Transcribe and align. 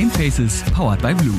Gamefaces 0.00 0.62
powered 0.72 1.02
by 1.02 1.12
Blue. 1.12 1.38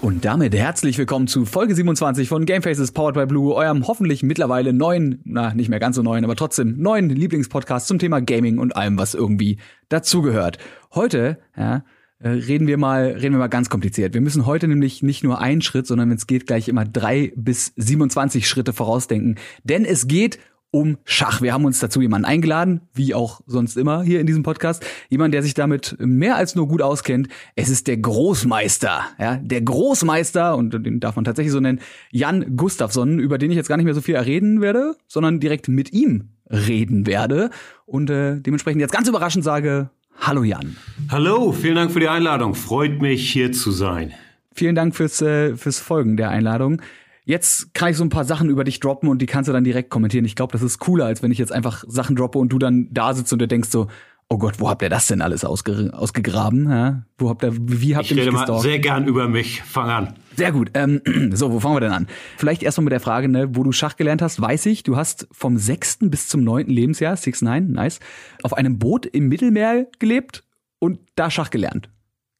Und 0.00 0.24
damit 0.24 0.54
herzlich 0.54 0.96
willkommen 0.96 1.26
zu 1.26 1.44
Folge 1.44 1.74
27 1.74 2.30
von 2.30 2.46
Gamefaces 2.46 2.92
Powered 2.92 3.14
by 3.14 3.26
Blue, 3.26 3.54
eurem 3.54 3.86
hoffentlich 3.86 4.22
mittlerweile 4.22 4.72
neuen, 4.72 5.20
na, 5.24 5.52
nicht 5.52 5.68
mehr 5.68 5.78
ganz 5.78 5.96
so 5.96 6.02
neuen, 6.02 6.24
aber 6.24 6.34
trotzdem 6.34 6.78
neuen 6.78 7.10
Lieblingspodcast 7.10 7.88
zum 7.88 7.98
Thema 7.98 8.22
Gaming 8.22 8.56
und 8.56 8.74
allem, 8.74 8.96
was 8.96 9.12
irgendwie 9.12 9.58
dazugehört. 9.90 10.56
Heute, 10.94 11.36
ja, 11.54 11.84
äh, 12.20 12.30
reden 12.30 12.66
wir 12.66 12.78
mal, 12.78 13.08
reden 13.08 13.34
wir 13.34 13.40
mal 13.40 13.48
ganz 13.48 13.68
kompliziert. 13.68 14.14
Wir 14.14 14.22
müssen 14.22 14.46
heute 14.46 14.66
nämlich 14.66 15.02
nicht 15.02 15.22
nur 15.24 15.42
einen 15.42 15.60
Schritt, 15.60 15.86
sondern 15.86 16.08
wenn 16.08 16.16
es 16.16 16.26
geht, 16.26 16.46
gleich 16.46 16.68
immer 16.68 16.86
drei 16.86 17.34
bis 17.36 17.74
27 17.76 18.48
Schritte 18.48 18.72
vorausdenken. 18.72 19.36
Denn 19.64 19.84
es 19.84 20.08
geht 20.08 20.38
um 20.70 20.98
Schach. 21.04 21.42
Wir 21.42 21.52
haben 21.52 21.64
uns 21.64 21.80
dazu 21.80 22.00
jemanden 22.00 22.24
eingeladen, 22.24 22.82
wie 22.94 23.14
auch 23.14 23.40
sonst 23.46 23.76
immer 23.76 24.02
hier 24.02 24.20
in 24.20 24.26
diesem 24.26 24.42
Podcast. 24.42 24.84
Jemand, 25.08 25.34
der 25.34 25.42
sich 25.42 25.54
damit 25.54 25.96
mehr 25.98 26.36
als 26.36 26.54
nur 26.54 26.68
gut 26.68 26.82
auskennt. 26.82 27.28
Es 27.56 27.68
ist 27.68 27.86
der 27.88 27.96
Großmeister, 27.96 29.02
ja, 29.18 29.36
der 29.36 29.62
Großmeister, 29.62 30.56
und 30.56 30.72
den 30.72 31.00
darf 31.00 31.16
man 31.16 31.24
tatsächlich 31.24 31.52
so 31.52 31.60
nennen, 31.60 31.80
Jan 32.10 32.56
Gustafsson, 32.56 33.18
über 33.18 33.38
den 33.38 33.50
ich 33.50 33.56
jetzt 33.56 33.68
gar 33.68 33.76
nicht 33.76 33.84
mehr 33.86 33.94
so 33.94 34.00
viel 34.00 34.16
reden 34.16 34.60
werde, 34.60 34.94
sondern 35.08 35.40
direkt 35.40 35.68
mit 35.68 35.92
ihm 35.92 36.30
reden 36.48 37.06
werde. 37.06 37.50
Und 37.86 38.10
äh, 38.10 38.40
dementsprechend 38.40 38.80
jetzt 38.80 38.92
ganz 38.92 39.08
überraschend 39.08 39.44
sage, 39.44 39.90
hallo 40.18 40.44
Jan. 40.44 40.76
Hallo, 41.08 41.52
vielen 41.52 41.76
Dank 41.76 41.92
für 41.92 42.00
die 42.00 42.08
Einladung. 42.08 42.54
Freut 42.54 43.00
mich, 43.00 43.30
hier 43.30 43.52
zu 43.52 43.70
sein. 43.70 44.12
Vielen 44.54 44.74
Dank 44.74 44.94
fürs, 44.94 45.22
äh, 45.22 45.56
fürs 45.56 45.80
Folgen 45.80 46.16
der 46.16 46.30
Einladung. 46.30 46.82
Jetzt 47.24 47.74
kann 47.74 47.90
ich 47.90 47.96
so 47.96 48.04
ein 48.04 48.08
paar 48.08 48.24
Sachen 48.24 48.48
über 48.48 48.64
dich 48.64 48.80
droppen 48.80 49.08
und 49.08 49.20
die 49.20 49.26
kannst 49.26 49.48
du 49.48 49.52
dann 49.52 49.64
direkt 49.64 49.90
kommentieren. 49.90 50.24
Ich 50.24 50.36
glaube, 50.36 50.52
das 50.52 50.62
ist 50.62 50.78
cooler, 50.78 51.06
als 51.06 51.22
wenn 51.22 51.30
ich 51.30 51.38
jetzt 51.38 51.52
einfach 51.52 51.84
Sachen 51.86 52.16
droppe 52.16 52.38
und 52.38 52.50
du 52.50 52.58
dann 52.58 52.88
da 52.90 53.14
sitzt 53.14 53.32
und 53.32 53.40
du 53.40 53.48
denkst 53.48 53.68
so, 53.68 53.88
oh 54.30 54.38
Gott, 54.38 54.60
wo 54.60 54.70
habt 54.70 54.80
ihr 54.82 54.88
das 54.88 55.08
denn 55.08 55.20
alles 55.20 55.44
ausge 55.44 55.90
ausgegraben? 55.92 56.70
Ja? 56.70 57.02
Wo 57.18 57.28
habt 57.28 57.42
ihr, 57.42 57.52
wie 57.52 57.96
habt 57.96 58.06
ich 58.06 58.12
ihr 58.12 58.16
mich 58.16 58.26
rede 58.26 58.30
gestalkt? 58.30 58.50
mal 58.50 58.60
sehr 58.60 58.78
gern 58.78 59.06
über 59.06 59.28
mich. 59.28 59.60
Fang 59.62 59.90
an. 59.90 60.14
Sehr 60.36 60.52
gut. 60.52 60.70
Ähm, 60.74 61.02
so, 61.34 61.52
wo 61.52 61.60
fangen 61.60 61.76
wir 61.76 61.80
denn 61.80 61.92
an? 61.92 62.06
Vielleicht 62.36 62.62
erstmal 62.62 62.84
mit 62.84 62.92
der 62.92 63.00
Frage, 63.00 63.28
ne, 63.28 63.54
wo 63.56 63.64
du 63.64 63.72
Schach 63.72 63.96
gelernt 63.96 64.22
hast, 64.22 64.40
weiß 64.40 64.66
ich, 64.66 64.84
du 64.84 64.96
hast 64.96 65.26
vom 65.32 65.58
sechsten 65.58 66.10
bis 66.10 66.28
zum 66.28 66.42
neunten 66.44 66.72
Lebensjahr, 66.72 67.16
six 67.16 67.42
nine, 67.42 67.66
nice, 67.66 67.98
auf 68.42 68.54
einem 68.54 68.78
Boot 68.78 69.04
im 69.04 69.28
Mittelmeer 69.28 69.88
gelebt 69.98 70.44
und 70.78 71.00
da 71.16 71.30
Schach 71.30 71.50
gelernt. 71.50 71.90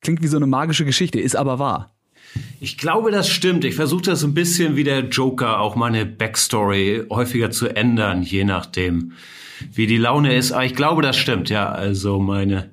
Klingt 0.01 0.23
wie 0.23 0.29
so 0.29 0.37
eine 0.37 0.47
magische 0.47 0.85
Geschichte, 0.85 1.21
ist 1.21 1.37
aber 1.37 1.59
wahr. 1.59 1.91
Ich 2.61 2.79
glaube, 2.79 3.11
das 3.11 3.29
stimmt. 3.29 3.65
Ich 3.65 3.75
versuche 3.75 4.03
das 4.03 4.23
ein 4.23 4.35
bisschen 4.35 4.77
wie 4.77 4.85
der 4.85 5.09
Joker, 5.09 5.61
auch 5.61 5.77
meine 5.77 6.07
Backstory 6.07 7.05
häufiger 7.11 7.51
zu 7.51 7.69
ändern, 7.69 8.23
je 8.23 8.45
nachdem, 8.45 9.13
wie 9.73 9.87
die 9.87 9.97
Laune 9.97 10.37
ist. 10.37 10.53
Aber 10.53 10.65
ich 10.65 10.75
glaube, 10.75 11.03
das 11.03 11.17
stimmt, 11.17 11.51
ja. 11.51 11.71
Also 11.71 12.19
meine, 12.19 12.71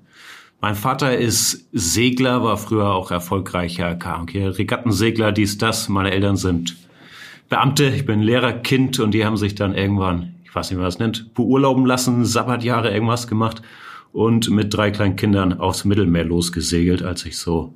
mein 0.61 0.75
Vater 0.75 1.17
ist 1.17 1.67
Segler, 1.71 2.43
war 2.43 2.57
früher 2.57 2.93
auch 2.93 3.11
erfolgreicher 3.11 3.95
KK 3.95 4.49
Regattensegler, 4.49 5.31
dies, 5.31 5.57
das. 5.57 5.89
Meine 5.89 6.11
Eltern 6.11 6.35
sind 6.35 6.75
Beamte. 7.49 7.85
Ich 7.85 8.05
bin 8.05 8.21
Lehrerkind 8.21 8.99
und 8.99 9.11
die 9.11 9.25
haben 9.25 9.37
sich 9.37 9.55
dann 9.55 9.73
irgendwann, 9.73 10.35
ich 10.43 10.53
weiß 10.53 10.69
nicht, 10.69 10.77
wie 10.77 10.81
man 10.81 10.87
das 10.87 10.99
nennt, 10.99 11.33
beurlauben 11.33 11.85
lassen, 11.85 12.25
Sabbatjahre 12.25 12.91
irgendwas 12.91 13.27
gemacht 13.27 13.61
und 14.11 14.49
mit 14.49 14.73
drei 14.73 14.91
kleinen 14.91 15.15
Kindern 15.15 15.53
aufs 15.59 15.85
Mittelmeer 15.85 16.25
losgesegelt, 16.25 17.03
als 17.03 17.25
ich 17.25 17.37
so 17.37 17.73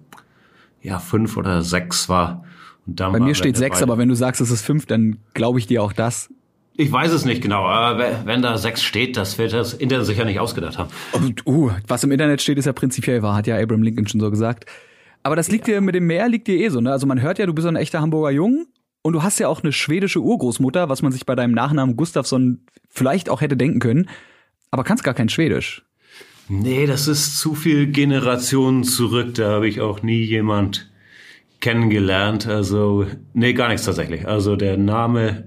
ja 0.81 0.99
fünf 0.99 1.37
oder 1.37 1.61
sechs 1.61 2.09
war. 2.09 2.43
Und 2.87 2.99
dann 2.99 3.11
Bei 3.13 3.19
mir 3.19 3.35
steht 3.35 3.57
sechs, 3.57 3.81
aber 3.81 3.97
wenn 3.97 4.09
du 4.09 4.15
sagst, 4.15 4.41
es 4.41 4.49
ist 4.49 4.63
fünf, 4.63 4.85
dann 4.85 5.19
glaube 5.33 5.59
ich 5.59 5.67
dir 5.67 5.83
auch 5.83 5.93
das. 5.93 6.29
Ich 6.77 6.91
weiß 6.91 7.11
es 7.11 7.25
nicht 7.25 7.41
genau, 7.41 7.65
aber 7.65 8.25
wenn 8.25 8.41
da 8.41 8.57
sechs 8.57 8.81
steht, 8.81 9.17
das 9.17 9.37
wird 9.37 9.53
das 9.53 9.73
Internet 9.73 10.05
sicher 10.05 10.25
nicht 10.25 10.39
ausgedacht 10.39 10.77
haben. 10.77 10.89
Und, 11.11 11.45
uh, 11.45 11.71
was 11.87 12.03
im 12.03 12.11
Internet 12.11 12.41
steht, 12.41 12.57
ist 12.57 12.65
ja 12.65 12.73
prinzipiell 12.73 13.21
wahr, 13.21 13.35
hat 13.35 13.45
ja 13.45 13.57
Abraham 13.57 13.83
Lincoln 13.83 14.07
schon 14.07 14.19
so 14.19 14.31
gesagt. 14.31 14.65
Aber 15.21 15.35
das 15.35 15.49
liegt 15.49 15.67
ja. 15.67 15.75
dir 15.75 15.81
mit 15.81 15.95
dem 15.95 16.07
Meer 16.07 16.29
liegt 16.29 16.47
dir 16.47 16.57
eh 16.57 16.69
so, 16.69 16.81
ne? 16.81 16.91
Also 16.91 17.05
man 17.05 17.21
hört 17.21 17.37
ja, 17.37 17.45
du 17.45 17.53
bist 17.53 17.67
ein 17.67 17.75
echter 17.75 18.01
Hamburger 18.01 18.31
Jung 18.31 18.65
und 19.03 19.13
du 19.13 19.21
hast 19.21 19.39
ja 19.39 19.47
auch 19.47 19.61
eine 19.61 19.73
schwedische 19.73 20.21
Urgroßmutter, 20.21 20.89
was 20.89 21.01
man 21.01 21.11
sich 21.11 21.25
bei 21.25 21.35
deinem 21.35 21.53
Nachnamen 21.53 21.95
Gustafsson 21.95 22.65
vielleicht 22.89 23.29
auch 23.29 23.41
hätte 23.41 23.57
denken 23.57 23.79
können, 23.79 24.09
aber 24.71 24.83
kannst 24.83 25.03
gar 25.03 25.13
kein 25.13 25.29
Schwedisch. 25.29 25.83
Nee, 26.53 26.85
das 26.85 27.07
ist 27.07 27.39
zu 27.39 27.55
viel 27.55 27.87
Generationen 27.87 28.83
zurück. 28.83 29.35
Da 29.35 29.51
habe 29.51 29.69
ich 29.69 29.79
auch 29.79 30.03
nie 30.03 30.21
jemand 30.21 30.91
kennengelernt. 31.61 32.45
Also, 32.45 33.05
nee, 33.33 33.53
gar 33.53 33.69
nichts 33.69 33.85
tatsächlich. 33.85 34.27
Also 34.27 34.57
der 34.57 34.75
Name, 34.75 35.45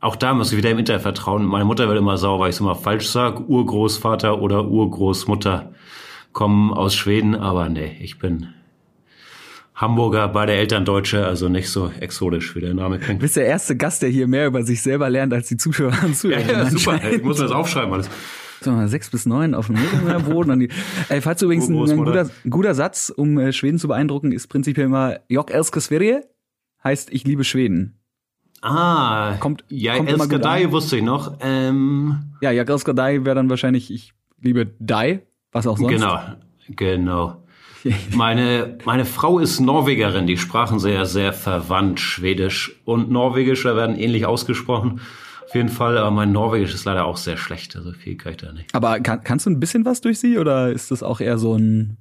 auch 0.00 0.16
da 0.16 0.34
muss 0.34 0.50
ich 0.50 0.58
wieder 0.58 0.72
im 0.72 0.78
Internet 0.80 1.02
vertrauen. 1.02 1.44
Meine 1.44 1.64
Mutter 1.64 1.86
wird 1.86 1.96
immer 1.96 2.18
sauer, 2.18 2.40
weil 2.40 2.50
ich 2.50 2.56
es 2.56 2.60
immer 2.60 2.74
falsch 2.74 3.06
sage. 3.06 3.44
Urgroßvater 3.44 4.42
oder 4.42 4.66
Urgroßmutter 4.66 5.72
kommen 6.32 6.72
aus 6.72 6.96
Schweden, 6.96 7.36
aber 7.36 7.68
nee, 7.68 7.96
ich 8.00 8.18
bin 8.18 8.48
Hamburger, 9.76 10.26
beide 10.26 10.52
Eltern 10.54 10.84
Deutsche, 10.84 11.24
also 11.24 11.48
nicht 11.48 11.70
so 11.70 11.92
exotisch, 12.00 12.56
wie 12.56 12.60
der 12.60 12.74
Name 12.74 12.98
klingt. 12.98 13.20
Du 13.20 13.22
bist 13.22 13.36
der 13.36 13.46
erste 13.46 13.76
Gast, 13.76 14.02
der 14.02 14.08
hier 14.08 14.26
mehr 14.26 14.48
über 14.48 14.64
sich 14.64 14.82
selber 14.82 15.08
lernt, 15.10 15.32
als 15.32 15.46
die 15.46 15.56
Zuschauer 15.56 15.92
und 16.02 16.16
Zuhörer. 16.16 16.40
Ja, 16.40 16.64
ja 16.64 16.70
super. 16.70 17.00
Ich 17.08 17.22
muss 17.22 17.36
das 17.36 17.52
aufschreiben 17.52 17.92
alles 17.92 18.10
sechs 18.60 19.10
bis 19.10 19.26
neun 19.26 19.54
auf 19.54 19.66
dem 19.66 19.76
Mittelmeerboden. 19.76 20.60
die, 20.60 20.68
ey, 21.08 21.20
falls 21.20 21.40
du 21.40 21.46
übrigens 21.46 21.68
ein, 21.68 21.76
ein, 21.76 21.96
guter, 21.96 22.30
ein 22.44 22.50
guter 22.50 22.74
Satz, 22.74 23.12
um 23.14 23.38
äh, 23.38 23.52
Schweden 23.52 23.78
zu 23.78 23.88
beeindrucken, 23.88 24.32
ist 24.32 24.48
prinzipiell 24.48 24.86
immer 24.86 25.18
Jok 25.28 25.50
elsker 25.50 25.80
Sverige, 25.80 26.28
heißt 26.82 27.12
ich 27.12 27.24
liebe 27.24 27.44
Schweden. 27.44 27.98
Ah, 28.62 29.36
kommt, 29.40 29.64
ja, 29.68 29.96
kommt 29.96 30.08
Elskadai 30.08 30.72
wusste 30.72 30.96
ich 30.96 31.02
noch. 31.02 31.38
Ähm, 31.40 32.34
ja, 32.40 32.50
Jok 32.50 32.70
Elskadai 32.70 33.24
wäre 33.24 33.34
dann 33.34 33.50
wahrscheinlich 33.50 33.92
ich 33.92 34.14
liebe 34.40 34.74
Dai, 34.78 35.26
was 35.52 35.66
auch 35.66 35.76
sonst. 35.76 35.90
Genau, 35.90 36.18
genau. 36.68 37.44
Meine, 38.14 38.78
meine 38.86 39.04
Frau 39.04 39.38
ist 39.38 39.60
Norwegerin, 39.60 40.26
die 40.26 40.38
sprachen 40.38 40.78
sehr, 40.78 41.04
sehr 41.04 41.34
verwandt 41.34 42.00
Schwedisch 42.00 42.80
und 42.86 43.10
Norwegisch 43.10 43.66
werden 43.66 43.96
ähnlich 43.96 44.24
ausgesprochen. 44.24 45.02
Auf 45.54 45.56
jeden 45.56 45.68
Fall, 45.68 45.96
aber 45.98 46.10
mein 46.10 46.32
Norwegisch 46.32 46.74
ist 46.74 46.84
leider 46.84 47.04
auch 47.04 47.16
sehr 47.16 47.36
schlecht, 47.36 47.76
also 47.76 47.92
viel 47.92 48.16
kann 48.16 48.32
ich 48.32 48.38
da 48.38 48.50
nicht. 48.50 48.74
Aber 48.74 48.98
kann, 48.98 49.22
kannst 49.22 49.46
du 49.46 49.50
ein 49.50 49.60
bisschen 49.60 49.84
was 49.84 50.00
durch 50.00 50.18
sie 50.18 50.36
oder 50.36 50.72
ist 50.72 50.90
das 50.90 51.04
auch 51.04 51.20
eher 51.20 51.38
so 51.38 51.54
ein. 51.54 51.96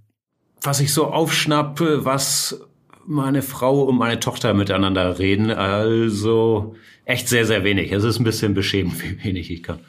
Was 0.63 0.79
ich 0.79 0.91
so 0.91 1.05
aufschnappe, 1.05 2.03
was 2.03 2.59
meine 3.05 3.43
Frau 3.43 3.83
und 3.83 3.99
meine 3.99 4.19
Tochter 4.19 4.55
miteinander 4.55 5.19
reden, 5.19 5.51
also 5.51 6.75
echt 7.05 7.29
sehr, 7.29 7.45
sehr 7.45 7.63
wenig. 7.63 7.91
Es 7.91 8.03
ist 8.03 8.17
ein 8.17 8.23
bisschen 8.23 8.55
beschämend, 8.55 8.99
wie 9.03 9.23
wenig 9.23 9.51
ich 9.51 9.61
kann. 9.61 9.81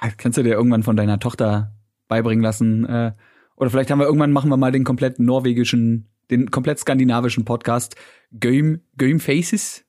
Ja, 0.00 0.10
kannst 0.16 0.38
du 0.38 0.44
dir 0.44 0.52
irgendwann 0.52 0.84
von 0.84 0.94
deiner 0.94 1.18
Tochter 1.18 1.72
beibringen 2.06 2.44
lassen? 2.44 2.84
Äh, 2.84 3.14
oder 3.56 3.68
vielleicht 3.68 3.90
haben 3.90 3.98
wir 3.98 4.06
irgendwann 4.06 4.30
machen 4.30 4.48
wir 4.48 4.56
mal 4.56 4.70
den 4.70 4.84
komplett 4.84 5.18
norwegischen, 5.18 6.06
den 6.30 6.52
komplett 6.52 6.78
skandinavischen 6.78 7.44
Podcast 7.44 7.96
Göm, 8.38 8.82
Göm 8.96 9.18
Faces 9.18 9.84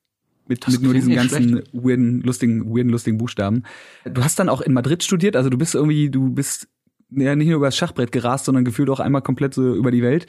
mit, 0.54 0.68
mit 0.68 0.82
nur 0.82 0.94
diesen 0.94 1.14
ganzen 1.14 1.50
schlecht. 1.50 1.74
weirden, 1.74 2.22
lustigen, 2.22 2.74
weirden, 2.74 2.92
lustigen 2.92 3.18
Buchstaben. 3.18 3.64
Du 4.06 4.24
hast 4.24 4.40
dann 4.40 4.50
auch 4.50 4.62
in 4.62 4.74
Madrid 4.74 5.04
studiert, 5.04 5.36
also 5.36 5.50
du 5.50 5.58
bist 5.58 5.76
irgendwie, 5.76 6.10
du 6.10 6.30
bist 6.30 6.68
ja 7.10 7.36
nicht 7.36 7.48
nur 7.48 7.58
über 7.58 7.68
das 7.68 7.78
Schachbrett 7.78 8.12
gerast, 8.12 8.46
sondern 8.46 8.66
gefühlt 8.66 8.90
auch 8.90 9.00
einmal 9.00 9.22
komplett 9.22 9.54
so 9.54 9.76
über 9.76 9.92
die 9.92 10.02
Welt. 10.02 10.28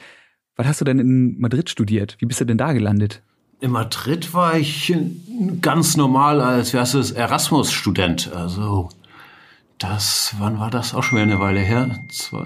Was 0.55 0.67
hast 0.67 0.81
du 0.81 0.85
denn 0.85 0.99
in 0.99 1.39
Madrid 1.39 1.69
studiert? 1.69 2.15
Wie 2.19 2.25
bist 2.25 2.39
du 2.39 2.45
denn 2.45 2.57
da 2.57 2.73
gelandet? 2.73 3.21
In 3.59 3.71
Madrid 3.71 4.33
war 4.33 4.57
ich 4.57 4.93
ganz 5.61 5.97
normal 5.97 6.41
als, 6.41 6.73
wie 6.73 6.77
heißt 6.77 6.95
es, 6.95 7.11
Erasmus-Student. 7.11 8.31
Also, 8.33 8.89
das, 9.77 10.35
wann 10.39 10.59
war 10.59 10.69
das? 10.69 10.93
Auch 10.93 11.03
schon 11.03 11.17
wieder 11.17 11.31
eine 11.31 11.39
Weile 11.39 11.59
her. 11.59 11.97
Zwei, 12.09 12.45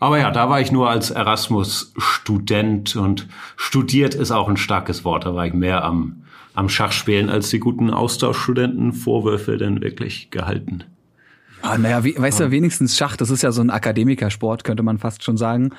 aber 0.00 0.18
ja, 0.18 0.30
da 0.30 0.48
war 0.48 0.62
ich 0.62 0.72
nur 0.72 0.88
als 0.88 1.10
Erasmus-Student 1.10 2.96
und 2.96 3.28
studiert 3.56 4.14
ist 4.14 4.30
auch 4.30 4.48
ein 4.48 4.56
starkes 4.56 5.04
Wort. 5.04 5.26
Da 5.26 5.34
war 5.34 5.46
ich 5.46 5.52
mehr 5.52 5.84
am, 5.84 6.22
am 6.60 6.68
Schachspielen, 6.68 7.30
als 7.30 7.48
die 7.48 7.58
guten 7.58 7.90
Austauschstudenten 7.90 8.92
Vorwürfe 8.92 9.56
denn 9.56 9.80
wirklich 9.80 10.30
gehalten. 10.30 10.84
Ja, 11.64 11.78
naja, 11.78 12.04
wie, 12.04 12.16
weißt 12.16 12.40
du, 12.40 12.50
wenigstens 12.50 12.98
Schach, 12.98 13.16
das 13.16 13.30
ist 13.30 13.42
ja 13.42 13.50
so 13.50 13.62
ein 13.62 13.70
Akademikersport, 13.70 14.62
könnte 14.62 14.82
man 14.82 14.98
fast 14.98 15.24
schon 15.24 15.38
sagen. 15.38 15.70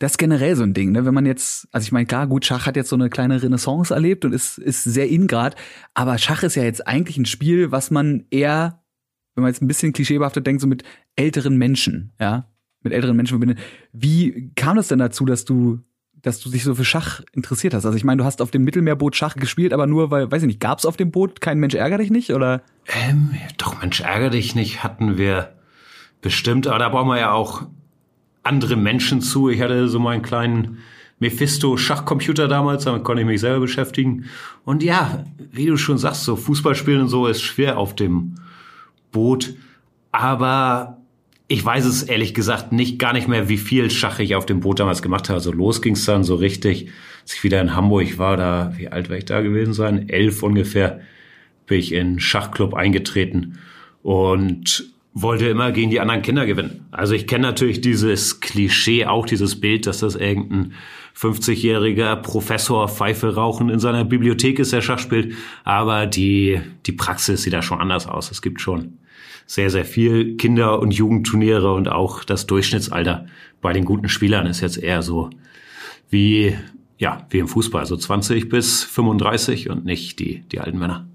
Das 0.00 0.12
ist 0.12 0.18
generell 0.18 0.56
so 0.56 0.64
ein 0.64 0.74
Ding, 0.74 0.90
ne? 0.90 1.06
Wenn 1.06 1.14
man 1.14 1.24
jetzt, 1.24 1.68
also 1.70 1.84
ich 1.84 1.92
meine, 1.92 2.06
klar, 2.06 2.26
gut, 2.26 2.44
Schach 2.44 2.66
hat 2.66 2.74
jetzt 2.74 2.88
so 2.88 2.96
eine 2.96 3.10
kleine 3.10 3.40
Renaissance 3.40 3.94
erlebt 3.94 4.24
und 4.24 4.32
ist, 4.32 4.58
ist 4.58 4.82
sehr 4.82 5.08
in 5.08 5.28
grad, 5.28 5.54
aber 5.94 6.18
Schach 6.18 6.42
ist 6.42 6.56
ja 6.56 6.64
jetzt 6.64 6.86
eigentlich 6.86 7.16
ein 7.16 7.26
Spiel, 7.26 7.70
was 7.70 7.92
man 7.92 8.24
eher, 8.30 8.82
wenn 9.36 9.42
man 9.42 9.52
jetzt 9.52 9.62
ein 9.62 9.68
bisschen 9.68 9.92
klischeebehaftet 9.92 10.44
denkt, 10.44 10.62
so 10.62 10.66
mit 10.66 10.82
älteren 11.14 11.56
Menschen, 11.56 12.12
ja, 12.20 12.50
mit 12.82 12.92
älteren 12.92 13.16
Menschen 13.16 13.38
verbindet. 13.38 13.60
Wie 13.92 14.50
kam 14.56 14.78
es 14.78 14.88
denn 14.88 14.98
dazu, 14.98 15.26
dass 15.26 15.44
du, 15.44 15.78
dass 16.24 16.40
du 16.40 16.50
dich 16.50 16.64
so 16.64 16.74
für 16.74 16.84
Schach 16.84 17.20
interessiert 17.32 17.74
hast? 17.74 17.86
Also 17.86 17.96
ich 17.96 18.02
meine, 18.02 18.18
du 18.18 18.24
hast 18.24 18.42
auf 18.42 18.50
dem 18.50 18.64
Mittelmeerboot 18.64 19.14
Schach 19.14 19.36
gespielt, 19.36 19.72
aber 19.72 19.86
nur 19.86 20.10
weil, 20.10 20.30
weiß 20.30 20.42
ich 20.42 20.48
nicht, 20.48 20.60
gab 20.60 20.78
es 20.78 20.86
auf 20.86 20.96
dem 20.96 21.10
Boot 21.10 21.40
kein 21.40 21.58
Mensch 21.58 21.74
ärger 21.74 21.98
dich 21.98 22.10
nicht 22.10 22.32
oder? 22.32 22.62
Ähm, 22.86 23.30
doch 23.58 23.80
Mensch 23.80 24.00
ärger 24.00 24.30
dich 24.30 24.54
nicht 24.54 24.82
hatten 24.82 25.18
wir 25.18 25.52
bestimmt, 26.22 26.66
aber 26.66 26.78
da 26.78 26.88
brauchen 26.88 27.08
wir 27.08 27.18
ja 27.18 27.32
auch 27.32 27.66
andere 28.42 28.76
Menschen 28.76 29.20
zu. 29.20 29.50
Ich 29.50 29.60
hatte 29.60 29.88
so 29.88 29.98
meinen 29.98 30.22
kleinen 30.22 30.78
Mephisto 31.18 31.76
Schachcomputer 31.76 32.48
damals, 32.48 32.84
damit 32.84 33.04
konnte 33.04 33.22
ich 33.22 33.28
mich 33.28 33.40
selber 33.40 33.60
beschäftigen. 33.60 34.24
Und 34.64 34.82
ja, 34.82 35.24
wie 35.52 35.66
du 35.66 35.76
schon 35.76 35.98
sagst, 35.98 36.24
so 36.24 36.36
Fußballspielen 36.36 37.02
und 37.02 37.08
so 37.08 37.26
ist 37.26 37.42
schwer 37.42 37.78
auf 37.78 37.94
dem 37.94 38.36
Boot. 39.12 39.54
Aber 40.10 40.98
ich 41.46 41.64
weiß 41.64 41.84
es 41.84 42.02
ehrlich 42.02 42.34
gesagt 42.34 42.72
nicht, 42.72 42.98
gar 42.98 43.12
nicht 43.12 43.28
mehr, 43.28 43.48
wie 43.48 43.58
viel 43.58 43.90
Schach 43.90 44.18
ich 44.18 44.34
auf 44.34 44.46
dem 44.46 44.60
Boot 44.60 44.80
damals 44.80 45.02
gemacht 45.02 45.28
habe. 45.28 45.36
Also 45.36 45.52
los 45.52 45.82
ging 45.82 45.94
es 45.94 46.04
dann 46.04 46.24
so 46.24 46.36
richtig, 46.36 46.88
als 47.22 47.34
ich 47.34 47.44
wieder 47.44 47.60
in 47.60 47.76
Hamburg 47.76 48.18
war, 48.18 48.36
da, 48.36 48.72
wie 48.76 48.88
alt 48.88 49.08
wäre 49.08 49.18
ich 49.18 49.26
da 49.26 49.40
gewesen 49.42 49.74
sein? 49.74 50.08
Elf 50.08 50.42
ungefähr, 50.42 51.00
bin 51.66 51.78
ich 51.78 51.92
in 51.92 52.18
Schachclub 52.18 52.74
eingetreten 52.74 53.58
und 54.02 54.90
wollte 55.12 55.46
immer 55.46 55.70
gegen 55.70 55.90
die 55.90 56.00
anderen 56.00 56.22
Kinder 56.22 56.44
gewinnen. 56.44 56.86
Also 56.90 57.14
ich 57.14 57.26
kenne 57.26 57.46
natürlich 57.46 57.80
dieses 57.80 58.40
Klischee, 58.40 59.06
auch 59.06 59.26
dieses 59.26 59.60
Bild, 59.60 59.86
dass 59.86 60.00
das 60.00 60.16
irgendein 60.16 60.72
50-jähriger 61.16 62.16
Professor 62.16 62.88
Pfeife 62.88 63.34
rauchen 63.34 63.68
in 63.68 63.78
seiner 63.78 64.04
Bibliothek 64.04 64.58
ist, 64.58 64.72
der 64.72 64.80
Schach 64.80 64.98
spielt. 64.98 65.34
Aber 65.62 66.06
die, 66.06 66.60
die 66.86 66.92
Praxis 66.92 67.42
sieht 67.42 67.52
da 67.52 67.62
schon 67.62 67.80
anders 67.80 68.08
aus. 68.08 68.32
Es 68.32 68.42
gibt 68.42 68.60
schon 68.60 68.98
sehr, 69.46 69.70
sehr 69.70 69.84
viel 69.84 70.36
Kinder- 70.36 70.80
und 70.80 70.92
Jugendturniere 70.92 71.72
und 71.72 71.88
auch 71.88 72.24
das 72.24 72.46
Durchschnittsalter 72.46 73.26
bei 73.60 73.72
den 73.72 73.84
guten 73.84 74.08
Spielern 74.08 74.46
ist 74.46 74.60
jetzt 74.60 74.76
eher 74.76 75.02
so 75.02 75.30
wie, 76.10 76.56
ja, 76.98 77.26
wie 77.30 77.38
im 77.38 77.48
Fußball, 77.48 77.86
so 77.86 77.96
20 77.96 78.48
bis 78.48 78.84
35 78.84 79.70
und 79.70 79.84
nicht 79.84 80.18
die, 80.18 80.40
die 80.50 80.60
alten 80.60 80.78
Männer. 80.78 81.08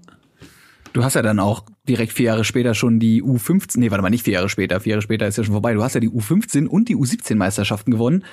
Du 0.92 1.04
hast 1.04 1.14
ja 1.14 1.22
dann 1.22 1.38
auch 1.38 1.62
direkt 1.88 2.12
vier 2.12 2.26
Jahre 2.26 2.44
später 2.44 2.74
schon 2.74 2.98
die 2.98 3.22
U15, 3.22 3.78
nee, 3.78 3.90
warte 3.90 4.02
mal, 4.02 4.10
nicht 4.10 4.24
vier 4.24 4.34
Jahre 4.34 4.48
später, 4.48 4.80
vier 4.80 4.92
Jahre 4.92 5.02
später 5.02 5.26
ist 5.26 5.38
ja 5.38 5.44
schon 5.44 5.52
vorbei. 5.52 5.74
Du 5.74 5.82
hast 5.82 5.94
ja 5.94 6.00
die 6.00 6.10
U15 6.10 6.66
und 6.66 6.88
die 6.88 6.96
U17 6.96 7.36
Meisterschaften 7.36 7.92
gewonnen 7.92 8.24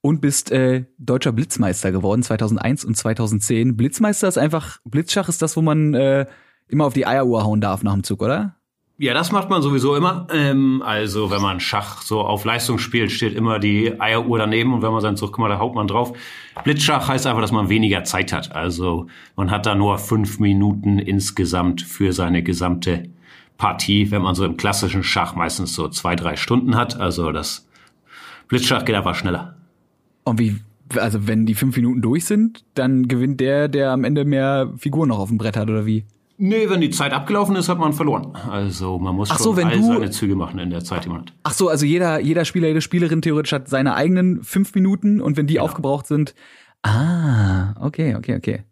und 0.00 0.20
bist 0.20 0.52
äh, 0.52 0.84
deutscher 0.98 1.32
Blitzmeister 1.32 1.90
geworden 1.90 2.22
2001 2.22 2.84
und 2.84 2.96
2010. 2.96 3.76
Blitzmeister 3.76 4.28
ist 4.28 4.38
einfach 4.38 4.78
Blitzschach 4.84 5.28
ist 5.28 5.42
das, 5.42 5.56
wo 5.56 5.62
man 5.62 5.94
äh, 5.94 6.26
immer 6.68 6.84
auf 6.84 6.94
die 6.94 7.06
Eieruhr 7.06 7.44
hauen 7.44 7.60
darf 7.60 7.82
nach 7.82 7.94
dem 7.94 8.04
Zug, 8.04 8.22
oder? 8.22 8.53
Ja, 8.96 9.12
das 9.12 9.32
macht 9.32 9.50
man 9.50 9.60
sowieso 9.60 9.96
immer. 9.96 10.28
Ähm, 10.32 10.80
also 10.84 11.30
wenn 11.30 11.42
man 11.42 11.58
Schach 11.58 12.02
so 12.02 12.20
auf 12.20 12.44
Leistung 12.44 12.78
spielt, 12.78 13.10
steht 13.10 13.34
immer 13.34 13.58
die 13.58 14.00
Eieruhr 14.00 14.38
daneben 14.38 14.72
und 14.72 14.82
wenn 14.82 14.92
man 14.92 15.00
seinen 15.00 15.16
Zug 15.16 15.32
kommt, 15.32 15.50
da 15.50 15.58
haut 15.58 15.74
man 15.74 15.88
drauf. 15.88 16.16
Blitzschach 16.62 17.08
heißt 17.08 17.26
einfach, 17.26 17.40
dass 17.40 17.50
man 17.50 17.68
weniger 17.68 18.04
Zeit 18.04 18.32
hat. 18.32 18.54
Also 18.54 19.08
man 19.34 19.50
hat 19.50 19.66
da 19.66 19.74
nur 19.74 19.98
fünf 19.98 20.38
Minuten 20.38 21.00
insgesamt 21.00 21.82
für 21.82 22.12
seine 22.12 22.44
gesamte 22.44 23.08
Partie, 23.58 24.12
wenn 24.12 24.22
man 24.22 24.36
so 24.36 24.44
im 24.44 24.56
klassischen 24.56 25.02
Schach 25.02 25.34
meistens 25.34 25.74
so 25.74 25.88
zwei, 25.88 26.14
drei 26.14 26.36
Stunden 26.36 26.76
hat. 26.76 26.98
Also 27.00 27.32
das 27.32 27.68
Blitzschach 28.46 28.84
geht 28.84 28.94
einfach 28.94 29.16
schneller. 29.16 29.56
Und 30.22 30.38
wie, 30.38 30.60
also 30.94 31.26
wenn 31.26 31.46
die 31.46 31.54
fünf 31.54 31.74
Minuten 31.74 32.00
durch 32.00 32.26
sind, 32.26 32.64
dann 32.74 33.08
gewinnt 33.08 33.40
der, 33.40 33.66
der 33.66 33.90
am 33.90 34.04
Ende 34.04 34.24
mehr 34.24 34.72
Figuren 34.78 35.08
noch 35.08 35.18
auf 35.18 35.30
dem 35.30 35.38
Brett 35.38 35.56
hat, 35.56 35.68
oder 35.68 35.84
wie? 35.84 36.04
Nee, 36.36 36.68
wenn 36.68 36.80
die 36.80 36.90
Zeit 36.90 37.12
abgelaufen 37.12 37.54
ist, 37.56 37.68
hat 37.68 37.78
man 37.78 37.92
verloren. 37.92 38.32
Also 38.50 38.98
man 38.98 39.14
muss 39.14 39.30
Ach 39.30 39.36
schon 39.36 39.44
so, 39.44 39.56
wenn 39.56 39.68
all 39.68 39.78
du- 39.78 39.86
seine 39.86 40.10
Züge 40.10 40.34
machen 40.34 40.58
in 40.58 40.70
der 40.70 40.82
Zeit, 40.82 41.04
die 41.04 41.08
man 41.08 41.20
hat. 41.20 41.32
Ach 41.44 41.52
so, 41.52 41.68
also 41.68 41.86
jeder, 41.86 42.18
jeder 42.20 42.44
Spieler, 42.44 42.68
jede 42.68 42.80
Spielerin 42.80 43.22
theoretisch 43.22 43.52
hat 43.52 43.68
seine 43.68 43.94
eigenen 43.94 44.42
fünf 44.42 44.74
Minuten 44.74 45.20
und 45.20 45.36
wenn 45.36 45.46
die 45.46 45.60
aufgebraucht 45.60 46.06
sind, 46.08 46.34
ah, 46.82 47.74
okay, 47.80 48.14
okay, 48.16 48.36
okay. 48.36 48.64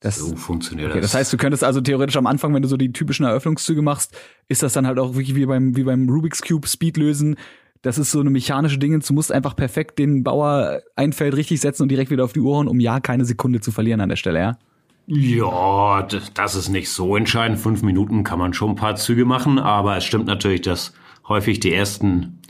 Das, 0.00 0.16
So 0.18 0.36
funktioniert 0.36 0.90
okay, 0.90 1.00
das 1.00 1.14
heißt, 1.14 1.32
du 1.32 1.36
könntest 1.38 1.64
also 1.64 1.80
theoretisch 1.80 2.16
am 2.16 2.26
Anfang, 2.26 2.52
wenn 2.54 2.62
du 2.62 2.68
so 2.68 2.76
die 2.76 2.92
typischen 2.92 3.24
Eröffnungszüge 3.24 3.80
machst, 3.82 4.16
ist 4.48 4.62
das 4.62 4.72
dann 4.74 4.86
halt 4.86 4.98
auch 4.98 5.14
wirklich 5.14 5.34
wie 5.34 5.46
beim, 5.46 5.74
wie 5.76 5.84
beim 5.84 6.08
Rubik's 6.08 6.42
Cube 6.42 6.66
Speed 6.68 6.96
lösen. 6.98 7.36
Das 7.82 7.98
ist 7.98 8.10
so 8.10 8.20
eine 8.20 8.30
mechanische 8.30 8.78
Dinge. 8.78 8.98
Du 8.98 9.14
musst 9.14 9.32
einfach 9.32 9.56
perfekt 9.56 9.98
den 9.98 10.22
Bauer 10.22 10.80
ein 10.96 11.12
Feld 11.12 11.34
richtig 11.36 11.60
setzen 11.60 11.82
und 11.82 11.88
direkt 11.90 12.10
wieder 12.10 12.24
auf 12.24 12.32
die 12.32 12.40
Uhr 12.40 12.56
hauen, 12.56 12.68
um 12.68 12.78
ja 12.80 13.00
keine 13.00 13.24
Sekunde 13.24 13.60
zu 13.60 13.70
verlieren 13.70 14.00
an 14.00 14.08
der 14.08 14.16
Stelle, 14.16 14.38
ja? 14.38 14.58
Ja, 15.06 16.02
das 16.34 16.54
ist 16.56 16.68
nicht 16.68 16.90
so 16.90 17.16
entscheidend. 17.16 17.60
Fünf 17.60 17.82
Minuten 17.82 18.24
kann 18.24 18.40
man 18.40 18.54
schon 18.54 18.70
ein 18.70 18.76
paar 18.76 18.96
Züge 18.96 19.24
machen, 19.24 19.58
aber 19.58 19.96
es 19.96 20.04
stimmt 20.04 20.26
natürlich, 20.26 20.62
dass 20.62 20.94
häufig 21.28 21.60
die 21.60 21.72
ersten 21.72 22.40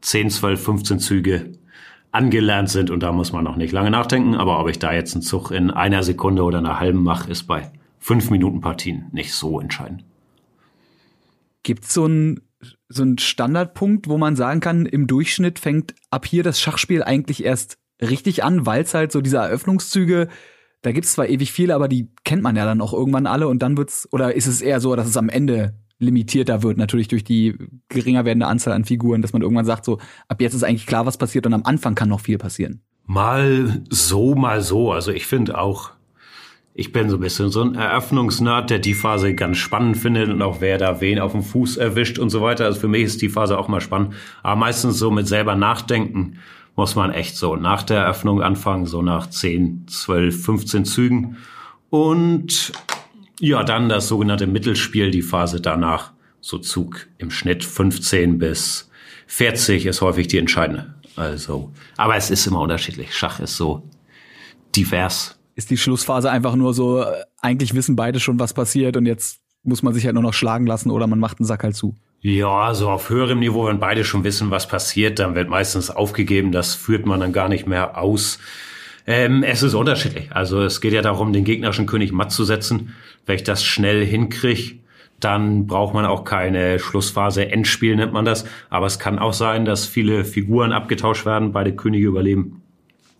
10, 0.00 0.30
12, 0.30 0.64
15 0.64 0.98
Züge 0.98 1.52
angelernt 2.12 2.70
sind 2.70 2.90
und 2.90 3.00
da 3.00 3.12
muss 3.12 3.32
man 3.32 3.44
noch 3.44 3.56
nicht 3.56 3.72
lange 3.72 3.90
nachdenken. 3.90 4.34
Aber 4.34 4.58
ob 4.58 4.68
ich 4.68 4.78
da 4.78 4.94
jetzt 4.94 5.14
einen 5.14 5.22
Zug 5.22 5.50
in 5.50 5.70
einer 5.70 6.02
Sekunde 6.02 6.42
oder 6.42 6.58
einer 6.58 6.80
halben 6.80 7.02
mache, 7.02 7.30
ist 7.30 7.44
bei 7.44 7.70
fünf 7.98 8.30
Minuten 8.30 8.62
Partien 8.62 9.08
nicht 9.12 9.34
so 9.34 9.60
entscheidend. 9.60 10.02
Gibt's 11.62 11.92
so 11.92 12.06
ein 12.06 12.40
so 12.88 13.02
ein 13.02 13.18
Standardpunkt, 13.18 14.08
wo 14.08 14.16
man 14.16 14.34
sagen 14.34 14.60
kann, 14.60 14.86
im 14.86 15.06
Durchschnitt 15.06 15.58
fängt 15.58 15.94
ab 16.10 16.24
hier 16.24 16.42
das 16.42 16.58
Schachspiel 16.58 17.02
eigentlich 17.02 17.44
erst 17.44 17.78
richtig 18.00 18.44
an, 18.44 18.64
weil 18.64 18.82
es 18.82 18.94
halt 18.94 19.12
so 19.12 19.20
diese 19.20 19.36
Eröffnungszüge, 19.36 20.28
da 20.86 20.92
gibt's 20.92 21.14
zwar 21.14 21.28
ewig 21.28 21.50
viele, 21.50 21.74
aber 21.74 21.88
die 21.88 22.12
kennt 22.22 22.44
man 22.44 22.54
ja 22.54 22.64
dann 22.64 22.80
auch 22.80 22.92
irgendwann 22.92 23.26
alle 23.26 23.48
und 23.48 23.60
dann 23.60 23.76
wird's 23.76 24.06
oder 24.12 24.36
ist 24.36 24.46
es 24.46 24.60
eher 24.60 24.78
so, 24.78 24.94
dass 24.94 25.08
es 25.08 25.16
am 25.16 25.28
Ende 25.28 25.74
limitierter 25.98 26.62
wird, 26.62 26.78
natürlich 26.78 27.08
durch 27.08 27.24
die 27.24 27.56
geringer 27.88 28.24
werdende 28.24 28.46
Anzahl 28.46 28.72
an 28.72 28.84
Figuren, 28.84 29.20
dass 29.20 29.32
man 29.32 29.42
irgendwann 29.42 29.64
sagt, 29.64 29.84
so 29.84 29.98
ab 30.28 30.40
jetzt 30.40 30.54
ist 30.54 30.62
eigentlich 30.62 30.86
klar, 30.86 31.04
was 31.04 31.18
passiert 31.18 31.44
und 31.44 31.54
am 31.54 31.64
Anfang 31.64 31.96
kann 31.96 32.08
noch 32.08 32.20
viel 32.20 32.38
passieren. 32.38 32.82
Mal 33.04 33.82
so, 33.90 34.36
mal 34.36 34.60
so. 34.60 34.92
Also 34.92 35.10
ich 35.10 35.26
finde 35.26 35.58
auch, 35.58 35.90
ich 36.72 36.92
bin 36.92 37.10
so 37.10 37.16
ein 37.16 37.20
bisschen 37.20 37.50
so 37.50 37.62
ein 37.62 37.74
Eröffnungsnerd, 37.74 38.70
der 38.70 38.78
die 38.78 38.94
Phase 38.94 39.34
ganz 39.34 39.56
spannend 39.56 39.96
findet 39.96 40.28
und 40.28 40.40
auch 40.40 40.60
wer 40.60 40.78
da 40.78 41.00
wen 41.00 41.18
auf 41.18 41.32
dem 41.32 41.42
Fuß 41.42 41.78
erwischt 41.78 42.20
und 42.20 42.30
so 42.30 42.42
weiter. 42.42 42.64
Also 42.64 42.78
für 42.78 42.88
mich 42.88 43.02
ist 43.02 43.22
die 43.22 43.28
Phase 43.28 43.58
auch 43.58 43.66
mal 43.66 43.80
spannend. 43.80 44.14
Aber 44.44 44.54
meistens 44.54 45.00
so 45.00 45.10
mit 45.10 45.26
selber 45.26 45.56
nachdenken 45.56 46.38
muss 46.76 46.94
man 46.94 47.10
echt 47.10 47.36
so 47.36 47.56
nach 47.56 47.82
der 47.82 48.02
Eröffnung 48.02 48.42
anfangen, 48.42 48.86
so 48.86 49.02
nach 49.02 49.28
10, 49.28 49.86
12, 49.88 50.44
15 50.44 50.84
Zügen. 50.84 51.38
Und 51.90 52.72
ja, 53.40 53.64
dann 53.64 53.88
das 53.88 54.08
sogenannte 54.08 54.46
Mittelspiel, 54.46 55.10
die 55.10 55.22
Phase 55.22 55.60
danach, 55.60 56.12
so 56.40 56.58
Zug 56.58 57.08
im 57.18 57.30
Schnitt 57.30 57.64
15 57.64 58.38
bis 58.38 58.90
40 59.26 59.86
ist 59.86 60.00
häufig 60.02 60.28
die 60.28 60.38
entscheidende. 60.38 60.94
Also, 61.16 61.72
aber 61.96 62.16
es 62.16 62.30
ist 62.30 62.46
immer 62.46 62.60
unterschiedlich. 62.60 63.16
Schach 63.16 63.40
ist 63.40 63.56
so 63.56 63.82
divers. 64.76 65.38
Ist 65.54 65.70
die 65.70 65.78
Schlussphase 65.78 66.30
einfach 66.30 66.54
nur 66.54 66.74
so, 66.74 67.00
äh, 67.00 67.24
eigentlich 67.40 67.74
wissen 67.74 67.96
beide 67.96 68.20
schon, 68.20 68.38
was 68.38 68.52
passiert 68.52 68.96
und 68.96 69.06
jetzt 69.06 69.40
muss 69.62 69.82
man 69.82 69.94
sich 69.94 70.04
halt 70.04 70.14
nur 70.14 70.22
noch 70.22 70.34
schlagen 70.34 70.66
lassen 70.66 70.90
oder 70.90 71.06
man 71.06 71.18
macht 71.18 71.40
einen 71.40 71.46
Sack 71.46 71.64
halt 71.64 71.74
zu. 71.74 71.96
Ja, 72.26 72.74
so 72.74 72.90
auf 72.90 73.08
höherem 73.08 73.38
Niveau, 73.38 73.68
wenn 73.68 73.78
beide 73.78 74.04
schon 74.04 74.24
wissen, 74.24 74.50
was 74.50 74.66
passiert, 74.66 75.20
dann 75.20 75.36
wird 75.36 75.48
meistens 75.48 75.90
aufgegeben. 75.90 76.50
Das 76.50 76.74
führt 76.74 77.06
man 77.06 77.20
dann 77.20 77.32
gar 77.32 77.48
nicht 77.48 77.68
mehr 77.68 77.96
aus. 77.96 78.40
Ähm, 79.06 79.44
es 79.44 79.62
ist 79.62 79.74
unterschiedlich. 79.74 80.32
Also 80.32 80.60
es 80.64 80.80
geht 80.80 80.92
ja 80.92 81.02
darum, 81.02 81.32
den 81.32 81.44
gegnerischen 81.44 81.86
König 81.86 82.10
matt 82.10 82.32
zu 82.32 82.42
setzen. 82.42 82.94
Wenn 83.26 83.36
ich 83.36 83.44
das 83.44 83.62
schnell 83.62 84.04
hinkriege, 84.04 84.80
dann 85.20 85.68
braucht 85.68 85.94
man 85.94 86.04
auch 86.04 86.24
keine 86.24 86.80
Schlussphase. 86.80 87.48
Endspiel 87.48 87.94
nennt 87.94 88.12
man 88.12 88.24
das. 88.24 88.44
Aber 88.70 88.86
es 88.86 88.98
kann 88.98 89.20
auch 89.20 89.32
sein, 89.32 89.64
dass 89.64 89.86
viele 89.86 90.24
Figuren 90.24 90.72
abgetauscht 90.72 91.26
werden, 91.26 91.52
beide 91.52 91.76
Könige 91.76 92.08
überleben 92.08 92.60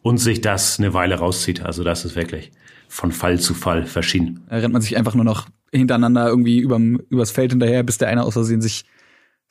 und 0.03 0.19
sich 0.19 0.41
das 0.41 0.81
eine 0.81 0.95
Weile 0.95 1.15
rauszieht. 1.15 1.63
Also 1.63 1.85
das 1.85 2.05
ist 2.05 2.17
wirklich 2.17 2.51
von 2.89 3.13
Fall 3.13 3.39
zu 3.39 3.55
Fall 3.55 3.87
verschieden. 3.87 4.41
Da 4.49 4.57
rennt 4.57 4.73
man 4.73 4.83
sich 4.83 4.97
einfach 4.97 5.15
nur 5.15 5.25
noch 5.25 5.47
hintereinander 5.71 6.27
irgendwie 6.27 6.59
überm, 6.59 7.01
übers 7.09 7.31
Feld 7.31 7.53
hinterher, 7.53 7.85
bis 7.85 7.99
der 7.99 8.09
eine 8.09 8.25
aus 8.25 8.33
Versehen 8.33 8.61
sich, 8.61 8.85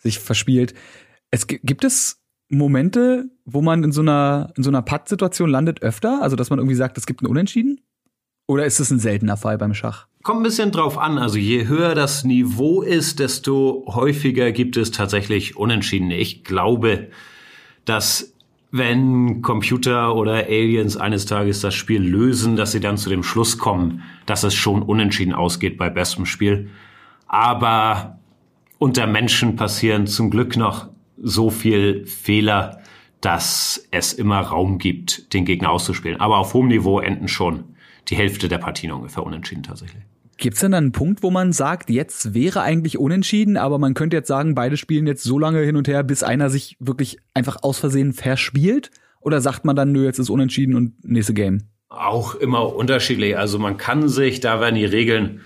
sich 0.06 0.20
verspielt. 0.20 0.74
Es 1.32 1.48
gi- 1.48 1.60
gibt 1.64 1.84
es 1.84 2.22
Momente, 2.50 3.26
wo 3.44 3.62
man 3.62 3.84
in 3.84 3.92
so 3.92 4.02
einer, 4.02 4.54
in 4.56 4.64
so 4.64 4.70
einer 4.70 4.82
Patt-Situation 4.82 5.50
landet 5.50 5.82
öfter? 5.82 6.22
Also, 6.22 6.36
dass 6.36 6.50
man 6.50 6.60
irgendwie 6.60 6.76
sagt, 6.76 6.98
es 6.98 7.06
gibt 7.06 7.22
einen 7.22 7.32
Unentschieden? 7.32 7.82
Oder 8.48 8.66
ist 8.66 8.80
es 8.80 8.92
ein 8.92 9.00
seltener 9.00 9.38
Fall 9.38 9.58
beim 9.58 9.74
Schach? 9.74 10.08
Kommt 10.22 10.42
ein 10.42 10.44
bisschen 10.44 10.72
drauf 10.72 11.00
an. 11.00 11.18
Also 11.18 11.40
je 11.40 11.68
höher 11.68 11.96
das 11.96 12.24
Niveau 12.24 12.84
ist, 12.84 13.20
desto 13.20 13.86
häufiger 13.88 14.52
gibt 14.52 14.78
es 14.78 14.92
tatsächlich 14.92 15.58
Unentschieden. 15.58 16.12
Ich 16.12 16.44
glaube, 16.44 17.08
dass 17.86 18.34
wenn 18.72 19.42
Computer 19.42 20.16
oder 20.16 20.34
Aliens 20.46 20.98
eines 20.98 21.26
Tages 21.26 21.62
das 21.62 21.74
Spiel 21.74 22.02
lösen, 22.04 22.56
dass 22.56 22.72
sie 22.72 22.80
dann 22.80 22.98
zu 22.98 23.10
dem 23.10 23.24
Schluss 23.24 23.58
kommen, 23.58 24.04
dass 24.28 24.44
es 24.44 24.54
schon 24.54 24.84
unentschieden 24.84 25.34
ausgeht 25.34 25.78
bei 25.78 25.90
bestem 25.90 26.26
Spiel. 26.28 26.70
Aber 27.28 28.20
unter 28.86 29.08
Menschen 29.08 29.56
passieren 29.56 30.06
zum 30.06 30.30
Glück 30.30 30.58
noch 30.58 30.90
so 31.18 31.50
viel 31.50 32.06
Fehler, 32.06 32.84
dass 33.20 33.88
es 33.90 34.14
immer 34.14 34.42
Raum 34.42 34.78
gibt, 34.78 35.34
den 35.34 35.44
Gegner 35.44 35.72
auszuspielen. 35.72 36.20
Aber 36.20 36.38
auf 36.38 36.54
hohem 36.54 36.68
Niveau 36.68 37.00
enden 37.00 37.28
schon 37.28 37.64
die 38.10 38.16
Hälfte 38.16 38.48
der 38.48 38.60
Partien 38.60 38.92
ungefähr 38.92 39.24
unentschieden 39.24 39.64
tatsächlich. 39.64 40.04
Gibt's 40.38 40.60
denn 40.60 40.72
dann 40.72 40.84
einen 40.84 40.92
Punkt, 40.92 41.24
wo 41.24 41.32
man 41.32 41.52
sagt, 41.52 41.90
jetzt 41.90 42.36
wäre 42.36 42.62
eigentlich 42.62 43.00
unentschieden, 43.00 43.58
aber 43.58 43.80
man 43.80 43.96
könnte 43.96 44.18
jetzt 44.18 44.28
sagen, 44.28 44.54
beide 44.54 44.78
spielen 44.78 45.08
jetzt 45.08 45.24
so 45.24 45.40
lange 45.40 45.62
hin 45.62 45.78
und 45.78 45.88
her, 45.88 46.04
bis 46.04 46.22
einer 46.22 46.52
sich 46.52 46.78
wirklich 46.80 47.18
einfach 47.34 47.64
aus 47.64 47.80
Versehen 47.80 48.14
verspielt? 48.14 48.92
Oder 49.20 49.42
sagt 49.42 49.66
man 49.66 49.76
dann, 49.76 49.94
nö, 49.94 50.06
jetzt 50.06 50.20
ist 50.20 50.30
unentschieden 50.30 50.76
und 50.76 51.04
nächste 51.04 51.34
Game? 51.34 51.70
Auch 51.90 52.36
immer 52.36 52.76
unterschiedlich. 52.76 53.36
Also 53.36 53.58
man 53.58 53.78
kann 53.78 54.10
sich, 54.10 54.42
da 54.42 54.62
werden 54.62 54.76
die 54.76 54.86
Regeln 54.86 55.42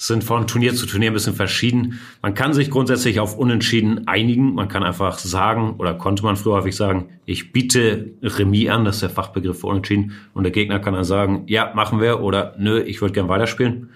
sind 0.00 0.24
von 0.24 0.46
Turnier 0.46 0.74
zu 0.74 0.86
Turnier 0.86 1.10
ein 1.10 1.14
bisschen 1.14 1.34
verschieden. 1.34 2.00
Man 2.22 2.32
kann 2.32 2.54
sich 2.54 2.70
grundsätzlich 2.70 3.20
auf 3.20 3.36
Unentschieden 3.36 4.08
einigen. 4.08 4.54
Man 4.54 4.66
kann 4.66 4.82
einfach 4.82 5.18
sagen, 5.18 5.74
oder 5.76 5.92
konnte 5.92 6.22
man 6.22 6.36
früher 6.36 6.54
häufig 6.54 6.74
sagen, 6.74 7.10
ich 7.26 7.52
biete 7.52 8.12
Remis 8.22 8.70
an, 8.70 8.86
das 8.86 8.96
ist 8.96 9.02
der 9.02 9.10
Fachbegriff 9.10 9.60
für 9.60 9.66
Unentschieden. 9.66 10.12
Und 10.32 10.44
der 10.44 10.52
Gegner 10.52 10.78
kann 10.78 10.94
dann 10.94 11.04
sagen, 11.04 11.42
ja, 11.48 11.72
machen 11.74 12.00
wir, 12.00 12.20
oder 12.20 12.54
nö, 12.58 12.80
ich 12.80 13.02
würde 13.02 13.12
gern 13.12 13.28
weiterspielen. 13.28 13.90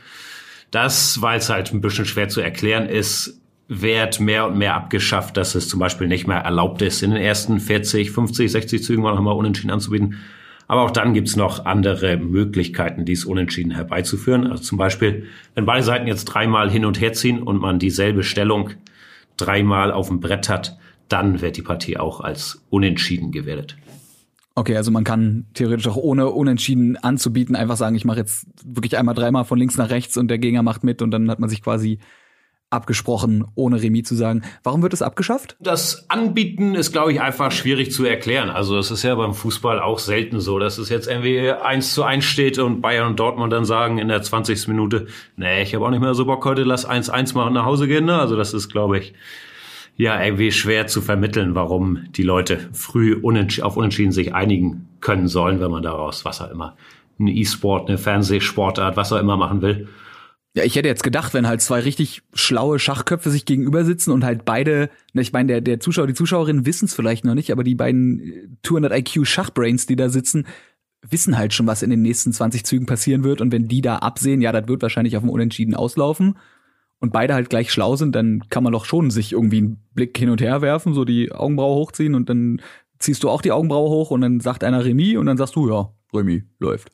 Das, 0.71 1.23
weil 1.23 1.39
es 1.39 1.49
halt 1.49 1.73
ein 1.73 1.81
bisschen 1.81 2.05
schwer 2.05 2.29
zu 2.29 2.43
erklären 2.43 2.87
ist, 2.87 3.41
wird 3.69 4.21
mehr 4.21 4.47
und 4.47 4.59
mehr 4.59 4.75
abgeschafft, 4.75 5.39
dass 5.39 5.55
es 5.55 5.71
zum 5.71 5.81
Beispiel 5.81 6.07
nicht 6.07 6.27
mehr 6.27 6.41
erlaubt 6.41 6.83
ist, 6.83 7.03
in 7.03 7.13
den 7.13 7.23
ersten 7.23 7.61
40, 7.61 8.11
50, 8.11 8.53
60 8.53 8.85
Zügen 8.85 9.03
mal 9.03 9.15
nochmal 9.15 9.37
unentschieden 9.37 9.71
anzubieten. 9.71 10.17
Aber 10.67 10.83
auch 10.83 10.91
dann 10.91 11.15
gibt's 11.15 11.37
noch 11.37 11.67
andere 11.67 12.17
Möglichkeiten, 12.17 13.05
dies 13.05 13.25
unentschieden 13.25 13.73
herbeizuführen. 13.73 14.47
Also 14.47 14.63
zum 14.63 14.79
Beispiel, 14.79 15.27
wenn 15.55 15.67
beide 15.67 15.83
Seiten 15.83 16.07
jetzt 16.07 16.25
dreimal 16.25 16.71
hin 16.71 16.85
und 16.85 17.01
her 17.01 17.13
ziehen 17.13 17.43
und 17.43 17.61
man 17.61 17.79
dieselbe 17.79 18.23
Stellung 18.23 18.71
dreimal 19.37 19.93
auf 19.93 20.09
dem 20.09 20.21
Brett 20.21 20.49
hat, 20.49 20.79
dann 21.09 21.41
wird 21.41 21.57
die 21.57 21.63
Partie 21.63 21.99
auch 21.99 22.21
als 22.21 22.63
unentschieden 22.71 23.31
gewertet. 23.31 23.77
Okay, 24.57 24.77
also 24.77 24.93
man 24.93 25.03
kann 25.03 25.47
theoretisch 25.55 25.89
auch 25.89 25.97
ohne 25.97 26.31
unentschieden 26.31 26.97
anzubieten 26.97 27.57
einfach 27.57 27.77
sagen, 27.77 27.97
ich 27.97 28.05
mache 28.05 28.21
jetzt 28.21 28.47
wirklich 28.65 28.97
einmal 28.97 29.15
dreimal 29.15 29.45
von 29.45 29.59
links 29.59 29.77
nach 29.77 29.91
rechts 29.91 30.17
und 30.17 30.29
der 30.29 30.39
Gegner 30.39 30.63
macht 30.63 30.85
mit 30.85 31.03
und 31.03 31.11
dann 31.11 31.29
hat 31.29 31.41
man 31.41 31.51
sich 31.51 31.61
quasi 31.61 31.99
abgesprochen, 32.75 33.45
ohne 33.55 33.81
Remis 33.81 34.09
zu 34.09 34.15
sagen. 34.15 34.43
Warum 34.63 34.83
wird 34.83 34.93
es 34.93 35.03
abgeschafft? 35.03 35.57
Das 35.61 36.11
Anbieten 36.11 36.75
ist, 36.75 36.93
glaube 36.93 37.13
ich, 37.13 37.21
einfach 37.21 37.51
schwierig 37.53 37.93
zu 37.93 38.05
erklären. 38.05 38.51
Also 38.51 38.77
es 38.79 38.91
ist 38.91 39.03
ja 39.03 39.15
beim 39.15 39.33
Fußball 39.33 39.81
auch 39.81 39.99
selten 39.99 40.41
so, 40.41 40.59
dass 40.59 40.79
es 40.79 40.89
jetzt 40.89 41.09
irgendwie 41.09 41.51
eins 41.51 41.95
zu 41.95 42.03
eins 42.03 42.25
steht 42.25 42.59
und 42.59 42.81
Bayern 42.81 43.09
und 43.09 43.21
Dortmund 43.21 43.53
dann 43.53 43.65
sagen 43.65 43.99
in 43.99 44.09
der 44.09 44.23
20. 44.23 44.69
Minute, 44.69 45.07
nee, 45.37 45.63
ich 45.63 45.75
habe 45.75 45.87
auch 45.87 45.91
nicht 45.91 46.01
mehr 46.01 46.15
so 46.15 46.27
Bock 46.27 46.45
heute, 46.45 46.65
lass 46.65 46.89
1-1 46.89 47.35
machen 47.35 47.55
nach 47.55 47.65
Hause 47.65 47.89
gehen. 47.89 48.05
Ne? 48.05 48.19
Also 48.19 48.37
das 48.37 48.53
ist, 48.53 48.69
glaube 48.69 48.99
ich, 48.99 49.15
ja 49.97 50.23
irgendwie 50.23 50.53
schwer 50.53 50.87
zu 50.87 51.01
vermitteln, 51.01 51.55
warum 51.55 52.07
die 52.11 52.23
Leute 52.23 52.69
früh 52.73 53.15
unentsch 53.15 53.61
auf 53.61 53.77
Unentschieden 53.77 54.13
sich 54.13 54.35
einigen 54.35 54.89
können 55.01 55.29
sollen, 55.29 55.61
wenn 55.61 55.71
man 55.71 55.83
daraus 55.83 56.25
was 56.25 56.41
auch 56.41 56.51
immer, 56.51 56.77
ein 57.19 57.29
E-Sport, 57.29 57.89
eine 57.89 57.99
Fernsehsportart, 57.99 58.97
was 58.97 59.13
auch 59.13 59.21
immer 59.21 59.37
machen 59.37 59.63
will. 59.63 59.89
Ja, 60.57 60.63
ich 60.63 60.77
hätte 60.77 60.89
jetzt 60.89 61.03
gedacht, 61.03 61.35
wenn 61.35 61.49
halt 61.49 61.61
zwei 61.63 61.81
richtig 61.81 62.23
schlaue 62.33 62.79
Schachköpfe 62.79 63.29
sich 63.29 63.45
gegenüber 63.45 63.85
sitzen 63.85 64.13
und 64.13 64.23
halt 64.23 64.45
beide, 64.45 64.89
ich 65.13 65.33
meine, 65.33 65.49
der, 65.49 65.61
der 65.61 65.81
Zuschauer, 65.81 66.07
die 66.07 66.15
Zuschauerin 66.15 66.65
wissen 66.65 66.85
es 66.85 66.95
vielleicht 66.95 67.25
noch 67.25 67.35
nicht, 67.35 67.51
aber 67.51 67.65
die 67.65 67.75
beiden 67.75 68.57
200 68.63 68.97
IQ 68.97 69.27
Schachbrains, 69.27 69.87
die 69.87 69.97
da 69.97 70.09
sitzen, 70.09 70.47
wissen 71.03 71.37
halt 71.37 71.55
schon, 71.55 71.67
was 71.67 71.83
in 71.83 71.91
den 71.91 72.03
nächsten 72.03 72.33
20 72.33 72.65
Zügen 72.65 72.87
passieren 72.87 73.25
wird. 73.25 73.41
Und 73.41 73.51
wenn 73.51 73.67
die 73.67 73.81
da 73.81 73.97
absehen, 73.97 74.41
ja, 74.41 74.53
das 74.53 74.69
wird 74.69 74.83
wahrscheinlich 74.83 75.17
auf 75.17 75.25
dem 75.25 75.31
Unentschieden 75.31 75.75
auslaufen 75.75 76.39
und 77.01 77.13
beide 77.13 77.35
halt 77.35 77.51
gleich 77.51 77.73
schlau 77.73 77.97
sind, 77.97 78.15
dann 78.15 78.45
kann 78.49 78.63
man 78.63 78.73
doch 78.73 78.85
schon 78.85 79.11
sich 79.11 79.33
irgendwie 79.33 79.59
einen 79.59 79.83
Blick 79.93 80.17
hin 80.17 80.31
und 80.31 80.41
her 80.41 80.63
werfen, 80.63 80.95
so 80.95 81.05
die 81.05 81.33
Augenbraue 81.33 81.75
hochziehen 81.75 82.15
und 82.15 82.29
dann 82.29 82.63
ziehst 83.01 83.25
du 83.25 83.29
auch 83.29 83.43
die 83.43 83.53
Augenbraue 83.53 83.91
hoch 83.91 84.13
und 84.13 84.21
dann 84.21 84.39
sagt 84.39 84.63
einer 84.63 84.85
Remis 84.85 85.17
und 85.17 85.27
dann 85.27 85.37
sagst 85.37 85.57
du, 85.57 85.69
ja, 85.69 85.91
Remis, 86.15 86.45
läuft. 86.61 86.93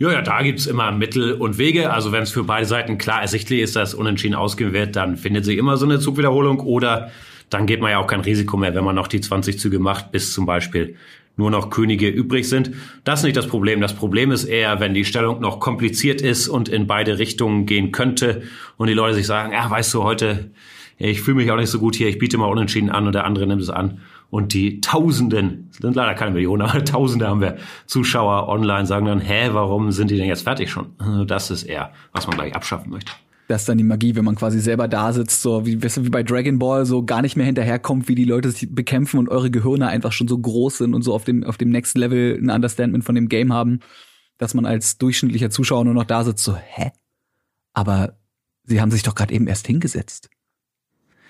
Ja, 0.00 0.12
ja, 0.12 0.22
da 0.22 0.42
gibt's 0.42 0.66
immer 0.66 0.92
Mittel 0.92 1.32
und 1.32 1.58
Wege. 1.58 1.92
Also 1.92 2.12
wenn 2.12 2.22
es 2.22 2.30
für 2.30 2.44
beide 2.44 2.66
Seiten 2.66 2.98
klar 2.98 3.20
ersichtlich 3.20 3.60
ist, 3.60 3.74
dass 3.74 3.94
unentschieden 3.94 4.36
ausgehen 4.36 4.72
wird, 4.72 4.94
dann 4.94 5.16
findet 5.16 5.44
sich 5.44 5.58
immer 5.58 5.76
so 5.76 5.86
eine 5.86 5.98
Zugwiederholung 5.98 6.60
oder 6.60 7.10
dann 7.50 7.66
geht 7.66 7.80
man 7.80 7.90
ja 7.90 7.98
auch 7.98 8.06
kein 8.06 8.20
Risiko 8.20 8.56
mehr, 8.56 8.76
wenn 8.76 8.84
man 8.84 8.94
noch 8.94 9.08
die 9.08 9.20
20 9.20 9.58
Züge 9.58 9.80
macht, 9.80 10.12
bis 10.12 10.32
zum 10.32 10.46
Beispiel 10.46 10.94
nur 11.36 11.50
noch 11.50 11.70
Könige 11.70 12.08
übrig 12.08 12.48
sind. 12.48 12.70
Das 13.02 13.20
ist 13.20 13.24
nicht 13.24 13.36
das 13.36 13.48
Problem. 13.48 13.80
Das 13.80 13.96
Problem 13.96 14.30
ist 14.30 14.44
eher, 14.44 14.78
wenn 14.78 14.94
die 14.94 15.04
Stellung 15.04 15.40
noch 15.40 15.58
kompliziert 15.58 16.20
ist 16.20 16.46
und 16.46 16.68
in 16.68 16.86
beide 16.86 17.18
Richtungen 17.18 17.66
gehen 17.66 17.90
könnte 17.90 18.42
und 18.76 18.86
die 18.86 18.94
Leute 18.94 19.16
sich 19.16 19.26
sagen, 19.26 19.52
ja, 19.52 19.68
weißt 19.68 19.92
du, 19.94 20.04
heute, 20.04 20.52
ich 20.96 21.22
fühle 21.22 21.38
mich 21.38 21.50
auch 21.50 21.56
nicht 21.56 21.70
so 21.70 21.80
gut 21.80 21.96
hier, 21.96 22.08
ich 22.08 22.18
biete 22.18 22.38
mal 22.38 22.46
unentschieden 22.46 22.90
an 22.90 23.08
und 23.08 23.14
der 23.16 23.24
andere 23.24 23.48
nimmt 23.48 23.62
es 23.62 23.70
an 23.70 24.00
und 24.30 24.52
die 24.52 24.80
Tausenden, 24.80 25.70
sind 25.80 25.96
leider 25.96 26.14
keine 26.14 26.32
Millionen, 26.32 26.62
aber 26.62 26.84
Tausende 26.84 27.26
haben 27.26 27.40
wir 27.40 27.56
Zuschauer 27.86 28.48
online, 28.48 28.86
sagen 28.86 29.06
dann, 29.06 29.20
hä, 29.20 29.50
warum 29.52 29.90
sind 29.92 30.10
die 30.10 30.16
denn 30.16 30.26
jetzt 30.26 30.42
fertig 30.42 30.70
schon? 30.70 30.92
Also 30.98 31.24
das 31.24 31.50
ist 31.50 31.62
eher, 31.62 31.92
was 32.12 32.26
man 32.26 32.36
gleich 32.36 32.54
abschaffen 32.54 32.90
möchte. 32.90 33.12
Das 33.48 33.62
ist 33.62 33.68
dann 33.70 33.78
die 33.78 33.84
Magie, 33.84 34.14
wenn 34.14 34.26
man 34.26 34.34
quasi 34.34 34.60
selber 34.60 34.88
da 34.88 35.14
sitzt, 35.14 35.40
so 35.40 35.64
wie, 35.64 35.82
weißt 35.82 35.96
du, 35.96 36.04
wie 36.04 36.10
bei 36.10 36.22
Dragon 36.22 36.58
Ball, 36.58 36.84
so 36.84 37.02
gar 37.02 37.22
nicht 37.22 37.34
mehr 37.34 37.46
hinterherkommt, 37.46 38.06
wie 38.06 38.14
die 38.14 38.26
Leute 38.26 38.50
sich 38.50 38.74
bekämpfen 38.74 39.18
und 39.18 39.30
eure 39.30 39.50
Gehirne 39.50 39.88
einfach 39.88 40.12
schon 40.12 40.28
so 40.28 40.36
groß 40.36 40.78
sind 40.78 40.92
und 40.92 41.00
so 41.00 41.14
auf 41.14 41.24
dem, 41.24 41.44
auf 41.44 41.56
dem 41.56 41.70
Next 41.70 41.96
Level 41.96 42.38
ein 42.38 42.50
Understandment 42.50 43.04
von 43.04 43.14
dem 43.14 43.30
Game 43.30 43.54
haben, 43.54 43.80
dass 44.36 44.52
man 44.52 44.66
als 44.66 44.98
durchschnittlicher 44.98 45.48
Zuschauer 45.48 45.86
nur 45.86 45.94
noch 45.94 46.04
da 46.04 46.24
sitzt, 46.24 46.44
so, 46.44 46.56
hä? 46.56 46.90
Aber 47.72 48.18
sie 48.64 48.82
haben 48.82 48.90
sich 48.90 49.02
doch 49.02 49.14
gerade 49.14 49.32
eben 49.32 49.46
erst 49.46 49.66
hingesetzt. 49.66 50.28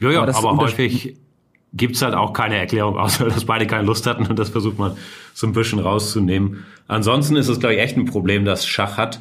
Ja, 0.00 0.10
ja, 0.10 0.22
aber, 0.22 0.34
aber 0.34 0.56
häufig 0.56 1.18
gibt's 1.74 2.02
halt 2.02 2.14
auch 2.14 2.32
keine 2.32 2.56
Erklärung, 2.56 2.96
außer 2.98 3.28
dass 3.28 3.44
beide 3.44 3.66
keine 3.66 3.86
Lust 3.86 4.06
hatten 4.06 4.26
und 4.26 4.38
das 4.38 4.48
versucht 4.48 4.78
man 4.78 4.96
so 5.34 5.46
ein 5.46 5.52
bisschen 5.52 5.78
rauszunehmen. 5.78 6.64
Ansonsten 6.86 7.36
ist 7.36 7.48
es, 7.48 7.60
glaube 7.60 7.74
ich, 7.74 7.80
echt 7.80 7.96
ein 7.96 8.06
Problem, 8.06 8.44
das 8.44 8.66
Schach 8.66 8.96
hat. 8.96 9.20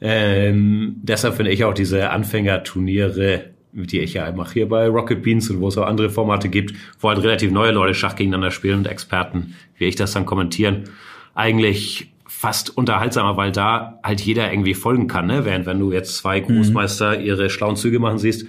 Ähm, 0.00 0.96
deshalb 1.02 1.36
finde 1.36 1.52
ich 1.52 1.64
auch 1.64 1.74
diese 1.74 2.10
Anfängerturniere, 2.10 3.50
die 3.72 4.00
ich 4.00 4.14
ja 4.14 4.30
mache 4.32 4.54
hier 4.54 4.68
bei 4.68 4.88
Rocket 4.88 5.22
Beans 5.22 5.48
und 5.50 5.60
wo 5.60 5.68
es 5.68 5.78
auch 5.78 5.86
andere 5.86 6.10
Formate 6.10 6.48
gibt, 6.48 6.74
wo 7.00 7.08
halt 7.08 7.22
relativ 7.22 7.52
neue 7.52 7.72
Leute 7.72 7.94
Schach 7.94 8.16
gegeneinander 8.16 8.50
spielen 8.50 8.78
und 8.78 8.86
Experten, 8.86 9.54
wie 9.76 9.84
ich 9.84 9.94
das 9.94 10.12
dann 10.12 10.26
kommentieren, 10.26 10.84
eigentlich 11.34 12.12
fast 12.26 12.76
unterhaltsamer, 12.76 13.36
weil 13.36 13.52
da 13.52 14.00
halt 14.02 14.20
jeder 14.20 14.50
irgendwie 14.52 14.74
folgen 14.74 15.06
kann, 15.06 15.26
ne? 15.26 15.44
Während 15.44 15.64
wenn 15.66 15.78
du 15.78 15.92
jetzt 15.92 16.16
zwei 16.16 16.40
mhm. 16.40 16.46
Großmeister 16.46 17.20
ihre 17.20 17.48
schlauen 17.48 17.76
Züge 17.76 18.00
machen 18.00 18.18
siehst, 18.18 18.46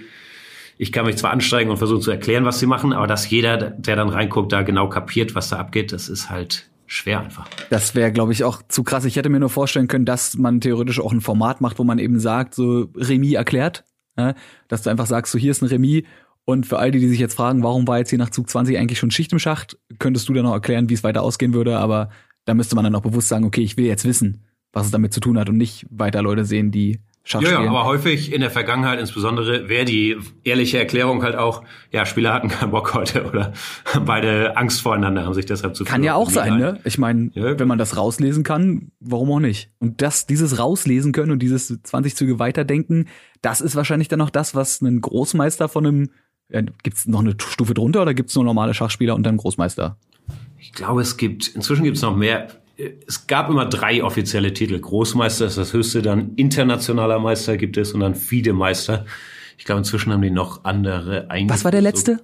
ich 0.76 0.92
kann 0.92 1.06
mich 1.06 1.16
zwar 1.16 1.30
anstrengen 1.30 1.70
und 1.70 1.76
versuchen 1.76 2.02
zu 2.02 2.10
erklären, 2.10 2.44
was 2.44 2.58
sie 2.58 2.66
machen, 2.66 2.92
aber 2.92 3.06
dass 3.06 3.28
jeder, 3.30 3.56
der 3.56 3.96
dann 3.96 4.08
reinguckt, 4.08 4.52
da 4.52 4.62
genau 4.62 4.88
kapiert, 4.88 5.34
was 5.34 5.48
da 5.48 5.58
abgeht, 5.58 5.92
das 5.92 6.08
ist 6.08 6.30
halt 6.30 6.68
schwer 6.86 7.20
einfach. 7.20 7.48
Das 7.70 7.94
wäre, 7.94 8.12
glaube 8.12 8.32
ich, 8.32 8.44
auch 8.44 8.62
zu 8.68 8.82
krass. 8.84 9.04
Ich 9.04 9.16
hätte 9.16 9.28
mir 9.28 9.40
nur 9.40 9.50
vorstellen 9.50 9.88
können, 9.88 10.04
dass 10.04 10.36
man 10.36 10.60
theoretisch 10.60 11.00
auch 11.00 11.12
ein 11.12 11.20
Format 11.20 11.60
macht, 11.60 11.78
wo 11.78 11.84
man 11.84 11.98
eben 11.98 12.18
sagt, 12.18 12.54
so 12.54 12.88
Remis 12.96 13.34
erklärt, 13.34 13.84
ja? 14.18 14.34
dass 14.68 14.82
du 14.82 14.90
einfach 14.90 15.06
sagst, 15.06 15.32
so 15.32 15.38
hier 15.38 15.50
ist 15.50 15.62
ein 15.62 15.68
Remis 15.68 16.04
und 16.44 16.66
für 16.66 16.78
all 16.78 16.90
die, 16.90 17.00
die 17.00 17.08
sich 17.08 17.18
jetzt 17.18 17.34
fragen, 17.34 17.62
warum 17.62 17.88
war 17.88 17.98
jetzt 17.98 18.10
hier 18.10 18.18
nach 18.18 18.30
Zug 18.30 18.50
20 18.50 18.76
eigentlich 18.76 18.98
schon 18.98 19.10
Schicht 19.10 19.32
im 19.32 19.38
Schacht, 19.38 19.78
könntest 19.98 20.28
du 20.28 20.34
dann 20.34 20.44
noch 20.44 20.52
erklären, 20.52 20.88
wie 20.90 20.94
es 20.94 21.04
weiter 21.04 21.22
ausgehen 21.22 21.54
würde, 21.54 21.78
aber 21.78 22.10
da 22.44 22.54
müsste 22.54 22.74
man 22.74 22.84
dann 22.84 22.94
auch 22.94 23.02
bewusst 23.02 23.28
sagen, 23.28 23.44
okay, 23.44 23.62
ich 23.62 23.76
will 23.76 23.86
jetzt 23.86 24.04
wissen, 24.04 24.44
was 24.72 24.86
es 24.86 24.92
damit 24.92 25.14
zu 25.14 25.20
tun 25.20 25.38
hat 25.38 25.48
und 25.48 25.56
nicht 25.56 25.86
weiter 25.90 26.20
Leute 26.20 26.44
sehen, 26.44 26.70
die 26.70 27.00
Schach 27.26 27.40
ja, 27.40 27.52
ja, 27.52 27.60
aber 27.60 27.86
häufig 27.86 28.34
in 28.34 28.42
der 28.42 28.50
Vergangenheit 28.50 29.00
insbesondere 29.00 29.66
wäre 29.66 29.86
die 29.86 30.18
ehrliche 30.44 30.76
Erklärung 30.76 31.22
halt 31.22 31.36
auch, 31.36 31.64
ja, 31.90 32.04
Spieler 32.04 32.34
hatten 32.34 32.48
keinen 32.48 32.70
Bock 32.70 32.92
heute 32.92 33.24
oder 33.24 33.54
beide 34.04 34.58
Angst 34.58 34.82
voreinander 34.82 35.24
haben 35.24 35.32
sich 35.32 35.46
deshalb 35.46 35.74
zu 35.74 35.84
Kann 35.84 36.04
ja 36.04 36.16
auch 36.16 36.28
sein, 36.28 36.58
ne? 36.58 36.80
Ich 36.84 36.98
meine, 36.98 37.30
ja. 37.32 37.58
wenn 37.58 37.66
man 37.66 37.78
das 37.78 37.96
rauslesen 37.96 38.44
kann, 38.44 38.92
warum 39.00 39.32
auch 39.32 39.40
nicht? 39.40 39.70
Und 39.78 40.02
das, 40.02 40.26
dieses 40.26 40.58
rauslesen 40.58 41.12
können 41.12 41.32
und 41.32 41.38
dieses 41.38 41.74
20 41.82 42.14
Züge 42.14 42.38
weiterdenken, 42.38 43.08
das 43.40 43.62
ist 43.62 43.74
wahrscheinlich 43.74 44.08
dann 44.08 44.20
auch 44.20 44.30
das, 44.30 44.54
was 44.54 44.82
ein 44.82 45.00
Großmeister 45.00 45.70
von 45.70 45.86
einem, 45.86 46.10
ja, 46.50 46.60
gibt's 46.82 47.06
noch 47.06 47.20
eine 47.20 47.36
Stufe 47.38 47.72
drunter 47.72 48.02
oder 48.02 48.12
gibt's 48.12 48.34
nur 48.34 48.44
normale 48.44 48.74
Schachspieler 48.74 49.14
und 49.14 49.22
dann 49.22 49.38
Großmeister? 49.38 49.96
Ich 50.58 50.74
glaube, 50.74 51.00
es 51.00 51.16
gibt, 51.16 51.48
inzwischen 51.48 51.84
gibt 51.84 51.96
es 51.96 52.02
noch 52.02 52.14
mehr 52.14 52.48
es 53.06 53.26
gab 53.26 53.48
immer 53.50 53.66
drei 53.66 54.02
offizielle 54.02 54.52
Titel. 54.52 54.78
Großmeister 54.78 55.46
ist 55.46 55.58
das 55.58 55.72
höchste, 55.72 56.02
dann 56.02 56.34
internationaler 56.36 57.18
Meister 57.18 57.56
gibt 57.56 57.76
es 57.76 57.92
und 57.92 58.00
dann 58.00 58.14
FIDE-Meister. 58.14 59.06
Ich 59.58 59.64
glaube, 59.64 59.78
inzwischen 59.78 60.12
haben 60.12 60.22
die 60.22 60.30
noch 60.30 60.64
andere 60.64 61.30
eingeführt. 61.30 61.58
Was 61.58 61.64
war 61.64 61.70
der 61.70 61.82
letzte? 61.82 62.20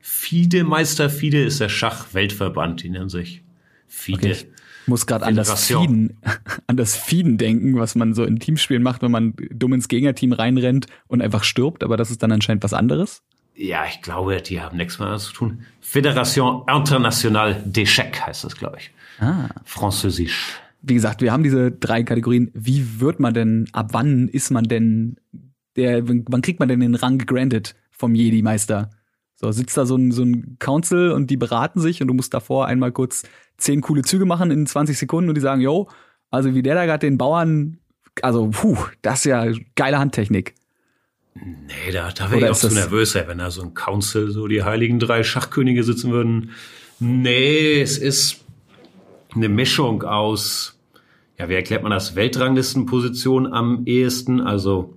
FIDE-Meister. 0.00 1.10
FIDE 1.10 1.44
ist 1.44 1.60
der 1.60 1.68
Schachweltverband, 1.68 2.82
die 2.82 2.90
nennen 2.90 3.08
sich 3.08 3.42
FIDE. 3.88 4.16
Okay, 4.16 4.30
ich 4.30 4.88
muss 4.88 5.06
gerade 5.06 5.24
an 5.24 5.34
das 5.34 5.64
Fieden, 5.64 6.18
an 6.66 6.76
das 6.76 6.96
Fieden 6.96 7.38
denken, 7.38 7.78
was 7.78 7.94
man 7.94 8.14
so 8.14 8.24
in 8.24 8.38
Teamspielen 8.38 8.82
macht, 8.82 9.02
wenn 9.02 9.10
man 9.10 9.34
dumm 9.50 9.72
ins 9.72 9.88
Gegnerteam 9.88 10.32
reinrennt 10.32 10.86
und 11.08 11.22
einfach 11.22 11.44
stirbt, 11.44 11.84
aber 11.84 11.96
das 11.96 12.10
ist 12.10 12.22
dann 12.22 12.32
anscheinend 12.32 12.62
was 12.62 12.72
anderes. 12.72 13.22
Ja, 13.54 13.84
ich 13.86 14.00
glaube, 14.00 14.40
die 14.40 14.60
haben 14.60 14.76
nichts 14.76 14.98
mehr 14.98 15.16
zu 15.18 15.32
tun. 15.32 15.66
Fédération 15.82 16.64
Internationale 16.74 17.62
d'Échec 17.66 18.18
heißt 18.26 18.44
das, 18.44 18.56
glaube 18.56 18.78
ich. 18.78 18.90
Ah. 19.22 19.48
Französisch. 19.64 20.60
Wie 20.82 20.94
gesagt, 20.94 21.22
wir 21.22 21.32
haben 21.32 21.44
diese 21.44 21.70
drei 21.70 22.02
Kategorien. 22.02 22.50
Wie 22.54 23.00
wird 23.00 23.20
man 23.20 23.32
denn, 23.32 23.68
ab 23.72 23.90
wann 23.92 24.28
ist 24.28 24.50
man 24.50 24.64
denn, 24.64 25.16
der, 25.76 26.06
wann 26.08 26.42
kriegt 26.42 26.58
man 26.58 26.68
denn 26.68 26.80
den 26.80 26.96
Rang 26.96 27.18
gegrantet 27.18 27.76
vom 27.92 28.14
Jedi-Meister? 28.14 28.90
So, 29.36 29.52
sitzt 29.52 29.76
da 29.76 29.86
so 29.86 29.96
ein, 29.96 30.10
so 30.10 30.24
ein 30.24 30.56
Council 30.58 31.12
und 31.12 31.30
die 31.30 31.36
beraten 31.36 31.80
sich 31.80 32.02
und 32.02 32.08
du 32.08 32.14
musst 32.14 32.34
davor 32.34 32.66
einmal 32.66 32.90
kurz 32.90 33.22
zehn 33.58 33.80
coole 33.80 34.02
Züge 34.02 34.24
machen 34.24 34.50
in 34.50 34.66
20 34.66 34.98
Sekunden 34.98 35.28
und 35.28 35.36
die 35.36 35.40
sagen, 35.40 35.60
yo, 35.60 35.88
also 36.30 36.54
wie 36.54 36.62
der 36.62 36.74
da 36.74 36.84
gerade 36.84 37.06
den 37.06 37.18
Bauern, 37.18 37.78
also, 38.20 38.48
puh, 38.48 38.76
das 39.02 39.20
ist 39.20 39.24
ja 39.26 39.46
geile 39.76 39.98
Handtechnik. 39.98 40.54
Nee, 41.34 41.92
da, 41.92 42.10
da 42.10 42.30
wäre 42.30 42.44
ich 42.44 42.50
auch 42.50 42.56
zu 42.56 42.68
nervös, 42.68 43.14
wenn 43.14 43.38
da 43.38 43.50
so 43.50 43.62
ein 43.62 43.74
Council, 43.74 44.30
so 44.30 44.48
die 44.48 44.64
heiligen 44.64 44.98
drei 44.98 45.22
Schachkönige 45.22 45.82
sitzen 45.82 46.10
würden. 46.10 46.50
Nee, 47.00 47.80
es 47.80 47.98
ist 47.98 48.41
eine 49.34 49.48
Mischung 49.48 50.02
aus, 50.02 50.78
ja, 51.38 51.48
wie 51.48 51.54
erklärt 51.54 51.82
man 51.82 51.92
das, 51.92 52.14
Weltranglistenposition 52.16 53.52
am 53.52 53.82
ehesten, 53.86 54.40
also 54.40 54.94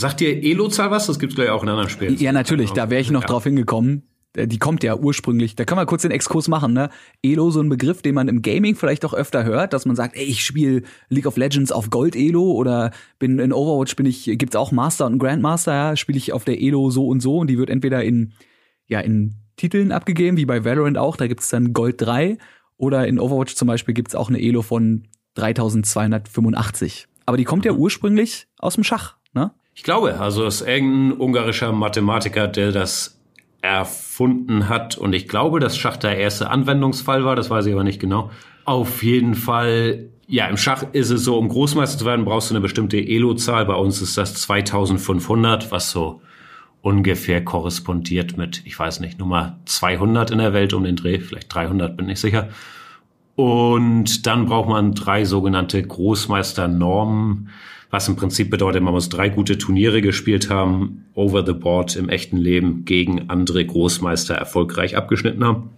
Sagt 0.00 0.20
dir 0.20 0.42
Elo-Zahl 0.42 0.90
was? 0.90 1.06
Das 1.06 1.18
gibt's 1.18 1.34
gleich 1.34 1.50
auch 1.50 1.62
in 1.62 1.68
anderen 1.68 1.90
Spielen. 1.90 2.16
Ja, 2.16 2.32
natürlich, 2.32 2.70
da 2.70 2.88
wäre 2.88 3.02
ich 3.02 3.10
noch 3.10 3.20
ja. 3.20 3.26
drauf 3.26 3.44
hingekommen. 3.44 4.02
äh, 4.34 4.46
die 4.46 4.58
kommt 4.58 4.82
ja 4.82 4.96
ursprünglich, 4.96 5.56
da 5.56 5.64
können 5.66 5.78
wir 5.78 5.84
kurz 5.84 6.02
den 6.02 6.10
Exkurs 6.10 6.48
machen, 6.48 6.72
ne? 6.72 6.88
Elo, 7.22 7.50
so 7.50 7.60
ein 7.60 7.68
Begriff, 7.68 8.00
den 8.00 8.14
man 8.14 8.28
im 8.28 8.40
Gaming 8.40 8.76
vielleicht 8.76 9.04
auch 9.04 9.12
öfter 9.12 9.44
hört, 9.44 9.74
dass 9.74 9.84
man 9.84 9.96
sagt, 9.96 10.16
ey, 10.16 10.24
ich 10.24 10.42
spiele 10.42 10.84
League 11.10 11.26
of 11.26 11.36
Legends 11.36 11.70
auf 11.70 11.90
Gold 11.90 12.16
Elo 12.16 12.52
oder 12.52 12.92
bin 13.18 13.38
in 13.38 13.52
Overwatch 13.52 13.94
bin 13.94 14.06
ich, 14.06 14.24
gibt's 14.24 14.56
auch 14.56 14.72
Master 14.72 15.04
und 15.04 15.18
Grandmaster, 15.18 15.72
ja, 15.72 15.96
spiele 15.96 16.16
ich 16.16 16.32
auf 16.32 16.44
der 16.44 16.60
Elo 16.62 16.90
so 16.90 17.06
und 17.06 17.20
so 17.20 17.38
und 17.38 17.48
die 17.48 17.58
wird 17.58 17.68
entweder 17.68 18.02
in, 18.02 18.32
ja, 18.86 19.00
in 19.00 19.34
Titeln 19.56 19.92
abgegeben, 19.92 20.38
wie 20.38 20.46
bei 20.46 20.64
Valorant 20.64 20.96
auch, 20.96 21.16
da 21.18 21.26
gibt's 21.26 21.50
dann 21.50 21.74
Gold 21.74 22.00
3 22.00 22.38
oder 22.80 23.06
in 23.06 23.20
Overwatch 23.20 23.54
zum 23.54 23.68
Beispiel 23.68 23.94
gibt's 23.94 24.14
auch 24.14 24.28
eine 24.28 24.40
Elo 24.40 24.62
von 24.62 25.06
3285. 25.34 27.06
Aber 27.26 27.36
die 27.36 27.44
kommt 27.44 27.64
ja 27.64 27.72
ursprünglich 27.72 28.48
aus 28.58 28.74
dem 28.74 28.84
Schach, 28.84 29.16
ne? 29.34 29.52
Ich 29.74 29.82
glaube, 29.82 30.18
also 30.18 30.44
es 30.46 30.62
ist 30.62 30.66
irgendein 30.66 31.18
ungarischer 31.18 31.72
Mathematiker, 31.72 32.48
der 32.48 32.72
das 32.72 33.20
erfunden 33.62 34.68
hat. 34.68 34.96
Und 34.96 35.12
ich 35.12 35.28
glaube, 35.28 35.60
dass 35.60 35.76
Schach 35.76 35.98
der 35.98 36.16
erste 36.16 36.50
Anwendungsfall 36.50 37.24
war, 37.24 37.36
das 37.36 37.50
weiß 37.50 37.66
ich 37.66 37.72
aber 37.74 37.84
nicht 37.84 38.00
genau. 38.00 38.30
Auf 38.64 39.02
jeden 39.02 39.34
Fall, 39.34 40.08
ja, 40.26 40.46
im 40.46 40.56
Schach 40.56 40.84
ist 40.92 41.10
es 41.10 41.22
so, 41.22 41.38
um 41.38 41.48
Großmeister 41.48 41.98
zu 41.98 42.06
werden, 42.06 42.24
brauchst 42.24 42.50
du 42.50 42.54
eine 42.54 42.62
bestimmte 42.62 42.96
Elo-Zahl. 42.96 43.66
Bei 43.66 43.74
uns 43.74 44.00
ist 44.00 44.16
das 44.16 44.34
2500, 44.34 45.70
was 45.70 45.90
so 45.90 46.22
ungefähr 46.82 47.44
korrespondiert 47.44 48.36
mit, 48.36 48.62
ich 48.64 48.78
weiß 48.78 49.00
nicht, 49.00 49.18
Nummer 49.18 49.58
200 49.66 50.30
in 50.30 50.38
der 50.38 50.52
Welt 50.52 50.72
um 50.72 50.84
den 50.84 50.96
Dreh, 50.96 51.18
vielleicht 51.18 51.52
300, 51.54 51.96
bin 51.96 52.08
ich 52.08 52.20
sicher. 52.20 52.48
Und 53.36 54.26
dann 54.26 54.46
braucht 54.46 54.68
man 54.68 54.94
drei 54.94 55.24
sogenannte 55.24 55.82
Großmeisternormen 55.82 57.50
was 57.90 58.06
im 58.08 58.16
Prinzip 58.16 58.50
bedeutet, 58.50 58.82
man 58.82 58.94
muss 58.94 59.08
drei 59.08 59.28
gute 59.28 59.58
Turniere 59.58 60.00
gespielt 60.00 60.48
haben, 60.48 61.06
over 61.14 61.44
the 61.44 61.52
board 61.52 61.96
im 61.96 62.08
echten 62.08 62.36
Leben 62.36 62.84
gegen 62.84 63.28
andere 63.28 63.64
Großmeister 63.64 64.34
erfolgreich 64.34 64.96
abgeschnitten 64.96 65.44
haben. 65.44 65.70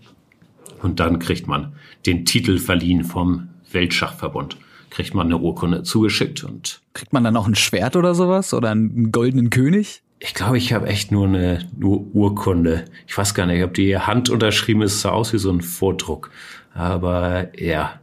Und 0.83 1.01
dann 1.01 1.19
kriegt 1.19 1.47
man 1.47 1.73
den 2.05 2.25
Titel 2.27 2.59
verliehen 2.59 3.05
vom 3.05 3.49
Weltschachverbund. 3.71 4.59
Kriegt 4.91 5.15
man 5.15 5.27
eine 5.27 5.39
Urkunde 5.39 5.85
zugeschickt 5.85 6.45
und. 6.45 6.83
Kriegt 6.93 7.15
man 7.15 7.25
dann 7.25 7.37
auch 7.37 7.47
ein 7.47 7.55
Schwert 7.55 7.97
oder 7.97 8.15
sowas? 8.15 8.53
Oder 8.53 8.73
einen 8.73 9.11
goldenen 9.11 9.49
König? 9.49 10.03
Ich 10.25 10.35
glaube, 10.35 10.57
ich 10.57 10.73
habe 10.73 10.87
echt 10.87 11.11
nur 11.11 11.27
eine 11.27 11.69
nur 11.77 12.07
Urkunde. 12.15 12.85
Ich 13.09 13.19
weiß 13.19 13.35
gar 13.35 13.47
nicht, 13.47 13.65
ob 13.65 13.75
die 13.75 13.99
Hand 13.99 14.31
unterschrieben 14.31 14.83
ist, 14.83 15.01
so 15.01 15.09
aus 15.09 15.33
wie 15.33 15.39
so 15.39 15.51
ein 15.51 15.63
Vordruck. 15.63 16.31
Aber 16.75 17.49
ja, 17.61 18.01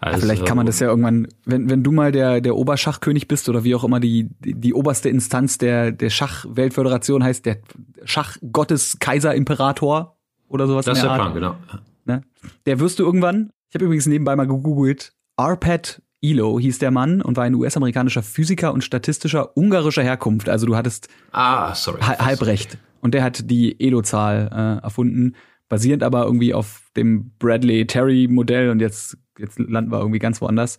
also, 0.00 0.20
Vielleicht 0.20 0.44
kann 0.44 0.56
man 0.56 0.66
das 0.66 0.80
ja 0.80 0.88
irgendwann, 0.88 1.28
wenn, 1.44 1.68
wenn 1.70 1.82
du 1.82 1.92
mal 1.92 2.12
der, 2.12 2.40
der 2.40 2.56
Oberschachkönig 2.56 3.26
bist 3.26 3.48
oder 3.48 3.64
wie 3.64 3.74
auch 3.74 3.84
immer 3.84 4.00
die, 4.00 4.28
die, 4.40 4.54
die 4.54 4.74
oberste 4.74 5.08
Instanz 5.08 5.56
der, 5.58 5.92
der 5.92 6.10
Schachweltföderation 6.10 7.24
heißt, 7.24 7.46
der 7.46 7.58
Schachgottes 8.04 8.98
Kaiser 8.98 9.34
Imperator 9.34 10.16
oder 10.48 10.66
sowas. 10.66 10.84
Das 10.84 10.98
ist 10.98 11.04
der 11.04 11.14
Plan, 11.14 11.34
genau. 11.34 11.56
Ne? 12.04 12.22
Der 12.66 12.80
wirst 12.80 12.98
du 12.98 13.04
irgendwann, 13.04 13.50
ich 13.68 13.74
habe 13.74 13.86
übrigens 13.86 14.06
nebenbei 14.06 14.36
mal 14.36 14.46
gegoogelt, 14.46 15.12
Arpad 15.36 16.02
Elo 16.22 16.58
hieß 16.58 16.78
der 16.78 16.90
Mann 16.90 17.22
und 17.22 17.36
war 17.36 17.44
ein 17.44 17.54
US-amerikanischer 17.54 18.22
Physiker 18.22 18.72
und 18.72 18.84
statistischer 18.84 19.56
ungarischer 19.56 20.02
Herkunft. 20.02 20.48
Also 20.48 20.66
du 20.66 20.76
hattest 20.76 21.08
ah, 21.32 21.74
sorry. 21.74 22.00
halbrecht. 22.00 22.78
Und 23.00 23.14
der 23.14 23.22
hat 23.22 23.50
die 23.50 23.80
Elo-Zahl 23.80 24.50
äh, 24.52 24.84
erfunden, 24.84 25.34
basierend 25.70 26.02
aber 26.02 26.24
irgendwie 26.24 26.52
auf 26.52 26.90
dem 26.96 27.32
Bradley-Terry-Modell 27.38 28.68
und 28.68 28.80
jetzt 28.80 29.16
jetzt 29.40 29.58
landen 29.58 29.90
wir 29.90 29.98
irgendwie 29.98 30.18
ganz 30.18 30.40
woanders. 30.40 30.78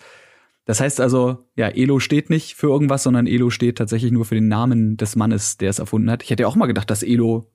Das 0.65 0.79
heißt 0.79 1.01
also, 1.01 1.49
ja, 1.55 1.67
Elo 1.67 1.99
steht 1.99 2.29
nicht 2.29 2.55
für 2.55 2.67
irgendwas, 2.67 3.03
sondern 3.03 3.27
Elo 3.27 3.49
steht 3.49 3.77
tatsächlich 3.77 4.11
nur 4.11 4.25
für 4.25 4.35
den 4.35 4.47
Namen 4.47 4.95
des 4.95 5.15
Mannes, 5.15 5.57
der 5.57 5.69
es 5.69 5.79
erfunden 5.79 6.11
hat. 6.11 6.23
Ich 6.23 6.29
hätte 6.29 6.43
ja 6.43 6.47
auch 6.47 6.55
mal 6.55 6.67
gedacht, 6.67 6.89
dass 6.89 7.03
Elo, 7.03 7.51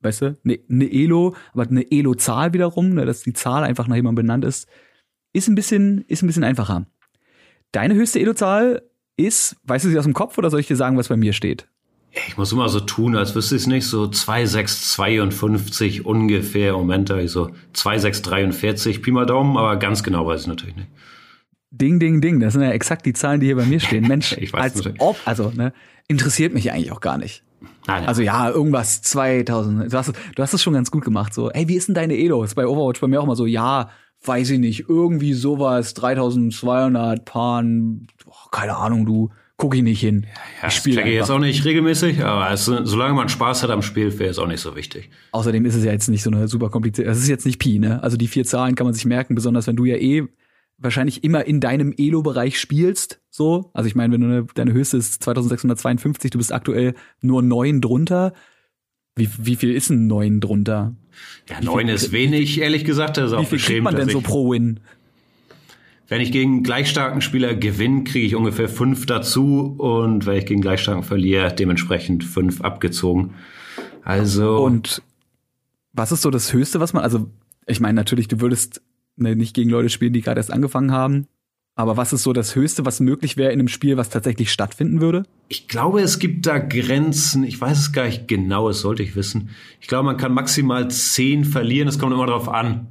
weißt 0.00 0.22
du, 0.22 0.38
eine 0.44 0.58
ne 0.68 0.90
Elo, 0.90 1.36
aber 1.52 1.64
eine 1.64 1.90
Elo-Zahl 1.90 2.54
wiederum, 2.54 2.94
ne, 2.94 3.04
dass 3.04 3.22
die 3.22 3.34
Zahl 3.34 3.62
einfach 3.62 3.88
nach 3.88 3.96
jemandem 3.96 4.24
benannt 4.24 4.44
ist, 4.44 4.68
ist 5.32 5.48
ein 5.48 5.54
bisschen, 5.54 6.02
ist 6.08 6.22
ein 6.22 6.26
bisschen 6.26 6.44
einfacher. 6.44 6.86
Deine 7.76 7.94
höchste 7.94 8.18
Elo-Zahl 8.18 8.80
ist, 9.18 9.56
weißt 9.64 9.84
du 9.84 9.90
sie 9.90 9.98
aus 9.98 10.04
dem 10.04 10.14
Kopf 10.14 10.38
oder 10.38 10.48
soll 10.48 10.60
ich 10.60 10.66
dir 10.66 10.76
sagen, 10.76 10.96
was 10.96 11.08
bei 11.08 11.16
mir 11.18 11.34
steht? 11.34 11.68
Ich 12.26 12.38
muss 12.38 12.50
immer 12.50 12.70
so 12.70 12.80
tun, 12.80 13.16
als 13.16 13.34
wüsste 13.34 13.56
ich 13.56 13.62
es 13.62 13.66
nicht, 13.66 13.84
so 13.84 14.04
2,652 14.04 16.06
ungefähr. 16.06 16.72
Moment, 16.72 17.10
da 17.10 17.18
ich 17.18 17.30
so 17.30 17.50
2,643 17.74 19.02
Pi 19.02 19.10
mal 19.10 19.26
Daumen, 19.26 19.58
aber 19.58 19.76
ganz 19.76 20.02
genau 20.02 20.26
weiß 20.26 20.40
ich 20.40 20.46
natürlich 20.46 20.76
nicht. 20.76 20.88
Ding, 21.70 22.00
ding, 22.00 22.22
ding. 22.22 22.40
Das 22.40 22.54
sind 22.54 22.62
ja 22.62 22.70
exakt 22.70 23.04
die 23.04 23.12
Zahlen, 23.12 23.40
die 23.40 23.46
hier 23.48 23.56
bei 23.56 23.66
mir 23.66 23.78
stehen. 23.78 24.04
Mensch, 24.08 24.34
ich 24.38 24.54
weiß 24.54 24.62
als 24.62 24.76
natürlich. 24.76 25.00
ob, 25.02 25.18
also, 25.26 25.52
ne, 25.54 25.74
interessiert 26.08 26.54
mich 26.54 26.72
eigentlich 26.72 26.92
auch 26.92 27.00
gar 27.00 27.18
nicht. 27.18 27.42
Nein, 27.60 27.70
nein. 27.86 28.08
Also 28.08 28.22
ja, 28.22 28.48
irgendwas 28.48 29.02
2000. 29.02 29.92
Du 29.92 29.98
hast, 29.98 30.14
du 30.34 30.42
hast 30.42 30.54
es 30.54 30.62
schon 30.62 30.72
ganz 30.72 30.90
gut 30.90 31.04
gemacht. 31.04 31.34
So, 31.34 31.50
ey, 31.50 31.68
wie 31.68 31.76
ist 31.76 31.88
denn 31.88 31.94
deine 31.94 32.16
Elo? 32.16 32.42
Ist 32.42 32.54
bei 32.54 32.66
Overwatch 32.66 33.02
bei 33.02 33.06
mir 33.06 33.20
auch 33.20 33.24
immer 33.24 33.36
so, 33.36 33.44
ja, 33.44 33.90
weiß 34.26 34.50
ich 34.50 34.58
nicht, 34.58 34.88
irgendwie 34.88 35.32
sowas, 35.32 35.94
3200 35.94 37.24
Pan, 37.24 38.06
oh, 38.26 38.48
keine 38.50 38.76
Ahnung, 38.76 39.06
du 39.06 39.30
gucke 39.56 39.76
ich 39.76 39.82
nicht 39.82 40.00
hin. 40.00 40.26
Ja, 40.60 40.68
ich 40.68 40.74
spiele 40.74 41.06
jetzt 41.06 41.30
auch 41.30 41.38
nicht 41.38 41.64
regelmäßig, 41.64 42.22
aber 42.22 42.50
es, 42.52 42.66
solange 42.66 43.14
man 43.14 43.28
Spaß 43.28 43.62
hat 43.62 43.70
am 43.70 43.82
Spiel, 43.82 44.18
wäre 44.18 44.30
es 44.30 44.38
auch 44.38 44.46
nicht 44.46 44.60
so 44.60 44.76
wichtig. 44.76 45.10
Außerdem 45.32 45.64
ist 45.64 45.74
es 45.74 45.84
ja 45.84 45.92
jetzt 45.92 46.08
nicht 46.08 46.22
so 46.22 46.30
eine 46.30 46.48
super 46.48 46.68
komplizierte, 46.68 47.08
das 47.08 47.18
ist 47.18 47.28
jetzt 47.28 47.46
nicht 47.46 47.58
Pi, 47.58 47.78
ne? 47.78 48.02
Also 48.02 48.16
die 48.16 48.28
vier 48.28 48.44
Zahlen 48.44 48.74
kann 48.74 48.86
man 48.86 48.94
sich 48.94 49.06
merken, 49.06 49.34
besonders 49.34 49.66
wenn 49.66 49.76
du 49.76 49.84
ja 49.84 49.96
eh 49.96 50.24
wahrscheinlich 50.78 51.24
immer 51.24 51.46
in 51.46 51.60
deinem 51.60 51.94
Elo-Bereich 51.96 52.60
spielst, 52.60 53.20
so. 53.30 53.70
Also 53.72 53.88
ich 53.88 53.94
meine, 53.94 54.12
wenn 54.12 54.20
du 54.20 54.26
eine, 54.26 54.46
deine 54.54 54.72
höchste 54.72 54.98
ist 54.98 55.22
2652, 55.22 56.30
du 56.30 56.38
bist 56.38 56.52
aktuell 56.52 56.94
nur 57.22 57.42
neun 57.42 57.80
drunter. 57.80 58.34
Wie, 59.16 59.30
wie 59.38 59.56
viel 59.56 59.72
ist 59.72 59.90
ein 59.90 60.06
neun 60.06 60.40
drunter? 60.40 60.94
Ja, 61.48 61.60
neun 61.62 61.88
ist 61.88 62.12
wenig, 62.12 62.60
ehrlich 62.60 62.84
gesagt. 62.84 63.16
Das 63.16 63.32
ist 63.32 63.38
wie 63.38 63.46
viel 63.46 63.58
kriegt 63.58 63.82
man 63.82 63.96
denn 63.96 64.10
so 64.10 64.20
pro 64.20 64.50
Win? 64.50 64.80
Wenn 66.08 66.20
ich 66.20 66.30
gegen 66.30 66.62
gleichstarken 66.62 67.20
Spieler 67.20 67.54
gewinne, 67.54 68.04
kriege 68.04 68.26
ich 68.26 68.36
ungefähr 68.36 68.68
fünf 68.68 69.06
dazu 69.06 69.74
und 69.78 70.26
wenn 70.26 70.36
ich 70.36 70.46
gegen 70.46 70.60
gleichstarken 70.60 71.02
verliere, 71.02 71.52
dementsprechend 71.52 72.22
fünf 72.22 72.60
abgezogen. 72.60 73.34
Also. 74.04 74.58
Und 74.58 75.02
was 75.94 76.12
ist 76.12 76.22
so 76.22 76.30
das 76.30 76.52
Höchste, 76.52 76.78
was 76.78 76.92
man, 76.92 77.02
also 77.02 77.28
ich 77.66 77.80
meine 77.80 77.94
natürlich, 77.94 78.28
du 78.28 78.40
würdest 78.40 78.82
ne, 79.16 79.34
nicht 79.34 79.54
gegen 79.54 79.70
Leute 79.70 79.88
spielen, 79.88 80.12
die 80.12 80.20
gerade 80.20 80.38
erst 80.38 80.52
angefangen 80.52 80.92
haben, 80.92 81.26
aber 81.76 81.98
was 81.98 82.14
ist 82.14 82.22
so 82.22 82.32
das 82.32 82.56
Höchste, 82.56 82.86
was 82.86 83.00
möglich 83.00 83.36
wäre 83.36 83.52
in 83.52 83.60
einem 83.60 83.68
Spiel, 83.68 83.98
was 83.98 84.08
tatsächlich 84.08 84.50
stattfinden 84.50 85.02
würde? 85.02 85.24
Ich 85.48 85.68
glaube, 85.68 86.00
es 86.00 86.18
gibt 86.18 86.46
da 86.46 86.58
Grenzen. 86.58 87.44
Ich 87.44 87.60
weiß 87.60 87.78
es 87.78 87.92
gar 87.92 88.06
nicht 88.06 88.26
genau, 88.26 88.68
das 88.68 88.80
sollte 88.80 89.02
ich 89.02 89.14
wissen. 89.14 89.50
Ich 89.80 89.86
glaube, 89.86 90.06
man 90.06 90.16
kann 90.16 90.32
maximal 90.32 90.90
zehn 90.90 91.44
verlieren. 91.44 91.86
Es 91.86 91.98
kommt 91.98 92.14
immer 92.14 92.26
darauf 92.26 92.48
an, 92.48 92.88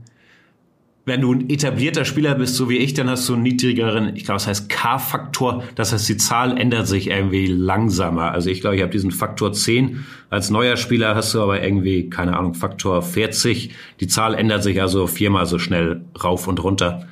wenn 1.05 1.21
du 1.21 1.33
ein 1.33 1.49
etablierter 1.49 2.05
Spieler 2.05 2.35
bist, 2.35 2.55
so 2.55 2.69
wie 2.69 2.77
ich, 2.77 2.93
dann 2.93 3.09
hast 3.09 3.27
du 3.29 3.33
einen 3.33 3.43
niedrigeren, 3.43 4.15
ich 4.15 4.23
glaube, 4.25 4.37
das 4.37 4.47
heißt 4.47 4.69
K-Faktor. 4.69 5.63
Das 5.75 5.93
heißt, 5.93 6.07
die 6.09 6.17
Zahl 6.17 6.57
ändert 6.57 6.87
sich 6.87 7.07
irgendwie 7.09 7.47
langsamer. 7.47 8.31
Also 8.31 8.49
ich 8.49 8.61
glaube, 8.61 8.75
ich 8.75 8.81
habe 8.81 8.91
diesen 8.91 9.11
Faktor 9.11 9.53
10. 9.53 10.05
Als 10.29 10.49
neuer 10.49 10.77
Spieler 10.77 11.15
hast 11.15 11.33
du 11.33 11.41
aber 11.41 11.61
irgendwie, 11.61 12.09
keine 12.09 12.37
Ahnung, 12.37 12.53
Faktor 12.55 13.01
40. 13.01 13.71
Die 13.99 14.07
Zahl 14.07 14.33
ändert 14.33 14.63
sich 14.63 14.81
also 14.81 15.05
viermal 15.05 15.45
so 15.45 15.59
schnell 15.59 16.01
rauf 16.23 16.47
und 16.47 16.63
runter. 16.63 17.07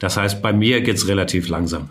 Das 0.00 0.16
heißt, 0.16 0.42
bei 0.42 0.52
mir 0.52 0.80
geht's 0.80 1.06
relativ 1.06 1.48
langsam. 1.48 1.90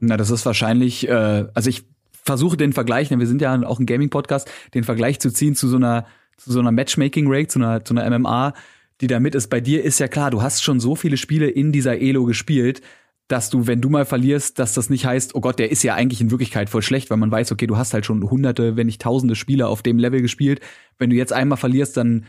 Na, 0.00 0.18
das 0.18 0.30
ist 0.30 0.44
wahrscheinlich, 0.44 1.08
äh, 1.08 1.46
also 1.54 1.70
ich 1.70 1.84
versuche 2.12 2.58
den 2.58 2.74
Vergleich, 2.74 3.08
denn 3.08 3.20
wir 3.20 3.26
sind 3.26 3.40
ja 3.40 3.58
auch 3.62 3.80
ein 3.80 3.86
Gaming-Podcast, 3.86 4.50
den 4.74 4.84
Vergleich 4.84 5.20
zu 5.20 5.30
ziehen 5.32 5.54
zu 5.54 5.68
so 5.68 5.76
einer, 5.76 6.04
zu 6.36 6.52
so 6.52 6.60
einer 6.60 6.72
Matchmaking-Rate, 6.72 7.48
zu 7.48 7.58
einer, 7.58 7.84
zu 7.84 7.96
einer 7.96 8.18
MMA 8.18 8.52
die 9.00 9.06
da 9.06 9.20
mit 9.20 9.34
ist. 9.34 9.48
Bei 9.48 9.60
dir 9.60 9.82
ist 9.82 9.98
ja 9.98 10.08
klar, 10.08 10.30
du 10.30 10.42
hast 10.42 10.62
schon 10.62 10.80
so 10.80 10.94
viele 10.94 11.16
Spiele 11.16 11.48
in 11.48 11.72
dieser 11.72 12.00
Elo 12.00 12.24
gespielt, 12.24 12.80
dass 13.28 13.48
du, 13.50 13.66
wenn 13.66 13.80
du 13.80 13.88
mal 13.88 14.04
verlierst, 14.04 14.58
dass 14.58 14.74
das 14.74 14.90
nicht 14.90 15.06
heißt, 15.06 15.34
oh 15.34 15.40
Gott, 15.40 15.58
der 15.58 15.70
ist 15.70 15.82
ja 15.82 15.94
eigentlich 15.94 16.20
in 16.20 16.30
Wirklichkeit 16.30 16.68
voll 16.68 16.82
schlecht, 16.82 17.10
weil 17.10 17.16
man 17.16 17.30
weiß, 17.30 17.52
okay, 17.52 17.66
du 17.66 17.76
hast 17.76 17.94
halt 17.94 18.04
schon 18.04 18.28
hunderte, 18.30 18.76
wenn 18.76 18.86
nicht 18.86 19.00
tausende 19.00 19.34
Spiele 19.34 19.66
auf 19.66 19.82
dem 19.82 19.98
Level 19.98 20.20
gespielt. 20.20 20.60
Wenn 20.98 21.10
du 21.10 21.16
jetzt 21.16 21.32
einmal 21.32 21.56
verlierst, 21.56 21.96
dann 21.96 22.26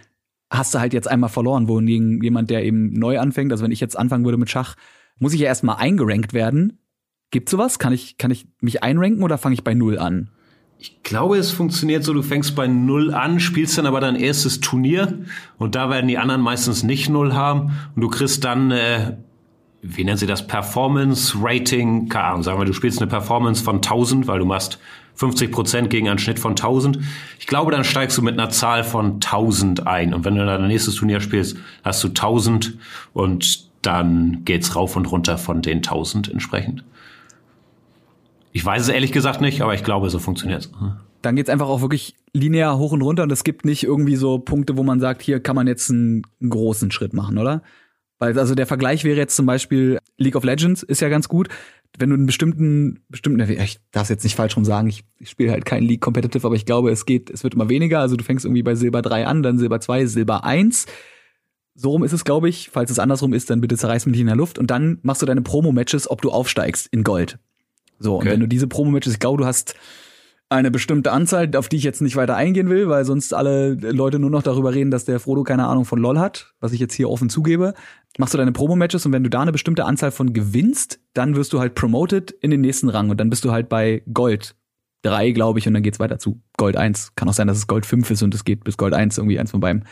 hast 0.50 0.74
du 0.74 0.80
halt 0.80 0.94
jetzt 0.94 1.10
einmal 1.10 1.30
verloren, 1.30 1.68
wohingegen 1.68 2.22
jemand, 2.22 2.50
der 2.50 2.64
eben 2.64 2.94
neu 2.94 3.20
anfängt, 3.20 3.52
also 3.52 3.64
wenn 3.64 3.72
ich 3.72 3.82
jetzt 3.82 3.98
anfangen 3.98 4.24
würde 4.24 4.38
mit 4.38 4.50
Schach, 4.50 4.76
muss 5.20 5.34
ich 5.34 5.42
ja 5.42 5.48
erstmal 5.48 5.78
eingerankt 5.78 6.34
werden. 6.34 6.80
Gibt's 7.32 7.52
sowas? 7.52 7.80
Kann 7.80 7.94
ich, 7.94 8.18
kann 8.18 8.32
ich 8.32 8.48
mich 8.62 8.84
einranken 8.84 9.24
oder 9.24 9.38
fange 9.38 9.54
ich 9.54 9.64
bei 9.64 9.74
Null 9.74 9.98
an? 9.98 10.30
Ich 10.78 11.04
glaube, 11.04 11.38
es 11.38 11.52
funktioniert 11.52 12.04
so, 12.04 12.14
du 12.14 12.22
fängst 12.22 12.56
bei 12.56 12.68
Null 12.68 13.14
an, 13.14 13.40
spielst 13.40 13.78
dann 13.78 13.86
aber 13.86 14.02
dein 14.02 14.16
erstes 14.16 14.60
Turnier 14.60 15.20
und 15.58 15.76
da 15.76 15.90
werden 15.90 16.08
die 16.08 16.18
anderen 16.18 16.42
meistens 16.42 16.84
nicht 16.84 17.10
Null 17.10 17.34
haben 17.34 17.72
und 17.96 18.02
du 18.02 18.10
kriegst 18.10 18.44
dann, 18.44 18.72
äh, 18.72 19.18
wie 19.82 20.04
nennen 20.04 20.18
sie 20.18 20.28
das, 20.28 20.46
Performance 20.46 21.38
Rating, 21.42 22.10
keine 22.10 22.26
Ahnung, 22.26 22.44
sagen 22.44 22.60
wir, 22.60 22.66
du 22.66 22.74
spielst 22.74 23.02
eine 23.02 23.10
Performance 23.10 23.64
von 23.64 23.78
1000, 23.78 24.28
weil 24.28 24.40
du 24.40 24.46
machst 24.46 24.80
50 25.16 25.52
Prozent 25.52 25.90
gegen 25.90 26.10
einen 26.10 26.20
Schnitt 26.20 26.40
von 26.40 26.52
1000. 26.52 27.00
Ich 27.40 27.48
glaube, 27.48 27.72
dann 27.72 27.86
steigst 27.86 28.18
du 28.18 28.22
mit 28.22 28.38
einer 28.38 28.50
Zahl 28.50 28.84
von 28.84 29.14
1000 29.14 29.88
ein 29.88 30.14
und 30.14 30.26
wenn 30.26 30.36
du 30.36 30.46
dann 30.46 30.60
dein 30.60 30.68
nächstes 30.68 30.96
Turnier 30.96 31.22
spielst, 31.22 31.58
hast 31.84 32.04
du 32.04 32.10
1000 32.10 32.78
und 33.14 33.66
dann 33.86 34.44
geht's 34.46 34.76
rauf 34.76 34.96
und 34.96 35.06
runter 35.06 35.38
von 35.38 35.62
den 35.62 35.78
1000 35.78 36.32
entsprechend. 36.32 36.84
Ich 38.52 38.66
weiß 38.66 38.84
es 38.84 38.90
ehrlich 38.90 39.12
gesagt 39.12 39.42
nicht, 39.42 39.62
aber 39.62 39.74
ich 39.74 39.84
glaube, 39.84 40.10
so 40.10 40.18
funktioniert 40.18 40.62
es. 40.62 40.72
Dann 41.22 41.36
geht's 41.36 41.50
einfach 41.50 41.68
auch 41.68 41.82
wirklich 41.82 42.16
linear 42.34 42.78
hoch 42.78 42.92
und 42.92 43.02
runter 43.02 43.24
und 43.24 43.32
es 43.32 43.44
gibt 43.44 43.66
nicht 43.66 43.84
irgendwie 43.84 44.16
so 44.16 44.40
Punkte, 44.40 44.78
wo 44.78 44.84
man 44.84 45.00
sagt, 45.00 45.22
hier 45.22 45.40
kann 45.40 45.56
man 45.56 45.68
jetzt 45.68 45.90
einen, 45.90 46.24
großen 46.48 46.92
Schritt 46.92 47.14
machen, 47.14 47.38
oder? 47.38 47.64
Weil 48.18 48.38
also 48.40 48.56
der 48.56 48.66
Vergleich 48.66 49.04
wäre 49.04 49.18
jetzt 49.18 49.36
zum 49.36 49.46
Beispiel 49.46 50.00
League 50.18 50.36
of 50.36 50.44
Legends 50.44 50.84
ist 50.84 51.02
ja 51.02 51.10
ganz 51.10 51.28
gut. 51.28 51.50
Wenn 51.98 52.10
du 52.10 52.16
einen 52.16 52.26
bestimmten, 52.26 53.02
bestimmten, 53.10 53.42
ich 53.42 53.80
darf 53.92 54.10
jetzt 54.10 54.24
nicht 54.24 54.36
falsch 54.36 54.56
rum 54.56 54.66
sagen, 54.66 54.88
ich, 54.88 55.04
ich 55.20 55.30
spiele 55.30 55.52
halt 55.52 55.66
kein 55.66 55.84
League 55.84 56.02
Competitive, 56.02 56.46
aber 56.46 56.56
ich 56.56 56.66
glaube, 56.66 56.92
es 56.92 57.06
geht, 57.06 57.30
es 57.30 57.44
wird 57.44 57.56
immer 57.56 57.70
weniger. 57.70 58.00
Also 58.00 58.16
du 58.16 58.24
fängst 58.24 58.46
irgendwie 58.46 58.64
bei 58.64 58.76
Silber 58.76 59.02
3 59.02 59.28
an, 59.28 59.44
dann 59.44 59.58
Silber 59.58 59.80
2, 59.80 60.06
Silber 60.06 60.44
1. 60.44 60.86
So 61.76 61.92
rum 61.92 62.04
ist 62.04 62.14
es, 62.14 62.24
glaube 62.24 62.50
ich. 62.50 62.70
Falls 62.72 62.90
es 62.90 63.00
andersrum 63.00 63.34
ist, 63.34 63.50
dann 63.50 63.62
bitte 63.62 63.76
zerreiß 63.76 64.06
mich 64.06 64.14
nicht 64.14 64.22
in 64.22 64.28
der 64.28 64.36
Luft. 64.36 64.58
Und 64.58 64.72
dann 64.72 65.00
machst 65.04 65.22
du 65.22 65.26
deine 65.26 65.42
Promo-Matches, 65.42 66.10
ob 66.10 66.22
du 66.22 66.32
aufsteigst 66.32 66.88
in 66.88 67.04
Gold. 67.04 67.38
So, 68.00 68.16
okay. 68.16 68.28
und 68.28 68.34
wenn 68.34 68.40
du 68.40 68.48
diese 68.48 68.68
Promo-Matches, 68.68 69.14
ich 69.14 69.20
glaube, 69.20 69.42
du 69.42 69.46
hast 69.46 69.76
eine 70.50 70.72
bestimmte 70.72 71.12
Anzahl, 71.12 71.54
auf 71.56 71.70
die 71.70 71.78
ich 71.78 71.84
jetzt 71.84 72.02
nicht 72.02 72.16
weiter 72.16 72.36
eingehen 72.36 72.70
will, 72.70 72.88
weil 72.88 73.04
sonst 73.04 73.34
alle 73.34 73.74
Leute 73.74 74.20
nur 74.20 74.30
noch 74.30 74.44
darüber 74.44 74.74
reden, 74.74 74.92
dass 74.92 75.06
der 75.06 75.20
Frodo 75.20 75.44
keine 75.44 75.66
Ahnung 75.66 75.86
von 75.86 76.00
LOL 76.00 76.20
hat, 76.20 76.54
was 76.60 76.72
ich 76.72 76.80
jetzt 76.80 76.94
hier 76.94 77.10
offen 77.10 77.30
zugebe. 77.30 77.74
Machst 78.18 78.34
du 78.34 78.38
deine 78.38 78.52
Promo-Matches 78.52 79.06
und 79.06 79.12
wenn 79.12 79.24
du 79.24 79.30
da 79.30 79.42
eine 79.42 79.52
bestimmte 79.52 79.86
Anzahl 79.86 80.12
von 80.12 80.34
gewinnst, 80.34 81.00
dann 81.14 81.36
wirst 81.36 81.52
du 81.52 81.60
halt 81.60 81.74
promoted 81.74 82.32
in 82.32 82.52
den 82.52 82.62
nächsten 82.62 82.90
Rang 82.90 83.10
und 83.10 83.20
dann 83.20 83.30
bist 83.30 83.44
du 83.44 83.52
halt 83.52 83.70
bei 83.70 84.04
Gold 84.14 84.56
3, 85.02 85.32
glaube 85.32 85.60
ich, 85.60 85.68
und 85.68 85.74
dann 85.74 85.84
geht's 85.84 86.00
weiter 86.00 86.20
zu 86.20 86.42
Gold 86.58 86.78
1. 86.78 87.14
Kann 87.16 87.28
auch 87.28 87.34
sein, 87.34 87.48
dass 87.48 87.58
es 87.58 87.68
Gold 87.68 87.86
5 87.86 88.10
ist 88.12 88.24
und 88.24 88.34
es 88.34 88.46
geht 88.46 88.64
bis 88.64 88.78
Gold 88.78 88.94
1, 88.94 89.18
irgendwie 89.18 89.40
eins 89.40 89.52
von 89.52 89.60
beiden. 89.60 89.86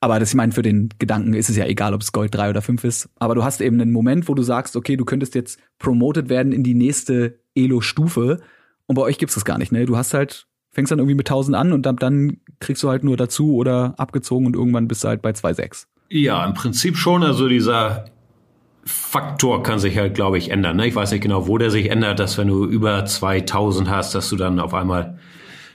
Aber 0.00 0.18
das, 0.18 0.30
ich 0.30 0.34
meine, 0.34 0.52
für 0.52 0.62
den 0.62 0.88
Gedanken 0.98 1.34
ist 1.34 1.50
es 1.50 1.56
ja 1.56 1.66
egal, 1.66 1.92
ob 1.92 2.00
es 2.00 2.12
Gold 2.12 2.34
3 2.34 2.50
oder 2.50 2.62
5 2.62 2.84
ist. 2.84 3.10
Aber 3.18 3.34
du 3.34 3.44
hast 3.44 3.60
eben 3.60 3.80
einen 3.80 3.92
Moment, 3.92 4.28
wo 4.28 4.34
du 4.34 4.42
sagst, 4.42 4.74
okay, 4.74 4.96
du 4.96 5.04
könntest 5.04 5.34
jetzt 5.34 5.60
promoted 5.78 6.30
werden 6.30 6.52
in 6.52 6.62
die 6.62 6.74
nächste 6.74 7.38
Elo-Stufe 7.54 8.40
und 8.86 8.94
bei 8.94 9.02
euch 9.02 9.18
gibt's 9.18 9.34
das 9.34 9.44
gar 9.44 9.58
nicht, 9.58 9.72
ne? 9.72 9.84
Du 9.84 9.96
hast 9.96 10.14
halt, 10.14 10.46
fängst 10.70 10.90
dann 10.90 10.98
irgendwie 10.98 11.16
mit 11.16 11.28
1000 11.28 11.56
an 11.56 11.72
und 11.72 11.84
dann, 11.84 11.96
dann 11.96 12.38
kriegst 12.60 12.82
du 12.82 12.88
halt 12.88 13.04
nur 13.04 13.16
dazu 13.16 13.54
oder 13.54 13.94
abgezogen 13.98 14.46
und 14.46 14.56
irgendwann 14.56 14.88
bist 14.88 15.04
du 15.04 15.08
halt 15.08 15.20
bei 15.20 15.30
2,6. 15.30 15.86
Ja, 16.08 16.44
im 16.44 16.54
Prinzip 16.54 16.96
schon. 16.96 17.22
Also 17.22 17.48
dieser 17.48 18.06
Faktor 18.84 19.62
kann 19.62 19.78
sich 19.78 19.98
halt, 19.98 20.14
glaube 20.14 20.38
ich, 20.38 20.50
ändern. 20.50 20.76
Ne? 20.76 20.86
Ich 20.86 20.94
weiß 20.94 21.12
nicht 21.12 21.22
genau, 21.22 21.46
wo 21.46 21.58
der 21.58 21.70
sich 21.70 21.90
ändert, 21.90 22.18
dass 22.18 22.38
wenn 22.38 22.48
du 22.48 22.64
über 22.64 23.04
2000 23.04 23.90
hast, 23.90 24.14
dass 24.14 24.30
du 24.30 24.36
dann 24.36 24.58
auf 24.58 24.74
einmal 24.74 25.18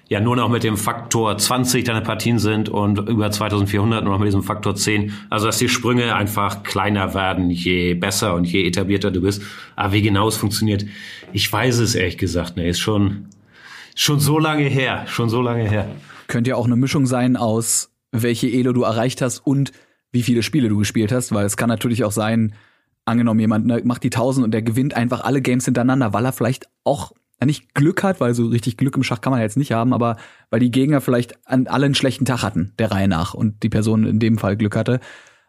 ja 0.08 0.20
nur 0.20 0.36
noch 0.36 0.50
mit 0.50 0.64
dem 0.64 0.78
Faktor 0.78 1.38
20 1.38 1.84
deine 1.84 2.02
Partien 2.02 2.40
sind 2.40 2.70
und 2.70 3.10
über 3.10 3.32
2400 3.32 4.04
nur 4.04 4.14
noch 4.14 4.20
mit 4.20 4.28
diesem 4.28 4.44
Faktor 4.44 4.76
10. 4.76 5.14
Also 5.30 5.48
dass 5.48 5.58
die 5.58 5.70
Sprünge 5.70 6.16
einfach 6.16 6.64
kleiner 6.64 7.14
werden, 7.14 7.50
je 7.50 7.96
besser 7.96 8.36
und 8.36 8.46
je 8.46 8.68
etablierter 8.68 9.12
du 9.12 9.22
bist. 9.22 9.42
Aber 9.76 9.94
wie 9.94 10.02
genau 10.02 10.28
es 10.28 10.38
funktioniert, 10.38 10.86
ich 11.34 11.52
weiß 11.52 11.80
es 11.80 11.96
ehrlich 11.96 12.18
gesagt. 12.18 12.58
Ne, 12.58 12.68
ist 12.68 12.80
schon 12.80 13.30
schon 13.96 14.20
so 14.20 14.40
lange 14.40 14.64
her, 14.64 15.06
schon 15.08 15.30
so 15.30 15.42
lange 15.42 15.70
her. 15.70 15.88
Könnte 16.28 16.52
ja 16.52 16.56
auch 16.56 16.66
eine 16.66 16.76
Mischung 16.76 17.06
sein 17.06 17.38
aus 17.38 17.90
welche 18.22 18.48
Elo 18.48 18.74
du 18.74 18.84
erreicht 18.84 19.22
hast 19.22 19.40
und 19.40 19.72
wie 20.12 20.24
viele 20.24 20.44
Spiele 20.44 20.70
du 20.70 20.78
gespielt 20.78 21.12
hast, 21.12 21.34
weil 21.34 21.46
es 21.46 21.58
kann 21.58 21.70
natürlich 21.70 22.04
auch 22.04 22.12
sein, 22.12 22.54
angenommen 23.06 23.40
jemand 23.40 23.66
ne, 23.66 23.82
macht 23.84 24.04
die 24.04 24.08
1000 24.08 24.46
und 24.46 24.52
der 24.52 24.62
gewinnt 24.62 24.96
einfach 24.96 25.22
alle 25.22 25.42
Games 25.42 25.66
hintereinander, 25.66 26.14
weil 26.14 26.26
er 26.26 26.34
vielleicht 26.34 26.68
auch 26.84 27.12
nicht 27.44 27.74
Glück 27.74 28.04
hat, 28.04 28.22
weil 28.22 28.34
so 28.34 28.48
richtig 28.48 28.78
Glück 28.78 28.96
im 28.96 29.04
Schach 29.04 29.22
kann 29.22 29.32
man 29.32 29.42
jetzt 29.42 29.58
nicht 29.58 29.74
haben, 29.74 29.94
aber 29.94 30.16
weil 30.50 30.60
die 30.62 30.72
Gegner 30.72 31.02
vielleicht 31.02 31.38
an 31.48 31.68
allen 31.68 31.96
schlechten 31.96 32.26
Tag 32.26 32.44
hatten, 32.44 32.74
der 32.80 32.92
Reihe 32.92 33.08
nach, 33.08 33.34
und 33.34 33.64
die 33.64 33.70
Person 33.70 34.06
in 34.06 34.20
dem 34.20 34.38
Fall 34.38 34.56
Glück 34.56 34.76
hatte. 34.76 35.00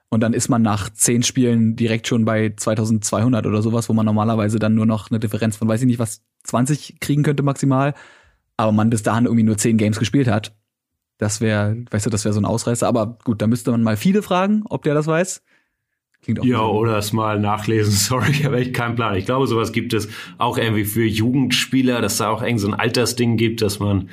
Und 0.08 0.20
dann 0.20 0.32
ist 0.32 0.48
man 0.48 0.62
nach 0.62 0.90
zehn 0.90 1.22
Spielen 1.22 1.76
direkt 1.76 2.06
schon 2.06 2.24
bei 2.24 2.54
2200 2.56 3.46
oder 3.46 3.62
sowas, 3.62 3.88
wo 3.88 3.92
man 3.92 4.06
normalerweise 4.06 4.58
dann 4.58 4.74
nur 4.74 4.86
noch 4.86 5.10
eine 5.10 5.20
Differenz 5.20 5.56
von, 5.56 5.68
weiß 5.68 5.80
ich 5.80 5.86
nicht, 5.86 5.98
was, 5.98 6.22
20 6.44 7.00
kriegen 7.00 7.22
könnte 7.22 7.42
maximal. 7.42 7.94
Aber 8.56 8.72
man 8.72 8.90
bis 8.90 9.02
dahin 9.02 9.24
irgendwie 9.26 9.42
nur 9.42 9.58
zehn 9.58 9.76
Games 9.76 9.98
gespielt 9.98 10.28
hat. 10.28 10.56
Das 11.18 11.40
wäre, 11.40 11.84
weißt 11.90 12.06
du, 12.06 12.10
das 12.10 12.24
wäre 12.24 12.32
so 12.32 12.40
ein 12.40 12.44
Ausreißer. 12.44 12.86
Aber 12.86 13.18
gut, 13.24 13.42
da 13.42 13.46
müsste 13.46 13.70
man 13.70 13.82
mal 13.82 13.96
viele 13.96 14.22
fragen, 14.22 14.62
ob 14.68 14.82
der 14.84 14.94
das 14.94 15.06
weiß. 15.06 15.42
Klingt 16.26 16.40
auch 16.40 16.44
ja, 16.44 16.60
oder 16.60 16.98
es 16.98 17.12
mal 17.12 17.38
nachlesen. 17.38 17.92
Sorry, 17.92 18.32
ich 18.32 18.44
habe 18.44 18.58
echt 18.58 18.74
keinen 18.74 18.96
Plan. 18.96 19.14
Ich 19.14 19.26
glaube, 19.26 19.46
sowas 19.46 19.70
gibt 19.70 19.94
es 19.94 20.08
auch 20.38 20.58
irgendwie 20.58 20.84
für 20.84 21.04
Jugendspieler, 21.04 22.00
dass 22.00 22.16
da 22.16 22.30
auch 22.30 22.42
irgendwie 22.42 22.62
so 22.62 22.68
ein 22.68 22.74
Altersding 22.74 23.36
gibt, 23.36 23.62
dass 23.62 23.78
man 23.78 24.08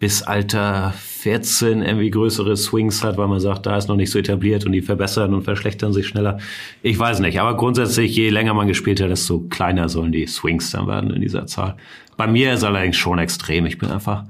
bis 0.00 0.24
Alter 0.24 0.92
14 0.98 1.82
irgendwie 1.82 2.10
größere 2.10 2.56
Swings 2.56 3.04
hat, 3.04 3.16
weil 3.16 3.28
man 3.28 3.38
sagt, 3.38 3.66
da 3.66 3.76
ist 3.76 3.86
noch 3.86 3.94
nicht 3.94 4.10
so 4.10 4.18
etabliert 4.18 4.66
und 4.66 4.72
die 4.72 4.82
verbessern 4.82 5.32
und 5.34 5.42
verschlechtern 5.42 5.92
sich 5.92 6.08
schneller. 6.08 6.38
Ich 6.82 6.98
weiß 6.98 7.20
nicht, 7.20 7.40
aber 7.40 7.56
grundsätzlich, 7.56 8.16
je 8.16 8.30
länger 8.30 8.54
man 8.54 8.66
gespielt 8.66 9.00
hat, 9.00 9.10
desto 9.10 9.38
kleiner 9.42 9.88
sollen 9.88 10.10
die 10.10 10.26
Swings 10.26 10.72
dann 10.72 10.88
werden 10.88 11.10
in 11.12 11.20
dieser 11.20 11.46
Zahl. 11.46 11.76
Bei 12.16 12.26
mir 12.26 12.52
ist 12.52 12.64
allerdings 12.64 12.96
schon 12.96 13.18
extrem. 13.18 13.66
Ich 13.66 13.78
bin 13.78 13.90
einfach 13.90 14.24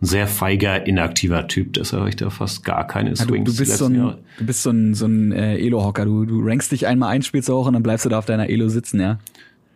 ein 0.00 0.06
sehr 0.06 0.26
feiger, 0.26 0.86
inaktiver 0.86 1.48
Typ. 1.48 1.72
Deshalb 1.74 2.00
habe 2.00 2.10
ich 2.10 2.16
da 2.16 2.30
fast 2.30 2.64
gar 2.64 2.86
keine 2.86 3.16
Swings. 3.16 3.28
Ja, 3.30 3.36
du, 3.36 3.44
du, 3.44 3.56
bist 3.56 3.78
so 3.78 3.84
ein, 3.86 3.94
du 4.38 4.46
bist 4.46 4.62
so 4.62 4.70
ein, 4.70 4.94
so 4.94 5.06
ein 5.06 5.32
äh, 5.32 5.56
Elo-Hocker. 5.56 6.04
Du, 6.04 6.24
du 6.24 6.40
rankst 6.44 6.72
dich 6.72 6.86
einmal 6.86 7.10
ein, 7.10 7.22
spielst 7.22 7.50
auch 7.50 7.66
und 7.66 7.72
dann 7.74 7.82
bleibst 7.82 8.04
du 8.04 8.08
da 8.08 8.18
auf 8.18 8.26
deiner 8.26 8.48
Elo 8.48 8.68
sitzen, 8.68 9.00
ja? 9.00 9.18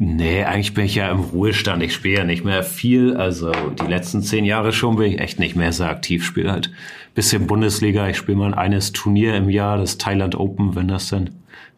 Nee, 0.05 0.43
eigentlich 0.43 0.75
bin 0.75 0.85
ich 0.85 0.97
ja 0.97 1.11
im 1.13 1.21
Ruhestand. 1.21 1.83
Ich 1.83 1.95
spiele 1.95 2.19
ja 2.19 2.25
nicht 2.25 2.45
mehr 2.45 2.65
viel. 2.65 3.17
Also 3.17 3.53
die 3.53 3.87
letzten 3.87 4.23
zehn 4.23 4.45
Jahre 4.45 4.73
schon 4.73 4.97
bin 4.97 5.13
ich 5.13 5.21
echt 5.21 5.39
nicht 5.39 5.55
mehr 5.55 5.73
so 5.73 5.85
aktiv. 5.85 6.25
Spiele 6.25 6.51
halt 6.51 6.73
bisschen 7.15 7.47
Bundesliga. 7.47 8.09
Ich 8.09 8.17
spiele 8.17 8.39
mal 8.39 8.55
eines 8.55 8.93
Turnier 8.93 9.37
im 9.37 9.49
Jahr, 9.49 9.79
das 9.79 9.99
Thailand 9.99 10.35
Open, 10.35 10.75
wenn 10.75 10.89
das 10.89 11.09
dann 11.09 11.31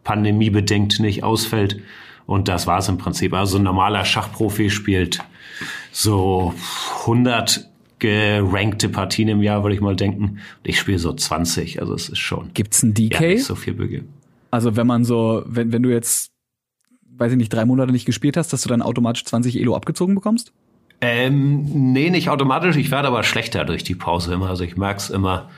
pandemiebedingt 0.04 1.00
nicht 1.00 1.22
ausfällt. 1.22 1.80
Und 2.24 2.48
das 2.48 2.66
war's 2.66 2.88
im 2.88 2.96
Prinzip. 2.96 3.34
Also 3.34 3.58
ein 3.58 3.64
normaler 3.64 4.04
Schachprofi 4.06 4.70
spielt 4.70 5.18
so 5.92 6.54
100 7.02 7.68
gerankte 7.98 8.88
Partien 8.88 9.28
im 9.28 9.42
Jahr, 9.42 9.62
würde 9.62 9.74
ich 9.74 9.80
mal 9.80 9.96
denken. 9.96 10.38
Ich 10.62 10.78
spiele 10.78 10.98
so 10.98 11.12
20, 11.12 11.80
also 11.80 11.94
es 11.94 12.08
ist 12.08 12.18
schon. 12.18 12.50
Gibt's 12.52 12.82
ein 12.82 12.94
DK? 12.94 13.20
Ja, 13.20 13.28
nicht 13.28 13.44
so 13.44 13.54
viel 13.54 13.74
Beginn. 13.74 14.08
Also 14.50 14.76
wenn 14.76 14.86
man 14.86 15.04
so, 15.04 15.42
wenn, 15.46 15.72
wenn 15.72 15.82
du 15.82 15.90
jetzt, 15.90 16.32
weiß 17.16 17.32
ich 17.32 17.38
nicht, 17.38 17.52
drei 17.52 17.64
Monate 17.64 17.92
nicht 17.92 18.04
gespielt 18.04 18.36
hast, 18.36 18.52
dass 18.52 18.62
du 18.62 18.68
dann 18.68 18.82
automatisch 18.82 19.24
20 19.24 19.58
Elo 19.58 19.74
abgezogen 19.74 20.14
bekommst? 20.14 20.52
Ähm, 21.00 21.92
nee, 21.92 22.10
nicht 22.10 22.30
automatisch. 22.30 22.76
Ich 22.76 22.90
werde 22.90 23.08
aber 23.08 23.22
schlechter 23.22 23.64
durch 23.64 23.84
die 23.84 23.94
Pause 23.94 24.34
immer. 24.34 24.48
Also 24.48 24.64
ich 24.64 24.76
merk's 24.76 25.10
immer, 25.10 25.50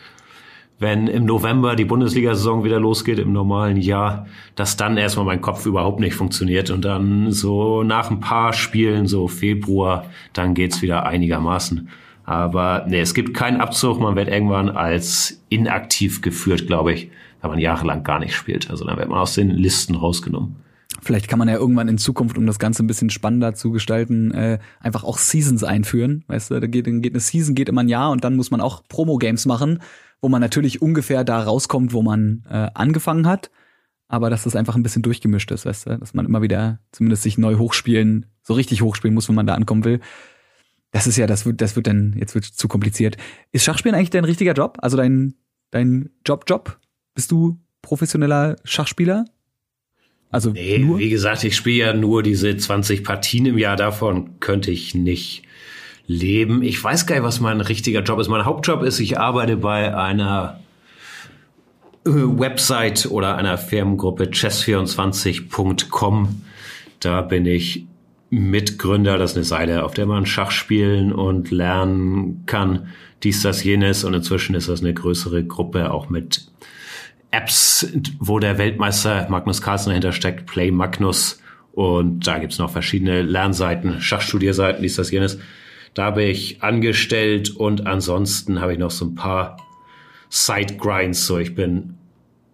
wenn 0.79 1.07
im 1.07 1.25
November 1.25 1.75
die 1.75 1.87
Bundesliga-Saison 1.87 2.65
wieder 2.65 2.79
losgeht 2.79 3.19
im 3.19 3.33
normalen 3.33 3.79
Jahr, 3.79 4.27
dass 4.55 4.77
dann 4.77 4.99
erstmal 4.99 5.25
mein 5.25 5.41
Kopf 5.41 5.65
überhaupt 5.65 6.01
nicht 6.01 6.15
funktioniert 6.15 6.71
und 6.71 6.85
dann 6.85 7.33
so 7.33 7.83
nach 7.83 8.11
ein 8.11 8.21
paar 8.21 8.53
Spielen, 8.53 9.07
so 9.07 9.27
Februar, 9.29 10.05
dann 10.35 10.55
geht's 10.55 10.83
wieder 10.83 11.07
einigermaßen. 11.07 11.89
Aber 12.25 12.85
nee, 12.89 13.01
es 13.01 13.15
gibt 13.15 13.35
keinen 13.35 13.61
Abzug. 13.61 14.01
Man 14.01 14.17
wird 14.17 14.29
irgendwann 14.29 14.69
als 14.69 15.43
inaktiv 15.49 16.21
geführt, 16.21 16.67
glaube 16.67 16.93
ich, 16.93 17.11
wenn 17.41 17.51
man 17.51 17.59
jahrelang 17.61 18.03
gar 18.03 18.19
nicht 18.19 18.35
spielt. 18.35 18.69
Also 18.69 18.85
dann 18.85 18.99
wird 18.99 19.09
man 19.09 19.19
aus 19.19 19.35
den 19.35 19.51
Listen 19.51 19.95
rausgenommen. 19.95 20.57
Vielleicht 21.07 21.29
kann 21.29 21.39
man 21.39 21.47
ja 21.47 21.55
irgendwann 21.55 21.87
in 21.87 21.99
Zukunft, 21.99 22.37
um 22.37 22.47
das 22.47 22.59
Ganze 22.59 22.83
ein 22.83 22.89
bisschen 22.89 23.11
spannender 23.11 23.55
zu 23.55 23.71
gestalten, 23.71 24.33
äh, 24.33 24.59
einfach 24.81 25.05
auch 25.05 25.19
Seasons 25.19 25.63
einführen. 25.63 26.25
Weißt 26.27 26.51
du, 26.51 26.59
da 26.59 26.67
geht, 26.67 26.87
geht 26.87 27.13
eine 27.13 27.21
Season, 27.21 27.55
geht 27.55 27.69
immer 27.69 27.83
ein 27.83 27.89
Jahr 27.89 28.11
und 28.11 28.25
dann 28.25 28.35
muss 28.35 28.51
man 28.51 28.61
auch 28.61 28.83
Promo-Games 28.89 29.47
machen, 29.47 29.81
wo 30.21 30.29
man 30.29 30.41
natürlich 30.41 30.83
ungefähr 30.83 31.23
da 31.23 31.41
rauskommt, 31.41 31.93
wo 31.93 32.03
man 32.03 32.45
äh, 32.51 32.71
angefangen 32.75 33.29
hat. 33.29 33.53
Aber 34.09 34.31
dass 34.31 34.43
das 34.43 34.57
einfach 34.57 34.75
ein 34.75 34.83
bisschen 34.83 35.03
durchgemischt 35.03 35.53
ist, 35.53 35.65
weißt 35.65 35.87
du, 35.87 35.99
dass 35.99 36.13
man 36.13 36.27
immer 36.27 36.43
wieder 36.43 36.81
zumindest 36.91 37.23
sich 37.23 37.39
neu 37.39 37.57
hochspielen, 37.57 38.27
so 38.43 38.55
richtig 38.55 38.83
hochspielen 38.83 39.15
muss, 39.15 39.29
wenn 39.29 39.37
man 39.37 39.47
da 39.47 39.55
ankommen 39.55 39.85
will. 39.85 40.01
Das 40.91 41.07
ist 41.07 41.19
ja, 41.19 41.29
das 41.29 41.47
wird, 41.47 41.61
das 41.61 41.77
wird 41.77 41.87
dann, 41.87 42.17
jetzt 42.19 42.35
wird 42.35 42.47
zu 42.47 42.67
kompliziert. 42.67 43.17
Ist 43.53 43.63
Schachspielen 43.63 43.95
eigentlich 43.95 44.11
dein 44.11 44.25
richtiger 44.25 44.55
Job? 44.55 44.79
Also 44.83 44.97
dein, 44.97 45.35
dein 45.71 46.11
Job, 46.27 46.47
Job? 46.49 46.81
Bist 47.15 47.31
du 47.31 47.61
professioneller 47.81 48.57
Schachspieler? 48.65 49.25
Also 50.31 50.51
nee, 50.51 50.79
nur? 50.79 50.99
wie 50.99 51.11
gesagt, 51.11 51.45
ich 51.45 51.57
spiele 51.57 51.87
ja 51.87 51.93
nur 51.93 52.23
diese 52.23 52.57
20 52.57 53.05
Partien 53.05 53.47
im 53.47 53.59
Jahr, 53.59 53.77
davon 53.77 54.41
könnte 54.41 54.71
ich 54.71 54.95
nicht 54.95 55.43
leben. 56.07 56.63
Ich 56.63 56.83
weiß 56.83 57.07
gar 57.07 57.17
nicht, 57.17 57.25
was 57.25 57.41
mein 57.41 57.61
richtiger 57.61 58.03
Job 58.03 58.21
ist. 58.21 58.29
Mein 58.29 58.45
Hauptjob 58.45 58.83
ist, 58.83 59.01
ich 59.01 59.19
arbeite 59.19 59.57
bei 59.57 59.97
einer 59.97 60.61
äh, 62.05 62.11
Website 62.11 63.07
oder 63.11 63.37
einer 63.37 63.59
Firmengruppe 63.59 64.25
chess24.com. 64.25 66.43
Da 67.01 67.23
bin 67.23 67.47
ich 67.47 67.87
Mitgründer, 68.31 69.19
das 69.19 69.33
ist 69.33 69.37
eine 69.37 69.45
Seite, 69.45 69.85
auf 69.85 69.95
der 69.95 70.07
man 70.07 70.27
Schach 70.27 70.51
spielen 70.51 71.13
und 71.13 71.51
lernen 71.51 72.45
kann. 72.47 72.89
Dies, 73.23 73.43
das, 73.43 73.65
jenes. 73.65 74.05
Und 74.05 74.15
inzwischen 74.15 74.55
ist 74.55 74.69
das 74.69 74.81
eine 74.81 74.95
größere 74.95 75.45
Gruppe, 75.45 75.93
auch 75.93 76.09
mit 76.09 76.47
Apps, 77.37 77.87
wo 78.19 78.39
der 78.39 78.57
Weltmeister 78.57 79.27
Magnus 79.29 79.61
Carlsen 79.61 79.91
dahinter 79.91 80.13
steckt, 80.13 80.47
Play 80.47 80.71
Magnus. 80.71 81.43
Und 81.73 82.27
da 82.27 82.39
gibt's 82.39 82.59
noch 82.59 82.71
verschiedene 82.71 83.21
Lernseiten, 83.21 84.01
Schachstudierseiten, 84.01 84.83
dies, 84.83 84.97
das, 84.97 85.11
jenes. 85.11 85.39
Da 85.93 86.13
bin 86.13 86.29
ich 86.29 86.63
angestellt 86.63 87.55
und 87.55 87.87
ansonsten 87.87 88.61
habe 88.61 88.73
ich 88.73 88.79
noch 88.79 88.91
so 88.91 89.05
ein 89.05 89.15
paar 89.15 89.59
Side-Grinds. 90.31 91.27
So, 91.27 91.39
ich 91.39 91.55
bin 91.55 91.99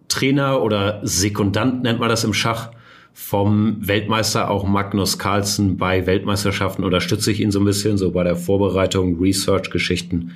Trainer 0.09 0.61
oder 0.61 0.99
Sekundant 1.03 1.83
nennt 1.83 1.99
man 1.99 2.09
das 2.09 2.25
im 2.25 2.33
Schach 2.33 2.71
vom 3.13 3.77
Weltmeister 3.87 4.49
auch 4.49 4.65
Magnus 4.65 5.19
Carlsen 5.19 5.77
bei 5.77 6.05
Weltmeisterschaften 6.07 6.83
unterstütze 6.83 7.31
ich 7.31 7.39
ihn 7.39 7.51
so 7.51 7.59
ein 7.59 7.65
bisschen, 7.65 7.97
so 7.97 8.11
bei 8.11 8.23
der 8.23 8.35
Vorbereitung, 8.35 9.19
Research-Geschichten. 9.19 10.35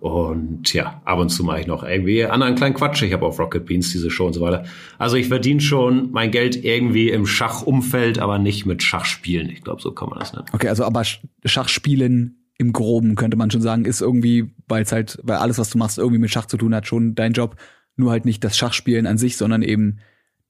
Und 0.00 0.72
ja, 0.72 1.02
ab 1.04 1.18
und 1.18 1.28
zu 1.28 1.44
mache 1.44 1.60
ich 1.60 1.66
noch 1.66 1.84
irgendwie 1.84 2.24
anderen 2.24 2.54
kleinen 2.54 2.74
Quatsch. 2.74 3.02
Ich 3.02 3.12
habe 3.12 3.26
auf 3.26 3.38
Rocket 3.38 3.66
Beans 3.66 3.92
diese 3.92 4.10
Show 4.10 4.26
und 4.26 4.32
so 4.32 4.40
weiter. 4.40 4.64
Also 4.98 5.16
ich 5.16 5.28
verdiene 5.28 5.60
schon 5.60 6.10
mein 6.10 6.30
Geld 6.30 6.64
irgendwie 6.64 7.10
im 7.10 7.26
Schachumfeld, 7.26 8.18
aber 8.18 8.38
nicht 8.38 8.64
mit 8.64 8.82
Schachspielen. 8.82 9.50
Ich 9.50 9.62
glaube, 9.62 9.82
so 9.82 9.92
kann 9.92 10.08
man 10.08 10.18
das 10.18 10.32
nennen. 10.32 10.46
Okay, 10.52 10.68
also 10.68 10.84
aber 10.84 11.02
Schachspielen 11.44 12.46
im 12.56 12.72
Groben 12.72 13.14
könnte 13.14 13.36
man 13.36 13.50
schon 13.50 13.60
sagen, 13.60 13.84
ist 13.84 14.00
irgendwie, 14.00 14.54
weil 14.68 14.82
es 14.82 14.92
halt, 14.92 15.18
weil 15.22 15.36
alles, 15.36 15.58
was 15.58 15.68
du 15.68 15.76
machst, 15.76 15.98
irgendwie 15.98 16.18
mit 16.18 16.30
Schach 16.30 16.46
zu 16.46 16.56
tun 16.56 16.74
hat, 16.74 16.86
schon 16.86 17.14
dein 17.14 17.32
Job. 17.32 17.56
Nur 17.96 18.10
halt 18.10 18.24
nicht 18.24 18.42
das 18.42 18.56
Schachspielen 18.56 19.06
an 19.06 19.18
sich, 19.18 19.36
sondern 19.36 19.60
eben 19.60 19.98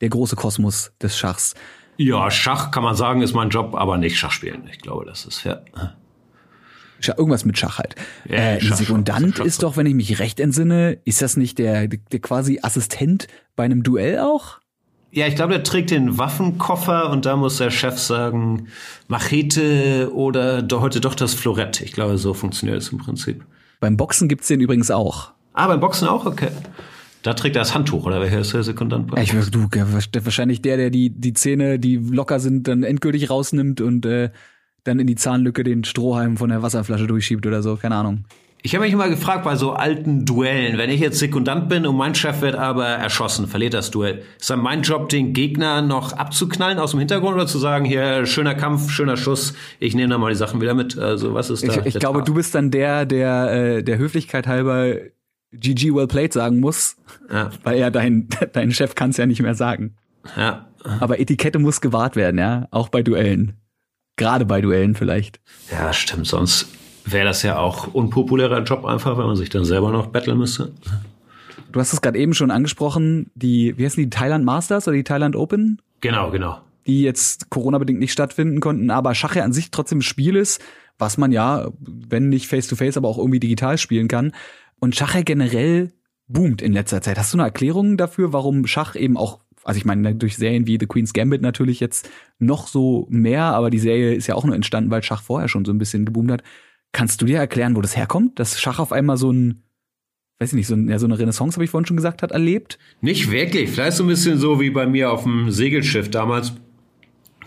der 0.01 0.11
große 0.11 0.37
Kosmos 0.37 0.93
des 1.03 1.19
Schachs. 1.19 1.55
Ja, 1.97 2.31
Schach 2.31 2.71
kann 2.71 2.85
man 2.85 2.95
sagen, 2.95 3.21
ist 3.21 3.35
mein 3.35 3.51
Job, 3.51 3.75
aber 3.75 3.99
nicht 3.99 4.17
Schachspielen. 4.17 4.63
Ich 4.71 4.79
glaube, 4.79 5.05
das 5.05 5.25
ist 5.27 5.39
fair. 5.39 5.65
Irgendwas 7.09 7.45
mit 7.45 7.59
Schach 7.59 7.79
halt. 7.79 7.95
Ja, 8.29 8.37
äh, 8.37 8.61
Schach, 8.61 8.77
Sekundant 8.77 9.39
Schach, 9.39 9.45
ist 9.45 9.63
doch, 9.63 9.77
wenn 9.77 9.87
ich 9.87 9.95
mich 9.95 10.19
recht 10.19 10.41
entsinne, 10.41 10.99
ist 11.05 11.23
das 11.23 11.37
nicht 11.37 11.59
der, 11.59 11.89
der 11.89 12.21
quasi 12.21 12.61
Assistent 12.63 13.27
bei 13.57 13.65
einem 13.65 13.83
Duell 13.83 14.19
auch? 14.19 14.61
Ja, 15.13 15.27
ich 15.27 15.35
glaube, 15.35 15.55
der 15.55 15.65
trägt 15.65 15.91
den 15.91 16.19
Waffenkoffer 16.19 17.11
und 17.11 17.27
da 17.27 17.37
muss 17.37 17.57
der 17.57 17.71
Chef 17.71 17.99
sagen, 17.99 18.69
Machete 19.09 20.11
oder 20.15 20.65
heute 20.73 21.01
doch 21.01 21.17
das 21.17 21.35
Florett. 21.35 21.81
Ich 21.81 21.93
glaube, 21.93 22.17
so 22.17 22.33
funktioniert 22.33 22.79
es 22.79 22.91
im 22.91 22.99
Prinzip. 22.99 23.45
Beim 23.81 23.97
Boxen 23.97 24.29
gibt's 24.29 24.47
den 24.47 24.61
übrigens 24.61 24.91
auch. 24.91 25.33
Ah, 25.53 25.67
beim 25.67 25.81
Boxen 25.81 26.07
auch? 26.07 26.27
Okay. 26.27 26.51
Da 27.23 27.35
trägt 27.35 27.57
er 27.57 27.63
das 27.63 27.75
Handtuch, 27.75 28.07
oder 28.07 28.21
welcher 28.21 28.39
ist 28.39 28.55
der 28.55 28.63
Sekundant? 28.63 29.11
Ja, 29.15 29.23
ich, 29.23 29.33
du, 29.51 29.69
wahrscheinlich 30.25 30.63
der, 30.63 30.77
der 30.77 30.91
die, 30.91 31.11
die 31.11 31.35
Zähne, 31.35 31.79
die 31.79 31.97
locker 31.97 32.41
sind, 32.41 32.69
dann 32.69 32.83
endgültig 32.83 33.29
rausnimmt 33.29 33.81
und 33.81 34.07
äh, 34.07 34.31
dann 34.85 34.99
in 34.99 35.07
die 35.07 35.17
Zahnlücke 35.17 35.63
den 35.63 35.85
Strohhalm 35.85 36.37
von 36.37 36.51
der 36.51 36.63
Wasserflasche 36.63 37.07
durchschiebt 37.07 37.47
oder 37.47 37.63
so, 37.63 37.77
keine 37.77 37.97
Ahnung. 37.97 38.25
Ich 38.63 38.75
habe 38.75 38.85
mich 38.85 38.93
immer 38.93 39.09
gefragt 39.09 39.45
bei 39.45 39.57
so 39.57 39.73
alten 39.73 40.27
Duellen, 40.27 40.77
wenn 40.77 40.91
ich 40.91 41.01
jetzt 41.01 41.19
Sekundant 41.19 41.71
bin 41.71 41.87
und 41.87 41.97
mein 41.97 42.15
Chef 42.15 42.43
wird 42.43 42.57
aber 42.57 42.87
erschossen, 42.87 43.47
verliert 43.47 43.73
das 43.73 43.91
Duell, 43.91 44.23
ist 44.39 44.51
dann 44.51 44.61
mein 44.61 44.83
Job, 44.83 45.09
den 45.09 45.33
Gegner 45.33 45.81
noch 45.81 46.13
abzuknallen 46.13 46.79
aus 46.79 46.91
dem 46.91 47.01
Hintergrund 47.01 47.37
oder 47.37 47.47
zu 47.47 47.59
sagen, 47.59 47.87
hier 47.87 48.27
schöner 48.27 48.55
Kampf, 48.55 48.91
schöner 48.91 49.17
Schuss, 49.17 49.55
ich 49.79 49.95
nehme 49.95 50.11
dann 50.11 50.21
mal 50.21 50.29
die 50.29 50.37
Sachen 50.37 50.61
wieder 50.61 50.75
mit. 50.75 50.99
Also 50.99 51.33
was 51.33 51.49
ist 51.49 51.67
da? 51.67 51.73
Ich, 51.73 51.95
ich 51.95 51.99
glaube, 51.99 52.19
Tat? 52.19 52.29
du 52.29 52.35
bist 52.35 52.55
dann 52.55 52.71
der, 52.71 53.07
der 53.07 53.53
äh, 53.53 53.83
der 53.83 53.97
Höflichkeit 53.97 54.47
halber 54.47 54.95
GG 55.53 55.95
well 55.95 56.07
played 56.07 56.35
sagen 56.35 56.61
muss, 56.61 56.97
ja. 57.33 57.51
weil 57.63 57.79
ja 57.79 57.89
dein 57.89 58.29
dein 58.53 58.73
Chef 58.73 58.95
kann 58.95 59.11
es 59.11 59.17
ja 59.17 59.25
nicht 59.25 59.41
mehr 59.41 59.55
sagen. 59.55 59.97
Ja. 60.37 60.67
Aber 61.01 61.19
Etikette 61.19 61.59
muss 61.59 61.81
gewahrt 61.81 62.15
werden, 62.15 62.39
ja, 62.39 62.69
auch 62.71 62.91
bei 62.91 63.03
Duellen. 63.03 63.55
Gerade 64.21 64.45
bei 64.45 64.61
Duellen 64.61 64.95
vielleicht. 64.95 65.41
Ja, 65.73 65.95
stimmt. 65.95 66.27
Sonst 66.27 66.69
wäre 67.07 67.25
das 67.25 67.43
ja 67.43 67.57
auch 67.57 67.95
unpopulärer 67.95 68.63
Job 68.65 68.85
einfach, 68.85 69.17
wenn 69.17 69.25
man 69.25 69.35
sich 69.35 69.49
dann 69.49 69.65
selber 69.65 69.93
noch 69.93 70.09
battlen 70.09 70.37
müsste. 70.37 70.73
Du 71.73 71.81
hast 71.81 71.95
es 71.95 72.03
gerade 72.03 72.19
eben 72.19 72.35
schon 72.35 72.51
angesprochen, 72.51 73.31
die, 73.35 73.79
wie 73.79 73.87
heißen 73.87 74.05
die, 74.05 74.11
Thailand 74.11 74.45
Masters 74.45 74.87
oder 74.87 74.99
die 74.99 75.05
Thailand 75.05 75.37
Open? 75.37 75.81
Genau, 76.03 76.31
genau. 76.31 76.61
Die 76.87 77.01
jetzt 77.01 77.49
Corona-bedingt 77.49 77.99
nicht 77.99 78.13
stattfinden 78.13 78.61
konnten, 78.61 78.91
aber 78.91 79.15
Schach 79.15 79.37
ja 79.37 79.43
an 79.43 79.55
sich 79.55 79.71
trotzdem 79.71 80.01
ein 80.01 80.03
Spiel 80.03 80.37
ist, 80.37 80.61
was 80.99 81.17
man 81.17 81.33
ja, 81.33 81.69
wenn 81.79 82.29
nicht 82.29 82.47
face-to-face, 82.47 82.97
-face, 82.97 82.99
aber 82.99 83.09
auch 83.09 83.17
irgendwie 83.17 83.41
digital 83.41 83.79
spielen 83.79 84.09
kann. 84.09 84.33
Und 84.81 84.95
Schach 84.95 85.15
ja 85.15 85.23
generell 85.23 85.93
boomt 86.29 86.61
in 86.61 86.75
letzter 86.75 87.01
Zeit. 87.01 87.17
Hast 87.17 87.33
du 87.33 87.39
eine 87.39 87.47
Erklärung 87.47 87.97
dafür, 87.97 88.35
warum 88.35 88.67
Schach 88.67 88.97
eben 88.97 89.17
auch 89.17 89.41
also 89.65 89.79
ich 89.79 89.85
meine, 89.85 90.15
durch 90.15 90.37
Serien 90.37 90.67
wie 90.67 90.79
The 90.81 90.87
Queen's 90.87 91.13
Gambit 91.13 91.43
natürlich 91.43 91.81
jetzt 91.81 92.09
noch 92.39 92.67
so 92.67 93.07
mehr, 93.11 93.45
aber 93.45 93.71
die 93.71 93.79
Serie 93.79 94.15
ist 94.15 94.27
ja 94.27 94.35
auch 94.35 94.45
nur 94.45 94.55
entstanden, 94.55 94.91
weil 94.91 95.03
Schach 95.03 95.23
vorher 95.23 95.49
schon 95.49 95.65
so 95.65 95.73
ein 95.73 95.79
bisschen 95.79 96.05
geboomt 96.05 96.31
hat. 96.31 96.43
Kannst 96.93 97.21
du 97.21 97.27
dir 97.27 97.39
erklären, 97.39 97.77
wo 97.77 97.81
das 97.81 97.97
herkommt, 97.97 98.39
dass 98.39 98.61
Schach 98.61 98.79
auf 98.79 98.93
einmal 98.93 99.17
so 99.17 99.31
ein, 99.31 99.63
weiß 100.39 100.51
ich 100.51 100.57
nicht, 100.57 100.67
so, 100.67 100.77
ja, 100.77 100.99
so 100.99 101.07
eine 101.07 101.19
Renaissance, 101.19 101.57
habe 101.57 101.65
ich 101.65 101.71
vorhin 101.71 101.87
schon 101.87 101.97
gesagt, 101.97 102.23
hat 102.23 102.33
erlebt? 102.33 102.79
Nicht 103.01 103.31
wirklich. 103.31 103.71
Vielleicht 103.71 103.97
so 103.97 104.05
ein 104.05 104.09
bisschen 104.09 104.39
so 104.39 104.61
wie 104.61 104.71
bei 104.71 104.87
mir 104.87 105.13
auf 105.13 105.23
dem 105.23 105.51
Segelschiff 105.51 106.11
damals, 106.11 106.55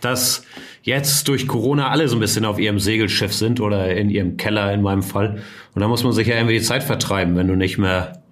dass 0.01 0.45
jetzt 0.83 1.27
durch 1.27 1.47
Corona 1.47 1.89
alle 1.89 2.07
so 2.07 2.17
ein 2.17 2.19
bisschen 2.19 2.45
auf 2.45 2.59
ihrem 2.59 2.79
Segelschiff 2.79 3.33
sind 3.33 3.59
oder 3.59 3.95
in 3.95 4.09
ihrem 4.09 4.37
Keller 4.37 4.73
in 4.73 4.81
meinem 4.81 5.03
Fall. 5.03 5.41
Und 5.73 5.81
da 5.81 5.87
muss 5.87 6.03
man 6.03 6.13
sich 6.13 6.27
ja 6.27 6.35
irgendwie 6.35 6.59
die 6.59 6.63
Zeit 6.63 6.83
vertreiben, 6.83 7.35
wenn 7.35 7.47
du 7.47 7.55
nicht 7.55 7.77
mehr 7.77 8.22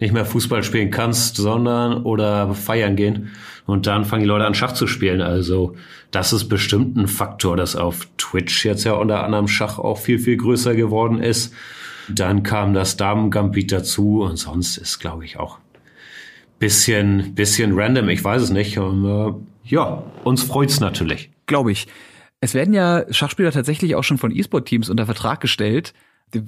nicht 0.00 0.12
mehr 0.12 0.24
Fußball 0.24 0.62
spielen 0.62 0.90
kannst, 0.90 1.36
sondern 1.36 2.02
oder 2.04 2.54
feiern 2.54 2.96
gehen. 2.96 3.30
Und 3.66 3.86
dann 3.86 4.04
fangen 4.04 4.22
die 4.22 4.28
Leute 4.28 4.46
an, 4.46 4.54
Schach 4.54 4.72
zu 4.72 4.86
spielen. 4.86 5.20
Also 5.20 5.76
das 6.10 6.32
ist 6.32 6.48
bestimmt 6.48 6.96
ein 6.96 7.06
Faktor, 7.06 7.56
dass 7.56 7.76
auf 7.76 8.08
Twitch 8.18 8.64
jetzt 8.64 8.84
ja 8.84 8.94
unter 8.94 9.22
anderem 9.22 9.46
Schach 9.46 9.78
auch 9.78 9.98
viel, 9.98 10.18
viel 10.18 10.36
größer 10.36 10.74
geworden 10.74 11.22
ist. 11.22 11.54
Dann 12.08 12.42
kam 12.42 12.74
das 12.74 12.96
Damen-Gambit 12.96 13.70
dazu 13.70 14.22
und 14.22 14.36
sonst 14.36 14.76
ist, 14.78 14.98
glaube 14.98 15.24
ich, 15.24 15.38
auch 15.38 15.58
bisschen, 16.58 17.34
bisschen 17.34 17.78
random. 17.78 18.08
Ich 18.08 18.22
weiß 18.24 18.42
es 18.42 18.50
nicht. 18.50 18.78
Und, 18.78 19.04
äh, 19.04 19.32
ja, 19.64 20.02
uns 20.24 20.42
freut's 20.42 20.80
natürlich. 20.80 21.30
Glaube 21.46 21.72
ich. 21.72 21.86
Es 22.40 22.54
werden 22.54 22.72
ja 22.72 23.04
Schachspieler 23.10 23.52
tatsächlich 23.52 23.94
auch 23.94 24.04
schon 24.04 24.18
von 24.18 24.34
E-Sport-Teams 24.34 24.88
unter 24.88 25.06
Vertrag 25.06 25.40
gestellt. 25.40 25.92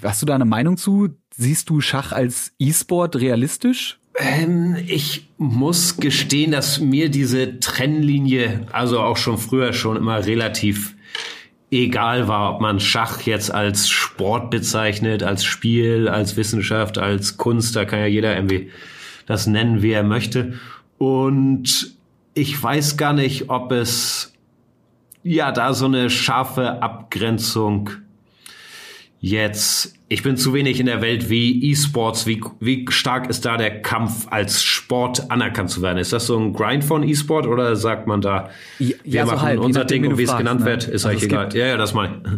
Hast 0.02 0.22
du 0.22 0.26
da 0.26 0.34
eine 0.34 0.44
Meinung 0.44 0.76
zu? 0.76 1.10
Siehst 1.34 1.70
du 1.70 1.80
Schach 1.80 2.12
als 2.12 2.52
E-Sport 2.58 3.16
realistisch? 3.16 3.98
Ähm, 4.18 4.76
ich 4.86 5.30
muss 5.38 5.96
gestehen, 5.96 6.52
dass 6.52 6.80
mir 6.80 7.10
diese 7.10 7.60
Trennlinie, 7.60 8.66
also 8.72 9.00
auch 9.00 9.16
schon 9.16 9.38
früher 9.38 9.72
schon 9.72 9.96
immer 9.96 10.26
relativ 10.26 10.94
egal 11.70 12.28
war, 12.28 12.54
ob 12.54 12.60
man 12.60 12.80
Schach 12.80 13.22
jetzt 13.22 13.52
als 13.52 13.88
Sport 13.88 14.50
bezeichnet, 14.50 15.22
als 15.22 15.44
Spiel, 15.44 16.08
als 16.08 16.36
Wissenschaft, 16.36 16.98
als 16.98 17.38
Kunst, 17.38 17.74
da 17.74 17.86
kann 17.86 18.00
ja 18.00 18.06
jeder 18.06 18.34
irgendwie 18.34 18.70
das 19.26 19.46
nennen, 19.46 19.82
wie 19.82 19.92
er 19.92 20.02
möchte. 20.02 20.54
Und 20.98 21.96
ich 22.34 22.62
weiß 22.62 22.98
gar 22.98 23.14
nicht, 23.14 23.48
ob 23.48 23.72
es 23.72 24.34
ja 25.22 25.52
da 25.52 25.72
so 25.72 25.86
eine 25.86 26.10
scharfe 26.10 26.82
Abgrenzung 26.82 27.90
jetzt, 29.22 29.94
ich 30.08 30.24
bin 30.24 30.36
zu 30.36 30.52
wenig 30.52 30.80
in 30.80 30.86
der 30.86 31.00
Welt 31.00 31.30
wie 31.30 31.70
E-Sports, 31.70 32.26
wie, 32.26 32.42
wie 32.58 32.84
stark 32.90 33.30
ist 33.30 33.44
da 33.44 33.56
der 33.56 33.80
Kampf 33.80 34.26
als 34.28 34.64
Sport 34.64 35.30
anerkannt 35.30 35.70
zu 35.70 35.80
werden? 35.80 35.98
Ist 35.98 36.12
das 36.12 36.26
so 36.26 36.36
ein 36.36 36.52
Grind 36.52 36.82
von 36.82 37.04
E-Sport 37.04 37.46
oder 37.46 37.76
sagt 37.76 38.08
man 38.08 38.20
da, 38.20 38.50
wir 38.78 38.96
ja, 39.04 39.24
machen 39.24 39.38
so 39.38 39.42
halt, 39.42 39.60
unser 39.60 39.84
Ding 39.84 40.04
und 40.06 40.18
wie 40.18 40.24
es 40.24 40.36
genannt 40.36 40.60
ne? 40.60 40.66
wird, 40.66 40.88
ist 40.88 41.06
also 41.06 41.16
euch 41.16 41.22
egal. 41.22 41.44
Gibt, 41.44 41.54
ja, 41.54 41.68
ja, 41.68 41.76
das 41.76 41.94
meine 41.94 42.20
ich. 42.24 42.32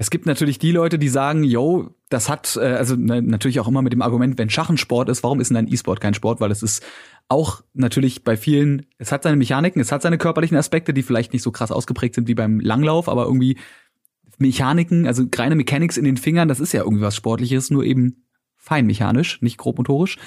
Es 0.00 0.10
gibt 0.10 0.26
natürlich 0.26 0.60
die 0.60 0.70
Leute, 0.70 0.98
die 0.98 1.08
sagen, 1.08 1.42
yo, 1.42 1.94
das 2.10 2.28
hat, 2.28 2.56
äh, 2.56 2.60
also 2.60 2.94
ne, 2.94 3.22
natürlich 3.22 3.58
auch 3.58 3.66
immer 3.66 3.82
mit 3.82 3.94
dem 3.94 4.02
Argument, 4.02 4.38
wenn 4.38 4.50
Schach 4.50 4.68
ein 4.68 4.76
Sport 4.76 5.08
ist, 5.08 5.24
warum 5.24 5.40
ist 5.40 5.48
denn 5.48 5.56
ein 5.56 5.66
E-Sport 5.66 6.00
kein 6.00 6.14
Sport? 6.14 6.40
Weil 6.40 6.52
es 6.52 6.62
ist 6.62 6.84
auch 7.28 7.62
natürlich 7.72 8.22
bei 8.22 8.36
vielen, 8.36 8.84
es 8.98 9.12
hat 9.12 9.22
seine 9.22 9.36
Mechaniken, 9.36 9.80
es 9.80 9.90
hat 9.90 10.02
seine 10.02 10.18
körperlichen 10.18 10.58
Aspekte, 10.58 10.92
die 10.92 11.02
vielleicht 11.02 11.32
nicht 11.32 11.42
so 11.42 11.50
krass 11.50 11.72
ausgeprägt 11.72 12.14
sind 12.14 12.28
wie 12.28 12.34
beim 12.34 12.60
Langlauf, 12.60 13.08
aber 13.08 13.24
irgendwie 13.24 13.56
Mechaniken, 14.38 15.06
also 15.06 15.24
reine 15.34 15.56
Mechanics 15.56 15.96
in 15.96 16.04
den 16.04 16.16
Fingern, 16.16 16.48
das 16.48 16.60
ist 16.60 16.72
ja 16.72 16.82
irgendwie 16.82 17.02
was 17.02 17.16
Sportliches, 17.16 17.70
nur 17.70 17.84
eben 17.84 18.24
feinmechanisch, 18.56 19.40
nicht 19.42 19.58
grobmotorisch. 19.58 20.18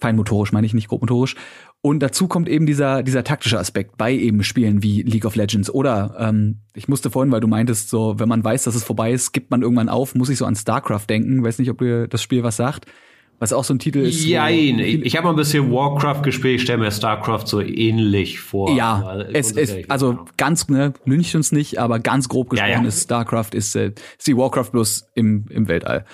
Feinmotorisch 0.00 0.52
meine 0.52 0.66
ich, 0.66 0.74
nicht 0.74 0.88
grobmotorisch. 0.88 1.34
Und 1.80 2.00
dazu 2.00 2.28
kommt 2.28 2.48
eben 2.48 2.66
dieser, 2.66 3.02
dieser 3.02 3.24
taktische 3.24 3.58
Aspekt 3.58 3.96
bei 3.96 4.12
eben 4.12 4.44
Spielen 4.44 4.82
wie 4.82 5.02
League 5.02 5.24
of 5.24 5.34
Legends. 5.34 5.70
Oder 5.70 6.14
ähm, 6.18 6.60
ich 6.74 6.86
musste 6.86 7.10
vorhin, 7.10 7.32
weil 7.32 7.40
du 7.40 7.48
meintest, 7.48 7.88
so, 7.88 8.18
wenn 8.18 8.28
man 8.28 8.44
weiß, 8.44 8.64
dass 8.64 8.76
es 8.76 8.84
vorbei 8.84 9.12
ist, 9.12 9.32
gibt 9.32 9.50
man 9.50 9.62
irgendwann 9.62 9.88
auf, 9.88 10.14
muss 10.14 10.28
ich 10.28 10.38
so 10.38 10.44
an 10.44 10.54
StarCraft 10.54 11.06
denken. 11.08 11.42
Weiß 11.42 11.58
nicht, 11.58 11.70
ob 11.70 11.80
ihr 11.82 12.06
das 12.06 12.22
Spiel 12.22 12.44
was 12.44 12.56
sagt. 12.56 12.86
Was 13.40 13.52
auch 13.52 13.62
so 13.62 13.72
ein 13.72 13.78
Titel 13.78 14.00
ist. 14.00 14.24
Jein, 14.24 14.80
ich 14.80 15.16
habe 15.16 15.28
ein 15.28 15.36
bisschen 15.36 15.70
Warcraft 15.70 16.22
gespielt, 16.22 16.56
ich 16.56 16.62
stelle 16.62 16.78
mir 16.78 16.90
StarCraft 16.90 17.46
so 17.46 17.60
ähnlich 17.60 18.40
vor. 18.40 18.70
Ja, 18.70 19.20
es 19.32 19.52
ist, 19.52 19.88
also 19.88 20.26
ganz, 20.36 20.68
ne, 20.68 20.92
lüncht 21.04 21.36
uns 21.36 21.52
nicht, 21.52 21.78
aber 21.78 22.00
ganz 22.00 22.28
grob 22.28 22.50
gesprochen 22.50 22.70
ja, 22.70 22.82
ja. 22.82 22.88
ist 22.88 23.04
StarCraft, 23.04 23.50
ist, 23.52 23.76
äh, 23.76 23.92
ist 24.18 24.26
die 24.26 24.36
Warcraft 24.36 24.70
bloß 24.72 25.06
im, 25.14 25.46
im 25.50 25.68
Weltall. 25.68 26.04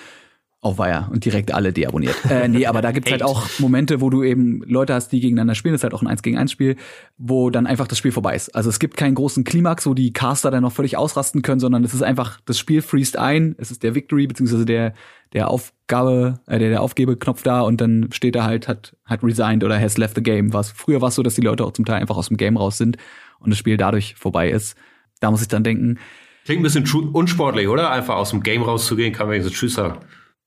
Auf 0.65 0.79
Weiher 0.79 1.09
und 1.11 1.23
direkt 1.23 1.53
alle 1.53 1.71
deabonniert. 1.71 2.15
äh, 2.27 2.47
nee, 2.47 2.65
aber 2.65 2.81
da 2.81 2.91
gibt's 2.91 3.11
halt 3.11 3.21
auch 3.21 3.47
Momente, 3.59 4.01
wo 4.01 4.09
du 4.09 4.23
eben 4.23 4.63
Leute 4.65 4.95
hast, 4.95 5.09
die 5.09 5.19
gegeneinander 5.19 5.53
spielen. 5.53 5.73
Das 5.73 5.81
ist 5.81 5.83
halt 5.83 5.93
auch 5.93 6.01
ein 6.01 6.07
1 6.07 6.23
gegen 6.23 6.39
1 6.39 6.51
Spiel, 6.51 6.75
wo 7.19 7.51
dann 7.51 7.67
einfach 7.67 7.87
das 7.87 7.99
Spiel 7.99 8.11
vorbei 8.11 8.35
ist. 8.35 8.55
Also 8.55 8.71
es 8.71 8.79
gibt 8.79 8.97
keinen 8.97 9.13
großen 9.13 9.43
Klimax, 9.43 9.85
wo 9.85 9.93
die 9.93 10.11
Caster 10.11 10.49
dann 10.49 10.63
noch 10.63 10.71
völlig 10.71 10.97
ausrasten 10.97 11.43
können, 11.43 11.59
sondern 11.59 11.83
es 11.83 11.93
ist 11.93 12.01
einfach, 12.01 12.39
das 12.45 12.57
Spiel 12.57 12.81
freest 12.81 13.15
ein, 13.15 13.53
es 13.59 13.69
ist 13.69 13.83
der 13.83 13.93
Victory, 13.93 14.25
beziehungsweise 14.25 14.65
der, 14.65 14.93
der 15.33 15.51
Aufgabe, 15.51 16.39
äh, 16.47 16.57
der, 16.57 16.69
der 16.69 16.81
Aufgebeknopf 16.81 17.43
da 17.43 17.61
und 17.61 17.79
dann 17.79 18.09
steht 18.11 18.33
da 18.33 18.45
halt, 18.45 18.67
hat, 18.67 18.95
hat 19.05 19.23
resigned 19.23 19.63
oder 19.63 19.79
has 19.79 19.99
left 19.99 20.15
the 20.15 20.23
game. 20.23 20.51
Was 20.51 20.71
früher 20.71 20.99
war 20.99 21.09
es 21.09 21.15
so, 21.15 21.21
dass 21.21 21.35
die 21.35 21.41
Leute 21.41 21.63
auch 21.63 21.73
zum 21.73 21.85
Teil 21.85 22.01
einfach 22.01 22.17
aus 22.17 22.29
dem 22.29 22.37
Game 22.37 22.57
raus 22.57 22.79
sind 22.79 22.97
und 23.39 23.51
das 23.51 23.59
Spiel 23.59 23.77
dadurch 23.77 24.15
vorbei 24.15 24.49
ist. 24.49 24.75
Da 25.19 25.29
muss 25.29 25.43
ich 25.43 25.47
dann 25.47 25.63
denken. 25.63 25.99
Klingt 26.43 26.61
ein 26.61 26.63
bisschen 26.63 26.87
unsportlich, 27.13 27.67
oder? 27.67 27.91
Einfach 27.91 28.15
aus 28.15 28.31
dem 28.31 28.41
Game 28.41 28.63
rauszugehen, 28.63 29.13
kann 29.13 29.27
man 29.27 29.35
jetzt 29.35 29.51
Tschüss 29.51 29.75
sagen. 29.75 29.99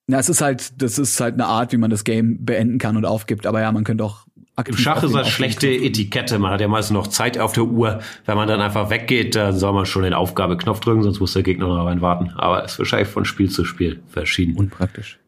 Ja, 0.09 0.19
es 0.19 0.29
ist 0.31 0.41
halt, 0.41 0.81
das 0.81 0.99
ist 0.99 1.21
halt 1.21 1.35
eine 1.35 1.47
Art, 1.47 1.73
wie 1.73 1.77
man 1.77 1.91
das 1.91 2.03
Game 2.03 2.45
beenden 2.45 2.79
kann 2.79 2.97
und 2.97 3.05
aufgibt. 3.05 3.47
Aber 3.47 3.61
ja, 3.61 3.71
man 3.71 3.85
könnte 3.85 4.05
auch 4.05 4.25
Im 4.65 4.77
Schach 4.77 5.03
ist 5.03 5.15
das 5.15 5.29
schlechte 5.29 5.69
Etikette. 5.69 6.39
Man 6.39 6.51
hat 6.51 6.63
ja 6.63 6.69
meistens 6.69 6.95
noch 6.95 7.09
Zeit 7.09 7.39
auf 7.39 7.53
der 7.53 7.65
Uhr. 7.65 8.01
Wenn 8.25 8.37
man 8.37 8.49
dann 8.49 8.61
einfach 8.63 8.89
weggeht, 8.89 9.37
dann 9.37 9.57
soll 9.57 9.75
man 9.75 9.85
schon 9.85 10.05
den 10.05 10.15
Aufgabeknopf 10.15 10.81
drücken, 10.81 11.03
sonst 11.03 11.21
muss 11.21 11.35
der 11.35 11.43
Gegner 11.43 11.69
noch 11.69 11.85
rein 11.85 12.01
warten. 12.01 12.33
Aber 12.37 12.65
es 12.65 12.73
ist 12.73 12.79
wahrscheinlich 12.79 13.09
von 13.09 13.27
Spiel 13.27 13.51
zu 13.51 13.67
Spiel 13.67 14.01
verschieden. 14.09 14.57
Unpraktisch. 14.57 15.19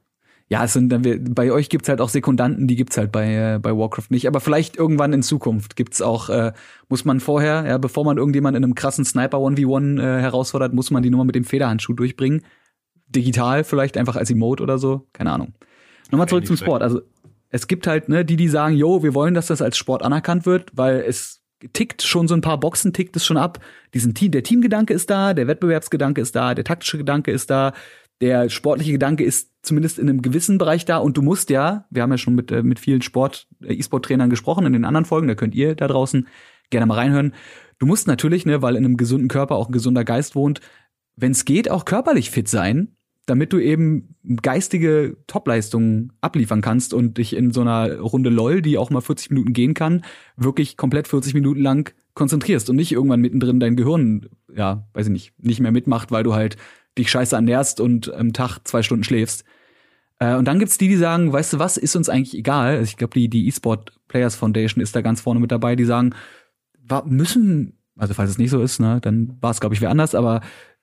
Ja, 0.49 0.65
es 0.65 0.73
sind 0.73 0.89
dann, 0.89 1.03
bei 1.33 1.53
euch 1.53 1.69
gibt's 1.69 1.89
halt 1.89 2.01
auch 2.01 2.09
Sekundanten, 2.09 2.67
die 2.67 2.75
gibt's 2.75 2.97
halt 2.97 3.13
bei, 3.13 3.55
äh, 3.55 3.59
bei 3.61 3.77
Warcraft 3.77 4.07
nicht. 4.09 4.27
Aber 4.27 4.41
vielleicht 4.41 4.77
irgendwann 4.77 5.13
in 5.13 5.23
Zukunft 5.23 5.77
gibt's 5.77 6.03
auch, 6.03 6.29
äh, 6.29 6.53
muss 6.89 7.05
man 7.05 7.21
vorher, 7.21 7.67
ja, 7.69 7.79
bevor 7.79 8.05
man 8.05 8.17
irgendjemand 8.17 8.57
in 8.57 8.65
einem 8.65 8.75
krassen 8.75 9.05
Sniper 9.05 9.39
1v1 9.39 10.01
äh, 10.01 10.21
herausfordert, 10.21 10.73
muss 10.73 10.91
man 10.91 11.05
die 11.05 11.11
Nummer 11.11 11.25
mit 11.25 11.37
dem 11.37 11.45
Federhandschuh 11.45 11.93
durchbringen. 11.93 12.43
Digital 13.11 13.65
vielleicht 13.65 13.97
einfach 13.97 14.17
als 14.17 14.31
Emote 14.31 14.63
oder 14.63 14.79
so. 14.79 15.07
Keine 15.13 15.33
Ahnung. 15.33 15.55
Nochmal 16.11 16.29
zurück 16.29 16.47
zum 16.47 16.57
Sport. 16.57 16.83
Also 16.83 17.03
es 17.51 17.67
gibt 17.67 17.87
halt, 17.87 18.09
ne, 18.09 18.25
die, 18.25 18.37
die 18.37 18.49
sagen, 18.49 18.77
yo, 18.77 19.03
wir 19.03 19.15
wollen, 19.15 19.35
dass 19.35 19.49
das 19.49 19.63
als 19.63 19.77
Sport 19.77 20.03
anerkannt 20.03 20.47
wird, 20.47 20.71
weil 20.75 21.01
es 21.07 21.43
tickt 21.73 22.03
schon 22.03 22.27
so 22.27 22.35
ein 22.35 22.41
paar 22.41 22.59
Boxen, 22.59 22.93
tickt 22.93 23.17
es 23.17 23.27
schon 23.27 23.37
ab. 23.37 23.61
Diesen 23.93 24.15
Team, 24.15 24.31
der 24.31 24.43
Teamgedanke 24.43 24.95
ist 24.95 25.11
da, 25.11 25.35
der 25.35 25.47
Wettbewerbsgedanke 25.47 26.21
ist 26.21 26.35
da, 26.35 26.55
der 26.55 26.65
taktische 26.65 26.99
Gedanke 26.99 27.31
ist 27.31 27.51
da, 27.51 27.73
der 28.21 28.49
sportliche 28.49 28.93
Gedanke 28.93 29.25
ist 29.25 29.51
zumindest 29.63 29.99
in 29.99 30.09
einem 30.09 30.23
gewissen 30.23 30.59
Bereich 30.59 30.85
da 30.85 30.99
und 30.99 31.17
du 31.17 31.23
musst 31.23 31.51
ja, 31.51 31.87
wir 31.91 32.03
haben 32.03 32.11
ja 32.11 32.19
schon 32.19 32.35
mit, 32.35 32.51
äh, 32.51 32.63
mit 32.63 32.79
vielen 32.79 33.03
Sport, 33.03 33.47
äh, 33.63 33.75
E-Sport-Trainern 33.75 34.31
gesprochen 34.31 34.67
in 34.67 34.73
den 34.73 34.85
anderen 34.85 35.05
Folgen, 35.05 35.29
da 35.29 35.35
könnt 35.35 35.55
ihr 35.55 35.75
da 35.75 35.89
draußen 35.89 36.29
gerne 36.71 36.87
mal 36.87 36.95
reinhören. 36.95 37.35
Du 37.79 37.87
musst 37.87 38.07
natürlich, 38.07 38.47
ne, 38.47 38.63
weil 38.63 38.77
in 38.77 38.85
einem 38.85 38.97
gesunden 38.97 39.29
Körper 39.29 39.57
auch 39.57 39.69
ein 39.69 39.73
gesunder 39.73 40.05
Geist 40.05 40.35
wohnt, 40.35 40.61
wenn 41.17 41.33
es 41.33 41.45
geht, 41.45 41.71
auch 41.71 41.85
körperlich 41.85 42.31
fit 42.31 42.49
sein 42.49 42.97
damit 43.27 43.53
du 43.53 43.59
eben 43.59 44.17
geistige 44.43 45.17
Topleistungen 45.27 46.13
abliefern 46.21 46.63
kannst 46.63 46.95
und 46.95 47.19
dich 47.19 47.37
in 47.37 47.53
so 47.53 47.61
einer 47.61 47.99
Runde 47.99 48.31
LOL, 48.31 48.63
die 48.63 48.79
auch 48.79 48.91
mal 48.91 49.01
40 49.01 49.31
Minuten 49.31 49.53
gehen 49.53 49.75
kann, 49.75 50.03
wirklich 50.37 50.77
komplett 50.77 51.09
40 51.09 51.35
Minuten 51.35 51.61
lang 51.61 51.95
konzentrierst 52.15 52.69
und 52.71 52.77
nicht 52.77 52.93
irgendwann 52.93 53.21
mittendrin 53.21 53.61
dein 53.61 53.77
Gehirn, 53.77 54.29
ja, 54.55 54.87
weiß 54.95 55.07
ich 55.07 55.13
nicht, 55.13 55.33
nicht 55.39 55.61
mehr 55.61 55.73
mitmacht, 55.73 56.11
weil 56.11 56.25
du 56.25 56.35
halt 56.35 56.57
dich 56.99 57.11
scheiße 57.11 57.37
ernährst 57.37 57.81
und 57.81 58.13
am 58.13 58.33
Tag 58.33 58.59
zwei 58.65 58.83
Stunden 58.83 59.05
schläfst. 59.05 59.45
Äh, 60.19 60.35
und 60.37 60.47
dann 60.47 60.59
gibt's 60.59 60.79
die, 60.79 60.89
die 60.89 60.97
sagen, 60.97 61.33
weißt 61.33 61.55
du 61.55 61.59
was, 61.59 61.77
ist 61.77 61.97
uns 61.97 62.09
eigentlich 62.09 62.37
egal. 62.37 62.77
Also 62.77 62.85
ich 62.85 62.97
glaube, 62.97 63.15
die, 63.15 63.29
die 63.29 63.49
eSport 63.49 63.93
Players 64.09 64.37
Foundation 64.37 64.83
ist 64.83 64.95
da 64.97 65.03
ganz 65.03 65.21
vorne 65.21 65.41
mit 65.41 65.53
dabei, 65.53 65.77
die 65.77 65.85
sagen, 65.85 66.15
müssen, 67.05 67.79
also 67.97 68.15
falls 68.15 68.31
es 68.31 68.39
nicht 68.39 68.51
so 68.51 68.61
ist, 68.61 68.81
ne, 68.81 68.99
dann 69.01 69.37
war 69.41 69.53
es, 69.53 69.61
glaube 69.61 69.75
ich, 69.75 69.81
wer 69.81 69.91
anders, 69.91 70.15
aber 70.15 70.41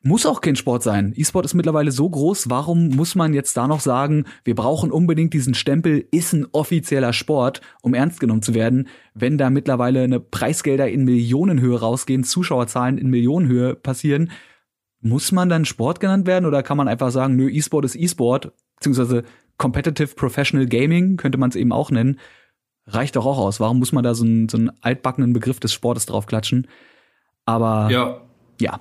muss 0.07 0.25
auch 0.25 0.39
kein 0.39 0.55
Sport 0.55 0.83
sein. 0.83 1.13
E-Sport 1.15 1.45
ist 1.45 1.53
mittlerweile 1.53 1.91
so 1.91 2.09
groß, 2.09 2.49
warum 2.49 2.89
muss 2.89 3.15
man 3.15 3.33
jetzt 3.33 3.57
da 3.57 3.67
noch 3.67 3.81
sagen, 3.81 4.25
wir 4.45 4.55
brauchen 4.55 4.89
unbedingt 4.89 5.33
diesen 5.33 5.53
Stempel, 5.53 6.07
ist 6.11 6.33
ein 6.33 6.47
offizieller 6.53 7.11
Sport, 7.11 7.59
um 7.81 7.93
ernst 7.93 8.21
genommen 8.21 8.41
zu 8.41 8.53
werden, 8.53 8.87
wenn 9.13 9.37
da 9.37 9.49
mittlerweile 9.49 10.03
eine 10.03 10.21
Preisgelder 10.21 10.89
in 10.89 11.03
Millionenhöhe 11.03 11.79
rausgehen, 11.79 12.23
Zuschauerzahlen 12.23 12.97
in 12.97 13.09
Millionenhöhe 13.09 13.75
passieren, 13.75 14.31
muss 15.01 15.31
man 15.33 15.49
dann 15.49 15.65
Sport 15.65 15.99
genannt 15.99 16.25
werden 16.25 16.45
oder 16.45 16.63
kann 16.63 16.77
man 16.77 16.87
einfach 16.87 17.11
sagen, 17.11 17.35
nö, 17.35 17.49
E-Sport 17.49 17.85
ist 17.85 17.95
E-Sport, 17.95 18.53
beziehungsweise 18.77 19.23
Competitive 19.57 20.15
Professional 20.15 20.67
Gaming 20.67 21.17
könnte 21.17 21.37
man 21.37 21.49
es 21.49 21.55
eben 21.57 21.73
auch 21.73 21.91
nennen, 21.91 22.17
reicht 22.85 23.17
doch 23.17 23.25
auch 23.25 23.39
aus. 23.39 23.59
Warum 23.59 23.79
muss 23.79 23.91
man 23.91 24.05
da 24.05 24.15
so 24.15 24.23
einen, 24.23 24.47
so 24.47 24.57
einen 24.57 24.71
altbackenen 24.81 25.33
Begriff 25.33 25.59
des 25.59 25.73
Sportes 25.73 26.05
draufklatschen? 26.05 26.67
Aber 27.45 27.89
ja, 27.91 28.21
ja 28.61 28.79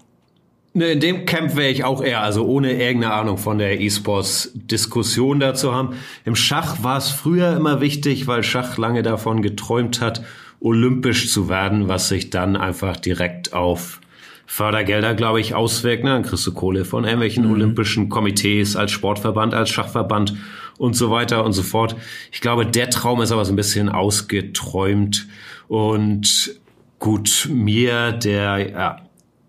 Ne, 0.76 0.88
in 0.92 1.00
dem 1.00 1.24
Camp 1.24 1.56
wäre 1.56 1.70
ich 1.70 1.84
auch 1.84 2.02
eher, 2.02 2.20
also 2.20 2.44
ohne 2.44 2.70
irgendeine 2.72 3.14
Ahnung 3.14 3.38
von 3.38 3.56
der 3.56 3.80
E-Sports-Diskussion 3.80 5.40
dazu 5.40 5.72
haben. 5.74 5.94
Im 6.26 6.36
Schach 6.36 6.82
war 6.82 6.98
es 6.98 7.08
früher 7.08 7.56
immer 7.56 7.80
wichtig, 7.80 8.26
weil 8.26 8.42
Schach 8.42 8.76
lange 8.76 9.02
davon 9.02 9.40
geträumt 9.40 10.02
hat, 10.02 10.22
olympisch 10.60 11.32
zu 11.32 11.48
werden, 11.48 11.88
was 11.88 12.10
sich 12.10 12.28
dann 12.28 12.56
einfach 12.56 12.98
direkt 12.98 13.54
auf 13.54 14.02
Fördergelder, 14.44 15.14
glaube 15.14 15.40
ich, 15.40 15.54
auswirkt. 15.54 16.04
Ne? 16.04 16.10
Dann 16.10 16.24
kriegst 16.24 16.46
du 16.46 16.52
Kohle 16.52 16.84
von 16.84 17.04
irgendwelchen 17.04 17.46
mhm. 17.46 17.52
olympischen 17.52 18.10
Komitees 18.10 18.76
als 18.76 18.90
Sportverband, 18.90 19.54
als 19.54 19.70
Schachverband 19.70 20.36
und 20.76 20.94
so 20.94 21.10
weiter 21.10 21.42
und 21.42 21.54
so 21.54 21.62
fort. 21.62 21.96
Ich 22.32 22.42
glaube, 22.42 22.66
der 22.66 22.90
Traum 22.90 23.22
ist 23.22 23.32
aber 23.32 23.46
so 23.46 23.52
ein 23.54 23.56
bisschen 23.56 23.88
ausgeträumt 23.88 25.26
und 25.68 26.60
gut, 26.98 27.48
mir, 27.50 28.12
der 28.12 28.70
ja, 28.70 29.05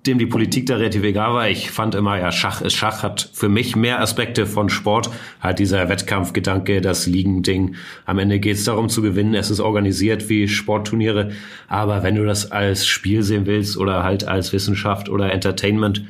dem 0.08 0.18
die 0.18 0.26
Politik 0.26 0.66
da 0.66 0.78
relativ 0.78 1.04
egal 1.04 1.34
war. 1.34 1.50
Ich 1.50 1.70
fand 1.70 1.94
immer, 1.94 2.18
ja, 2.18 2.32
Schach 2.32 2.62
ist 2.62 2.74
Schach, 2.74 3.04
hat 3.04 3.30
für 3.34 3.50
mich 3.50 3.76
mehr 3.76 4.02
Aspekte 4.02 4.46
von 4.46 4.70
Sport. 4.70 5.10
Halt 5.42 5.60
dieser 5.60 5.90
Wettkampfgedanke, 5.90 6.82
das 6.82 7.06
Ligending. 7.06 7.76
Am 8.06 8.18
Ende 8.18 8.40
geht 8.40 8.56
es 8.56 8.64
darum 8.64 8.90
zu 8.90 9.02
gewinnen. 9.02 9.36
Es 9.36 9.52
ist 9.52 9.60
organisiert 9.60 10.30
wie 10.30 10.48
Sportturniere. 10.48 11.32
Aber 11.68 12.04
wenn 12.04 12.16
du 12.16 12.26
das 12.26 12.52
als 12.52 12.88
Spiel 12.88 13.22
sehen 13.24 13.46
willst 13.46 13.78
oder 13.78 14.04
halt 14.04 14.28
als 14.28 14.54
Wissenschaft 14.54 15.10
oder 15.10 15.32
Entertainment, 15.32 16.04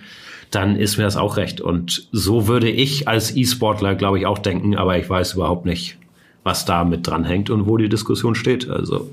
dann 0.52 0.76
ist 0.76 0.98
mir 0.98 1.04
das 1.04 1.18
auch 1.18 1.38
recht. 1.38 1.60
Und 1.60 2.08
so 2.12 2.48
würde 2.48 2.70
ich 2.70 3.08
als 3.08 3.36
E-Sportler, 3.36 3.96
glaube 3.96 4.20
ich, 4.20 4.26
auch 4.26 4.38
denken. 4.38 4.76
Aber 4.76 4.98
ich 4.98 5.10
weiß 5.10 5.34
überhaupt 5.34 5.66
nicht, 5.66 5.98
was 6.44 6.66
da 6.66 6.84
mit 6.84 7.08
dranhängt 7.08 7.50
und 7.50 7.68
wo 7.68 7.78
die 7.78 7.90
Diskussion 7.90 8.36
steht. 8.36 8.70
Also. 8.70 9.12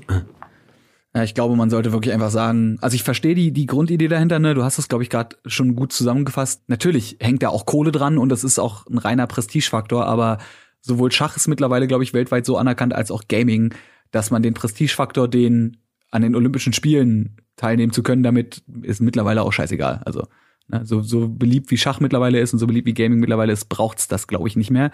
Ja, 1.15 1.23
ich 1.23 1.33
glaube, 1.33 1.55
man 1.55 1.69
sollte 1.69 1.93
wirklich 1.93 2.13
einfach 2.13 2.29
sagen, 2.29 2.77
also 2.81 2.93
ich 2.93 3.03
verstehe 3.03 3.35
die, 3.35 3.53
die 3.53 3.67
Grundidee 3.67 4.09
dahinter, 4.09 4.37
ne? 4.37 4.53
Du 4.53 4.63
hast 4.63 4.77
es, 4.77 4.89
glaube 4.89 5.01
ich, 5.01 5.09
gerade 5.09 5.37
schon 5.45 5.77
gut 5.77 5.93
zusammengefasst. 5.93 6.67
Natürlich 6.67 7.15
hängt 7.21 7.41
da 7.41 7.49
auch 7.49 7.65
Kohle 7.65 7.93
dran 7.93 8.17
und 8.17 8.27
das 8.27 8.43
ist 8.43 8.59
auch 8.59 8.85
ein 8.87 8.97
reiner 8.97 9.25
Prestigefaktor, 9.25 10.05
aber 10.05 10.39
sowohl 10.81 11.13
Schach 11.13 11.37
ist 11.37 11.47
mittlerweile, 11.47 11.87
glaube 11.87 12.03
ich, 12.03 12.13
weltweit 12.13 12.45
so 12.45 12.57
anerkannt 12.57 12.93
als 12.93 13.11
auch 13.11 13.23
Gaming, 13.29 13.73
dass 14.11 14.29
man 14.29 14.43
den 14.43 14.53
Prestigefaktor, 14.53 15.29
den 15.29 15.77
an 16.11 16.21
den 16.21 16.35
Olympischen 16.35 16.73
Spielen 16.73 17.37
teilnehmen 17.55 17.93
zu 17.93 18.03
können, 18.03 18.21
damit 18.21 18.63
ist 18.81 19.01
mittlerweile 19.01 19.43
auch 19.43 19.53
scheißegal. 19.53 20.01
Also 20.05 20.27
ne? 20.67 20.81
so, 20.83 21.01
so 21.01 21.29
beliebt 21.29 21.71
wie 21.71 21.77
Schach 21.77 22.01
mittlerweile 22.01 22.41
ist 22.41 22.51
und 22.51 22.59
so 22.59 22.67
beliebt 22.67 22.87
wie 22.87 22.93
Gaming 22.93 23.19
mittlerweile 23.21 23.53
ist, 23.53 23.69
braucht's 23.69 24.09
das, 24.09 24.27
glaube 24.27 24.49
ich, 24.49 24.57
nicht 24.57 24.69
mehr. 24.69 24.91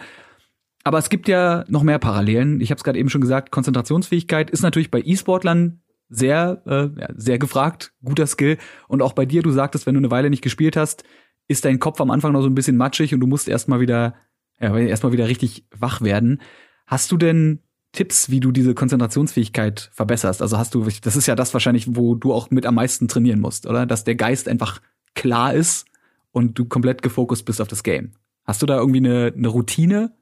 Aber 0.83 0.99
es 0.99 1.09
gibt 1.09 1.27
ja 1.27 1.65
noch 1.67 1.81
mehr 1.81 1.97
Parallelen. 1.97 2.61
Ich 2.61 2.69
habe 2.69 2.77
es 2.77 2.83
gerade 2.83 2.99
eben 2.99 3.09
schon 3.09 3.21
gesagt, 3.21 3.49
Konzentrationsfähigkeit 3.49 4.51
ist 4.51 4.61
natürlich 4.61 4.91
bei 4.91 5.01
E-Sportlern 5.03 5.81
sehr, 6.11 6.61
äh, 6.67 6.89
ja, 6.99 7.07
sehr 7.15 7.39
gefragt, 7.39 7.93
guter 8.03 8.27
Skill. 8.27 8.57
Und 8.87 9.01
auch 9.01 9.13
bei 9.13 9.25
dir, 9.25 9.41
du 9.41 9.49
sagtest, 9.49 9.85
wenn 9.85 9.95
du 9.95 9.99
eine 9.99 10.11
Weile 10.11 10.29
nicht 10.29 10.43
gespielt 10.43 10.75
hast, 10.75 11.03
ist 11.47 11.65
dein 11.65 11.79
Kopf 11.79 11.99
am 12.01 12.11
Anfang 12.11 12.33
noch 12.33 12.41
so 12.41 12.47
ein 12.47 12.55
bisschen 12.55 12.77
matschig 12.77 13.13
und 13.13 13.21
du 13.21 13.27
musst 13.27 13.47
erstmal 13.47 13.79
wieder, 13.79 14.15
ja, 14.59 14.77
erstmal 14.77 15.13
wieder 15.13 15.27
richtig 15.27 15.65
wach 15.75 16.01
werden. 16.01 16.41
Hast 16.85 17.11
du 17.11 17.17
denn 17.17 17.59
Tipps, 17.93 18.29
wie 18.29 18.41
du 18.41 18.51
diese 18.51 18.73
Konzentrationsfähigkeit 18.73 19.89
verbesserst? 19.93 20.41
Also 20.41 20.57
hast 20.57 20.75
du, 20.75 20.85
das 21.01 21.15
ist 21.15 21.27
ja 21.27 21.35
das 21.35 21.53
wahrscheinlich, 21.53 21.95
wo 21.95 22.15
du 22.15 22.33
auch 22.33 22.51
mit 22.51 22.65
am 22.65 22.75
meisten 22.75 23.07
trainieren 23.07 23.39
musst, 23.39 23.65
oder? 23.65 23.85
Dass 23.85 24.03
der 24.03 24.15
Geist 24.15 24.47
einfach 24.47 24.81
klar 25.15 25.53
ist 25.53 25.85
und 26.31 26.59
du 26.59 26.65
komplett 26.65 27.01
gefokust 27.01 27.45
bist 27.45 27.61
auf 27.61 27.67
das 27.69 27.83
Game. 27.83 28.11
Hast 28.43 28.61
du 28.61 28.65
da 28.65 28.77
irgendwie 28.77 28.99
eine, 28.99 29.33
eine 29.35 29.47
Routine, 29.47 30.13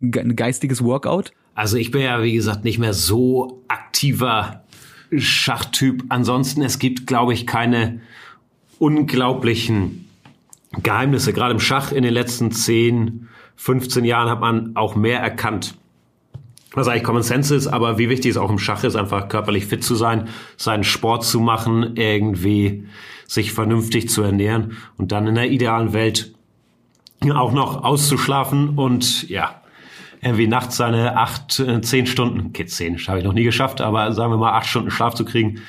ein 0.00 0.36
geistiges 0.36 0.82
Workout? 0.82 1.32
Also 1.54 1.76
ich 1.76 1.90
bin 1.90 2.02
ja, 2.02 2.22
wie 2.22 2.34
gesagt, 2.34 2.64
nicht 2.64 2.78
mehr 2.78 2.94
so 2.94 3.64
aktiver 3.68 4.64
Schachtyp. 5.16 6.04
Ansonsten, 6.08 6.62
es 6.62 6.78
gibt, 6.78 7.06
glaube 7.06 7.32
ich, 7.32 7.46
keine 7.46 8.00
unglaublichen 8.78 10.08
Geheimnisse. 10.82 11.32
Gerade 11.32 11.54
im 11.54 11.60
Schach 11.60 11.92
in 11.92 12.02
den 12.02 12.12
letzten 12.14 12.52
10, 12.52 13.28
15 13.56 14.04
Jahren 14.04 14.30
hat 14.30 14.40
man 14.40 14.76
auch 14.76 14.94
mehr 14.94 15.20
erkannt. 15.20 15.74
Was 16.72 16.86
eigentlich 16.86 17.04
Common 17.04 17.22
Sense 17.22 17.54
ist, 17.54 17.66
aber 17.66 17.98
wie 17.98 18.08
wichtig 18.08 18.32
es 18.32 18.36
auch 18.36 18.50
im 18.50 18.58
Schach 18.58 18.84
ist, 18.84 18.94
einfach 18.94 19.28
körperlich 19.28 19.66
fit 19.66 19.82
zu 19.82 19.94
sein, 19.94 20.28
seinen 20.56 20.84
Sport 20.84 21.24
zu 21.24 21.40
machen, 21.40 21.96
irgendwie 21.96 22.86
sich 23.26 23.52
vernünftig 23.52 24.08
zu 24.08 24.22
ernähren 24.22 24.76
und 24.96 25.10
dann 25.10 25.26
in 25.26 25.34
der 25.34 25.50
idealen 25.50 25.92
Welt 25.92 26.34
auch 27.32 27.52
noch 27.52 27.82
auszuschlafen 27.82 28.78
und 28.78 29.28
ja, 29.28 29.60
irgendwie 30.20 30.46
nachts 30.46 30.76
seine 30.76 31.16
acht, 31.16 31.60
äh, 31.60 31.80
zehn 31.80 32.06
Stunden, 32.06 32.48
okay, 32.48 32.66
zehn 32.66 32.98
habe 32.98 33.18
ich 33.18 33.24
noch 33.24 33.32
nie 33.32 33.44
geschafft, 33.44 33.80
aber 33.80 34.12
sagen 34.12 34.32
wir 34.32 34.38
mal 34.38 34.52
acht 34.52 34.66
Stunden 34.66 34.90
Schlaf 34.90 35.14
zu 35.14 35.24
kriegen, 35.24 35.60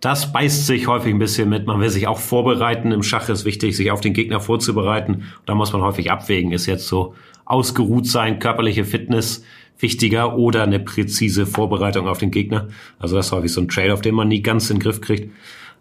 das 0.00 0.32
beißt 0.32 0.66
sich 0.66 0.86
häufig 0.86 1.12
ein 1.12 1.18
bisschen 1.18 1.48
mit. 1.48 1.66
Man 1.66 1.80
will 1.80 1.88
sich 1.88 2.06
auch 2.06 2.18
vorbereiten. 2.18 2.92
Im 2.92 3.02
Schach 3.02 3.28
ist 3.28 3.44
wichtig, 3.44 3.76
sich 3.76 3.90
auf 3.90 4.00
den 4.00 4.12
Gegner 4.12 4.40
vorzubereiten. 4.40 5.24
Da 5.46 5.54
muss 5.54 5.72
man 5.72 5.82
häufig 5.82 6.10
abwägen. 6.10 6.52
Ist 6.52 6.66
jetzt 6.66 6.86
so 6.86 7.14
ausgeruht 7.44 8.06
sein, 8.06 8.38
körperliche 8.38 8.84
Fitness 8.84 9.42
wichtiger 9.78 10.36
oder 10.36 10.64
eine 10.64 10.80
präzise 10.80 11.46
Vorbereitung 11.46 12.08
auf 12.08 12.18
den 12.18 12.30
Gegner? 12.30 12.68
Also 12.98 13.16
das 13.16 13.26
ist 13.26 13.32
häufig 13.32 13.52
so 13.52 13.62
ein 13.62 13.68
Trade, 13.68 13.94
auf 13.94 14.02
den 14.02 14.14
man 14.14 14.28
nie 14.28 14.42
ganz 14.42 14.68
in 14.68 14.76
den 14.76 14.82
Griff 14.82 15.00
kriegt. 15.00 15.32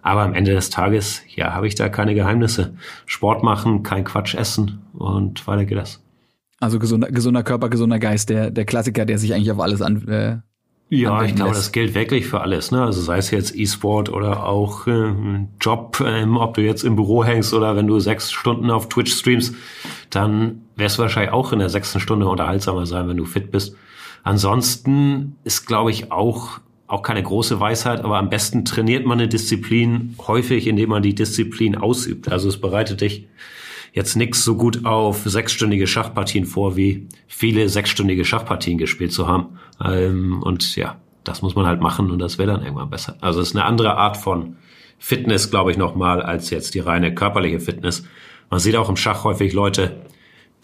Aber 0.02 0.22
am 0.22 0.34
Ende 0.34 0.54
des 0.54 0.70
Tages, 0.70 1.24
ja, 1.36 1.54
habe 1.54 1.68
ich 1.68 1.76
da 1.76 1.90
keine 1.90 2.14
Geheimnisse. 2.14 2.76
Sport 3.06 3.44
machen, 3.44 3.84
kein 3.84 4.04
Quatsch 4.04 4.36
essen 4.36 4.82
und 4.94 5.46
weiter 5.48 5.66
geht 5.66 5.78
das. 5.78 6.05
Also 6.66 6.80
gesunder, 6.80 7.12
gesunder 7.12 7.44
Körper, 7.44 7.70
gesunder 7.70 8.00
Geist, 8.00 8.30
der, 8.30 8.50
der 8.50 8.66
Klassiker, 8.66 9.06
der 9.06 9.20
sich 9.20 9.36
eigentlich 9.36 9.52
auf 9.52 9.60
alles 9.60 9.84
an. 9.84 10.08
Äh, 10.08 10.38
ja, 10.90 11.24
ich 11.24 11.36
glaube, 11.36 11.54
das 11.54 11.72
gilt 11.72 11.94
wirklich 11.94 12.26
für 12.26 12.42
alles. 12.42 12.72
Ne? 12.72 12.82
Also 12.82 13.02
sei 13.02 13.20
es 13.20 13.30
jetzt 13.30 13.56
E-Sport 13.56 14.10
oder 14.10 14.48
auch 14.48 14.88
äh, 14.88 15.14
Job, 15.62 16.04
ähm, 16.04 16.38
ob 16.38 16.56
du 16.56 16.62
jetzt 16.62 16.84
im 16.84 16.96
Büro 16.96 17.24
hängst 17.24 17.54
oder 17.54 17.76
wenn 17.76 17.86
du 17.86 18.00
sechs 18.00 18.32
Stunden 18.32 18.72
auf 18.72 18.90
Twitch 18.90 19.14
streamst, 19.14 19.54
dann 20.10 20.62
wirst 20.76 20.98
du 20.98 21.04
wahrscheinlich 21.04 21.34
auch 21.34 21.54
in 21.54 21.60
der 21.60 21.70
sechsten 21.70 22.00
Stunde 22.00 22.28
unterhaltsamer 22.28 22.88
sein, 22.88 23.08
wenn 23.08 23.18
du 23.18 23.26
fit 23.26 23.52
bist. 23.52 23.76
Ansonsten 24.24 25.36
ist, 25.44 25.68
glaube 25.68 25.92
ich, 25.92 26.12
auch 26.12 26.60
auch 26.88 27.02
keine 27.02 27.24
große 27.24 27.60
Weisheit, 27.60 28.04
aber 28.04 28.18
am 28.18 28.30
besten 28.30 28.64
trainiert 28.64 29.06
man 29.06 29.20
eine 29.20 29.28
Disziplin 29.28 30.16
häufig, 30.28 30.68
indem 30.68 30.90
man 30.90 31.02
die 31.02 31.16
Disziplin 31.16 31.76
ausübt. 31.76 32.32
Also 32.32 32.48
es 32.48 32.62
bereitet 32.62 33.02
dich 33.02 33.28
jetzt 33.96 34.16
nix 34.18 34.44
so 34.44 34.56
gut 34.58 34.86
auf 34.86 35.24
sechsstündige 35.24 35.88
Schachpartien 35.88 36.46
vor, 36.46 36.76
wie 36.76 37.08
viele 37.28 37.70
sechsstündige 37.70 38.26
Schachpartien 38.26 38.78
gespielt 38.78 39.14
zu 39.14 39.28
haben. 39.28 39.58
Ähm, 39.84 40.44
und 40.44 40.76
ja, 40.76 40.98
das 41.24 41.42
muss 41.42 41.56
man 41.56 41.66
halt 41.66 41.82
machen 41.82 42.12
und 42.12 42.20
das 42.20 42.38
wäre 42.38 42.52
dann 42.52 42.62
irgendwann 42.62 42.90
besser. 42.90 43.16
Also 43.22 43.40
es 43.40 43.50
ist 43.50 43.56
eine 43.56 43.64
andere 43.64 43.96
Art 43.96 44.18
von 44.18 44.58
Fitness, 45.00 45.50
glaube 45.50 45.72
ich, 45.72 45.78
nochmal, 45.78 46.22
als 46.22 46.50
jetzt 46.50 46.76
die 46.76 46.80
reine 46.80 47.16
körperliche 47.16 47.62
Fitness. 47.62 48.06
Man 48.50 48.60
sieht 48.60 48.76
auch 48.76 48.90
im 48.90 48.98
Schach 48.98 49.24
häufig 49.24 49.54
Leute, 49.54 49.96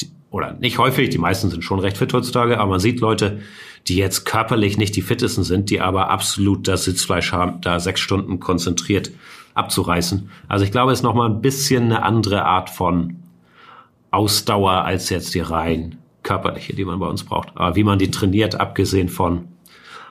die, 0.02 0.08
oder 0.30 0.54
nicht 0.60 0.78
häufig, 0.78 1.10
die 1.10 1.18
meisten 1.18 1.50
sind 1.50 1.64
schon 1.64 1.80
recht 1.80 1.98
fit 1.98 2.14
heutzutage, 2.14 2.60
aber 2.60 2.72
man 2.72 2.80
sieht 2.82 3.00
Leute, 3.00 3.40
die 3.88 3.96
jetzt 3.96 4.26
körperlich 4.26 4.78
nicht 4.78 4.96
die 4.98 5.02
fittesten 5.02 5.46
sind, 5.46 5.70
die 5.70 5.80
aber 5.80 6.10
absolut 6.10 6.68
das 6.68 6.84
Sitzfleisch 6.84 7.32
haben, 7.32 7.62
da 7.62 7.80
sechs 7.80 8.02
Stunden 8.02 8.42
konzentriert 8.42 9.12
abzureißen. 9.54 10.30
Also 10.48 10.66
ich 10.66 10.72
glaube, 10.72 10.92
es 10.92 11.00
ist 11.00 11.04
nochmal 11.04 11.30
ein 11.30 11.42
bisschen 11.42 11.86
eine 11.86 12.04
andere 12.04 12.46
Art 12.46 12.70
von 12.70 13.21
Ausdauer 14.12 14.84
als 14.84 15.10
jetzt 15.10 15.34
die 15.34 15.40
rein 15.40 15.98
körperliche, 16.24 16.76
die 16.76 16.86
man 16.86 17.00
bei 17.00 17.08
uns 17.08 17.24
braucht. 17.24 17.50
Aber 17.56 17.76
wie 17.76 17.84
man 17.84 17.98
die 17.98 18.12
trainiert, 18.12 18.60
abgesehen 18.60 19.10
von 19.10 19.48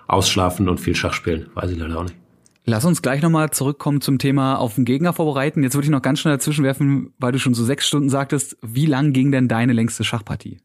Ausschlafen 0.08 0.68
und 0.68 0.80
viel 0.80 0.96
Schachspielen, 0.96 1.50
weiß 1.54 1.70
ich 1.70 1.78
leider 1.78 1.98
auch 1.98 2.04
nicht. 2.04 2.16
Lass 2.64 2.84
uns 2.84 3.02
gleich 3.02 3.22
nochmal 3.22 3.50
zurückkommen 3.50 4.00
zum 4.00 4.18
Thema 4.18 4.56
auf 4.56 4.74
den 4.74 4.84
Gegner 4.84 5.12
vorbereiten. 5.12 5.62
Jetzt 5.62 5.74
würde 5.74 5.86
ich 5.86 5.90
noch 5.90 6.02
ganz 6.02 6.20
schnell 6.20 6.34
dazwischen 6.34 6.64
werfen, 6.64 7.12
weil 7.18 7.32
du 7.32 7.38
schon 7.38 7.54
so 7.54 7.64
sechs 7.64 7.86
Stunden 7.86 8.10
sagtest. 8.10 8.56
Wie 8.62 8.86
lang 8.86 9.12
ging 9.12 9.32
denn 9.32 9.48
deine 9.48 9.72
längste 9.72 10.04
Schachpartie? 10.04 10.58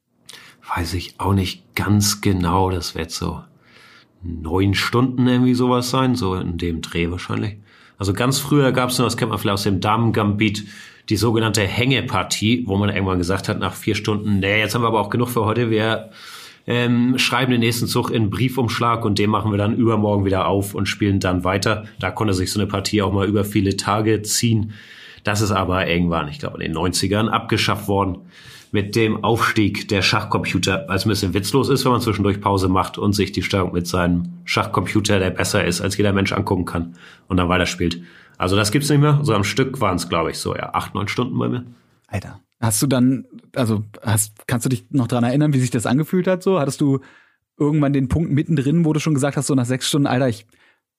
Weiß 0.76 0.94
ich 0.94 1.20
auch 1.20 1.34
nicht 1.34 1.76
ganz 1.76 2.22
genau. 2.22 2.70
Das 2.70 2.96
wird 2.96 3.12
so 3.12 3.42
neun 4.22 4.74
Stunden 4.74 5.28
irgendwie 5.28 5.54
sowas 5.54 5.90
sein, 5.90 6.16
so 6.16 6.36
in 6.36 6.58
dem 6.58 6.82
Dreh 6.82 7.12
wahrscheinlich. 7.12 7.58
Also 7.98 8.14
ganz 8.14 8.40
früher 8.40 8.72
gab 8.72 8.90
es 8.90 8.98
nur, 8.98 9.08
das 9.08 9.16
kennt 9.16 9.30
man 9.30 9.40
vielleicht 9.40 9.54
aus 9.54 9.64
dem 9.64 9.80
Damen-Gambit, 9.80 10.66
die 11.10 11.18
sogenannte 11.18 11.62
Hängepartie, 11.62 12.64
wo 12.68 12.78
man 12.78 12.90
irgendwann 12.90 13.18
gesagt 13.18 13.50
hat, 13.50 13.60
nach 13.60 13.74
vier 13.74 13.96
Stunden, 13.96 14.40
nee, 14.40 14.60
jetzt 14.60 14.76
haben 14.76 14.82
wir 14.82 14.88
aber 14.88 15.02
auch 15.02 15.10
genug 15.10 15.30
für 15.30 15.46
heute, 15.46 15.70
wir 15.70 16.10
ähm, 16.68 17.18
schreiben 17.18 17.52
den 17.52 17.60
nächsten 17.60 17.88
Zug 17.88 18.10
in 18.10 18.30
Briefumschlag 18.30 19.06
und 19.06 19.20
den 19.20 19.30
machen 19.30 19.52
wir 19.52 19.58
dann 19.58 19.76
übermorgen 19.76 20.26
wieder 20.26 20.48
auf 20.48 20.74
und 20.74 20.88
spielen 20.88 21.20
dann 21.20 21.44
weiter. 21.44 21.86
Da 22.00 22.10
konnte 22.10 22.34
sich 22.34 22.52
so 22.52 22.60
eine 22.60 22.68
Partie 22.68 23.02
auch 23.02 23.14
mal 23.14 23.28
über 23.28 23.46
viele 23.46 23.78
Tage 23.78 24.24
ziehen. 24.24 24.74
Das 25.24 25.42
ist 25.42 25.52
aber 25.52 25.88
irgendwann, 25.88 26.28
ich 26.28 26.40
glaube, 26.40 26.64
in 26.64 26.72
den 26.72 26.78
90ern 26.78 27.28
abgeschafft 27.28 27.88
worden 27.88 28.18
mit 28.72 28.96
dem 28.96 29.24
Aufstieg 29.24 29.88
der 29.88 30.02
Schachcomputer, 30.02 30.84
weil 30.88 30.98
es 30.98 31.06
ein 31.06 31.10
bisschen 31.10 31.34
witzlos 31.34 31.70
ist, 31.70 31.86
wenn 31.86 31.94
man 31.94 32.02
zwischendurch 32.02 32.42
Pause 32.42 32.68
macht 32.68 32.98
und 32.98 33.14
sich 33.14 33.32
die 33.32 33.42
Steuerung 33.42 33.72
mit 33.72 33.88
seinem 33.88 34.34
Schachcomputer, 34.44 35.18
der 35.18 35.30
besser 35.30 35.64
ist, 35.64 35.80
als 35.80 35.96
jeder 35.96 36.12
Mensch 36.12 36.34
angucken 36.34 36.66
kann 36.66 36.96
und 37.30 37.38
dann 37.38 37.48
weiterspielt. 37.48 38.02
Also 38.38 38.56
das 38.56 38.72
gibt's 38.72 38.90
nicht 38.90 39.00
mehr. 39.00 39.20
So 39.24 39.34
am 39.34 39.44
Stück 39.44 39.82
waren 39.82 39.96
es, 39.96 40.10
glaube 40.10 40.32
ich, 40.32 40.38
so 40.38 40.56
ja 40.56 40.74
acht, 40.74 40.96
neun 40.96 41.08
Stunden 41.08 41.38
bei 41.38 41.50
mir. 41.50 41.66
Alter. 42.08 42.42
Hast 42.62 42.82
du 42.82 42.88
dann, 42.88 43.26
also 43.56 43.84
hast, 44.02 44.48
kannst 44.48 44.66
du 44.66 44.70
dich 44.70 44.86
noch 44.90 45.08
dran 45.08 45.24
erinnern, 45.24 45.54
wie 45.54 45.60
sich 45.60 45.72
das 45.72 45.86
angefühlt 45.86 46.28
hat? 46.28 46.42
So 46.42 46.60
hattest 46.60 46.82
du 46.82 47.00
irgendwann 47.58 47.94
den 47.94 48.08
Punkt 48.08 48.32
mittendrin, 48.32 48.86
wo 48.86 48.94
du 48.94 49.00
schon 49.00 49.14
gesagt 49.14 49.38
hast, 49.38 49.48
so 49.48 49.56
nach 49.56 49.66
sechs 49.66 49.88
Stunden, 49.88 50.08
Alter, 50.08 50.30
ich 50.30 50.46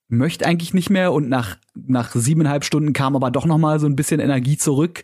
möchte 0.09 0.47
eigentlich 0.47 0.74
nicht 0.74 0.91
mehr 0.91 1.12
und 1.12 1.28
nach 1.28 1.57
nach 1.74 2.14
siebeneinhalb 2.14 2.64
Stunden 2.64 2.93
kam 2.93 3.16
aber 3.16 3.30
doch 3.30 3.47
noch 3.47 3.59
mal 3.59 3.80
so 3.80 3.87
ein 3.87 3.97
bisschen 3.97 4.20
Energie 4.20 4.57
zurück. 4.57 5.03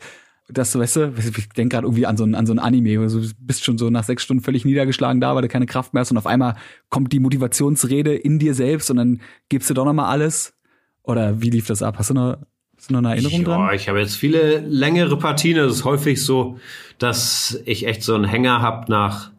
Das, 0.49 0.76
weißt 0.76 0.97
du, 0.97 1.14
ich 1.16 1.49
denke 1.51 1.74
gerade 1.74 1.87
irgendwie 1.87 2.07
an 2.07 2.16
so, 2.16 2.24
ein, 2.24 2.35
an 2.35 2.47
so 2.47 2.53
ein 2.53 2.59
Anime, 2.59 3.09
du 3.09 3.28
bist 3.39 3.64
schon 3.64 3.78
so 3.78 3.91
nach 3.91 4.05
sechs 4.05 4.22
Stunden 4.22 4.43
völlig 4.43 4.64
niedergeschlagen 4.64 5.20
da, 5.20 5.35
weil 5.35 5.43
du 5.43 5.49
keine 5.49 5.66
Kraft 5.66 5.95
mehr 5.95 6.03
hast 6.03 6.11
und 6.11 6.18
auf 6.18 6.26
einmal 6.26 6.57
kommt 6.91 7.12
die 7.12 7.20
Motivationsrede 7.20 8.14
in 8.14 8.39
dir 8.39 8.55
selbst 8.55 8.91
und 8.91 8.99
dann 8.99 9.20
gibst 9.49 9.70
du 9.70 9.74
doch 9.74 9.85
noch 9.85 9.93
mal 9.93 10.09
alles. 10.09 10.55
Oder 11.03 11.40
wie 11.40 11.50
lief 11.50 11.66
das 11.66 11.82
ab? 11.82 11.96
Hast 11.98 12.11
du 12.11 12.14
noch, 12.14 12.36
hast 12.76 12.90
du 12.90 12.94
noch 12.94 13.00
eine 13.00 13.11
Erinnerung 13.11 13.40
ja, 13.40 13.44
dran? 13.44 13.74
Ich 13.74 13.88
habe 13.88 14.00
jetzt 14.00 14.16
viele 14.16 14.59
längere 14.61 15.16
Partien. 15.18 15.59
Es 15.59 15.72
ist 15.72 15.84
häufig 15.84 16.24
so, 16.24 16.59
dass 16.98 17.61
ich 17.64 17.86
echt 17.86 18.03
so 18.03 18.14
einen 18.14 18.24
Hänger 18.24 18.62
hab 18.62 18.88
nach 18.88 19.30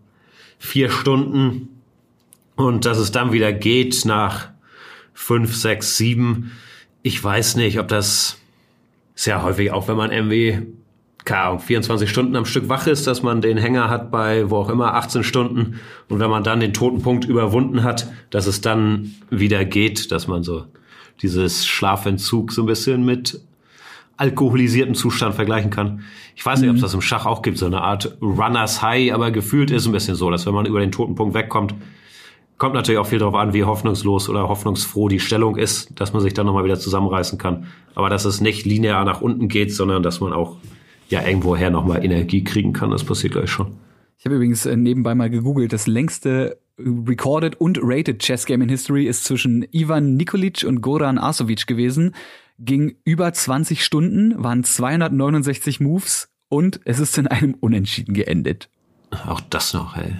vier 0.60 0.90
Stunden 0.90 1.70
und 2.56 2.86
dass 2.86 2.98
es 2.98 3.12
dann 3.12 3.32
wieder 3.32 3.54
geht 3.54 4.06
nach 4.06 4.50
fünf, 5.14 5.56
sechs, 5.56 5.98
sieben. 5.98 6.52
Ich 7.02 7.22
weiß 7.24 7.56
nicht, 7.56 7.80
ob 7.80 7.88
das 7.88 8.38
sehr 9.16 9.44
häufig 9.44 9.72
auch, 9.72 9.88
wenn 9.88 9.98
man 9.98 10.12
irgendwie 10.12 10.68
keine 11.26 11.42
Ahnung, 11.42 11.60
24 11.60 12.10
Stunden 12.10 12.36
am 12.36 12.46
Stück 12.46 12.70
wach 12.70 12.88
ist, 12.88 13.08
dass 13.08 13.24
man 13.24 13.42
den 13.42 13.58
Hänger 13.58 13.90
hat 13.90 14.12
bei 14.12 14.50
wo 14.50 14.58
auch 14.58 14.70
immer 14.70 14.94
18 14.96 15.24
Stunden 15.24 15.80
und 16.10 16.20
wenn 16.20 16.30
man 16.30 16.44
dann 16.44 16.60
den 16.60 16.74
Totenpunkt 16.74 17.26
überwunden 17.26 17.84
hat, 17.84 18.12
dass 18.30 18.46
es 18.46 18.62
dann 18.62 19.16
wieder 19.30 19.64
geht, 19.66 20.12
dass 20.12 20.28
man 20.28 20.44
so 20.44 20.66
dieses 21.24 21.66
Schlafentzug 21.66 22.52
so 22.52 22.62
ein 22.64 22.68
bisschen 22.68 23.04
mit 23.06 23.42
alkoholisierten 24.18 24.94
Zustand 24.94 25.34
vergleichen 25.34 25.72
kann. 25.72 26.02
Ich 26.36 26.46
weiß 26.46 26.62
nicht, 26.62 26.70
ob 26.70 26.76
es 26.76 26.82
mhm. 26.82 26.86
das 26.86 26.94
im 26.94 27.02
Schach 27.02 27.26
auch 27.26 27.42
gibt, 27.42 27.58
so 27.58 27.66
eine 27.66 27.82
Art 27.82 28.18
Runners 28.22 28.82
High, 28.82 29.14
aber 29.14 29.32
gefühlt 29.32 29.72
ist 29.72 29.84
es 29.84 29.88
ein 29.88 29.92
bisschen 29.92 30.16
so, 30.16 30.30
dass 30.30 30.46
wenn 30.46 30.54
man 30.54 30.66
über 30.66 30.80
den 30.80 30.92
Totenpunkt 30.92 31.34
wegkommt, 31.34 31.74
kommt 32.58 32.76
natürlich 32.76 33.00
auch 33.00 33.08
viel 33.08 33.20
darauf 33.20 33.36
an, 33.36 33.54
wie 33.54 33.64
hoffnungslos 33.64 34.30
oder 34.30 34.48
hoffnungsfroh 34.48 35.08
die 35.08 35.20
Stellung 35.20 35.58
ist, 35.58 36.00
dass 36.00 36.14
man 36.14 36.22
sich 36.22 36.34
dann 36.34 36.46
nochmal 36.46 36.64
wieder 36.64 36.80
zusammenreißen 36.80 37.38
kann. 37.38 37.68
Aber 37.96 38.10
dass 38.10 38.26
es 38.26 38.40
nicht 38.40 38.66
linear 38.66 39.04
nach 39.04 39.22
unten 39.22 39.48
geht, 39.48 39.74
sondern 39.74 40.04
dass 40.04 40.20
man 40.22 40.32
auch 40.32 40.58
ja 41.10 41.26
irgendwoher 41.26 41.72
nochmal 41.72 42.06
Energie 42.06 42.44
kriegen 42.44 42.72
kann, 42.72 42.92
das 42.92 43.04
passiert 43.04 43.34
gleich 43.34 43.50
schon. 43.50 43.76
Ich 44.18 44.26
habe 44.26 44.36
übrigens 44.36 44.66
äh, 44.66 44.78
nebenbei 44.78 45.16
mal 45.16 45.30
gegoogelt, 45.30 45.74
das 45.74 45.88
längste 45.88 46.58
recorded 46.78 47.60
und 47.60 47.80
rated 47.82 48.20
Chess 48.20 48.46
Game 48.46 48.62
in 48.62 48.70
History 48.70 49.06
ist 49.06 49.26
zwischen 49.26 49.66
Ivan 49.72 50.16
Nikolic 50.16 50.64
und 50.64 50.82
Goran 50.82 51.18
Arsovic 51.18 51.68
gewesen. 51.68 52.16
Ging 52.60 52.96
über 53.04 53.32
20 53.34 53.84
Stunden, 53.84 54.42
waren 54.44 54.64
269 54.64 55.80
Moves 55.80 56.30
und 56.50 56.80
es 56.86 57.00
ist 57.00 57.18
in 57.18 57.28
einem 57.28 57.56
Unentschieden 57.56 58.14
geendet. 58.14 58.70
Auch 59.28 59.42
das 59.42 59.74
noch, 59.74 59.98
ey. 59.98 60.14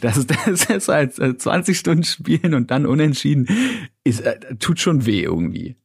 Das 0.00 0.16
ist, 0.16 0.30
das 0.46 0.64
ist 0.64 0.90
als 0.90 1.16
20 1.16 1.78
Stunden 1.78 2.04
spielen 2.04 2.54
und 2.54 2.70
dann 2.70 2.86
unentschieden 2.86 3.46
ist, 4.04 4.20
äh, 4.20 4.56
tut 4.56 4.80
schon 4.80 5.06
weh 5.06 5.22
irgendwie. 5.22 5.76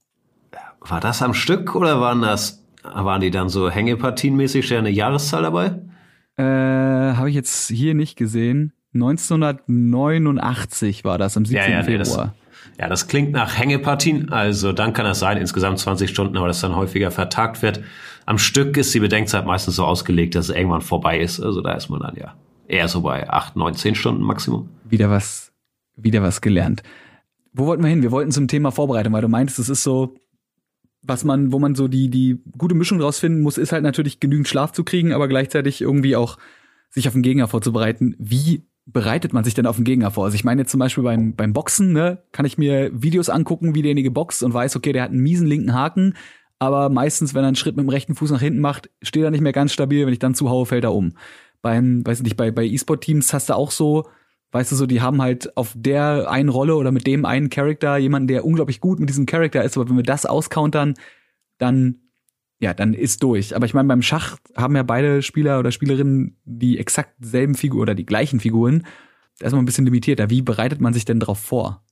War 0.82 1.00
das 1.00 1.22
am 1.22 1.34
Stück 1.34 1.76
oder 1.76 2.00
waren 2.00 2.22
das, 2.22 2.66
waren 2.84 3.22
die 3.22 3.32
dann 3.32 3.50
so 3.50 3.70
Hängepartienmäßig 3.70 4.74
eine 4.74 4.89
Jahreszahl 4.89 5.43
dabei? 5.43 5.82
Äh, 6.38 7.16
habe 7.16 7.30
ich 7.30 7.36
jetzt 7.36 7.70
hier 7.70 7.93
nicht 7.93 8.16
gesehen. 8.16 8.74
1989 8.93 11.03
war 11.03 11.17
das, 11.17 11.37
am 11.37 11.45
17. 11.45 11.71
Ja, 11.71 11.79
ja, 11.79 11.83
Februar. 11.83 11.99
Das, 11.99 12.29
ja, 12.79 12.87
das 12.87 13.07
klingt 13.07 13.31
nach 13.31 13.57
Hängepartien. 13.57 14.31
Also 14.31 14.73
dann 14.73 14.93
kann 14.93 15.05
das 15.05 15.19
sein, 15.19 15.37
insgesamt 15.37 15.79
20 15.79 16.09
Stunden, 16.09 16.37
aber 16.37 16.47
das 16.47 16.61
dann 16.61 16.75
häufiger 16.75 17.11
vertagt 17.11 17.61
wird. 17.61 17.81
Am 18.25 18.37
Stück 18.37 18.77
ist 18.77 18.93
die 18.93 18.99
Bedenkzeit 18.99 19.45
meistens 19.45 19.75
so 19.75 19.85
ausgelegt, 19.85 20.35
dass 20.35 20.49
es 20.49 20.55
irgendwann 20.55 20.81
vorbei 20.81 21.19
ist. 21.19 21.39
Also 21.39 21.61
da 21.61 21.73
ist 21.73 21.89
man 21.89 21.99
dann 21.99 22.15
ja 22.15 22.35
eher 22.67 22.87
so 22.87 23.01
bei 23.01 23.29
8, 23.29 23.55
9, 23.55 23.75
10 23.75 23.95
Stunden 23.95 24.23
Maximum. 24.23 24.69
Wieder 24.87 25.09
was, 25.09 25.51
wieder 25.95 26.21
was 26.21 26.41
gelernt. 26.41 26.83
Wo 27.53 27.65
wollten 27.65 27.83
wir 27.83 27.89
hin? 27.89 28.03
Wir 28.03 28.11
wollten 28.11 28.31
zum 28.31 28.47
Thema 28.47 28.71
Vorbereitung, 28.71 29.13
weil 29.13 29.23
du 29.23 29.27
meintest, 29.27 29.59
es 29.59 29.69
ist 29.69 29.83
so, 29.83 30.15
was 31.01 31.23
man, 31.23 31.51
wo 31.51 31.59
man 31.59 31.75
so 31.75 31.87
die, 31.87 32.09
die 32.09 32.39
gute 32.57 32.75
Mischung 32.75 33.01
rausfinden 33.01 33.41
muss, 33.41 33.57
ist 33.57 33.71
halt 33.71 33.83
natürlich 33.83 34.19
genügend 34.19 34.47
Schlaf 34.47 34.71
zu 34.71 34.83
kriegen, 34.83 35.13
aber 35.13 35.27
gleichzeitig 35.27 35.81
irgendwie 35.81 36.15
auch 36.15 36.37
sich 36.89 37.07
auf 37.07 37.13
den 37.13 37.23
Gegner 37.23 37.47
vorzubereiten. 37.47 38.15
Wie 38.19 38.68
bereitet 38.91 39.33
man 39.33 39.43
sich 39.43 39.53
denn 39.53 39.65
auf 39.65 39.75
den 39.75 39.85
Gegner 39.85 40.11
vor? 40.11 40.25
Also 40.25 40.35
ich 40.35 40.43
meine 40.43 40.61
jetzt 40.61 40.71
zum 40.71 40.79
Beispiel 40.79 41.03
beim, 41.03 41.35
beim 41.35 41.53
Boxen, 41.53 41.93
ne, 41.93 42.23
kann 42.31 42.45
ich 42.45 42.57
mir 42.57 42.91
Videos 42.93 43.29
angucken, 43.29 43.75
wie 43.75 43.81
derjenige 43.81 44.11
boxt 44.11 44.43
und 44.43 44.53
weiß, 44.53 44.75
okay, 44.75 44.93
der 44.93 45.03
hat 45.03 45.11
einen 45.11 45.21
miesen 45.21 45.47
linken 45.47 45.73
Haken, 45.73 46.15
aber 46.59 46.89
meistens, 46.89 47.33
wenn 47.33 47.43
er 47.43 47.47
einen 47.47 47.55
Schritt 47.55 47.77
mit 47.77 47.85
dem 47.85 47.89
rechten 47.89 48.15
Fuß 48.15 48.31
nach 48.31 48.41
hinten 48.41 48.59
macht, 48.59 48.89
steht 49.01 49.23
er 49.23 49.31
nicht 49.31 49.41
mehr 49.41 49.53
ganz 49.53 49.71
stabil, 49.71 50.05
wenn 50.05 50.13
ich 50.13 50.19
dann 50.19 50.35
zuhaue, 50.35 50.65
fällt 50.65 50.83
er 50.83 50.93
um. 50.93 51.13
Beim, 51.61 52.05
weiß 52.05 52.21
nicht, 52.23 52.37
bei, 52.37 52.51
bei 52.51 52.65
E-Sport-Teams 52.65 53.33
hast 53.33 53.49
du 53.49 53.53
auch 53.55 53.71
so, 53.71 54.07
weißt 54.51 54.71
du 54.71 54.75
so, 54.75 54.85
die 54.85 55.01
haben 55.01 55.21
halt 55.21 55.55
auf 55.55 55.73
der 55.75 56.29
einen 56.29 56.49
Rolle 56.49 56.75
oder 56.75 56.91
mit 56.91 57.07
dem 57.07 57.25
einen 57.25 57.49
Charakter 57.49 57.97
jemanden, 57.97 58.27
der 58.27 58.45
unglaublich 58.45 58.81
gut 58.81 58.99
mit 58.99 59.09
diesem 59.09 59.25
Charakter 59.25 59.63
ist, 59.63 59.77
aber 59.77 59.89
wenn 59.89 59.97
wir 59.97 60.03
das 60.03 60.25
auscountern, 60.25 60.95
dann 61.57 61.99
ja, 62.60 62.74
dann 62.74 62.93
ist 62.93 63.24
durch. 63.24 63.55
Aber 63.55 63.66
ich 63.66 63.74
meine, 63.74 63.88
beim 63.88 64.01
Schach 64.01 64.38
haben 64.55 64.76
ja 64.76 64.84
beide 64.84 65.22
Spieler 65.22 65.60
oder 65.60 65.72
Spielerinnen 65.72 66.38
die 66.43 66.78
exakt 66.78 67.14
selben 67.20 67.55
Figuren 67.55 67.82
oder 67.82 67.95
die 67.95 68.05
gleichen 68.05 68.39
Figuren. 68.39 68.86
Da 69.39 69.47
ist 69.47 69.53
man 69.53 69.62
ein 69.62 69.66
bisschen 69.66 69.86
limitierter. 69.86 70.30
Wie 70.30 70.41
bereitet 70.41 70.82
man 70.82 70.93
sich 70.93 71.05
denn 71.05 71.20
darauf 71.22 71.39
vor? 71.39 71.84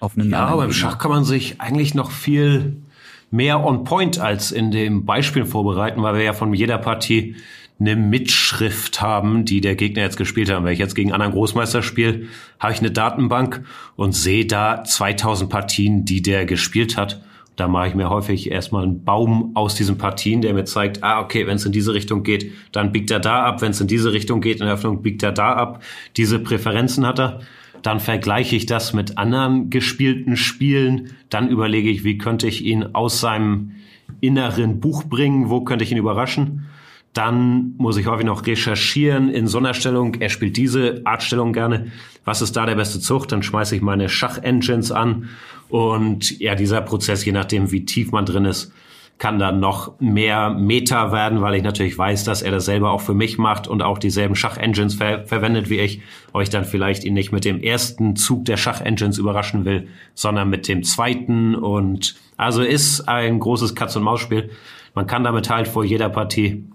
Auf 0.00 0.18
einen 0.18 0.30
ja, 0.30 0.54
beim 0.54 0.72
Schach 0.72 0.98
kann 0.98 1.12
man 1.12 1.24
sich 1.24 1.60
eigentlich 1.60 1.94
noch 1.94 2.10
viel 2.10 2.82
mehr 3.30 3.64
on 3.64 3.84
point 3.84 4.18
als 4.18 4.50
in 4.50 4.72
dem 4.72 5.04
Beispiel 5.04 5.44
vorbereiten, 5.44 6.02
weil 6.02 6.14
wir 6.14 6.22
ja 6.22 6.32
von 6.32 6.52
jeder 6.52 6.78
Partie 6.78 7.36
eine 7.80 7.96
Mitschrift 7.96 9.00
haben, 9.00 9.44
die 9.44 9.60
der 9.60 9.74
Gegner 9.76 10.02
jetzt 10.02 10.16
gespielt 10.16 10.50
hat. 10.50 10.62
Wenn 10.62 10.72
ich 10.72 10.78
jetzt 10.78 10.94
gegen 10.94 11.10
einen 11.10 11.20
anderen 11.20 11.32
Großmeister 11.32 11.82
spiele, 11.82 12.26
habe 12.58 12.72
ich 12.72 12.80
eine 12.80 12.90
Datenbank 12.90 13.64
und 13.96 14.12
sehe 14.12 14.46
da 14.46 14.84
2000 14.84 15.50
Partien, 15.50 16.04
die 16.04 16.22
der 16.22 16.46
gespielt 16.46 16.96
hat. 16.96 17.22
Da 17.56 17.68
mache 17.68 17.88
ich 17.88 17.94
mir 17.94 18.10
häufig 18.10 18.50
erstmal 18.50 18.82
einen 18.82 19.04
Baum 19.04 19.52
aus 19.54 19.76
diesen 19.76 19.96
Partien, 19.96 20.40
der 20.40 20.54
mir 20.54 20.64
zeigt, 20.64 21.04
ah, 21.04 21.20
okay, 21.20 21.46
wenn 21.46 21.56
es 21.56 21.64
in 21.64 21.72
diese 21.72 21.94
Richtung 21.94 22.24
geht, 22.24 22.50
dann 22.72 22.90
biegt 22.90 23.10
er 23.12 23.20
da 23.20 23.44
ab. 23.44 23.62
Wenn 23.62 23.70
es 23.70 23.80
in 23.80 23.86
diese 23.86 24.12
Richtung 24.12 24.40
geht, 24.40 24.60
in 24.60 24.66
der 24.66 24.74
Öffnung 24.74 25.02
biegt 25.02 25.22
er 25.22 25.32
da 25.32 25.52
ab. 25.52 25.82
Diese 26.16 26.38
Präferenzen 26.40 27.06
hat 27.06 27.20
er. 27.20 27.40
dann 27.84 28.00
vergleiche 28.00 28.56
ich 28.56 28.64
das 28.64 28.94
mit 28.94 29.18
anderen 29.18 29.68
gespielten 29.68 30.36
Spielen, 30.36 31.10
dann 31.28 31.50
überlege 31.50 31.90
ich, 31.90 32.02
wie 32.02 32.16
könnte 32.16 32.46
ich 32.46 32.64
ihn 32.64 32.94
aus 32.94 33.20
seinem 33.20 33.72
inneren 34.20 34.80
Buch 34.80 35.04
bringen, 35.04 35.50
wo 35.50 35.60
könnte 35.60 35.84
ich 35.84 35.92
ihn 35.92 35.98
überraschen. 35.98 36.66
Dann 37.12 37.74
muss 37.76 37.98
ich 37.98 38.06
häufig 38.06 38.24
noch 38.24 38.46
recherchieren 38.46 39.28
in 39.28 39.46
so 39.46 39.58
einer 39.58 39.74
Stellung. 39.74 40.14
Er 40.14 40.30
spielt 40.30 40.56
diese 40.56 41.02
Artstellung 41.04 41.52
gerne. 41.52 41.92
Was 42.24 42.42
ist 42.42 42.56
da 42.56 42.64
der 42.66 42.74
beste 42.74 43.00
Zug? 43.00 43.28
Dann 43.28 43.42
schmeiße 43.42 43.76
ich 43.76 43.82
meine 43.82 44.08
Schach-Engines 44.08 44.90
an. 44.90 45.28
Und 45.74 46.38
ja, 46.38 46.54
dieser 46.54 46.82
Prozess, 46.82 47.24
je 47.24 47.32
nachdem, 47.32 47.72
wie 47.72 47.84
tief 47.84 48.12
man 48.12 48.24
drin 48.24 48.44
ist, 48.44 48.72
kann 49.18 49.40
dann 49.40 49.58
noch 49.58 49.98
mehr 49.98 50.50
Meta 50.50 51.10
werden, 51.10 51.40
weil 51.40 51.56
ich 51.56 51.64
natürlich 51.64 51.98
weiß, 51.98 52.22
dass 52.22 52.42
er 52.42 52.52
das 52.52 52.66
selber 52.66 52.92
auch 52.92 53.00
für 53.00 53.12
mich 53.12 53.38
macht 53.38 53.66
und 53.66 53.82
auch 53.82 53.98
dieselben 53.98 54.36
Schach-Engines 54.36 54.94
ver 54.94 55.26
verwendet 55.26 55.70
wie 55.70 55.80
ich, 55.80 56.00
ich 56.40 56.48
dann 56.48 56.64
vielleicht 56.64 57.02
ihn 57.02 57.14
nicht 57.14 57.32
mit 57.32 57.44
dem 57.44 57.60
ersten 57.60 58.14
Zug 58.14 58.44
der 58.44 58.56
Schach-Engines 58.56 59.18
überraschen 59.18 59.64
will, 59.64 59.88
sondern 60.14 60.48
mit 60.48 60.68
dem 60.68 60.84
zweiten 60.84 61.56
und 61.56 62.14
also 62.36 62.62
ist 62.62 63.08
ein 63.08 63.40
großes 63.40 63.74
Katz-und-Maus-Spiel. 63.74 64.50
Man 64.94 65.08
kann 65.08 65.24
damit 65.24 65.50
halt 65.50 65.66
vor 65.66 65.84
jeder 65.84 66.08
Partie 66.08 66.68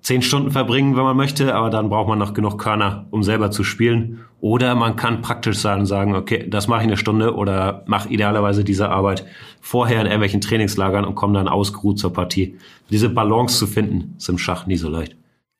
zehn 0.00 0.22
Stunden 0.22 0.50
verbringen, 0.50 0.96
wenn 0.96 1.02
man 1.02 1.16
möchte, 1.16 1.54
aber 1.54 1.70
dann 1.70 1.88
braucht 1.88 2.08
man 2.08 2.18
noch 2.18 2.32
genug 2.32 2.58
Körner, 2.58 3.06
um 3.10 3.22
selber 3.22 3.50
zu 3.50 3.64
spielen. 3.64 4.20
Oder 4.40 4.74
man 4.74 4.94
kann 4.96 5.22
praktisch 5.22 5.58
sein 5.58 5.80
und 5.80 5.86
sagen, 5.86 6.14
okay, 6.14 6.46
das 6.48 6.68
mache 6.68 6.82
ich 6.82 6.86
eine 6.86 6.96
Stunde 6.96 7.34
oder 7.34 7.82
mache 7.86 8.08
idealerweise 8.08 8.62
diese 8.62 8.90
Arbeit 8.90 9.26
vorher 9.60 10.00
in 10.00 10.06
irgendwelchen 10.06 10.40
Trainingslagern 10.40 11.04
und 11.04 11.16
komme 11.16 11.34
dann 11.34 11.48
ausgeruht 11.48 11.98
zur 11.98 12.12
Partie. 12.12 12.56
Diese 12.90 13.08
Balance 13.08 13.58
zu 13.58 13.66
finden, 13.66 14.14
ist 14.16 14.28
im 14.28 14.38
Schach 14.38 14.66
nie 14.66 14.76
so 14.76 14.88
leicht. 14.88 15.16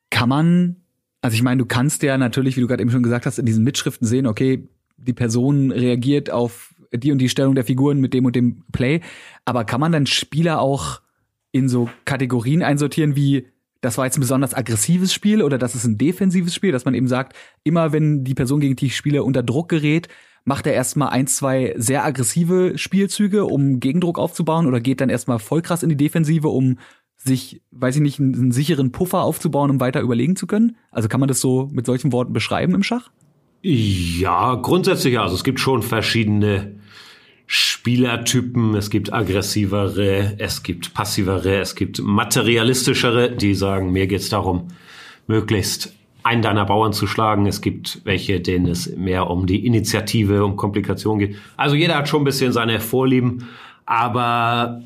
Kann 0.09 0.29
man, 0.29 0.77
also 1.21 1.35
ich 1.35 1.43
meine, 1.43 1.59
du 1.59 1.65
kannst 1.65 2.03
ja 2.03 2.17
natürlich, 2.17 2.55
wie 2.55 2.61
du 2.61 2.67
gerade 2.67 2.81
eben 2.81 2.91
schon 2.91 3.03
gesagt 3.03 3.25
hast, 3.25 3.39
in 3.39 3.45
diesen 3.45 3.63
Mitschriften 3.65 4.07
sehen, 4.07 4.27
okay, 4.27 4.69
die 4.95 5.13
Person 5.13 5.71
reagiert 5.71 6.29
auf 6.29 6.73
die 6.93 7.11
und 7.11 7.17
die 7.17 7.29
Stellung 7.29 7.55
der 7.55 7.65
Figuren 7.65 7.99
mit 7.99 8.13
dem 8.13 8.25
und 8.25 8.35
dem 8.35 8.63
Play. 8.71 9.01
Aber 9.45 9.65
kann 9.65 9.81
man 9.81 9.91
dann 9.91 10.05
Spieler 10.05 10.61
auch 10.61 11.01
in 11.51 11.69
so 11.69 11.89
Kategorien 12.05 12.63
einsortieren 12.63 13.15
wie 13.15 13.47
das 13.87 13.97
war 13.97 14.03
jetzt 14.03 14.17
ein 14.17 14.21
besonders 14.21 14.53
aggressives 14.53 15.13
Spiel 15.13 15.41
oder 15.41 15.57
das 15.57 15.73
ist 15.73 15.85
ein 15.85 15.97
defensives 15.97 16.53
Spiel, 16.53 16.73
dass 16.73 16.83
man 16.83 16.93
eben 16.93 17.07
sagt, 17.07 17.37
immer 17.63 17.93
wenn 17.93 18.25
die 18.25 18.33
Person, 18.33 18.59
gegen 18.59 18.75
die 18.75 18.87
ich 18.87 18.97
spiele, 18.97 19.23
unter 19.23 19.43
Druck 19.43 19.69
gerät, 19.69 20.09
macht 20.43 20.67
er 20.67 20.73
erstmal 20.73 21.07
ein, 21.09 21.25
zwei 21.25 21.73
sehr 21.77 22.03
aggressive 22.03 22.77
Spielzüge, 22.77 23.45
um 23.45 23.79
Gegendruck 23.79 24.19
aufzubauen 24.19 24.67
oder 24.67 24.81
geht 24.81 24.99
dann 24.99 25.07
erstmal 25.07 25.39
voll 25.39 25.61
krass 25.61 25.83
in 25.83 25.89
die 25.89 25.95
Defensive, 25.95 26.49
um 26.49 26.79
sich, 27.15 27.61
weiß 27.71 27.95
ich 27.95 28.01
nicht, 28.01 28.19
einen, 28.19 28.35
einen 28.35 28.51
sicheren 28.51 28.91
Puffer 28.91 29.21
aufzubauen, 29.21 29.71
um 29.71 29.79
weiter 29.79 30.01
überlegen 30.01 30.35
zu 30.35 30.47
können? 30.47 30.75
Also 30.91 31.07
kann 31.07 31.21
man 31.21 31.29
das 31.29 31.39
so 31.39 31.69
mit 31.71 31.85
solchen 31.85 32.11
Worten 32.11 32.33
beschreiben 32.33 32.75
im 32.75 32.83
Schach? 32.83 33.09
Ja, 33.61 34.55
grundsätzlich. 34.55 35.17
Also 35.17 35.33
es 35.33 35.45
gibt 35.45 35.61
schon 35.61 35.81
verschiedene 35.81 36.75
Spielertypen, 37.49 38.75
es 38.75 38.89
gibt 38.89 39.13
aggressivere, 39.13 40.35
es 40.37 40.63
gibt 40.63 40.93
passivere, 40.93 41.59
es 41.61 41.75
gibt 41.75 42.01
materialistischere, 42.01 43.31
die 43.31 43.55
sagen, 43.55 43.93
mir 43.93 44.05
geht's 44.05 44.27
darum, 44.27 44.67
möglichst 45.27 45.93
einen 46.23 46.41
deiner 46.41 46.65
Bauern 46.65 46.91
zu 46.91 47.07
schlagen. 47.07 47.45
Es 47.45 47.61
gibt 47.61 48.01
welche, 48.03 48.41
denen 48.41 48.67
es 48.67 48.93
mehr 48.97 49.29
um 49.29 49.45
die 49.45 49.65
Initiative, 49.65 50.43
um 50.43 50.57
Komplikationen 50.57 51.19
geht. 51.19 51.37
Also 51.55 51.77
jeder 51.77 51.95
hat 51.95 52.09
schon 52.09 52.21
ein 52.21 52.25
bisschen 52.25 52.51
seine 52.51 52.81
Vorlieben, 52.81 53.47
aber 53.85 54.81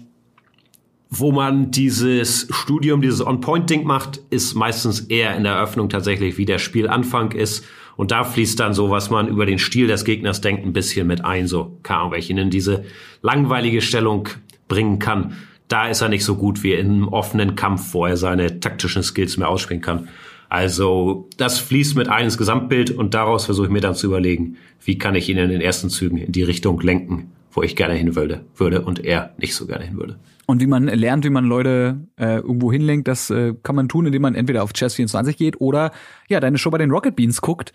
wo 1.09 1.31
man 1.31 1.71
dieses 1.71 2.47
Studium, 2.51 3.01
dieses 3.01 3.25
On-Point-Ding 3.25 3.83
macht, 3.83 4.21
ist 4.29 4.53
meistens 4.53 5.01
eher 5.01 5.35
in 5.35 5.43
der 5.43 5.53
Eröffnung 5.53 5.89
tatsächlich, 5.89 6.37
wie 6.37 6.45
der 6.45 6.59
Spielanfang 6.59 7.31
ist 7.31 7.65
und 7.97 8.11
da 8.11 8.23
fließt 8.23 8.59
dann 8.59 8.73
so, 8.73 8.89
was 8.89 9.09
man 9.09 9.27
über 9.27 9.45
den 9.45 9.59
Stil 9.59 9.87
des 9.87 10.05
Gegners 10.05 10.41
denkt, 10.41 10.65
ein 10.65 10.73
bisschen 10.73 11.07
mit 11.07 11.23
ein. 11.23 11.47
So, 11.47 11.77
keine 11.83 11.99
Ahnung, 11.99 12.11
welche 12.13 12.33
in 12.33 12.49
diese 12.49 12.85
langweilige 13.21 13.81
Stellung 13.81 14.29
bringen 14.67 14.99
kann. 14.99 15.35
Da 15.67 15.87
ist 15.87 16.01
er 16.01 16.09
nicht 16.09 16.25
so 16.25 16.35
gut 16.35 16.63
wie 16.63 16.73
in 16.73 16.87
einem 16.87 17.07
offenen 17.07 17.55
Kampf, 17.55 17.93
wo 17.93 18.05
er 18.05 18.17
seine 18.17 18.59
taktischen 18.59 19.03
Skills 19.03 19.37
mehr 19.37 19.49
ausspielen 19.49 19.81
kann. 19.81 20.09
Also 20.49 21.29
das 21.37 21.59
fließt 21.59 21.95
mit 21.95 22.09
ein 22.09 22.25
ins 22.25 22.37
Gesamtbild 22.37 22.91
und 22.91 23.13
daraus 23.13 23.45
versuche 23.45 23.67
ich 23.67 23.71
mir 23.71 23.79
dann 23.79 23.95
zu 23.95 24.07
überlegen, 24.07 24.57
wie 24.83 24.97
kann 24.97 25.15
ich 25.15 25.29
ihn 25.29 25.37
in 25.37 25.49
den 25.49 25.61
ersten 25.61 25.89
Zügen 25.89 26.17
in 26.17 26.33
die 26.33 26.43
Richtung 26.43 26.81
lenken, 26.81 27.31
wo 27.53 27.63
ich 27.63 27.77
gerne 27.77 27.93
hin 27.93 28.15
würde, 28.17 28.43
würde 28.57 28.81
und 28.81 29.05
er 29.05 29.33
nicht 29.37 29.55
so 29.55 29.65
gerne 29.65 29.85
hin 29.85 29.97
würde. 29.97 30.19
Und 30.47 30.61
wie 30.61 30.67
man 30.67 30.85
lernt, 30.85 31.23
wie 31.23 31.29
man 31.29 31.45
Leute 31.45 32.07
äh, 32.17 32.37
irgendwo 32.37 32.71
hinlenkt, 32.71 33.07
das 33.07 33.29
äh, 33.29 33.53
kann 33.63 33.75
man 33.75 33.87
tun, 33.87 34.05
indem 34.05 34.23
man 34.23 34.35
entweder 34.35 34.63
auf 34.63 34.71
Chess24 34.71 35.37
geht 35.37 35.61
oder 35.61 35.91
ja, 36.27 36.39
deine 36.39 36.57
Show 36.57 36.71
bei 36.71 36.77
den 36.77 36.91
Rocket 36.91 37.15
Beans 37.15 37.41
guckt. 37.41 37.73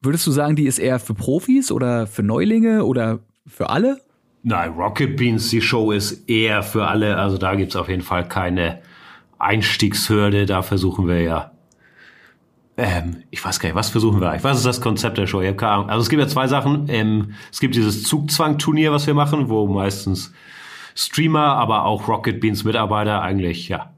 Würdest 0.00 0.26
du 0.26 0.30
sagen, 0.30 0.54
die 0.54 0.66
ist 0.66 0.78
eher 0.78 0.98
für 0.98 1.14
Profis 1.14 1.72
oder 1.72 2.06
für 2.06 2.22
Neulinge 2.22 2.84
oder 2.84 3.20
für 3.46 3.70
alle? 3.70 4.00
Nein, 4.42 4.72
Rocket 4.72 5.16
Beans, 5.16 5.48
die 5.48 5.62
Show 5.62 5.90
ist 5.90 6.28
eher 6.28 6.62
für 6.62 6.86
alle. 6.86 7.16
Also 7.16 7.38
da 7.38 7.54
gibt's 7.54 7.76
auf 7.76 7.88
jeden 7.88 8.02
Fall 8.02 8.28
keine 8.28 8.82
Einstiegshürde. 9.38 10.44
Da 10.44 10.60
versuchen 10.60 11.08
wir 11.08 11.22
ja. 11.22 11.52
Ähm, 12.76 13.22
ich 13.30 13.42
weiß 13.42 13.60
gar 13.60 13.68
nicht, 13.68 13.76
was 13.76 13.88
versuchen 13.88 14.20
wir 14.20 14.28
eigentlich? 14.28 14.44
Was 14.44 14.58
ist 14.58 14.66
das 14.66 14.80
Konzept 14.82 15.16
der 15.16 15.26
Show? 15.26 15.40
Ich 15.40 15.46
habe 15.46 15.56
keine 15.56 15.72
Ahnung. 15.72 15.88
Also 15.88 16.02
es 16.02 16.10
gibt 16.10 16.20
ja 16.20 16.28
zwei 16.28 16.48
Sachen. 16.48 16.86
Ähm, 16.88 17.34
es 17.50 17.60
gibt 17.60 17.74
dieses 17.74 18.02
Zugzwang-Turnier, 18.02 18.92
was 18.92 19.06
wir 19.06 19.14
machen, 19.14 19.48
wo 19.48 19.66
meistens 19.66 20.34
Streamer, 20.94 21.56
aber 21.56 21.84
auch 21.84 22.08
Rocket 22.08 22.40
Beans 22.40 22.64
Mitarbeiter 22.64 23.20
eigentlich, 23.22 23.68
ja, 23.68 23.92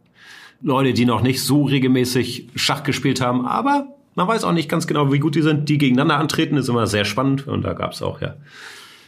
Leute, 0.63 0.95
die 0.95 1.05
noch 1.05 1.23
nicht 1.23 1.43
so 1.43 1.65
regelmäßig 1.65 2.49
Schach 2.55 2.83
gespielt 2.83 3.21
haben, 3.21 3.47
aber 3.47 3.89
man 4.15 4.27
weiß 4.27 4.45
auch 4.45 4.53
nicht 4.53 4.69
ganz 4.69 4.87
genau, 4.87 5.13
wie 5.13 5.19
gut 5.19 5.35
die 5.35 5.43
sind. 5.43 5.69
Die 5.69 5.79
gegeneinander 5.79 6.17
antreten, 6.17 6.57
ist 6.57 6.69
immer 6.69 6.87
sehr 6.87 7.05
spannend. 7.05 7.47
Und 7.47 7.63
da 7.63 7.75
gab 7.75 7.93
es 7.93 8.03
auch 8.03 8.21
ja 8.21 8.35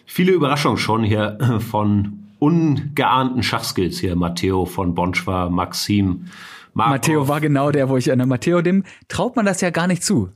viele 0.05 0.33
Überraschungen 0.33 0.79
schon 0.79 1.03
hier 1.03 1.39
von 1.71 2.25
ungeahnten 2.39 3.43
Schachskills 3.43 3.99
hier. 3.99 4.17
Matteo 4.17 4.67
von 4.67 4.95
Bonschwa, 4.95 5.49
Maxim, 5.49 6.27
Markov. 6.75 6.93
Matteo 6.93 7.29
war 7.29 7.41
genau 7.41 7.71
der, 7.71 7.89
wo 7.89 7.97
ich 7.97 8.13
an 8.13 8.27
Matteo, 8.29 8.61
dem 8.61 8.85
traut 9.09 9.35
man 9.35 9.47
das 9.47 9.61
ja 9.63 9.71
gar 9.71 9.87
nicht 9.87 10.05
zu. 10.05 10.31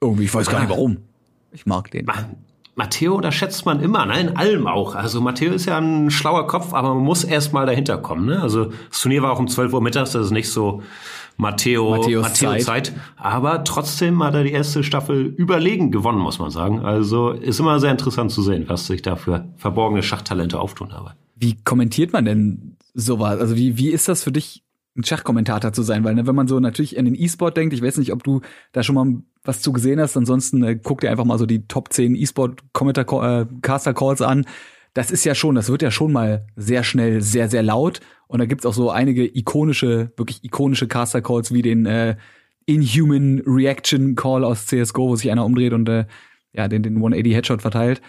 Irgendwie, 0.00 0.24
ich 0.24 0.34
weiß 0.34 0.50
gar 0.50 0.60
nicht 0.60 0.70
warum. 0.70 0.98
Ich 1.52 1.64
mag 1.64 1.90
den. 1.90 2.04
Man, 2.04 2.36
Matteo 2.78 3.16
unterschätzt 3.16 3.66
man 3.66 3.80
immer, 3.80 4.06
ne? 4.06 4.20
in 4.20 4.36
allem 4.36 4.68
auch. 4.68 4.94
Also 4.94 5.20
Matteo 5.20 5.52
ist 5.52 5.66
ja 5.66 5.78
ein 5.78 6.12
schlauer 6.12 6.46
Kopf, 6.46 6.72
aber 6.72 6.94
man 6.94 7.02
muss 7.02 7.24
erst 7.24 7.52
mal 7.52 7.66
dahinter 7.66 7.98
kommen. 7.98 8.26
Ne? 8.26 8.40
Also 8.40 8.66
das 8.88 9.00
Turnier 9.00 9.20
war 9.20 9.32
auch 9.32 9.40
um 9.40 9.48
12 9.48 9.72
Uhr 9.72 9.82
mittags, 9.82 10.12
das 10.12 10.26
ist 10.26 10.30
nicht 10.30 10.48
so 10.48 10.80
Matteo, 11.36 11.90
Matteo 11.90 12.22
Zeit. 12.22 12.62
Zeit. 12.62 12.92
Aber 13.16 13.64
trotzdem 13.64 14.22
hat 14.22 14.34
er 14.34 14.44
die 14.44 14.52
erste 14.52 14.84
Staffel 14.84 15.24
überlegen 15.26 15.90
gewonnen, 15.90 16.20
muss 16.20 16.38
man 16.38 16.52
sagen. 16.52 16.84
Also 16.84 17.30
ist 17.30 17.58
immer 17.58 17.80
sehr 17.80 17.90
interessant 17.90 18.30
zu 18.30 18.42
sehen, 18.42 18.66
was 18.68 18.86
sich 18.86 19.02
da 19.02 19.16
für 19.16 19.48
verborgene 19.56 20.04
Schachtalente 20.04 20.60
auftun. 20.60 20.92
Aber 20.92 21.16
wie 21.34 21.56
kommentiert 21.64 22.12
man 22.12 22.26
denn 22.26 22.76
sowas? 22.94 23.40
Also 23.40 23.56
wie, 23.56 23.76
wie 23.76 23.88
ist 23.88 24.06
das 24.06 24.22
für 24.22 24.30
dich, 24.30 24.62
ein 24.98 25.04
Schachkommentator 25.04 25.72
zu 25.72 25.82
sein? 25.82 26.04
Weil 26.04 26.14
ne, 26.14 26.26
wenn 26.26 26.34
man 26.34 26.48
so 26.48 26.60
natürlich 26.60 26.98
an 26.98 27.04
den 27.04 27.14
E-Sport 27.14 27.56
denkt, 27.56 27.72
ich 27.72 27.82
weiß 27.82 27.98
nicht, 27.98 28.12
ob 28.12 28.24
du 28.24 28.40
da 28.72 28.82
schon 28.82 28.94
mal 28.94 29.06
was 29.44 29.62
zu 29.62 29.72
gesehen 29.72 30.00
hast, 30.00 30.16
ansonsten 30.16 30.62
äh, 30.62 30.78
guck 30.82 31.00
dir 31.00 31.10
einfach 31.10 31.24
mal 31.24 31.38
so 31.38 31.46
die 31.46 31.66
Top 31.66 31.92
10 31.92 32.14
E-Sport-Caster-Calls 32.16 34.20
äh, 34.20 34.24
an 34.24 34.44
das 34.98 35.12
ist 35.12 35.24
ja 35.24 35.34
schon, 35.34 35.54
das 35.54 35.68
wird 35.68 35.82
ja 35.82 35.92
schon 35.92 36.12
mal 36.12 36.44
sehr 36.56 36.82
schnell 36.82 37.20
sehr, 37.20 37.48
sehr 37.48 37.62
laut. 37.62 38.00
Und 38.26 38.40
da 38.40 38.46
gibt's 38.46 38.66
auch 38.66 38.74
so 38.74 38.90
einige 38.90 39.24
ikonische, 39.24 40.12
wirklich 40.16 40.42
ikonische 40.42 40.88
Caster-Calls 40.88 41.52
wie 41.52 41.62
den 41.62 41.86
äh, 41.86 42.16
Inhuman 42.66 43.40
Reaction 43.46 44.16
Call 44.16 44.44
aus 44.44 44.66
CSGO, 44.66 45.10
wo 45.10 45.16
sich 45.16 45.30
einer 45.30 45.44
umdreht 45.44 45.72
und 45.72 45.88
äh, 45.88 46.06
ja, 46.52 46.66
den, 46.66 46.82
den 46.82 46.96
180 46.96 47.32
Headshot 47.32 47.62
verteilt. 47.62 48.02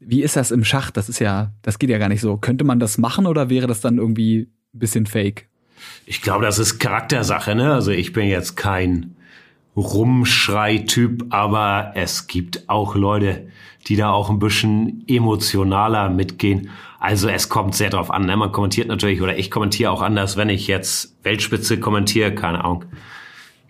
Wie 0.00 0.22
ist 0.22 0.36
das 0.36 0.50
im 0.50 0.64
Schach? 0.64 0.90
Das 0.90 1.08
ist 1.08 1.18
ja, 1.18 1.52
das 1.60 1.78
geht 1.78 1.90
ja 1.90 1.98
gar 1.98 2.08
nicht 2.08 2.22
so. 2.22 2.38
Könnte 2.38 2.64
man 2.64 2.80
das 2.80 2.98
machen 2.98 3.26
oder 3.26 3.50
wäre 3.50 3.66
das 3.66 3.80
dann 3.80 3.98
irgendwie 3.98 4.48
ein 4.74 4.78
bisschen 4.78 5.06
fake? 5.06 5.48
Ich 6.06 6.22
glaube, 6.22 6.44
das 6.44 6.58
ist 6.58 6.78
Charaktersache, 6.78 7.54
ne? 7.54 7.72
Also 7.72 7.90
ich 7.90 8.12
bin 8.12 8.28
jetzt 8.28 8.56
kein 8.56 9.16
Rumschrei-Typ, 9.76 11.26
aber 11.30 11.92
es 11.94 12.26
gibt 12.26 12.68
auch 12.68 12.94
Leute, 12.94 13.48
die 13.86 13.96
da 13.96 14.10
auch 14.10 14.30
ein 14.30 14.38
bisschen 14.38 15.04
emotionaler 15.08 16.08
mitgehen. 16.10 16.70
Also 17.00 17.28
es 17.28 17.48
kommt 17.48 17.74
sehr 17.74 17.90
drauf 17.90 18.10
an. 18.10 18.26
Ne? 18.26 18.36
Man 18.36 18.52
kommentiert 18.52 18.88
natürlich, 18.88 19.22
oder 19.22 19.36
ich 19.36 19.50
kommentiere 19.50 19.90
auch 19.90 20.02
anders, 20.02 20.36
wenn 20.36 20.50
ich 20.50 20.66
jetzt 20.66 21.16
Weltspitze 21.22 21.80
kommentiere, 21.80 22.34
keine 22.34 22.64
Ahnung, 22.64 22.84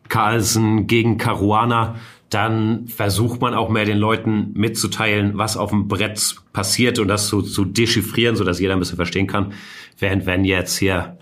Carlsen 0.09 0.87
gegen 0.87 1.17
Caruana, 1.17 1.95
dann 2.29 2.89
versucht 2.89 3.41
man 3.41 3.55
auch 3.55 3.69
mehr 3.69 3.85
den 3.85 3.99
Leuten 3.99 4.53
mitzuteilen, 4.55 5.39
was 5.39 5.57
auf 5.57 5.71
dem 5.71 5.89
Brett 5.89 6.37
passiert 6.53 6.99
und 6.99 7.09
das 7.09 7.29
so 7.29 7.43
zu 7.43 7.65
dechiffrieren, 7.65 8.37
so 8.37 8.45
dass 8.45 8.61
jeder 8.61 8.75
ein 8.75 8.79
bisschen 8.79 8.97
verstehen 8.97 9.27
kann. 9.27 9.53
Während 9.99 10.27
wenn 10.27 10.45
jetzt 10.45 10.77
hier 10.79 11.17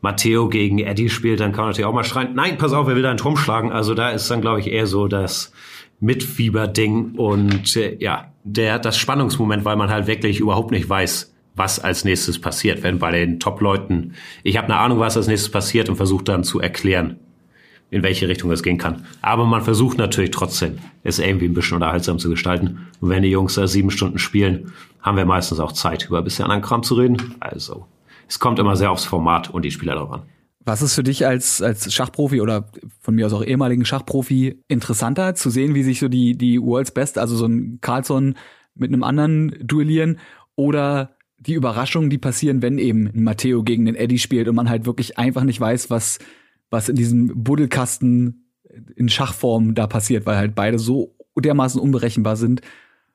Matteo 0.00 0.48
gegen 0.48 0.78
Eddie 0.78 1.10
spielt, 1.10 1.40
dann 1.40 1.52
kann 1.52 1.62
man 1.62 1.70
natürlich 1.70 1.86
auch 1.86 1.94
mal 1.94 2.04
schreien, 2.04 2.34
nein, 2.34 2.58
pass 2.58 2.72
auf, 2.72 2.88
er 2.88 2.96
will 2.96 3.02
da 3.02 3.10
einen 3.10 3.18
Turm 3.18 3.36
schlagen. 3.36 3.70
Also 3.70 3.94
da 3.94 4.10
ist 4.10 4.30
dann, 4.30 4.40
glaube 4.40 4.60
ich, 4.60 4.68
eher 4.68 4.86
so 4.86 5.08
das 5.08 5.52
Mitfieberding 6.00 7.16
und 7.16 7.76
äh, 7.76 7.96
ja, 8.00 8.32
der 8.44 8.78
das 8.78 8.96
Spannungsmoment, 8.96 9.64
weil 9.64 9.76
man 9.76 9.90
halt 9.90 10.06
wirklich 10.06 10.40
überhaupt 10.40 10.70
nicht 10.70 10.88
weiß, 10.88 11.34
was 11.54 11.78
als 11.78 12.04
nächstes 12.04 12.40
passiert. 12.40 12.82
Wenn 12.82 12.98
bei 12.98 13.10
den 13.10 13.38
Top-Leuten, 13.38 14.14
ich 14.42 14.56
habe 14.56 14.66
eine 14.66 14.78
Ahnung, 14.78 14.98
was 14.98 15.16
als 15.16 15.26
nächstes 15.26 15.50
passiert 15.50 15.88
und 15.90 15.96
versuche 15.96 16.24
dann 16.24 16.44
zu 16.44 16.60
erklären, 16.60 17.18
in 17.90 18.02
welche 18.02 18.28
Richtung 18.28 18.50
es 18.50 18.62
gehen 18.62 18.78
kann. 18.78 19.04
Aber 19.20 19.44
man 19.44 19.62
versucht 19.62 19.98
natürlich 19.98 20.30
trotzdem, 20.30 20.78
es 21.02 21.18
irgendwie 21.18 21.46
ein 21.46 21.54
bisschen 21.54 21.74
unterhaltsam 21.74 22.18
zu 22.18 22.30
gestalten. 22.30 22.86
Und 23.00 23.10
wenn 23.10 23.22
die 23.22 23.30
Jungs 23.30 23.54
da 23.54 23.66
sieben 23.66 23.90
Stunden 23.90 24.18
spielen, 24.18 24.72
haben 25.02 25.16
wir 25.16 25.26
meistens 25.26 25.60
auch 25.60 25.72
Zeit, 25.72 26.06
über 26.06 26.18
ein 26.18 26.24
bisschen 26.24 26.44
anderen 26.44 26.62
Kram 26.62 26.82
zu 26.82 26.94
reden. 26.94 27.34
Also, 27.40 27.86
es 28.30 28.38
kommt 28.38 28.60
immer 28.60 28.76
sehr 28.76 28.92
aufs 28.92 29.04
Format 29.04 29.50
und 29.50 29.64
die 29.64 29.72
Spieler 29.72 29.96
drauf 29.96 30.12
an. 30.12 30.22
Was 30.60 30.82
ist 30.82 30.94
für 30.94 31.02
dich 31.02 31.26
als, 31.26 31.60
als 31.60 31.92
Schachprofi 31.92 32.40
oder 32.40 32.70
von 33.00 33.16
mir 33.16 33.26
aus 33.26 33.32
auch 33.32 33.44
ehemaligen 33.44 33.84
Schachprofi 33.84 34.62
interessanter, 34.68 35.34
zu 35.34 35.50
sehen, 35.50 35.74
wie 35.74 35.82
sich 35.82 35.98
so 35.98 36.08
die, 36.08 36.38
die 36.38 36.62
World's 36.62 36.92
Best, 36.92 37.18
also 37.18 37.34
so 37.34 37.46
ein 37.46 37.78
Carlson 37.80 38.36
mit 38.76 38.92
einem 38.92 39.02
anderen 39.02 39.56
duellieren 39.60 40.20
oder 40.54 41.16
die 41.38 41.54
Überraschungen, 41.54 42.08
die 42.08 42.18
passieren, 42.18 42.62
wenn 42.62 42.78
eben 42.78 43.08
ein 43.08 43.24
Matteo 43.24 43.64
gegen 43.64 43.86
den 43.86 43.96
Eddie 43.96 44.18
spielt 44.18 44.46
und 44.46 44.54
man 44.54 44.70
halt 44.70 44.86
wirklich 44.86 45.18
einfach 45.18 45.42
nicht 45.42 45.60
weiß, 45.60 45.90
was, 45.90 46.20
was 46.70 46.88
in 46.88 46.94
diesem 46.94 47.42
Buddelkasten 47.42 48.52
in 48.94 49.08
Schachform 49.08 49.74
da 49.74 49.88
passiert, 49.88 50.24
weil 50.24 50.36
halt 50.36 50.54
beide 50.54 50.78
so 50.78 51.16
dermaßen 51.36 51.80
unberechenbar 51.80 52.36
sind 52.36 52.60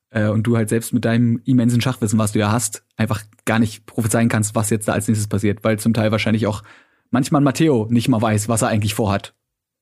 äh, 0.09 0.27
und 0.27 0.43
du 0.43 0.57
halt 0.57 0.69
selbst 0.69 0.93
mit 0.93 1.05
deinem 1.05 1.41
immensen 1.45 1.81
Schachwissen, 1.81 2.19
was 2.19 2.31
du 2.31 2.39
ja 2.39 2.51
hast, 2.51 2.83
einfach 2.97 3.23
gar 3.45 3.59
nicht 3.59 3.85
prophezeien 3.85 4.29
kannst, 4.29 4.55
was 4.55 4.69
jetzt 4.69 4.87
da 4.87 4.93
als 4.93 5.07
nächstes 5.07 5.27
passiert, 5.27 5.63
weil 5.63 5.79
zum 5.79 5.93
Teil 5.93 6.11
wahrscheinlich 6.11 6.47
auch 6.47 6.63
manchmal 7.11 7.41
Matteo 7.41 7.87
nicht 7.89 8.07
mal 8.07 8.21
weiß, 8.21 8.49
was 8.49 8.61
er 8.61 8.69
eigentlich 8.69 8.93
vorhat, 8.93 9.33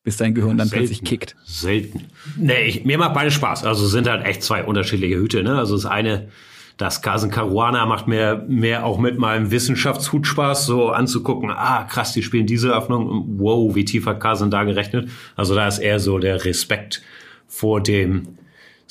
bis 0.03 0.17
dein 0.17 0.33
Gehirn 0.33 0.57
dann 0.57 0.67
Selten. 0.67 0.85
plötzlich 0.85 1.03
kickt. 1.07 1.35
Selten. 1.43 2.05
Nee, 2.37 2.65
ich, 2.65 2.85
mir 2.85 2.97
macht 2.97 3.13
beide 3.13 3.31
Spaß. 3.31 3.63
Also 3.63 3.87
sind 3.87 4.07
halt 4.07 4.25
echt 4.25 4.43
zwei 4.43 4.63
unterschiedliche 4.63 5.15
Hüte. 5.15 5.43
Ne? 5.43 5.57
Also 5.57 5.75
das 5.75 5.85
eine 5.85 6.29
das 6.77 7.01
Kasen 7.01 7.29
Caruana 7.29 7.85
macht 7.85 8.07
mir 8.07 8.45
mehr 8.47 8.85
auch 8.85 8.97
mit 8.97 9.19
meinem 9.19 9.51
Wissenschaftshut 9.51 10.25
Spaß, 10.25 10.65
so 10.65 10.89
anzugucken, 10.89 11.51
ah, 11.51 11.83
krass, 11.83 12.13
die 12.13 12.23
spielen 12.23 12.47
diese 12.47 12.75
Öffnung, 12.75 13.25
wow, 13.37 13.75
wie 13.75 13.85
tief 13.85 14.05
hat 14.05 14.19
Kasen 14.19 14.49
da 14.49 14.63
gerechnet? 14.63 15.09
Also 15.35 15.55
da 15.55 15.67
ist 15.67 15.79
eher 15.79 15.99
so 15.99 16.17
der 16.17 16.43
Respekt 16.45 17.03
vor 17.47 17.81
dem 17.81 18.37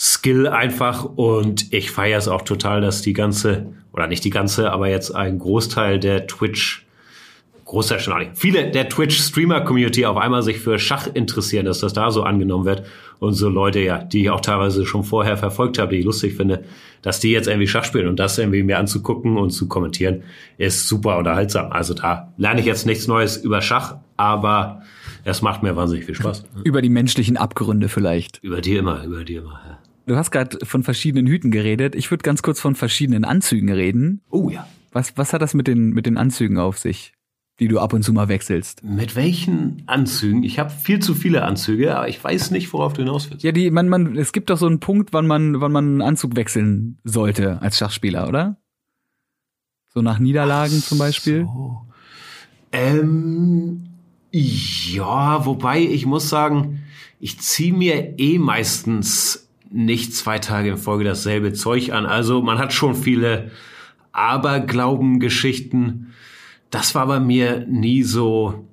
Skill 0.05 0.49
einfach 0.49 1.05
und 1.05 1.73
ich 1.73 1.93
feiere 1.93 2.19
es 2.19 2.27
auch 2.27 2.43
total, 2.43 2.81
dass 2.81 3.03
die 3.03 3.13
ganze, 3.13 3.67
oder 3.93 4.09
nicht 4.09 4.25
die 4.25 4.31
ganze, 4.31 4.73
aber 4.73 4.89
jetzt 4.89 5.15
ein 5.15 5.39
Großteil 5.39 6.01
der 6.01 6.27
Twitch 6.27 6.85
großer 7.65 8.01
schon 8.01 8.13
viele 8.35 8.71
der 8.71 8.89
Twitch-Streamer-Community 8.89 10.05
auf 10.05 10.17
einmal 10.17 10.43
sich 10.43 10.59
für 10.59 10.79
Schach 10.81 11.07
interessieren, 11.15 11.67
dass 11.67 11.79
das 11.79 11.93
da 11.93 12.11
so 12.11 12.23
angenommen 12.25 12.67
wird. 12.67 12.85
Und 13.19 13.35
so 13.35 13.49
Leute, 13.49 13.79
ja, 13.79 14.03
die 14.03 14.23
ich 14.23 14.31
auch 14.31 14.41
teilweise 14.41 14.85
schon 14.85 15.05
vorher 15.05 15.37
verfolgt 15.37 15.79
habe, 15.79 15.93
die 15.93 16.01
ich 16.01 16.05
lustig 16.05 16.35
finde, 16.35 16.65
dass 17.01 17.21
die 17.21 17.31
jetzt 17.31 17.47
irgendwie 17.47 17.69
Schach 17.69 17.85
spielen 17.85 18.09
und 18.09 18.19
das 18.19 18.37
irgendwie 18.37 18.65
mir 18.65 18.79
anzugucken 18.79 19.39
und 19.39 19.51
zu 19.51 19.69
kommentieren, 19.69 20.25
ist 20.59 20.89
super 20.89 21.17
unterhaltsam. 21.17 21.71
Also 21.71 21.95
da 21.95 22.33
lerne 22.37 22.61
ich 22.61 22.67
jetzt 22.67 22.85
nichts 22.85 23.07
Neues 23.07 23.37
über 23.37 23.63
Schach, 23.63 23.97
aber 24.17 24.83
es 25.25 25.41
macht 25.41 25.63
mir 25.63 25.77
wahnsinnig 25.77 26.05
viel 26.05 26.17
Spaß. 26.17 26.45
Über 26.65 26.83
die 26.83 26.91
menschlichen 26.91 27.37
Abgründe 27.37 27.89
vielleicht. 27.89 28.41
Über 28.43 28.61
die 28.61 28.77
immer, 28.77 29.05
über 29.05 29.25
die 29.25 29.37
immer, 29.37 29.61
ja. 29.67 29.79
Du 30.07 30.17
hast 30.17 30.31
gerade 30.31 30.65
von 30.65 30.83
verschiedenen 30.83 31.27
Hüten 31.27 31.51
geredet. 31.51 31.95
Ich 31.95 32.11
würde 32.11 32.23
ganz 32.23 32.43
kurz 32.43 32.61
von 32.61 32.75
verschiedenen 32.75 33.25
Anzügen 33.25 33.71
reden. 33.71 34.21
Oh 34.31 34.49
ja. 34.51 34.67
Was, 34.91 35.17
was 35.17 35.33
hat 35.33 35.43
das 35.43 35.55
mit 35.55 35.67
den, 35.69 35.91
mit 35.91 36.07
den 36.07 36.17
Anzügen 36.17 36.59
auf 36.59 36.79
sich? 36.79 37.13
die 37.61 37.69
du 37.69 37.79
ab 37.79 37.93
und 37.93 38.03
zu 38.03 38.13
mal 38.13 38.29
wechselst. 38.29 38.83
Mit 38.83 39.15
welchen 39.15 39.83
Anzügen? 39.87 40.43
Ich 40.43 40.59
habe 40.59 40.71
viel 40.71 40.99
zu 40.99 41.15
viele 41.15 41.45
Anzüge, 41.45 41.95
aber 41.97 42.09
ich 42.09 42.23
weiß 42.23 42.51
nicht, 42.51 42.73
worauf 42.73 42.93
du 42.93 43.03
hinaus 43.03 43.31
willst. 43.31 43.45
Ja, 43.45 43.53
die, 43.53 43.71
man, 43.71 43.89
man, 43.89 44.17
es 44.17 44.33
gibt 44.33 44.51
doch 44.51 44.57
so 44.57 44.67
einen 44.67 44.81
Punkt, 44.81 45.13
wann 45.13 45.27
man, 45.27 45.61
wann 45.61 45.71
man 45.71 45.85
einen 45.85 46.03
Anzug 46.03 46.35
wechseln 46.35 46.99
sollte 47.05 47.63
als 47.63 47.79
Schachspieler, 47.79 48.27
oder? 48.27 48.57
So 49.95 50.01
nach 50.01 50.19
Niederlagen 50.19 50.79
Ach 50.83 50.89
zum 50.89 50.99
Beispiel. 50.99 51.45
So. 51.45 51.87
Ähm, 52.73 53.85
ja, 54.33 55.45
wobei 55.45 55.83
ich 55.83 56.07
muss 56.07 56.29
sagen, 56.29 56.83
ich 57.21 57.39
ziehe 57.39 57.75
mir 57.75 58.19
eh 58.19 58.39
meistens 58.39 59.52
nicht 59.73 60.15
zwei 60.15 60.39
Tage 60.39 60.71
in 60.71 60.77
Folge 60.77 61.05
dasselbe 61.05 61.53
Zeug 61.53 61.93
an. 61.93 62.07
Also 62.07 62.43
man 62.43 62.59
hat 62.59 62.73
schon 62.73 62.95
viele 62.95 63.51
Aberglauben-Geschichten 64.13 66.13
das 66.73 66.95
war 66.95 67.07
bei 67.07 67.21
mir 67.21 67.65
nie 67.69 68.03
so, 68.03 68.67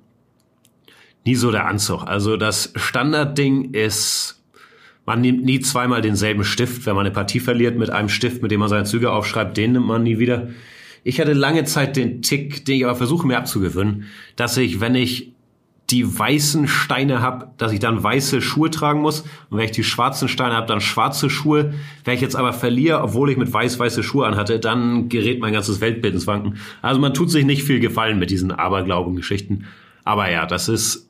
nie 1.24 1.36
so 1.36 1.52
der 1.52 1.66
Anzug. 1.66 2.06
Also 2.06 2.36
das 2.36 2.72
Standardding 2.74 3.74
ist, 3.74 4.42
man 5.04 5.20
nimmt 5.20 5.44
nie 5.44 5.60
zweimal 5.60 6.00
denselben 6.00 6.42
Stift. 6.42 6.86
Wenn 6.86 6.96
man 6.96 7.06
eine 7.06 7.14
Partie 7.14 7.40
verliert 7.40 7.76
mit 7.76 7.90
einem 7.90 8.08
Stift, 8.08 8.42
mit 8.42 8.50
dem 8.50 8.60
man 8.60 8.70
seine 8.70 8.84
Züge 8.84 9.12
aufschreibt, 9.12 9.56
den 9.56 9.72
nimmt 9.72 9.86
man 9.86 10.02
nie 10.02 10.18
wieder. 10.18 10.48
Ich 11.04 11.20
hatte 11.20 11.34
lange 11.34 11.64
Zeit 11.64 11.96
den 11.96 12.22
Tick, 12.22 12.64
den 12.64 12.76
ich 12.76 12.84
aber 12.86 12.96
versuche 12.96 13.26
mir 13.26 13.36
abzugewöhnen, 13.36 14.06
dass 14.34 14.56
ich, 14.56 14.80
wenn 14.80 14.94
ich 14.94 15.32
die 15.90 16.18
weißen 16.18 16.68
Steine 16.68 17.20
habe, 17.20 17.50
dass 17.56 17.72
ich 17.72 17.80
dann 17.80 18.02
weiße 18.02 18.40
Schuhe 18.40 18.70
tragen 18.70 19.00
muss. 19.00 19.20
Und 19.50 19.58
wenn 19.58 19.64
ich 19.64 19.70
die 19.70 19.84
schwarzen 19.84 20.28
Steine 20.28 20.54
habe, 20.54 20.66
dann 20.66 20.80
schwarze 20.80 21.30
Schuhe. 21.30 21.74
Wenn 22.04 22.14
ich 22.14 22.20
jetzt 22.20 22.36
aber 22.36 22.52
verliere, 22.52 23.02
obwohl 23.02 23.30
ich 23.30 23.36
mit 23.36 23.52
weiß 23.52 23.78
weiße 23.78 24.02
Schuhe 24.02 24.26
anhatte, 24.26 24.60
dann 24.60 25.08
gerät 25.08 25.40
mein 25.40 25.52
ganzes 25.52 25.80
Weltbild 25.80 26.14
ins 26.14 26.26
Wanken. 26.26 26.58
Also 26.82 27.00
man 27.00 27.14
tut 27.14 27.30
sich 27.30 27.44
nicht 27.44 27.62
viel 27.62 27.80
Gefallen 27.80 28.18
mit 28.18 28.30
diesen 28.30 28.52
Aberglauben-Geschichten. 28.52 29.66
Aber 30.04 30.30
ja, 30.30 30.46
das 30.46 30.68
ist 30.68 31.08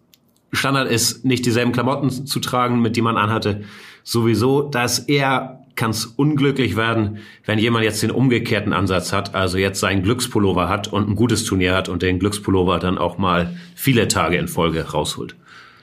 Standard 0.52 0.90
ist, 0.90 1.24
nicht 1.24 1.46
dieselben 1.46 1.72
Klamotten 1.72 2.10
zu 2.10 2.40
tragen, 2.40 2.80
mit 2.80 2.96
die 2.96 3.02
man 3.02 3.16
anhatte. 3.16 3.62
Sowieso, 4.02 4.62
dass 4.62 4.98
er 4.98 5.60
kann 5.80 5.92
es 5.92 6.04
unglücklich 6.04 6.76
werden, 6.76 7.20
wenn 7.46 7.58
jemand 7.58 7.84
jetzt 7.84 8.02
den 8.02 8.10
umgekehrten 8.10 8.74
Ansatz 8.74 9.14
hat, 9.14 9.34
also 9.34 9.56
jetzt 9.56 9.80
seinen 9.80 10.02
Glückspullover 10.02 10.68
hat 10.68 10.88
und 10.88 11.08
ein 11.08 11.16
gutes 11.16 11.44
Turnier 11.44 11.74
hat 11.74 11.88
und 11.88 12.02
den 12.02 12.18
Glückspullover 12.18 12.78
dann 12.78 12.98
auch 12.98 13.16
mal 13.16 13.56
viele 13.74 14.06
Tage 14.06 14.36
in 14.36 14.46
Folge 14.46 14.90
rausholt. 14.90 15.36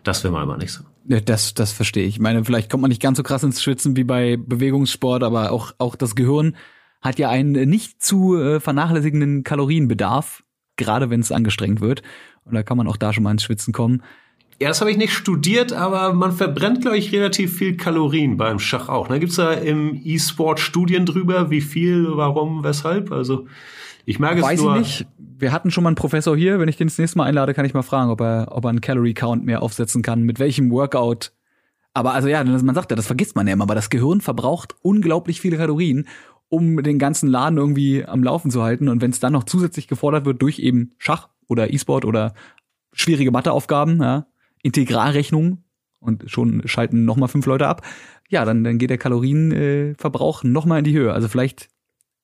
Das 0.04 0.24
will 0.24 0.30
man 0.30 0.44
aber 0.44 0.58
nicht. 0.58 0.80
Das, 1.06 1.56
das 1.56 1.72
verstehe 1.72 2.06
ich. 2.06 2.16
Ich 2.16 2.20
meine, 2.20 2.46
vielleicht 2.46 2.70
kommt 2.70 2.82
man 2.82 2.90
nicht 2.90 3.02
ganz 3.02 3.18
so 3.18 3.24
krass 3.24 3.42
ins 3.42 3.64
Schwitzen 3.64 3.98
wie 3.98 4.04
bei 4.04 4.38
Bewegungssport, 4.38 5.24
aber 5.24 5.52
auch, 5.52 5.72
auch 5.80 5.96
das 5.96 6.16
Gehirn 6.16 6.56
hat 7.02 7.18
ja 7.18 7.32
einen 7.32 7.68
nicht 7.68 8.04
zu 8.04 8.40
äh, 8.40 8.60
vernachlässigenden 8.60 9.44
Kalorienbedarf, 9.44 10.44
gerade 10.76 11.10
wenn 11.10 11.22
es 11.22 11.32
angestrengt 11.32 11.82
wird. 11.82 12.04
Und 12.46 12.54
da 12.54 12.62
kann 12.62 12.78
man 12.78 12.88
auch 12.88 12.98
da 12.98 13.14
schon 13.14 13.24
mal 13.24 13.32
ins 13.32 13.44
Schwitzen 13.44 13.74
kommen. 13.74 14.04
Ja, 14.60 14.70
das 14.70 14.82
habe 14.82 14.90
ich 14.90 14.98
nicht 14.98 15.14
studiert, 15.14 15.72
aber 15.72 16.14
man 16.14 16.32
verbrennt, 16.32 16.82
glaube 16.82 16.98
ich, 16.98 17.12
relativ 17.12 17.58
viel 17.58 17.78
Kalorien 17.78 18.38
beim 18.38 18.58
Schach 18.58 18.90
auch. 18.90 19.08
Ne? 19.08 19.20
Gibt 19.20 19.32
es 19.32 19.38
da 19.38 19.54
im 19.54 20.02
E-Sport 20.04 20.60
Studien 20.60 21.06
drüber, 21.06 21.52
wie 21.52 21.62
viel, 21.62 22.08
warum, 22.16 22.64
weshalb? 22.64 23.12
Also 23.12 23.46
ich 24.06 24.18
merke 24.18 24.42
Weiß 24.42 24.58
es 24.58 24.64
nur. 24.64 24.74
Weiß 24.74 24.88
ich 24.88 25.00
nicht. 25.02 25.08
Wir 25.40 25.52
hatten 25.52 25.70
schon 25.70 25.84
mal 25.84 25.90
einen 25.90 25.96
Professor 25.96 26.36
hier. 26.36 26.60
Wenn 26.60 26.70
ich 26.70 26.78
den 26.78 26.88
das 26.88 26.98
nächste 26.98 27.20
Mal 27.20 27.26
einlade, 27.26 27.54
kann 27.54 27.66
ich 27.66 27.76
mal 27.76 27.84
fragen, 27.84 28.10
ob 28.10 28.20
er, 28.22 28.48
ob 28.50 28.66
er 28.66 28.70
einen 28.70 28.82
Calorie 28.82 29.14
Count 29.14 29.46
mehr 29.46 29.62
aufsetzen 29.62 30.02
kann, 30.02 30.24
mit 30.24 30.40
welchem 30.40 30.72
Workout. 30.72 31.34
Aber 31.94 32.14
also 32.14 32.28
ja, 32.28 32.44
man 32.44 32.74
sagt 32.74 32.90
ja, 32.90 32.96
das 32.96 33.06
vergisst 33.06 33.36
man 33.36 33.46
ja 33.46 33.54
immer, 33.54 33.64
aber 33.64 33.76
das 33.76 33.92
Gehirn 33.92 34.22
verbraucht 34.22 34.76
unglaublich 34.82 35.40
viele 35.40 35.58
Kalorien, 35.58 36.08
um 36.50 36.82
den 36.82 36.98
ganzen 36.98 37.28
Laden 37.28 37.58
irgendwie 37.60 38.06
am 38.06 38.24
Laufen 38.24 38.50
zu 38.50 38.64
halten. 38.64 38.88
Und 38.88 39.02
wenn 39.02 39.12
es 39.12 39.20
dann 39.20 39.34
noch 39.34 39.44
zusätzlich 39.44 39.88
gefordert 39.88 40.26
wird 40.26 40.42
durch 40.42 40.58
eben 40.58 40.94
Schach 40.98 41.28
oder 41.48 41.72
E-Sport 41.72 42.06
oder 42.06 42.34
schwierige 42.94 43.30
Matheaufgaben, 43.30 44.02
ja, 44.02 44.26
Integralrechnung 44.64 45.64
und 46.00 46.30
schon 46.30 46.68
schalten 46.68 47.06
noch 47.06 47.18
mal 47.18 47.28
fünf 47.28 47.46
Leute 47.46 47.68
ab. 47.68 47.86
Ja, 48.30 48.46
dann, 48.46 48.64
dann 48.64 48.78
geht 48.78 48.90
der 48.90 48.98
Kalorienverbrauch 48.98 50.44
äh, 50.44 50.48
noch 50.48 50.66
mal 50.66 50.80
in 50.80 50.84
die 50.84 50.94
Höhe. 50.94 51.14
Also 51.14 51.28
vielleicht 51.28 51.70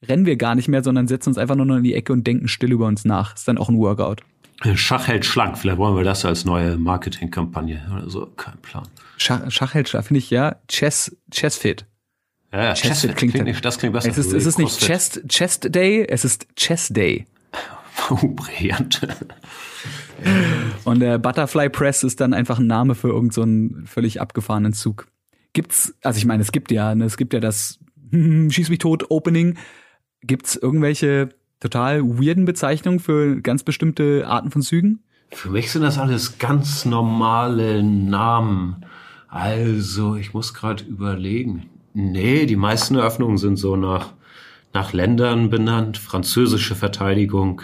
rennen 0.06 0.26
wir 0.26 0.36
gar 0.36 0.56
nicht 0.56 0.68
mehr, 0.68 0.84
sondern 0.84 1.08
setzen 1.08 1.30
uns 1.30 1.38
einfach 1.38 1.56
nur 1.56 1.66
noch 1.66 1.78
in 1.78 1.84
die 1.84 1.94
Ecke 1.94 2.14
und 2.14 2.28
denken 2.28 2.48
still 2.48 2.72
über 2.72 2.88
uns 2.88 3.06
nach. 3.06 3.36
Ist 3.36 3.48
dann 3.48 3.58
auch 3.58 3.70
ein 3.70 3.78
Workout. 3.78 4.24
Schach 4.76 5.08
hält 5.08 5.26
schlank. 5.26 5.58
Vielleicht 5.58 5.78
wollen 5.78 5.96
wir 5.96 6.04
das 6.04 6.26
als 6.26 6.46
neue 6.46 6.78
Marketingkampagne 6.78 7.82
oder 7.94 8.10
so. 8.10 8.28
Kein 8.38 8.58
Plan. 8.62 8.88
Schach, 9.18 9.50
Schach 9.50 9.74
hält 9.74 9.90
schlank, 9.90 10.06
finde 10.06 10.20
ich 10.20 10.30
ja. 10.30 10.58
Chess, 10.68 11.18
Chess 11.32 11.58
fit. 11.58 11.86
Ja, 12.52 12.64
ja 12.66 12.74
Chess, 12.74 13.02
Fit 13.02 13.16
klingt, 13.16 13.34
klingt 13.34 13.48
nicht, 13.48 13.66
das 13.66 13.78
klingt 13.78 13.94
besser. 13.94 14.10
Es 14.10 14.18
ist, 14.18 14.32
es 14.32 14.46
ist 14.46 14.60
nicht 14.60 14.80
Chest, 14.80 15.24
Chest 15.28 15.74
Day, 15.74 16.06
es 16.08 16.24
ist 16.24 16.48
Chess 16.56 16.90
Day. 16.90 17.26
Brillant. 18.36 19.08
Und 20.84 21.00
der 21.00 21.18
Butterfly 21.18 21.70
Press 21.70 22.04
ist 22.04 22.22
dann 22.22 22.34
einfach 22.34 22.60
ein 22.60 22.68
Name 22.68 22.96
für 22.96 23.10
irgendeinen 23.10 23.82
so 23.82 23.86
völlig 23.86 24.22
abgefahrenen 24.22 24.74
Zug. 24.74 25.08
Gibt's, 25.54 25.94
also 26.02 26.18
ich 26.18 26.26
meine, 26.26 26.42
es 26.42 26.52
gibt 26.52 26.72
ja, 26.72 26.96
ne, 26.96 27.06
es 27.06 27.18
gibt 27.18 27.34
ja 27.34 27.40
das 27.40 27.80
Schieß 28.50 28.70
mich 28.70 28.80
tot 28.80 29.10
Opening. 29.10 29.58
Gibt's 30.22 30.56
irgendwelche 30.56 31.30
total 31.60 32.04
weirden 32.04 32.46
Bezeichnungen 32.46 33.00
für 33.00 33.42
ganz 33.42 33.64
bestimmte 33.64 34.28
Arten 34.28 34.52
von 34.52 34.62
Zügen? 34.62 35.04
Für 35.32 35.50
mich 35.50 35.72
sind 35.72 35.82
das 35.82 35.98
alles 35.98 36.38
ganz 36.38 36.86
normale 36.86 37.82
Namen. 37.84 38.86
Also, 39.28 40.16
ich 40.16 40.34
muss 40.34 40.54
gerade 40.54 40.84
überlegen. 40.84 41.70
Nee, 41.94 42.46
die 42.46 42.56
meisten 42.56 42.96
Eröffnungen 42.96 43.38
sind 43.38 43.58
so 43.58 43.76
nach, 43.76 44.14
nach 44.74 44.94
Ländern 44.94 45.50
benannt. 45.50 45.98
Französische 45.98 46.76
Verteidigung, 46.76 47.62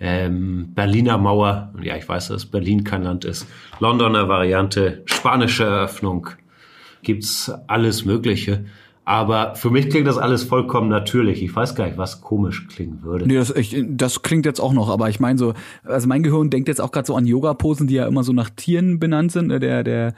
ähm, 0.00 0.72
Berliner 0.74 1.18
Mauer, 1.18 1.72
ja, 1.82 1.96
ich 1.96 2.08
weiß, 2.08 2.28
dass 2.28 2.46
Berlin 2.46 2.84
kein 2.84 3.02
Land 3.02 3.24
ist, 3.24 3.46
Londoner 3.80 4.28
Variante, 4.28 5.02
spanische 5.06 5.64
Eröffnung, 5.64 6.28
gibt's 7.02 7.52
alles 7.66 8.04
Mögliche. 8.04 8.64
Aber 9.04 9.54
für 9.54 9.70
mich 9.70 9.88
klingt 9.88 10.06
das 10.06 10.18
alles 10.18 10.42
vollkommen 10.42 10.90
natürlich. 10.90 11.42
Ich 11.42 11.56
weiß 11.56 11.74
gar 11.74 11.86
nicht, 11.86 11.96
was 11.96 12.20
komisch 12.20 12.68
klingen 12.68 13.02
würde. 13.02 13.26
Nee, 13.26 13.36
das, 13.36 13.50
ich, 13.50 13.82
das 13.88 14.20
klingt 14.20 14.44
jetzt 14.44 14.60
auch 14.60 14.74
noch, 14.74 14.90
aber 14.90 15.08
ich 15.08 15.18
meine 15.18 15.38
so, 15.38 15.54
also 15.82 16.06
mein 16.06 16.22
Gehirn 16.22 16.50
denkt 16.50 16.68
jetzt 16.68 16.82
auch 16.82 16.92
gerade 16.92 17.06
so 17.06 17.16
an 17.16 17.24
Yoga-Posen, 17.24 17.86
die 17.86 17.94
ja 17.94 18.06
immer 18.06 18.22
so 18.22 18.34
nach 18.34 18.50
Tieren 18.50 18.98
benannt 18.98 19.32
sind. 19.32 19.46
Ne? 19.46 19.60
Der, 19.60 19.82
der 19.82 20.14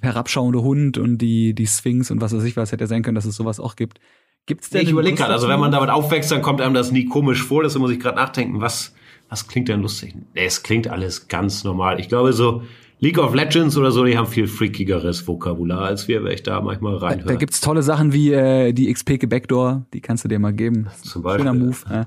herabschauende 0.00 0.62
Hund 0.62 0.96
und 0.96 1.18
die, 1.18 1.54
die 1.54 1.66
Sphinx 1.66 2.10
und 2.10 2.22
was 2.22 2.34
weiß 2.34 2.44
ich 2.44 2.56
was, 2.56 2.72
hätte 2.72 2.86
sein 2.86 3.02
können, 3.02 3.14
dass 3.14 3.26
es 3.26 3.36
sowas 3.36 3.60
auch 3.60 3.76
gibt. 3.76 4.00
Gibt's 4.46 4.70
denn 4.70 4.82
ich 4.82 4.90
überlege 4.90 5.16
gerade, 5.16 5.32
also 5.32 5.48
wenn 5.48 5.60
man 5.60 5.70
damit 5.70 5.90
aufwächst, 5.90 6.30
dann 6.32 6.42
kommt 6.42 6.60
einem 6.60 6.74
das 6.74 6.90
nie 6.90 7.04
komisch 7.04 7.42
vor. 7.42 7.62
Deswegen 7.62 7.82
muss 7.82 7.92
ich 7.92 8.00
gerade 8.00 8.16
nachdenken, 8.16 8.60
was, 8.60 8.94
was 9.28 9.46
klingt 9.46 9.68
denn 9.68 9.82
lustig? 9.82 10.14
Es 10.34 10.62
klingt 10.62 10.88
alles 10.88 11.28
ganz 11.28 11.62
normal. 11.62 12.00
Ich 12.00 12.08
glaube 12.08 12.32
so, 12.32 12.62
League 12.98 13.18
of 13.18 13.34
Legends 13.34 13.76
oder 13.76 13.90
so, 13.90 14.04
die 14.04 14.18
haben 14.18 14.26
viel 14.26 14.46
freakigeres 14.46 15.26
Vokabular 15.26 15.82
als 15.82 16.06
wir, 16.06 16.22
wenn 16.22 16.32
ich 16.32 16.42
da 16.42 16.60
manchmal 16.60 16.96
reinhöre. 16.96 17.26
Da, 17.26 17.32
da 17.32 17.38
gibt's 17.38 17.60
tolle 17.60 17.82
Sachen 17.82 18.12
wie 18.12 18.32
äh, 18.32 18.72
die 18.72 18.92
XP 18.92 19.28
Backdoor, 19.28 19.86
die 19.94 20.00
kannst 20.00 20.24
du 20.24 20.28
dir 20.28 20.38
mal 20.38 20.52
geben. 20.52 20.88
Zum 21.02 21.22
Beispiel. 21.22 21.46
Schöner 21.46 21.54
Move. 21.54 21.76
Ja. 21.88 22.06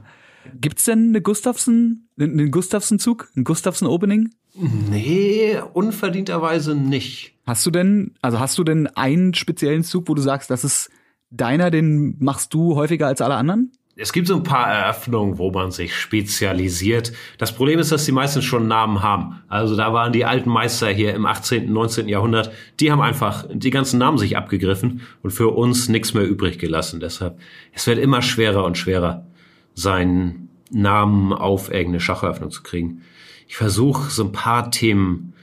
Gibt's 0.59 0.85
denn 0.85 1.09
eine 1.09 1.21
Gustafsson, 1.21 2.03
einen 2.19 2.51
Gustafsson-Zug, 2.51 3.29
ein 3.35 3.43
Gustafsson-Opening? 3.43 4.29
Nee, 4.55 5.57
unverdienterweise 5.73 6.75
nicht. 6.75 7.33
Hast 7.47 7.65
du 7.65 7.71
denn, 7.71 8.11
also 8.21 8.39
hast 8.39 8.57
du 8.57 8.63
denn 8.63 8.87
einen 8.87 9.33
speziellen 9.33 9.83
Zug, 9.83 10.09
wo 10.09 10.13
du 10.13 10.21
sagst, 10.21 10.51
das 10.51 10.63
ist 10.63 10.91
deiner, 11.33 11.71
den 11.71 12.15
machst 12.19 12.53
du 12.53 12.75
häufiger 12.75 13.07
als 13.07 13.21
alle 13.21 13.35
anderen? 13.35 13.71
Es 13.95 14.11
gibt 14.11 14.27
so 14.27 14.35
ein 14.35 14.43
paar 14.43 14.67
Eröffnungen, 14.67 15.37
wo 15.37 15.51
man 15.51 15.69
sich 15.69 15.95
spezialisiert. 15.95 17.13
Das 17.37 17.53
Problem 17.53 17.77
ist, 17.77 17.91
dass 17.91 18.05
die 18.05 18.11
meisten 18.11 18.41
schon 18.41 18.67
Namen 18.67 19.03
haben. 19.03 19.41
Also 19.47 19.75
da 19.75 19.93
waren 19.93 20.11
die 20.11 20.25
alten 20.25 20.49
Meister 20.49 20.89
hier 20.89 21.13
im 21.13 21.27
18., 21.27 21.71
19. 21.71 22.07
Jahrhundert, 22.07 22.51
die 22.79 22.91
haben 22.91 23.01
einfach 23.01 23.45
die 23.53 23.69
ganzen 23.69 23.99
Namen 23.99 24.17
sich 24.17 24.35
abgegriffen 24.35 25.01
und 25.21 25.29
für 25.29 25.49
uns 25.49 25.89
nichts 25.89 26.15
mehr 26.15 26.27
übrig 26.27 26.57
gelassen. 26.57 26.99
Deshalb, 26.99 27.39
es 27.71 27.85
wird 27.85 27.99
immer 27.99 28.23
schwerer 28.23 28.65
und 28.65 28.79
schwerer, 28.79 29.27
seinen 29.75 30.49
Namen 30.71 31.31
auf 31.31 31.69
irgendeine 31.69 31.99
Schacheröffnung 31.99 32.49
zu 32.49 32.63
kriegen. 32.63 33.03
Ich 33.47 33.57
versuche 33.57 34.09
so 34.09 34.23
ein 34.23 34.31
paar 34.31 34.71
Themen 34.71 35.33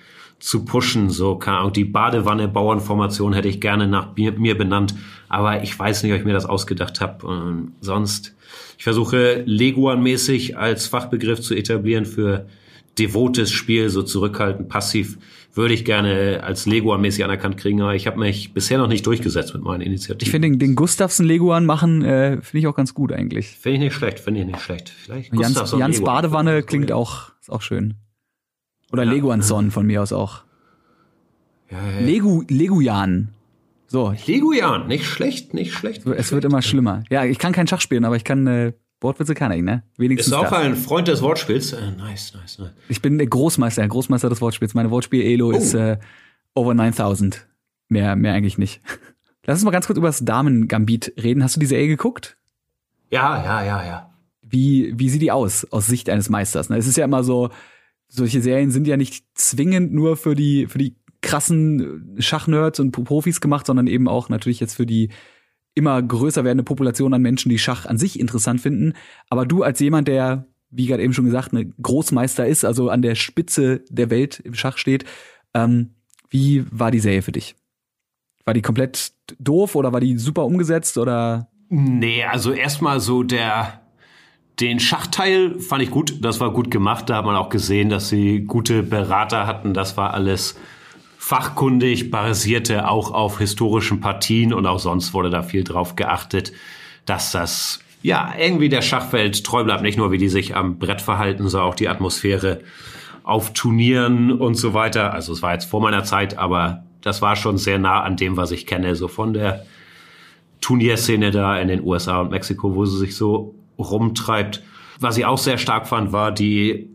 zu 0.40 0.64
pushen. 0.64 1.10
So, 1.10 1.36
keine 1.36 1.58
Ahnung, 1.58 1.72
die 1.72 1.84
Badewanne-Bauernformation 1.84 3.34
hätte 3.34 3.48
ich 3.48 3.60
gerne 3.60 3.86
nach 3.86 4.16
mir, 4.16 4.32
mir, 4.32 4.58
benannt, 4.58 4.94
aber 5.30 5.62
ich 5.62 5.78
weiß 5.78 6.02
nicht, 6.02 6.12
ob 6.12 6.18
ich 6.18 6.24
mir 6.26 6.34
das 6.34 6.44
ausgedacht 6.44 7.00
habe. 7.00 7.26
Und 7.26 7.72
sonst, 7.80 8.34
ich 8.76 8.84
versuche 8.84 9.44
Leguan-mäßig 9.46 10.58
als 10.58 10.86
Fachbegriff 10.88 11.40
zu 11.40 11.54
etablieren 11.54 12.04
für 12.04 12.46
devotes 12.98 13.52
Spiel, 13.52 13.88
so 13.88 14.02
zurückhaltend, 14.02 14.68
passiv, 14.68 15.16
würde 15.54 15.72
ich 15.72 15.84
gerne 15.84 16.42
als 16.42 16.66
Leguan-mäßig 16.66 17.24
anerkannt 17.24 17.56
kriegen, 17.56 17.80
aber 17.80 17.94
ich 17.94 18.08
habe 18.08 18.18
mich 18.18 18.52
bisher 18.52 18.78
noch 18.78 18.88
nicht 18.88 19.06
durchgesetzt 19.06 19.54
mit 19.54 19.62
meinen 19.62 19.82
Initiativen. 19.82 20.26
Ich 20.26 20.30
finde 20.30 20.48
den, 20.48 20.58
den 20.58 20.74
Gustavsen 20.74 21.24
Leguan 21.24 21.64
machen, 21.64 22.02
äh, 22.02 22.40
finde 22.42 22.58
ich 22.58 22.66
auch 22.66 22.74
ganz 22.74 22.92
gut 22.92 23.12
eigentlich. 23.12 23.50
Finde 23.50 23.76
ich 23.76 23.80
nicht 23.84 23.94
schlecht, 23.94 24.18
finde 24.18 24.40
ich 24.40 24.46
nicht 24.46 24.60
schlecht. 24.60 24.90
Vielleicht 24.90 25.32
Jans, 25.32 25.74
Jans 25.78 26.02
Badewanne 26.02 26.62
klingt 26.64 26.90
auch, 26.90 27.30
ist 27.40 27.50
auch 27.50 27.62
schön. 27.62 27.94
Oder 28.92 29.04
ja. 29.04 29.12
Leguanson 29.12 29.70
von 29.70 29.86
mir 29.86 30.02
aus 30.02 30.12
auch. 30.12 30.42
Ja, 31.70 31.78
ja. 31.78 32.00
Legu, 32.00 32.42
Legujan. 32.48 33.28
So. 33.90 34.14
Legujan, 34.26 34.86
nicht 34.86 35.04
schlecht, 35.04 35.52
nicht 35.52 35.72
schlecht. 35.72 36.06
Nicht 36.06 36.18
es 36.18 36.28
schlecht. 36.28 36.32
wird 36.32 36.44
immer 36.44 36.62
schlimmer. 36.62 37.02
Ja, 37.10 37.24
ich 37.24 37.38
kann 37.38 37.52
kein 37.52 37.66
Schach 37.66 37.80
spielen, 37.80 38.04
aber 38.04 38.14
ich 38.14 38.22
kann 38.22 38.46
äh, 38.46 38.72
Wortwitze 39.00 39.34
kann 39.34 39.50
ich, 39.50 39.62
ne? 39.62 39.82
Wenigstens. 39.96 40.28
Ist 40.28 40.38
auch 40.38 40.52
ein 40.52 40.76
Freund 40.76 41.08
des 41.08 41.22
Wortspiels. 41.22 41.72
Äh, 41.72 41.90
nice, 41.98 42.32
nice, 42.34 42.60
nice. 42.60 42.70
Ich 42.88 43.02
bin 43.02 43.18
der 43.18 43.26
Großmeister, 43.26 43.86
Großmeister 43.88 44.28
des 44.28 44.40
Wortspiels. 44.40 44.74
Meine 44.74 44.92
Wortspiel-Elo 44.92 45.48
oh. 45.48 45.50
ist 45.50 45.74
äh, 45.74 45.98
over 46.54 46.72
9000. 46.74 47.48
Mehr, 47.88 48.14
mehr 48.14 48.34
eigentlich 48.34 48.58
nicht. 48.58 48.80
Lass 49.44 49.58
uns 49.58 49.64
mal 49.64 49.72
ganz 49.72 49.86
kurz 49.86 49.98
über 49.98 50.08
das 50.08 50.24
Damen-Gambit 50.24 51.14
reden. 51.20 51.42
Hast 51.42 51.56
du 51.56 51.60
diese 51.60 51.70
Serie 51.70 51.88
geguckt? 51.88 52.36
Ja, 53.10 53.42
ja, 53.42 53.64
ja, 53.64 53.84
ja. 53.84 54.14
Wie, 54.42 54.92
wie 54.96 55.08
sieht 55.08 55.22
die 55.22 55.32
aus, 55.32 55.64
aus 55.72 55.88
Sicht 55.88 56.08
eines 56.10 56.28
Meisters? 56.28 56.68
Ne? 56.68 56.76
Es 56.76 56.86
ist 56.86 56.96
ja 56.96 57.04
immer 57.04 57.24
so, 57.24 57.50
solche 58.06 58.42
Serien 58.42 58.70
sind 58.70 58.86
ja 58.86 58.96
nicht 58.96 59.24
zwingend 59.34 59.92
nur 59.92 60.16
für 60.16 60.34
die, 60.34 60.66
für 60.66 60.78
die 60.78 60.96
krassen 61.22 62.16
Schachnerds 62.18 62.80
und 62.80 62.92
Profis 62.92 63.40
gemacht, 63.40 63.66
sondern 63.66 63.86
eben 63.86 64.08
auch 64.08 64.28
natürlich 64.28 64.60
jetzt 64.60 64.74
für 64.74 64.86
die 64.86 65.10
immer 65.74 66.02
größer 66.02 66.44
werdende 66.44 66.64
Population 66.64 67.14
an 67.14 67.22
Menschen, 67.22 67.48
die 67.48 67.58
Schach 67.58 67.86
an 67.86 67.98
sich 67.98 68.18
interessant 68.18 68.60
finden. 68.60 68.94
Aber 69.28 69.46
du 69.46 69.62
als 69.62 69.80
jemand, 69.80 70.08
der, 70.08 70.46
wie 70.70 70.86
gerade 70.86 71.02
eben 71.02 71.12
schon 71.12 71.26
gesagt, 71.26 71.52
eine 71.52 71.66
Großmeister 71.66 72.46
ist, 72.46 72.64
also 72.64 72.88
an 72.90 73.02
der 73.02 73.14
Spitze 73.14 73.84
der 73.88 74.10
Welt 74.10 74.40
im 74.40 74.54
Schach 74.54 74.78
steht, 74.78 75.04
ähm, 75.54 75.94
wie 76.28 76.64
war 76.70 76.90
die 76.90 77.00
Serie 77.00 77.22
für 77.22 77.32
dich? 77.32 77.54
War 78.44 78.54
die 78.54 78.62
komplett 78.62 79.12
doof 79.38 79.74
oder 79.74 79.92
war 79.92 80.00
die 80.00 80.16
super 80.18 80.44
umgesetzt 80.44 80.98
oder? 80.98 81.50
Nee, 81.68 82.24
also 82.24 82.52
erstmal 82.52 83.00
so 83.00 83.22
der 83.22 83.80
den 84.60 84.78
Schachteil 84.78 85.58
fand 85.58 85.82
ich 85.82 85.90
gut, 85.90 86.22
das 86.22 86.38
war 86.40 86.52
gut 86.52 86.70
gemacht. 86.70 87.08
Da 87.08 87.16
hat 87.16 87.24
man 87.24 87.36
auch 87.36 87.48
gesehen, 87.48 87.88
dass 87.88 88.08
sie 88.08 88.44
gute 88.44 88.82
Berater 88.82 89.46
hatten. 89.46 89.72
Das 89.72 89.96
war 89.96 90.12
alles 90.12 90.58
fachkundig, 91.30 92.10
basierte 92.10 92.88
auch 92.88 93.12
auf 93.12 93.38
historischen 93.38 94.00
Partien 94.00 94.52
und 94.52 94.66
auch 94.66 94.80
sonst 94.80 95.14
wurde 95.14 95.30
da 95.30 95.44
viel 95.44 95.62
drauf 95.62 95.94
geachtet, 95.94 96.52
dass 97.06 97.30
das 97.30 97.78
ja 98.02 98.34
irgendwie 98.36 98.68
der 98.68 98.82
Schachwelt 98.82 99.44
treu 99.44 99.62
bleibt. 99.62 99.82
Nicht 99.82 99.96
nur, 99.96 100.10
wie 100.10 100.18
die 100.18 100.28
sich 100.28 100.56
am 100.56 100.80
Brett 100.80 101.00
verhalten, 101.00 101.48
sondern 101.48 101.70
auch 101.70 101.76
die 101.76 101.88
Atmosphäre 101.88 102.62
auf 103.22 103.52
Turnieren 103.52 104.32
und 104.32 104.56
so 104.56 104.74
weiter. 104.74 105.14
Also 105.14 105.32
es 105.32 105.40
war 105.40 105.52
jetzt 105.52 105.66
vor 105.66 105.80
meiner 105.80 106.02
Zeit, 106.02 106.36
aber 106.36 106.82
das 107.00 107.22
war 107.22 107.36
schon 107.36 107.58
sehr 107.58 107.78
nah 107.78 108.02
an 108.02 108.16
dem, 108.16 108.36
was 108.36 108.50
ich 108.50 108.66
kenne, 108.66 108.96
so 108.96 109.06
von 109.06 109.32
der 109.32 109.64
Turnierszene 110.60 111.30
da 111.30 111.60
in 111.60 111.68
den 111.68 111.84
USA 111.84 112.22
und 112.22 112.32
Mexiko, 112.32 112.74
wo 112.74 112.86
sie 112.86 112.98
sich 112.98 113.14
so 113.14 113.54
rumtreibt. 113.78 114.64
Was 114.98 115.16
ich 115.16 115.26
auch 115.26 115.38
sehr 115.38 115.58
stark 115.58 115.86
fand, 115.86 116.10
war 116.10 116.32
die, 116.32 116.89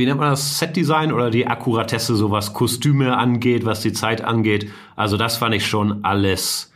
wie 0.00 0.06
nennt 0.06 0.18
man 0.18 0.30
das, 0.30 0.58
Setdesign 0.58 1.12
oder 1.12 1.30
die 1.30 1.46
Akkuratesse, 1.46 2.16
so 2.16 2.30
was 2.30 2.54
Kostüme 2.54 3.18
angeht, 3.18 3.66
was 3.66 3.82
die 3.82 3.92
Zeit 3.92 4.24
angeht. 4.24 4.70
Also 4.96 5.18
das 5.18 5.36
fand 5.36 5.54
ich 5.54 5.66
schon 5.66 6.04
alles 6.04 6.72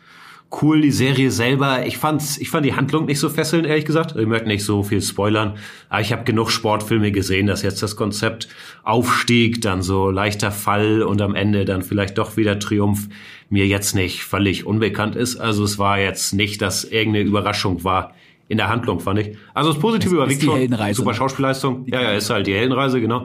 cool. 0.60 0.82
Die 0.82 0.90
Serie 0.90 1.30
selber, 1.30 1.86
ich 1.86 1.96
fand's, 1.96 2.36
ich 2.36 2.50
fand 2.50 2.66
die 2.66 2.74
Handlung 2.74 3.06
nicht 3.06 3.18
so 3.18 3.30
fesselnd, 3.30 3.66
ehrlich 3.66 3.86
gesagt. 3.86 4.14
Ich 4.14 4.26
möchte 4.26 4.46
nicht 4.46 4.62
so 4.62 4.82
viel 4.82 5.00
spoilern, 5.00 5.56
aber 5.88 6.02
ich 6.02 6.12
habe 6.12 6.24
genug 6.24 6.50
Sportfilme 6.50 7.12
gesehen, 7.12 7.46
dass 7.46 7.62
jetzt 7.62 7.82
das 7.82 7.96
Konzept 7.96 8.48
Aufstieg, 8.82 9.62
dann 9.62 9.80
so 9.80 10.10
leichter 10.10 10.50
Fall 10.50 11.02
und 11.02 11.22
am 11.22 11.34
Ende 11.34 11.64
dann 11.64 11.80
vielleicht 11.80 12.18
doch 12.18 12.36
wieder 12.36 12.58
Triumph 12.58 13.08
mir 13.48 13.66
jetzt 13.66 13.94
nicht 13.94 14.22
völlig 14.22 14.66
unbekannt 14.66 15.16
ist. 15.16 15.36
Also 15.36 15.64
es 15.64 15.78
war 15.78 15.98
jetzt 15.98 16.34
nicht, 16.34 16.60
dass 16.60 16.84
irgendeine 16.84 17.24
Überraschung 17.24 17.84
war 17.84 18.12
in 18.49 18.59
der 18.59 18.68
Handlung, 18.68 19.01
fand 19.01 19.20
ich. 19.20 19.36
Also 19.55 19.72
das 19.72 19.80
Positive 19.80 20.14
überwiegt 20.14 20.42
schon. 20.42 20.57
Heldenreise, 20.57 20.97
super 20.97 21.14
Schauspielleistung. 21.14 21.86
Ja, 21.86 22.03
ja, 22.03 22.12
ist 22.12 22.30
halt 22.30 22.47
die 22.47 22.55
Heldenreise, 22.55 23.01
genau. 23.01 23.24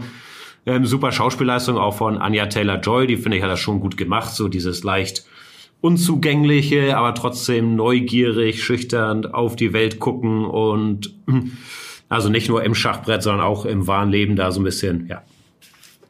Ähm, 0.66 0.86
super 0.86 1.12
Schauspielleistung 1.12 1.78
auch 1.78 1.96
von 1.96 2.18
Anya 2.18 2.48
Taylor-Joy, 2.48 3.08
die 3.08 3.18
finde 3.18 3.38
ich 3.38 3.44
hat 3.44 3.50
das 3.50 3.60
schon 3.60 3.80
gut 3.80 3.98
gemacht, 3.98 4.34
so 4.34 4.48
dieses 4.48 4.84
leicht 4.84 5.26
unzugängliche, 5.82 6.98
aber 6.98 7.16
trotzdem 7.16 7.76
neugierig, 7.76 8.64
schüchtern 8.64 9.26
auf 9.26 9.56
die 9.56 9.72
Welt 9.74 10.00
gucken 10.00 10.46
und 10.46 11.14
also 12.10 12.30
nicht 12.30 12.50
nur 12.50 12.64
im 12.64 12.76
Schachbrett, 12.76 13.24
sondern 13.24 13.46
auch 13.46 13.66
im 13.66 13.88
wahren 13.88 14.10
Leben 14.10 14.36
da 14.36 14.52
so 14.52 14.60
ein 14.60 14.66
bisschen, 14.66 15.08
ja, 15.08 15.24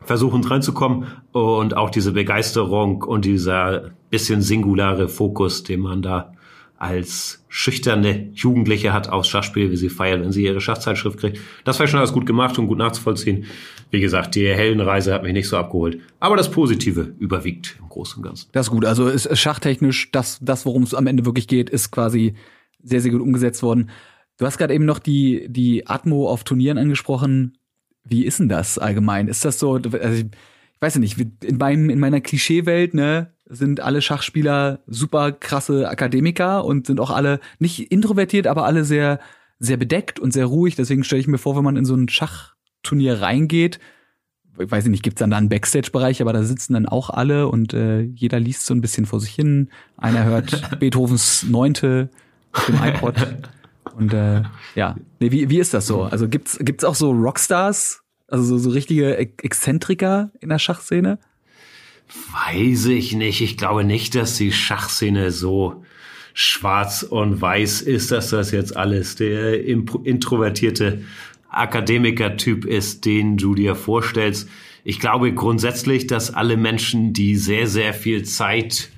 versuchen 0.03 0.43
reinzukommen 0.43 1.05
und 1.33 1.77
auch 1.77 1.91
diese 1.91 2.13
Begeisterung 2.13 3.03
und 3.03 3.25
dieser 3.25 3.91
bisschen 4.09 4.41
singulare 4.41 5.07
Fokus, 5.07 5.63
den 5.63 5.81
man 5.81 6.01
da 6.01 6.33
als 6.79 7.43
schüchterne 7.49 8.29
Jugendliche 8.33 8.93
hat 8.93 9.09
aufs 9.09 9.27
Schachspiel, 9.27 9.69
wie 9.69 9.75
sie 9.75 9.89
feiert, 9.89 10.21
wenn 10.21 10.31
sie 10.31 10.45
ihre 10.45 10.61
Schachzeitschrift 10.61 11.19
kriegt. 11.19 11.39
Das 11.65 11.77
war 11.77 11.87
schon 11.87 11.99
alles 11.99 12.13
gut 12.13 12.25
gemacht 12.25 12.57
und 12.57 12.67
gut 12.67 12.77
nachzuvollziehen. 12.77 13.45
Wie 13.91 13.99
gesagt, 13.99 14.35
die 14.35 14.47
Heldenreise 14.47 15.13
hat 15.13 15.23
mich 15.23 15.33
nicht 15.33 15.49
so 15.49 15.57
abgeholt. 15.57 15.99
Aber 16.21 16.37
das 16.37 16.49
Positive 16.49 17.13
überwiegt 17.19 17.75
im 17.81 17.89
Großen 17.89 18.17
und 18.17 18.23
Ganzen. 18.23 18.47
Das 18.53 18.67
ist 18.67 18.71
gut. 18.71 18.85
Also 18.85 19.09
ist 19.09 19.37
schachtechnisch 19.37 20.09
das, 20.11 20.39
das 20.41 20.65
worum 20.65 20.83
es 20.83 20.93
am 20.93 21.05
Ende 21.05 21.25
wirklich 21.25 21.49
geht, 21.49 21.69
ist 21.69 21.91
quasi 21.91 22.35
sehr, 22.81 23.01
sehr 23.01 23.11
gut 23.11 23.21
umgesetzt 23.21 23.61
worden. 23.61 23.89
Du 24.37 24.45
hast 24.45 24.57
gerade 24.57 24.73
eben 24.73 24.85
noch 24.85 24.99
die, 24.99 25.47
die 25.49 25.85
Atmo 25.85 26.29
auf 26.29 26.45
Turnieren 26.45 26.77
angesprochen. 26.77 27.57
Wie 28.05 28.23
ist 28.23 28.39
denn 28.39 28.47
das 28.47 28.77
allgemein? 28.77 29.27
Ist 29.27 29.43
das 29.43 29.59
so, 29.59 29.73
also 29.73 29.91
ich 29.91 30.27
weiß 30.79 30.93
ja 30.93 31.01
nicht, 31.01 31.19
in, 31.43 31.57
meinem, 31.57 31.89
in 31.89 31.99
meiner 31.99 32.21
Klischeewelt, 32.21 32.93
ne, 32.93 33.33
sind 33.49 33.81
alle 33.81 34.01
Schachspieler 34.01 34.79
super 34.87 35.31
krasse 35.31 35.89
Akademiker 35.89 36.63
und 36.63 36.87
sind 36.87 36.99
auch 36.99 37.09
alle 37.09 37.39
nicht 37.57 37.91
introvertiert, 37.91 38.47
aber 38.47 38.65
alle 38.65 38.85
sehr, 38.85 39.19
sehr 39.57 39.77
bedeckt 39.77 40.19
und 40.19 40.31
sehr 40.31 40.45
ruhig. 40.45 40.75
Deswegen 40.75 41.03
stelle 41.03 41.19
ich 41.19 41.27
mir 41.27 41.39
vor, 41.39 41.57
wenn 41.57 41.63
man 41.63 41.75
in 41.75 41.85
so 41.85 41.95
ein 41.95 42.07
Schachturnier 42.07 43.21
reingeht, 43.21 43.79
ich 44.57 44.71
weiß 44.71 44.85
nicht, 44.87 45.03
gibt's 45.03 45.19
dann 45.19 45.31
da 45.31 45.37
einen 45.37 45.49
Backstage-Bereich, 45.49 46.21
aber 46.21 46.33
da 46.33 46.43
sitzen 46.43 46.73
dann 46.73 46.85
auch 46.85 47.09
alle 47.09 47.47
und 47.47 47.73
äh, 47.73 48.01
jeder 48.01 48.39
liest 48.39 48.65
so 48.65 48.73
ein 48.73 48.81
bisschen 48.81 49.05
vor 49.05 49.19
sich 49.19 49.31
hin. 49.31 49.69
Einer 49.97 50.25
hört 50.25 50.79
Beethovens 50.79 51.43
Neunte 51.43 52.09
auf 52.51 52.65
dem 52.65 52.75
iPod. 52.83 53.15
Und 53.95 54.13
äh, 54.13 54.43
ja, 54.75 54.95
nee, 55.19 55.31
wie, 55.31 55.49
wie 55.49 55.59
ist 55.59 55.73
das 55.73 55.87
so? 55.87 56.03
Also 56.03 56.27
gibt's 56.27 56.57
gibt's 56.59 56.83
auch 56.83 56.95
so 56.95 57.11
Rockstars, 57.11 58.01
also 58.27 58.43
so, 58.43 58.57
so 58.57 58.69
richtige 58.69 59.17
Exzentriker 59.17 60.31
in 60.39 60.49
der 60.49 60.59
Schachszene? 60.59 61.19
Weiß 62.31 62.85
ich 62.87 63.13
nicht. 63.13 63.41
Ich 63.41 63.57
glaube 63.57 63.83
nicht, 63.83 64.15
dass 64.15 64.37
die 64.37 64.51
Schachszene 64.51 65.31
so 65.31 65.83
schwarz 66.33 67.03
und 67.03 67.41
weiß 67.41 67.81
ist, 67.81 68.11
dass 68.11 68.29
das 68.29 68.51
jetzt 68.51 68.75
alles 68.75 69.15
der 69.15 69.63
introvertierte 69.63 71.01
Akademiker-Typ 71.49 72.65
ist, 72.65 73.05
den 73.05 73.37
du 73.37 73.55
dir 73.55 73.75
vorstellst. 73.75 74.49
Ich 74.83 74.99
glaube 74.99 75.33
grundsätzlich, 75.33 76.07
dass 76.07 76.33
alle 76.33 76.57
Menschen, 76.57 77.13
die 77.13 77.35
sehr, 77.35 77.67
sehr 77.67 77.93
viel 77.93 78.23
Zeit 78.23 78.89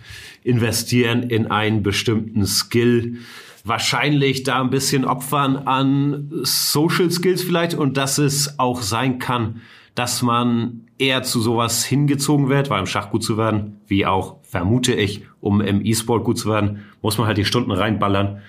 investieren 0.43 1.23
in 1.23 1.47
einen 1.47 1.83
bestimmten 1.83 2.45
Skill, 2.45 3.17
wahrscheinlich 3.63 4.43
da 4.43 4.61
ein 4.61 4.69
bisschen 4.69 5.05
opfern 5.05 5.55
an 5.55 6.29
Social 6.43 7.11
Skills 7.11 7.43
vielleicht 7.43 7.73
und 7.73 7.97
dass 7.97 8.17
es 8.17 8.57
auch 8.59 8.81
sein 8.81 9.19
kann, 9.19 9.61
dass 9.95 10.21
man 10.21 10.87
eher 10.97 11.23
zu 11.23 11.41
sowas 11.41 11.83
hingezogen 11.83 12.49
wird, 12.49 12.69
weil 12.69 12.79
im 12.79 12.85
Schach 12.85 13.09
gut 13.09 13.23
zu 13.23 13.37
werden, 13.37 13.81
wie 13.87 14.05
auch 14.05 14.37
vermute 14.43 14.93
ich, 14.93 15.23
um 15.41 15.61
im 15.61 15.83
E-Sport 15.85 16.23
gut 16.23 16.37
zu 16.37 16.49
werden, 16.49 16.85
muss 17.01 17.17
man 17.17 17.27
halt 17.27 17.37
die 17.37 17.45
Stunden 17.45 17.71
reinballern, 17.71 18.41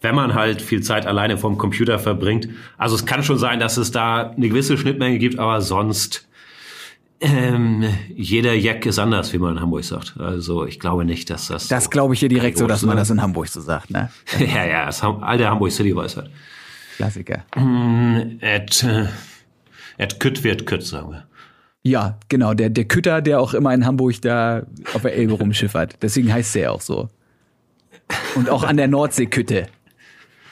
wenn 0.00 0.14
man 0.14 0.34
halt 0.34 0.60
viel 0.60 0.82
Zeit 0.82 1.06
alleine 1.06 1.38
vom 1.38 1.56
Computer 1.56 1.98
verbringt. 1.98 2.48
Also 2.76 2.94
es 2.94 3.06
kann 3.06 3.22
schon 3.22 3.38
sein, 3.38 3.58
dass 3.58 3.76
es 3.76 3.90
da 3.90 4.30
eine 4.30 4.48
gewisse 4.48 4.76
Schnittmenge 4.76 5.18
gibt, 5.18 5.38
aber 5.38 5.62
sonst 5.62 6.28
ähm, 7.20 7.84
jeder 8.14 8.54
Jack 8.54 8.84
ist 8.84 8.98
anders, 8.98 9.32
wie 9.32 9.38
man 9.38 9.56
in 9.56 9.62
Hamburg 9.62 9.84
sagt. 9.84 10.14
Also 10.18 10.66
ich 10.66 10.78
glaube 10.78 11.04
nicht, 11.04 11.30
dass 11.30 11.46
das. 11.46 11.68
Das 11.68 11.84
so 11.84 11.90
glaube 11.90 12.14
ich 12.14 12.20
hier 12.20 12.28
direkt 12.28 12.58
so, 12.58 12.66
dass 12.66 12.82
man 12.82 12.96
das 12.96 13.08
in 13.10 13.22
Hamburg 13.22 13.48
so 13.48 13.60
sagt, 13.60 13.90
ne? 13.90 14.10
ja, 14.38 14.66
ja, 14.66 14.86
das 14.86 15.02
alte 15.02 15.48
Hamburg 15.48 15.72
City 15.72 15.96
Weisheit. 15.96 16.28
Klassiker. 16.96 17.44
Mm, 17.56 18.38
et, 18.40 18.82
äh, 18.84 19.06
et 19.98 20.20
kütt 20.20 20.44
wird 20.44 20.66
kütt, 20.66 20.84
sagen 20.84 21.10
wir. 21.10 21.26
Ja, 21.82 22.18
genau, 22.28 22.54
der, 22.54 22.70
der 22.70 22.86
Kütter, 22.86 23.20
der 23.20 23.40
auch 23.40 23.52
immer 23.52 23.74
in 23.74 23.84
Hamburg 23.84 24.20
da 24.22 24.62
auf 24.94 25.02
der 25.02 25.14
Elbe 25.14 25.34
rumschiffert. 25.34 26.02
Deswegen 26.02 26.32
heißt 26.32 26.54
der 26.54 26.62
ja 26.62 26.70
auch 26.70 26.80
so. 26.80 27.10
Und 28.34 28.48
auch 28.48 28.64
an 28.64 28.76
der 28.78 28.88
Nordsee 28.88 29.26
Kütte. 29.26 29.66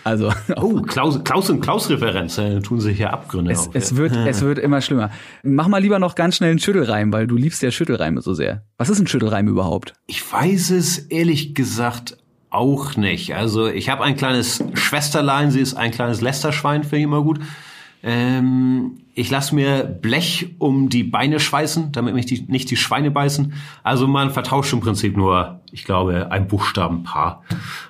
Also. 0.04 0.32
Oh, 0.56 0.82
Klaus, 0.82 1.22
Klaus 1.24 1.48
und 1.48 1.60
Klaus-Referenz, 1.60 2.36
äh, 2.38 2.60
tun 2.60 2.80
sich 2.80 2.96
hier 2.96 3.12
Abgründe 3.12 3.52
es, 3.52 3.68
auf. 3.68 3.74
Es 3.74 3.96
wird, 3.96 4.14
es 4.14 4.42
wird 4.42 4.58
immer 4.58 4.80
schlimmer. 4.80 5.10
Mach 5.42 5.68
mal 5.68 5.78
lieber 5.78 5.98
noch 5.98 6.14
ganz 6.14 6.36
schnell 6.36 6.50
einen 6.50 6.58
Schüttelreim, 6.58 7.12
weil 7.12 7.26
du 7.26 7.36
liebst 7.36 7.62
ja 7.62 7.70
Schüttelreime 7.70 8.20
so 8.20 8.34
sehr. 8.34 8.64
Was 8.78 8.90
ist 8.90 8.98
ein 8.98 9.06
Schüttelreim 9.06 9.48
überhaupt? 9.48 9.94
Ich 10.06 10.32
weiß 10.32 10.70
es 10.70 10.98
ehrlich 10.98 11.54
gesagt 11.54 12.18
auch 12.50 12.96
nicht. 12.96 13.34
Also 13.34 13.68
ich 13.68 13.88
habe 13.88 14.04
ein 14.04 14.16
kleines 14.16 14.62
Schwesterlein, 14.74 15.50
sie 15.50 15.60
ist 15.60 15.74
ein 15.74 15.92
kleines 15.92 16.20
Lästerschwein, 16.20 16.82
finde 16.82 16.98
ich 16.98 17.04
immer 17.04 17.22
gut. 17.22 17.40
Ähm, 18.02 19.01
ich 19.14 19.30
lasse 19.30 19.54
mir 19.54 19.84
Blech 19.84 20.54
um 20.58 20.88
die 20.88 21.04
Beine 21.04 21.38
schweißen, 21.38 21.92
damit 21.92 22.14
mich 22.14 22.26
die, 22.26 22.42
nicht 22.48 22.70
die 22.70 22.76
Schweine 22.76 23.10
beißen. 23.10 23.52
Also 23.82 24.06
man 24.06 24.30
vertauscht 24.30 24.72
im 24.72 24.80
Prinzip 24.80 25.16
nur, 25.16 25.60
ich 25.70 25.84
glaube, 25.84 26.30
ein 26.30 26.48
Buchstabenpaar. 26.48 27.42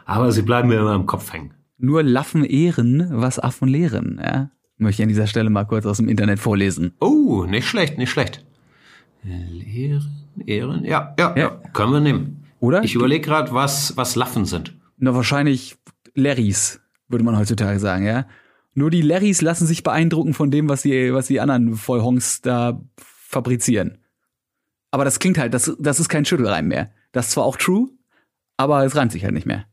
Aber 0.05 0.33
sie 0.33 0.43
bleiben 0.43 0.68
mir 0.68 0.81
immer 0.81 0.95
im 0.95 1.07
Kopf 1.07 1.33
hängen. 1.33 1.55
Nur 1.79 2.03
Laffen 2.03 2.45
ehren, 2.45 3.09
was 3.11 3.39
Affen 3.39 3.68
lehren. 3.68 4.20
Ja? 4.23 4.51
Möchte 4.79 5.03
ich 5.03 5.05
an 5.05 5.09
dieser 5.09 5.27
Stelle 5.27 5.51
mal 5.51 5.64
kurz 5.64 5.87
aus 5.87 5.99
dem 5.99 6.09
Internet 6.09 6.39
vorlesen. 6.39 6.93
Oh, 7.01 7.45
nicht 7.45 7.68
schlecht, 7.68 7.99
nicht 7.99 8.11
schlecht. 8.11 8.45
Lehren, 9.23 10.11
ehren, 10.47 10.85
ja, 10.85 11.14
ja, 11.18 11.37
ja, 11.37 11.51
können 11.73 11.93
wir 11.93 12.01
nehmen. 12.01 12.45
Oder? 12.59 12.83
Ich 12.83 12.97
überlege 12.97 13.25
gerade, 13.25 13.53
was, 13.53 13.97
was 13.97 14.16
Laffen 14.16 14.45
sind. 14.45 14.77
Na, 14.99 15.14
wahrscheinlich 15.14 15.77
Larrys, 16.14 16.81
würde 17.09 17.25
man 17.25 17.39
heutzutage 17.39 17.79
sagen, 17.79 18.05
ja. 18.05 18.27
Nur 18.75 18.91
die 18.91 19.03
Larrys 19.03 19.43
lassen 19.43 19.66
sich 19.66 19.83
beeindrucken 19.83 20.35
von 20.35 20.51
dem, 20.51 20.68
was 20.68 20.83
die, 20.83 21.12
was 21.12 21.27
die 21.27 21.41
anderen 21.41 21.77
Vollhongs 21.77 22.41
da 22.41 22.81
fabrizieren. 22.97 23.99
Aber 24.91 25.05
das 25.05 25.18
klingt 25.18 25.39
halt, 25.39 25.55
das, 25.55 25.75
das 25.79 26.01
ist 26.01 26.09
kein 26.09 26.25
Schüttelreim 26.25 26.68
mehr. 26.68 26.91
Das 27.12 27.27
ist 27.27 27.33
zwar 27.33 27.45
auch 27.45 27.57
true, 27.57 27.89
aber 28.57 28.85
es 28.85 28.97
reimt 28.97 29.12
sich 29.12 29.25
halt 29.25 29.35
nicht 29.35 29.47
mehr. 29.47 29.64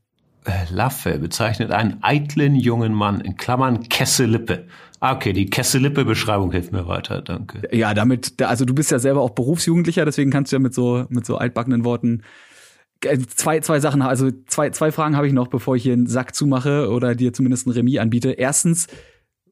Äh, 0.45 0.65
Laffe 0.71 1.19
bezeichnet 1.19 1.71
einen 1.71 1.99
eitlen 2.01 2.55
jungen 2.55 2.93
Mann, 2.93 3.21
in 3.21 3.35
Klammern 3.35 3.89
Kesselippe. 3.89 4.67
Ah, 5.01 5.13
okay, 5.13 5.31
die 5.31 5.49
Kesselippe-Beschreibung 5.49 6.51
hilft 6.51 6.71
mir 6.71 6.87
weiter, 6.87 7.21
danke. 7.21 7.61
Ja, 7.75 7.93
damit, 7.93 8.41
also 8.41 8.65
du 8.65 8.73
bist 8.73 8.91
ja 8.91 8.99
selber 8.99 9.21
auch 9.21 9.31
Berufsjugendlicher, 9.31 10.05
deswegen 10.05 10.31
kannst 10.31 10.51
du 10.51 10.57
ja 10.57 10.59
mit 10.59 10.73
so, 10.73 11.05
mit 11.09 11.25
so 11.25 11.37
altbackenen 11.37 11.85
Worten 11.85 12.23
zwei, 13.35 13.59
zwei 13.59 13.79
Sachen, 13.79 14.01
also 14.01 14.29
zwei, 14.47 14.69
zwei 14.71 14.91
Fragen 14.91 15.15
habe 15.15 15.27
ich 15.27 15.33
noch, 15.33 15.47
bevor 15.47 15.75
ich 15.75 15.83
hier 15.83 15.93
einen 15.93 16.07
Sack 16.07 16.35
zumache 16.35 16.89
oder 16.89 17.15
dir 17.15 17.33
zumindest 17.33 17.67
ein 17.67 17.71
Remis 17.71 17.99
anbiete. 17.99 18.31
Erstens, 18.31 18.87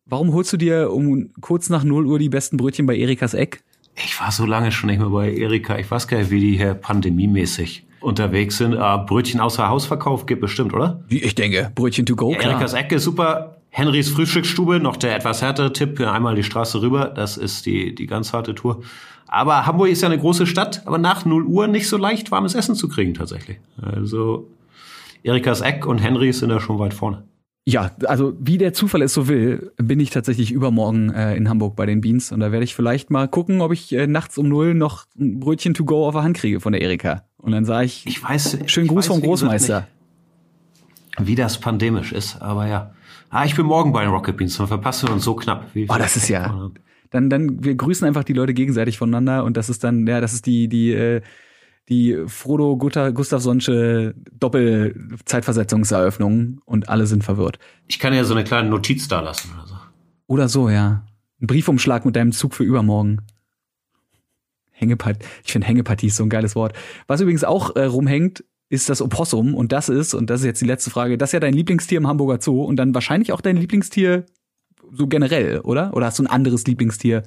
warum 0.06 0.34
holst 0.34 0.54
du 0.54 0.58
dir 0.58 0.92
um 0.92 1.32
kurz 1.42 1.70
nach 1.70 1.84
0 1.84 2.06
Uhr 2.06 2.20
die 2.20 2.30
besten 2.30 2.58
Brötchen 2.58 2.86
bei 2.86 2.98
Erikas 2.98 3.34
Eck? 3.34 3.62
Ich 3.96 4.20
war 4.20 4.32
so 4.32 4.46
lange 4.46 4.72
schon 4.72 4.90
nicht 4.90 5.00
mehr 5.00 5.10
bei 5.10 5.34
Erika. 5.34 5.78
Ich 5.78 5.90
weiß 5.90 6.08
gar 6.08 6.20
nicht, 6.20 6.30
wie 6.30 6.40
die 6.40 6.58
hier 6.58 6.76
pandemiemäßig 6.76 7.86
unterwegs 8.00 8.58
sind. 8.58 8.76
Uh, 8.76 9.06
Brötchen 9.06 9.40
außer 9.40 9.68
Hausverkauf 9.68 10.26
gibt 10.26 10.42
bestimmt, 10.42 10.74
oder? 10.74 11.04
Ich 11.10 11.36
denke, 11.36 11.72
Brötchen 11.74 12.06
to 12.06 12.16
go, 12.16 12.32
klar. 12.32 12.52
Erikas 12.52 12.74
Ecke 12.74 12.96
ist 12.96 13.04
super. 13.04 13.58
Henrys 13.70 14.10
Frühstücksstube, 14.10 14.80
noch 14.80 14.98
der 14.98 15.16
etwas 15.16 15.42
härtere 15.42 15.74
Tipp, 15.74 16.00
einmal 16.00 16.36
die 16.36 16.44
Straße 16.44 16.82
rüber. 16.82 17.06
Das 17.06 17.38
ist 17.38 17.66
die, 17.66 17.94
die 17.94 18.08
ganz 18.08 18.34
harte 18.34 18.56
Tour. 18.56 18.82
Aber 19.28 19.66
Hamburg 19.66 19.90
ist 19.90 20.02
ja 20.02 20.10
eine 20.10 20.20
große 20.20 20.48
Stadt, 20.48 20.84
aber 20.86 20.98
nach 20.98 21.26
0 21.26 21.44
Uhr 21.46 21.68
nicht 21.68 21.90
so 21.90 21.98
leicht 21.98 22.32
warmes 22.32 22.56
Essen 22.56 22.76
zu 22.76 22.88
kriegen 22.88 23.14
tatsächlich. 23.14 23.60
Also 23.82 24.50
Erikas 25.24 25.62
Eck 25.62 25.86
und 25.86 25.98
Henrys 25.98 26.40
sind 26.40 26.50
da 26.50 26.60
schon 26.60 26.80
weit 26.80 26.94
vorne. 26.94 27.24
Ja, 27.70 27.92
also 28.06 28.34
wie 28.40 28.58
der 28.58 28.72
Zufall 28.72 29.02
es 29.02 29.14
so 29.14 29.28
will, 29.28 29.74
bin 29.76 30.00
ich 30.00 30.10
tatsächlich 30.10 30.54
übermorgen 30.54 31.10
äh, 31.10 31.36
in 31.36 31.50
Hamburg 31.50 31.76
bei 31.76 31.86
den 31.86 32.00
Beans 32.00 32.32
und 32.32 32.40
da 32.40 32.54
werde 32.54 32.64
ich 32.64 32.74
vielleicht 32.74 33.12
mal 33.12 33.28
gucken, 33.28 33.60
ob 33.60 33.74
ich 33.74 33.92
äh, 33.92 34.08
nachts 34.08 34.38
um 34.38 34.48
null 34.48 34.74
noch 34.74 35.04
ein 35.20 35.42
Brötchen 35.42 35.74
to 35.74 35.84
go 35.84 36.08
auf 36.08 36.14
der 36.14 36.24
Hand 36.24 36.38
kriege 36.38 36.62
von 36.62 36.72
der 36.72 36.82
Erika. 36.82 37.26
Und 37.36 37.52
dann 37.52 37.66
sage 37.66 37.86
ich, 37.86 38.08
ich 38.08 38.24
weiß, 38.24 38.60
schönen 38.68 38.88
Gruß 38.88 39.00
weiß, 39.00 39.08
vom 39.08 39.22
Großmeister. 39.22 39.86
Nicht, 41.18 41.28
wie 41.28 41.36
das 41.36 41.60
pandemisch 41.60 42.14
ist, 42.14 42.42
aber 42.42 42.68
ja. 42.68 42.92
Ah, 43.30 43.44
ich 43.44 43.56
bin 43.56 43.66
morgen 43.66 43.92
bei 43.92 44.04
den 44.04 44.12
Rocket 44.12 44.38
Beans, 44.38 44.56
dann 44.56 44.68
verpassen 44.68 45.10
wir 45.10 45.16
uns 45.16 45.26
so 45.26 45.36
knapp. 45.36 45.66
Wie 45.74 45.88
oh, 45.90 45.96
das 45.98 46.16
ist 46.16 46.30
ja. 46.30 46.72
Dann, 47.10 47.30
dann, 47.30 47.64
wir 47.64 47.76
grüßen 47.76 48.08
einfach 48.08 48.24
die 48.24 48.34
Leute 48.34 48.54
gegenseitig 48.54 48.98
voneinander 48.98 49.44
und 49.44 49.58
das 49.58 49.70
ist 49.70 49.84
dann, 49.84 50.08
ja, 50.08 50.22
das 50.22 50.34
ist 50.34 50.46
die, 50.46 50.68
die, 50.68 50.92
äh, 50.92 51.22
die 51.90 52.24
Frodo 52.28 52.78
Gustafsonsche 52.78 54.14
Doppelzeitversetzungseröffnung 54.40 56.62
und 56.66 56.90
alle 56.90 57.08
sind 57.08 57.24
verwirrt. 57.24 57.60
Ich 57.88 58.00
kann 58.00 58.14
ja 58.14 58.24
so 58.24 58.34
eine 58.34 58.44
kleine 58.44 58.70
Notiz 58.70 59.08
da 59.08 59.22
lassen 59.22 59.52
oder 59.54 59.68
so. 59.68 59.76
Oder 60.28 60.50
so, 60.50 60.70
ja. 60.70 61.06
Ein 61.42 61.48
Briefumschlag 61.48 62.06
mit 62.06 62.16
deinem 62.16 62.34
Zug 62.34 62.54
für 62.54 62.64
übermorgen. 62.64 63.22
Hängepartie. 64.72 65.26
Ich 65.44 65.52
finde 65.52 65.68
Hängepartie 65.68 66.08
ist 66.08 66.18
so 66.18 66.24
ein 66.24 66.30
geiles 66.30 66.56
Wort. 66.56 66.74
Was 67.08 67.22
übrigens 67.22 67.44
auch 67.44 67.76
äh, 67.76 67.86
rumhängt, 67.86 68.44
ist 68.70 68.90
das 68.90 69.02
Opossum 69.02 69.56
und 69.56 69.72
das 69.72 69.90
ist, 69.90 70.14
und 70.14 70.30
das 70.30 70.42
ist 70.42 70.46
jetzt 70.46 70.62
die 70.62 70.66
letzte 70.66 70.90
Frage, 70.90 71.18
das 71.18 71.30
ist 71.30 71.34
ja 71.34 71.40
dein 71.40 71.54
Lieblingstier 71.54 71.98
im 71.98 72.08
Hamburger 72.08 72.42
Zoo 72.42 72.64
und 72.64 72.76
dann 72.76 72.94
wahrscheinlich 72.94 73.32
auch 73.32 73.42
dein 73.42 73.56
Lieblingstier 73.56 74.26
so 74.92 75.08
generell, 75.08 75.60
oder? 75.60 75.94
Oder 75.96 76.08
hast 76.08 76.20
du 76.20 76.24
ein 76.24 76.28
anderes 76.28 76.66
Lieblingstier 76.66 77.24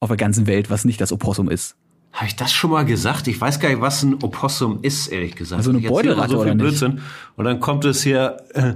auf 0.00 0.08
der 0.08 0.16
ganzen 0.16 0.46
Welt, 0.46 0.70
was 0.70 0.84
nicht 0.84 1.00
das 1.00 1.12
Opossum 1.12 1.48
ist? 1.48 1.76
Habe 2.12 2.26
ich 2.26 2.36
das 2.36 2.52
schon 2.52 2.70
mal 2.70 2.84
gesagt? 2.84 3.28
Ich 3.28 3.40
weiß 3.40 3.60
gar 3.60 3.68
nicht, 3.68 3.80
was 3.80 4.02
ein 4.02 4.14
Opossum 4.22 4.78
ist, 4.82 5.08
ehrlich 5.08 5.34
gesagt. 5.36 5.58
Also 5.58 5.70
eine 5.70 5.80
Beutelratte 5.80 6.32
so 6.32 6.40
oder 6.40 6.54
nicht? 6.54 6.82
Und 6.82 7.44
dann 7.44 7.60
kommt 7.60 7.84
es 7.84 8.02
hier, 8.02 8.38
äh, 8.54 8.74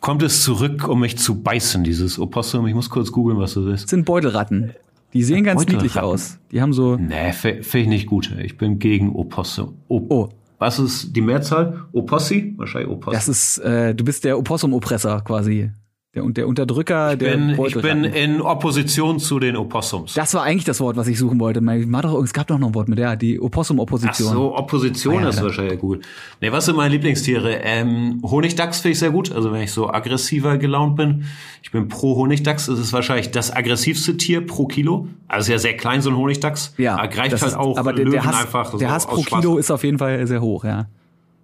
kommt 0.00 0.22
es 0.22 0.42
zurück, 0.42 0.88
um 0.88 1.00
mich 1.00 1.16
zu 1.16 1.40
beißen, 1.40 1.84
dieses 1.84 2.18
Opossum. 2.18 2.66
Ich 2.66 2.74
muss 2.74 2.90
kurz 2.90 3.12
googeln, 3.12 3.38
was 3.38 3.54
das 3.54 3.64
ist. 3.66 3.82
Das 3.84 3.90
sind 3.90 4.04
Beutelratten. 4.04 4.74
Die 5.12 5.22
sehen 5.22 5.44
ganz 5.44 5.64
niedlich 5.66 6.00
aus. 6.00 6.38
Die 6.50 6.60
haben 6.60 6.72
so. 6.72 6.96
Nee, 6.96 7.32
finde 7.32 7.78
ich 7.78 7.86
nicht 7.86 8.06
gut. 8.06 8.34
Ich 8.42 8.58
bin 8.58 8.80
gegen 8.80 9.14
Opossum. 9.14 9.76
Op 9.88 10.10
oh. 10.10 10.28
Was 10.58 10.78
ist 10.78 11.14
die 11.14 11.20
Mehrzahl? 11.20 11.84
Opossi? 11.92 12.54
Wahrscheinlich 12.56 12.90
Opossi. 12.90 13.14
Das 13.14 13.28
ist, 13.28 13.58
äh, 13.58 13.94
du 13.94 14.04
bist 14.04 14.24
der 14.24 14.38
Opossum-Oppressor 14.38 15.22
quasi. 15.22 15.70
Der, 16.14 16.22
der 16.22 16.46
Unterdrücker, 16.46 17.12
ich 17.12 17.18
der 17.18 17.36
bin, 17.36 17.58
Ich 17.66 17.74
bin 17.74 18.04
in 18.04 18.40
Opposition 18.40 19.18
zu 19.18 19.40
den 19.40 19.56
Opossums. 19.56 20.14
Das 20.14 20.32
war 20.34 20.44
eigentlich 20.44 20.64
das 20.64 20.78
Wort, 20.78 20.96
was 20.96 21.08
ich 21.08 21.18
suchen 21.18 21.40
wollte. 21.40 21.60
Doch, 21.60 22.22
es 22.22 22.32
gab 22.32 22.46
doch 22.46 22.58
noch 22.58 22.68
ein 22.68 22.74
Wort 22.74 22.88
mit 22.88 22.98
der, 22.98 23.16
die 23.16 23.40
Opossum-Opposition. 23.40 24.28
Ach 24.28 24.34
so, 24.34 24.56
Opposition 24.56 25.18
ah, 25.18 25.22
ja, 25.22 25.28
ist 25.30 25.38
ja. 25.38 25.44
wahrscheinlich 25.44 25.80
gut. 25.80 26.04
Nee, 26.40 26.52
was 26.52 26.66
sind 26.66 26.76
meine 26.76 26.90
Lieblingstiere? 26.90 27.54
Ähm, 27.62 28.20
Honigdachs 28.22 28.80
finde 28.80 28.92
ich 28.92 28.98
sehr 29.00 29.10
gut. 29.10 29.32
Also 29.32 29.50
wenn 29.52 29.62
ich 29.62 29.72
so 29.72 29.90
aggressiver 29.90 30.56
gelaunt 30.56 30.94
bin. 30.96 31.24
Ich 31.62 31.72
bin 31.72 31.88
pro 31.88 32.14
Honigdachs. 32.14 32.66
Das 32.66 32.78
ist 32.78 32.92
wahrscheinlich 32.92 33.32
das 33.32 33.50
aggressivste 33.50 34.16
Tier 34.16 34.46
pro 34.46 34.66
Kilo. 34.66 35.08
Also 35.26 35.50
ja 35.50 35.58
sehr 35.58 35.76
klein, 35.76 36.00
so 36.00 36.10
ein 36.10 36.16
Honigdachs. 36.16 36.74
Ja. 36.76 36.96
Er 36.96 37.08
greift 37.08 37.32
halt 37.32 37.42
ist, 37.42 37.56
auch 37.56 37.76
aber 37.76 37.92
der, 37.92 38.04
der 38.04 38.24
Hass, 38.24 38.40
einfach 38.40 38.78
Der 38.78 38.92
Hass 38.92 39.06
pro 39.06 39.22
Kilo 39.22 39.58
ist 39.58 39.72
auf 39.72 39.82
jeden 39.82 39.98
Fall 39.98 40.24
sehr 40.28 40.40
hoch, 40.40 40.64
ja. 40.64 40.86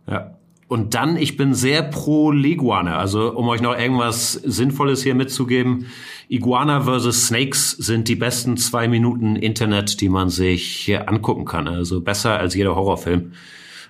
Ja. 0.09 0.33
Und 0.71 0.95
dann, 0.95 1.17
ich 1.17 1.37
bin 1.37 1.53
sehr 1.53 1.83
pro 1.83 2.31
Leguane. 2.31 2.95
Also, 2.95 3.33
um 3.37 3.49
euch 3.49 3.61
noch 3.61 3.77
irgendwas 3.77 4.35
Sinnvolles 4.35 5.03
hier 5.03 5.17
mitzugeben. 5.17 5.87
Iguana 6.29 6.83
versus 6.83 7.27
Snakes 7.27 7.73
sind 7.73 8.07
die 8.07 8.15
besten 8.15 8.57
zwei 8.57 8.87
Minuten 8.87 9.35
Internet, 9.35 10.01
die 10.01 10.09
man 10.09 10.29
sich 10.29 10.97
angucken 11.07 11.45
kann. 11.45 11.67
Also 11.67 12.01
besser 12.01 12.39
als 12.39 12.55
jeder 12.55 12.77
Horrorfilm. 12.77 13.33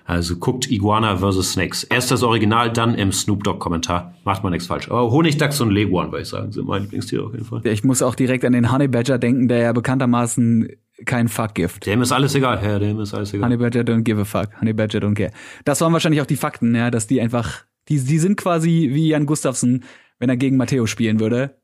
Also 0.05 0.37
guckt 0.37 0.71
Iguana 0.71 1.17
versus 1.17 1.51
Snakes. 1.51 1.83
Erst 1.83 2.09
das 2.09 2.23
Original, 2.23 2.73
dann 2.73 2.95
im 2.95 3.11
Snoop 3.11 3.43
Dogg 3.43 3.59
Kommentar. 3.59 4.15
Macht 4.23 4.41
man 4.41 4.51
nichts 4.51 4.65
falsch. 4.65 4.89
Aber 4.89 5.11
Honigdachs 5.11 5.61
und 5.61 5.69
Leguan, 5.69 6.11
würde 6.11 6.23
ich 6.23 6.29
sagen, 6.29 6.51
sind 6.51 6.65
meine 6.65 6.85
Lieblingstiere 6.85 7.25
auf 7.25 7.33
jeden 7.33 7.45
Fall. 7.45 7.61
Ich 7.63 7.83
muss 7.83 8.01
auch 8.01 8.15
direkt 8.15 8.43
an 8.43 8.53
den 8.53 8.71
Honey 8.71 8.87
Badger 8.87 9.19
denken, 9.19 9.47
der 9.47 9.59
ja 9.59 9.71
bekanntermaßen 9.71 10.67
kein 11.05 11.27
Fuck 11.27 11.55
gibt. 11.55 11.85
Dem 11.85 12.01
ist 12.01 12.11
alles 12.11 12.35
egal, 12.35 12.63
ja, 12.63 12.79
dem 12.79 12.99
ist 12.99 13.13
alles 13.13 13.33
egal. 13.33 13.49
Honey 13.49 13.57
Badger 13.57 13.81
don't 13.81 14.03
give 14.03 14.19
a 14.19 14.25
fuck. 14.25 14.59
Honey 14.59 14.73
Badger 14.73 14.99
don't 14.99 15.15
care. 15.15 15.31
Das 15.65 15.81
waren 15.81 15.93
wahrscheinlich 15.93 16.21
auch 16.21 16.25
die 16.25 16.35
Fakten, 16.35 16.75
ja, 16.75 16.91
dass 16.91 17.07
die 17.07 17.21
einfach 17.21 17.65
Die, 17.89 17.99
die 17.99 18.19
sind 18.19 18.37
quasi 18.37 18.89
wie 18.93 19.09
Jan 19.09 19.25
Gustafsson, 19.25 19.83
wenn 20.19 20.29
er 20.29 20.37
gegen 20.37 20.57
Matteo 20.57 20.85
spielen 20.85 21.19
würde. 21.19 21.57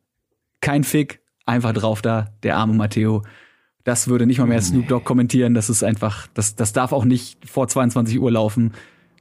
Kein 0.62 0.84
Fick, 0.84 1.22
einfach 1.46 1.74
drauf 1.74 2.02
da, 2.02 2.34
der 2.44 2.58
arme 2.58 2.74
Matteo. 2.74 3.24
Das 3.84 4.08
würde 4.08 4.26
nicht 4.26 4.40
mal 4.40 4.48
mehr 4.48 4.62
Snoop 4.62 4.88
Dogg 4.88 5.06
kommentieren. 5.06 5.54
Das 5.54 5.70
ist 5.70 5.84
einfach, 5.84 6.28
das, 6.34 6.56
das 6.56 6.74
darf 6.74 6.92
auch 6.92 7.06
nicht 7.06 7.48
vor 7.48 7.68
22 7.68 8.20
Uhr 8.20 8.32
laufen. 8.32 8.74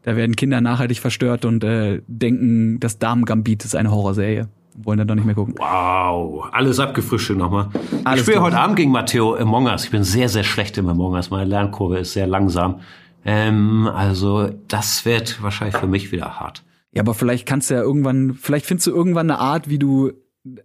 Da 0.02 0.16
werden 0.16 0.34
Kinder 0.34 0.60
nachhaltig 0.60 0.98
verstört 0.98 1.44
und 1.44 1.62
äh, 1.62 2.00
denken, 2.06 2.80
das 2.80 2.98
Damen-Gambit 2.98 3.64
ist 3.64 3.76
eine 3.76 3.90
Horrorserie. 3.90 4.48
Wollen 4.78 4.98
dann 4.98 5.08
doch 5.08 5.14
nicht 5.14 5.24
mehr 5.24 5.34
gucken. 5.34 5.54
Wow, 5.58 6.48
alles 6.52 6.78
abgefrischt 6.78 7.30
nochmal. 7.30 7.70
ich 8.14 8.20
spiele 8.20 8.42
heute 8.42 8.58
Abend 8.58 8.76
gegen 8.76 8.90
Matteo 8.90 9.34
Among 9.34 9.66
Us. 9.66 9.84
Ich 9.84 9.90
bin 9.90 10.04
sehr, 10.04 10.28
sehr 10.28 10.44
schlecht 10.44 10.76
im 10.78 10.88
Among 10.88 11.14
Us. 11.14 11.30
Meine 11.30 11.48
Lernkurve 11.48 11.98
ist 11.98 12.12
sehr 12.12 12.26
langsam. 12.26 12.80
Ähm, 13.24 13.88
also 13.92 14.50
das 14.68 15.04
wird 15.04 15.42
wahrscheinlich 15.42 15.76
für 15.76 15.86
mich 15.86 16.12
wieder 16.12 16.38
hart. 16.38 16.62
Ja, 16.92 17.02
aber 17.02 17.14
vielleicht 17.14 17.46
kannst 17.46 17.70
du 17.70 17.74
ja 17.74 17.80
irgendwann, 17.80 18.34
vielleicht 18.34 18.66
findest 18.66 18.86
du 18.86 18.90
irgendwann 18.90 19.30
eine 19.30 19.38
Art, 19.38 19.68
wie 19.68 19.78
du 19.78 20.12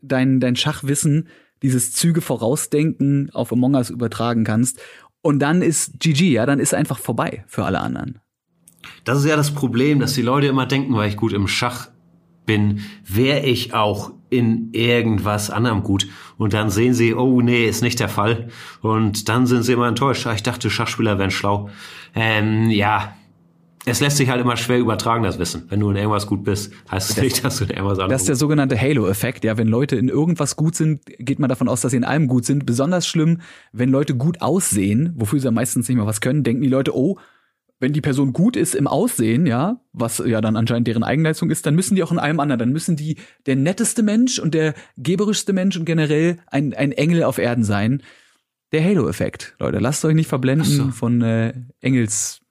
dein, 0.01 0.39
dein 0.39 0.55
Schachwissen, 0.55 1.28
dieses 1.64 1.93
Züge 1.93 2.22
vorausdenken 2.22 3.30
auf 3.34 3.51
Among 3.51 3.76
Us 3.76 3.89
übertragen 3.89 4.43
kannst. 4.43 4.80
Und 5.22 5.39
dann 5.39 5.62
ist 5.62 5.99
GG, 5.99 6.32
ja, 6.32 6.45
dann 6.45 6.59
ist 6.59 6.74
einfach 6.74 6.97
vorbei 6.97 7.43
für 7.47 7.66
alle 7.66 7.80
anderen. 7.80 8.20
Das 9.03 9.20
ist 9.20 9.26
ja 9.26 9.36
das 9.36 9.51
Problem, 9.51 9.99
dass 9.99 10.14
die 10.14 10.22
Leute 10.22 10.47
immer 10.47 10.66
denken, 10.66 10.95
weil 10.95 11.09
ich 11.09 11.18
gut 11.18 11.34
im 11.34 11.47
Schach 11.47 11.89
bin, 12.52 12.82
wäre 13.08 13.45
ich 13.45 13.74
auch 13.74 14.12
in 14.30 14.74
irgendwas 14.74 15.49
anderem 15.49 15.84
gut. 15.84 16.08
Und 16.38 16.54
dann 16.54 16.70
sehen 16.70 16.93
sie, 16.93 17.14
oh 17.14 17.39
nee, 17.39 17.66
ist 17.66 17.82
nicht 17.82 17.99
der 18.02 18.10
Fall. 18.10 18.49
Und 18.82 19.30
dann 19.30 19.47
sind 19.47 19.64
sie 19.64 19.72
immer 19.72 19.88
enttäuscht. 19.88 20.28
Ich 20.34 20.43
dachte, 20.43 20.70
Schachspieler 20.70 21.18
wären 21.18 21.32
schlau. 21.32 21.70
Ähm, 22.14 22.70
ja, 22.70 23.14
es 23.86 24.02
lässt 24.02 24.18
sich 24.18 24.30
halt 24.30 24.41
immer 24.41 24.58
schwer 24.58 24.80
übertragen, 24.80 25.24
das 25.24 25.39
Wissen. 25.39 25.64
Wenn 25.70 25.80
du 25.80 25.89
in 25.91 25.95
irgendwas 25.95 26.28
gut 26.28 26.43
bist, 26.43 26.74
heißt 26.91 27.12
es 27.12 27.22
nicht, 27.22 27.43
dass 27.45 27.58
du 27.58 27.64
in 27.64 27.70
irgendwas 27.70 27.99
anderes 27.99 28.10
Das 28.10 28.22
ist 28.24 28.28
der 28.28 28.36
sogenannte 28.36 28.80
Halo-Effekt. 28.80 29.45
Ja, 29.45 29.58
wenn 29.58 29.68
Leute 29.68 29.95
in 29.95 30.10
irgendwas 30.10 30.58
gut 30.58 30.76
sind, 30.76 31.02
geht 31.06 31.39
man 31.39 31.47
davon 31.47 31.70
aus, 31.70 31.82
dass 31.82 31.91
sie 31.91 31.97
in 31.97 32.04
allem 32.04 32.28
gut 32.28 32.45
sind. 32.45 32.66
Besonders 32.66 33.08
schlimm, 33.08 33.39
wenn 33.72 33.89
Leute 33.89 34.16
gut 34.16 34.41
aussehen, 34.41 35.14
wofür 35.16 35.39
sie 35.39 35.45
ja 35.45 35.52
meistens 35.52 35.88
nicht 35.88 35.97
mehr 35.97 36.06
was 36.06 36.20
können, 36.20 36.43
denken 36.43 36.62
die 36.62 36.70
Leute, 36.70 36.95
oh, 36.95 37.18
wenn 37.82 37.94
die 37.94 38.02
Person 38.02 38.32
gut 38.32 38.56
ist 38.56 38.76
im 38.76 38.86
Aussehen, 38.86 39.48
ja, 39.48 39.82
was 39.92 40.20
ja 40.20 40.40
dann 40.40 40.56
anscheinend 40.56 40.88
deren 40.88 41.04
Eigenleistung 41.04 41.50
ist, 41.50 41.66
dann 41.66 41.74
müssen 41.74 41.96
die 41.96 42.04
auch 42.04 42.12
in 42.12 42.20
allem 42.20 42.40
anderen, 42.40 42.60
dann 42.60 42.72
müssen 42.72 42.96
die 42.96 43.18
der 43.48 43.56
netteste 43.56 44.04
Mensch 44.04 44.38
und 44.38 44.54
der 44.54 44.76
geberischste 44.98 45.52
Mensch 45.52 45.78
und 45.78 45.86
generell 45.86 46.38
ein, 46.46 46.76
ein 46.76 46.92
Engel 46.92 47.24
auf 47.24 47.40
Erden 47.40 47.64
sein. 47.64 48.04
Der 48.72 48.84
Halo-Effekt, 48.84 49.56
Leute, 49.60 49.80
lasst 49.80 50.06
euch 50.06 50.14
nicht 50.14 50.30
verblenden 50.30 50.66
so. 50.66 50.92
von 50.92 51.22
äh, 51.24 51.54
Engels, 51.82 52.42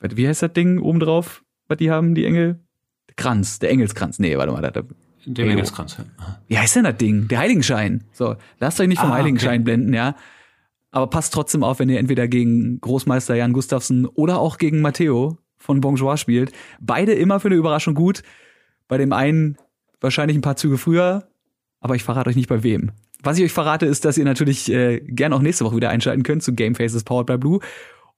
wie 0.00 0.28
heißt 0.28 0.42
das 0.42 0.52
Ding 0.52 0.78
obendrauf, 0.78 1.42
was 1.66 1.78
die 1.78 1.90
haben, 1.90 2.14
die 2.14 2.24
Engel? 2.24 2.60
Der 3.08 3.16
Kranz, 3.16 3.58
der 3.58 3.70
Engelskranz. 3.70 4.20
Nee, 4.20 4.38
warte 4.38 4.52
mal, 4.52 4.62
da, 4.62 4.82
der 5.26 5.44
Engelskranz, 5.44 5.96
ja. 5.98 6.04
Wie 6.46 6.56
heißt 6.56 6.76
denn 6.76 6.84
das 6.84 6.96
Ding? 6.96 7.26
Der 7.26 7.40
Heiligenschein. 7.40 8.04
So, 8.12 8.36
lasst 8.60 8.80
euch 8.80 8.88
nicht 8.88 9.00
vom 9.00 9.10
ah, 9.10 9.14
Heiligenschein 9.14 9.56
okay. 9.56 9.64
blenden, 9.64 9.92
ja. 9.92 10.14
Aber 10.90 11.08
passt 11.08 11.34
trotzdem 11.34 11.62
auf, 11.62 11.78
wenn 11.78 11.88
ihr 11.88 11.98
entweder 11.98 12.28
gegen 12.28 12.80
Großmeister 12.80 13.34
Jan 13.34 13.52
Gustafsson 13.52 14.06
oder 14.06 14.38
auch 14.38 14.58
gegen 14.58 14.80
Matteo 14.80 15.38
von 15.58 15.80
Bonjour 15.80 16.16
spielt. 16.16 16.52
Beide 16.80 17.12
immer 17.12 17.40
für 17.40 17.48
eine 17.48 17.56
Überraschung 17.56 17.94
gut. 17.94 18.22
Bei 18.86 18.96
dem 18.96 19.12
einen 19.12 19.58
wahrscheinlich 20.00 20.36
ein 20.36 20.42
paar 20.42 20.56
Züge 20.56 20.78
früher, 20.78 21.28
aber 21.80 21.94
ich 21.94 22.04
verrate 22.04 22.30
euch 22.30 22.36
nicht 22.36 22.48
bei 22.48 22.62
wem. 22.62 22.92
Was 23.22 23.36
ich 23.38 23.44
euch 23.44 23.52
verrate, 23.52 23.84
ist, 23.84 24.04
dass 24.04 24.16
ihr 24.16 24.24
natürlich 24.24 24.70
äh, 24.70 25.00
gerne 25.00 25.34
auch 25.34 25.42
nächste 25.42 25.64
Woche 25.64 25.76
wieder 25.76 25.90
einschalten 25.90 26.22
könnt 26.22 26.42
zu 26.42 26.54
Game 26.54 26.74
Faces 26.74 27.04
Powered 27.04 27.26
by 27.26 27.36
Blue. 27.36 27.60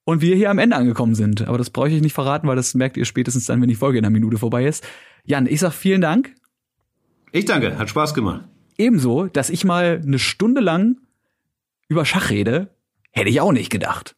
Und 0.04 0.22
wir 0.22 0.34
hier 0.34 0.50
am 0.50 0.58
Ende 0.58 0.76
angekommen 0.76 1.14
sind. 1.14 1.46
Aber 1.46 1.58
das 1.58 1.70
brauche 1.70 1.88
ich 1.88 1.94
euch 1.94 2.02
nicht 2.02 2.14
verraten, 2.14 2.48
weil 2.48 2.56
das 2.56 2.74
merkt 2.74 2.96
ihr 2.96 3.04
spätestens 3.04 3.46
dann, 3.46 3.60
wenn 3.60 3.68
die 3.68 3.74
Folge 3.74 3.98
in 3.98 4.04
einer 4.04 4.12
Minute 4.12 4.38
vorbei 4.38 4.66
ist. 4.66 4.86
Jan, 5.24 5.46
ich 5.46 5.60
sag 5.60 5.72
vielen 5.72 6.00
Dank. 6.00 6.34
Ich 7.32 7.44
danke, 7.44 7.78
hat 7.78 7.88
Spaß 7.88 8.14
gemacht. 8.14 8.44
Ebenso, 8.76 9.26
dass 9.26 9.50
ich 9.50 9.64
mal 9.64 10.00
eine 10.04 10.18
Stunde 10.18 10.60
lang 10.60 10.96
über 11.90 12.04
Schach 12.06 12.30
rede, 12.30 12.68
hätte 13.10 13.28
ich 13.28 13.40
auch 13.40 13.52
nicht 13.52 13.68
gedacht. 13.68 14.14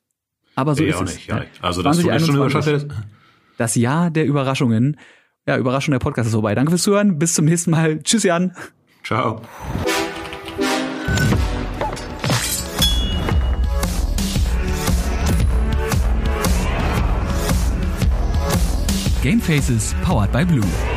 Aber 0.54 0.74
so 0.74 0.82
nee, 0.82 0.90
ist 0.90 1.00
es. 1.00 1.14
Nicht, 1.14 1.26
ja. 1.28 1.44
Also, 1.62 1.82
dass 1.82 1.98
du 1.98 2.08
eine 2.08 2.20
Stunde 2.20 2.40
über 2.40 2.50
Schach 2.50 2.66
redest. 2.66 2.88
Das 3.56 3.74
Jahr 3.74 4.10
der 4.10 4.26
Überraschungen. 4.26 4.98
Ja, 5.46 5.56
Überraschung, 5.56 5.92
der 5.92 5.98
Podcast 5.98 6.26
ist 6.26 6.34
vorbei. 6.34 6.54
Danke 6.54 6.70
fürs 6.70 6.82
Zuhören. 6.82 7.18
Bis 7.18 7.34
zum 7.34 7.46
nächsten 7.46 7.70
Mal. 7.70 8.00
Tschüss, 8.02 8.22
Jan. 8.22 8.54
Ciao. 9.02 9.40
Game 19.22 19.40
Faces 19.40 19.94
powered 20.04 20.30
by 20.30 20.44
Blue. 20.44 20.91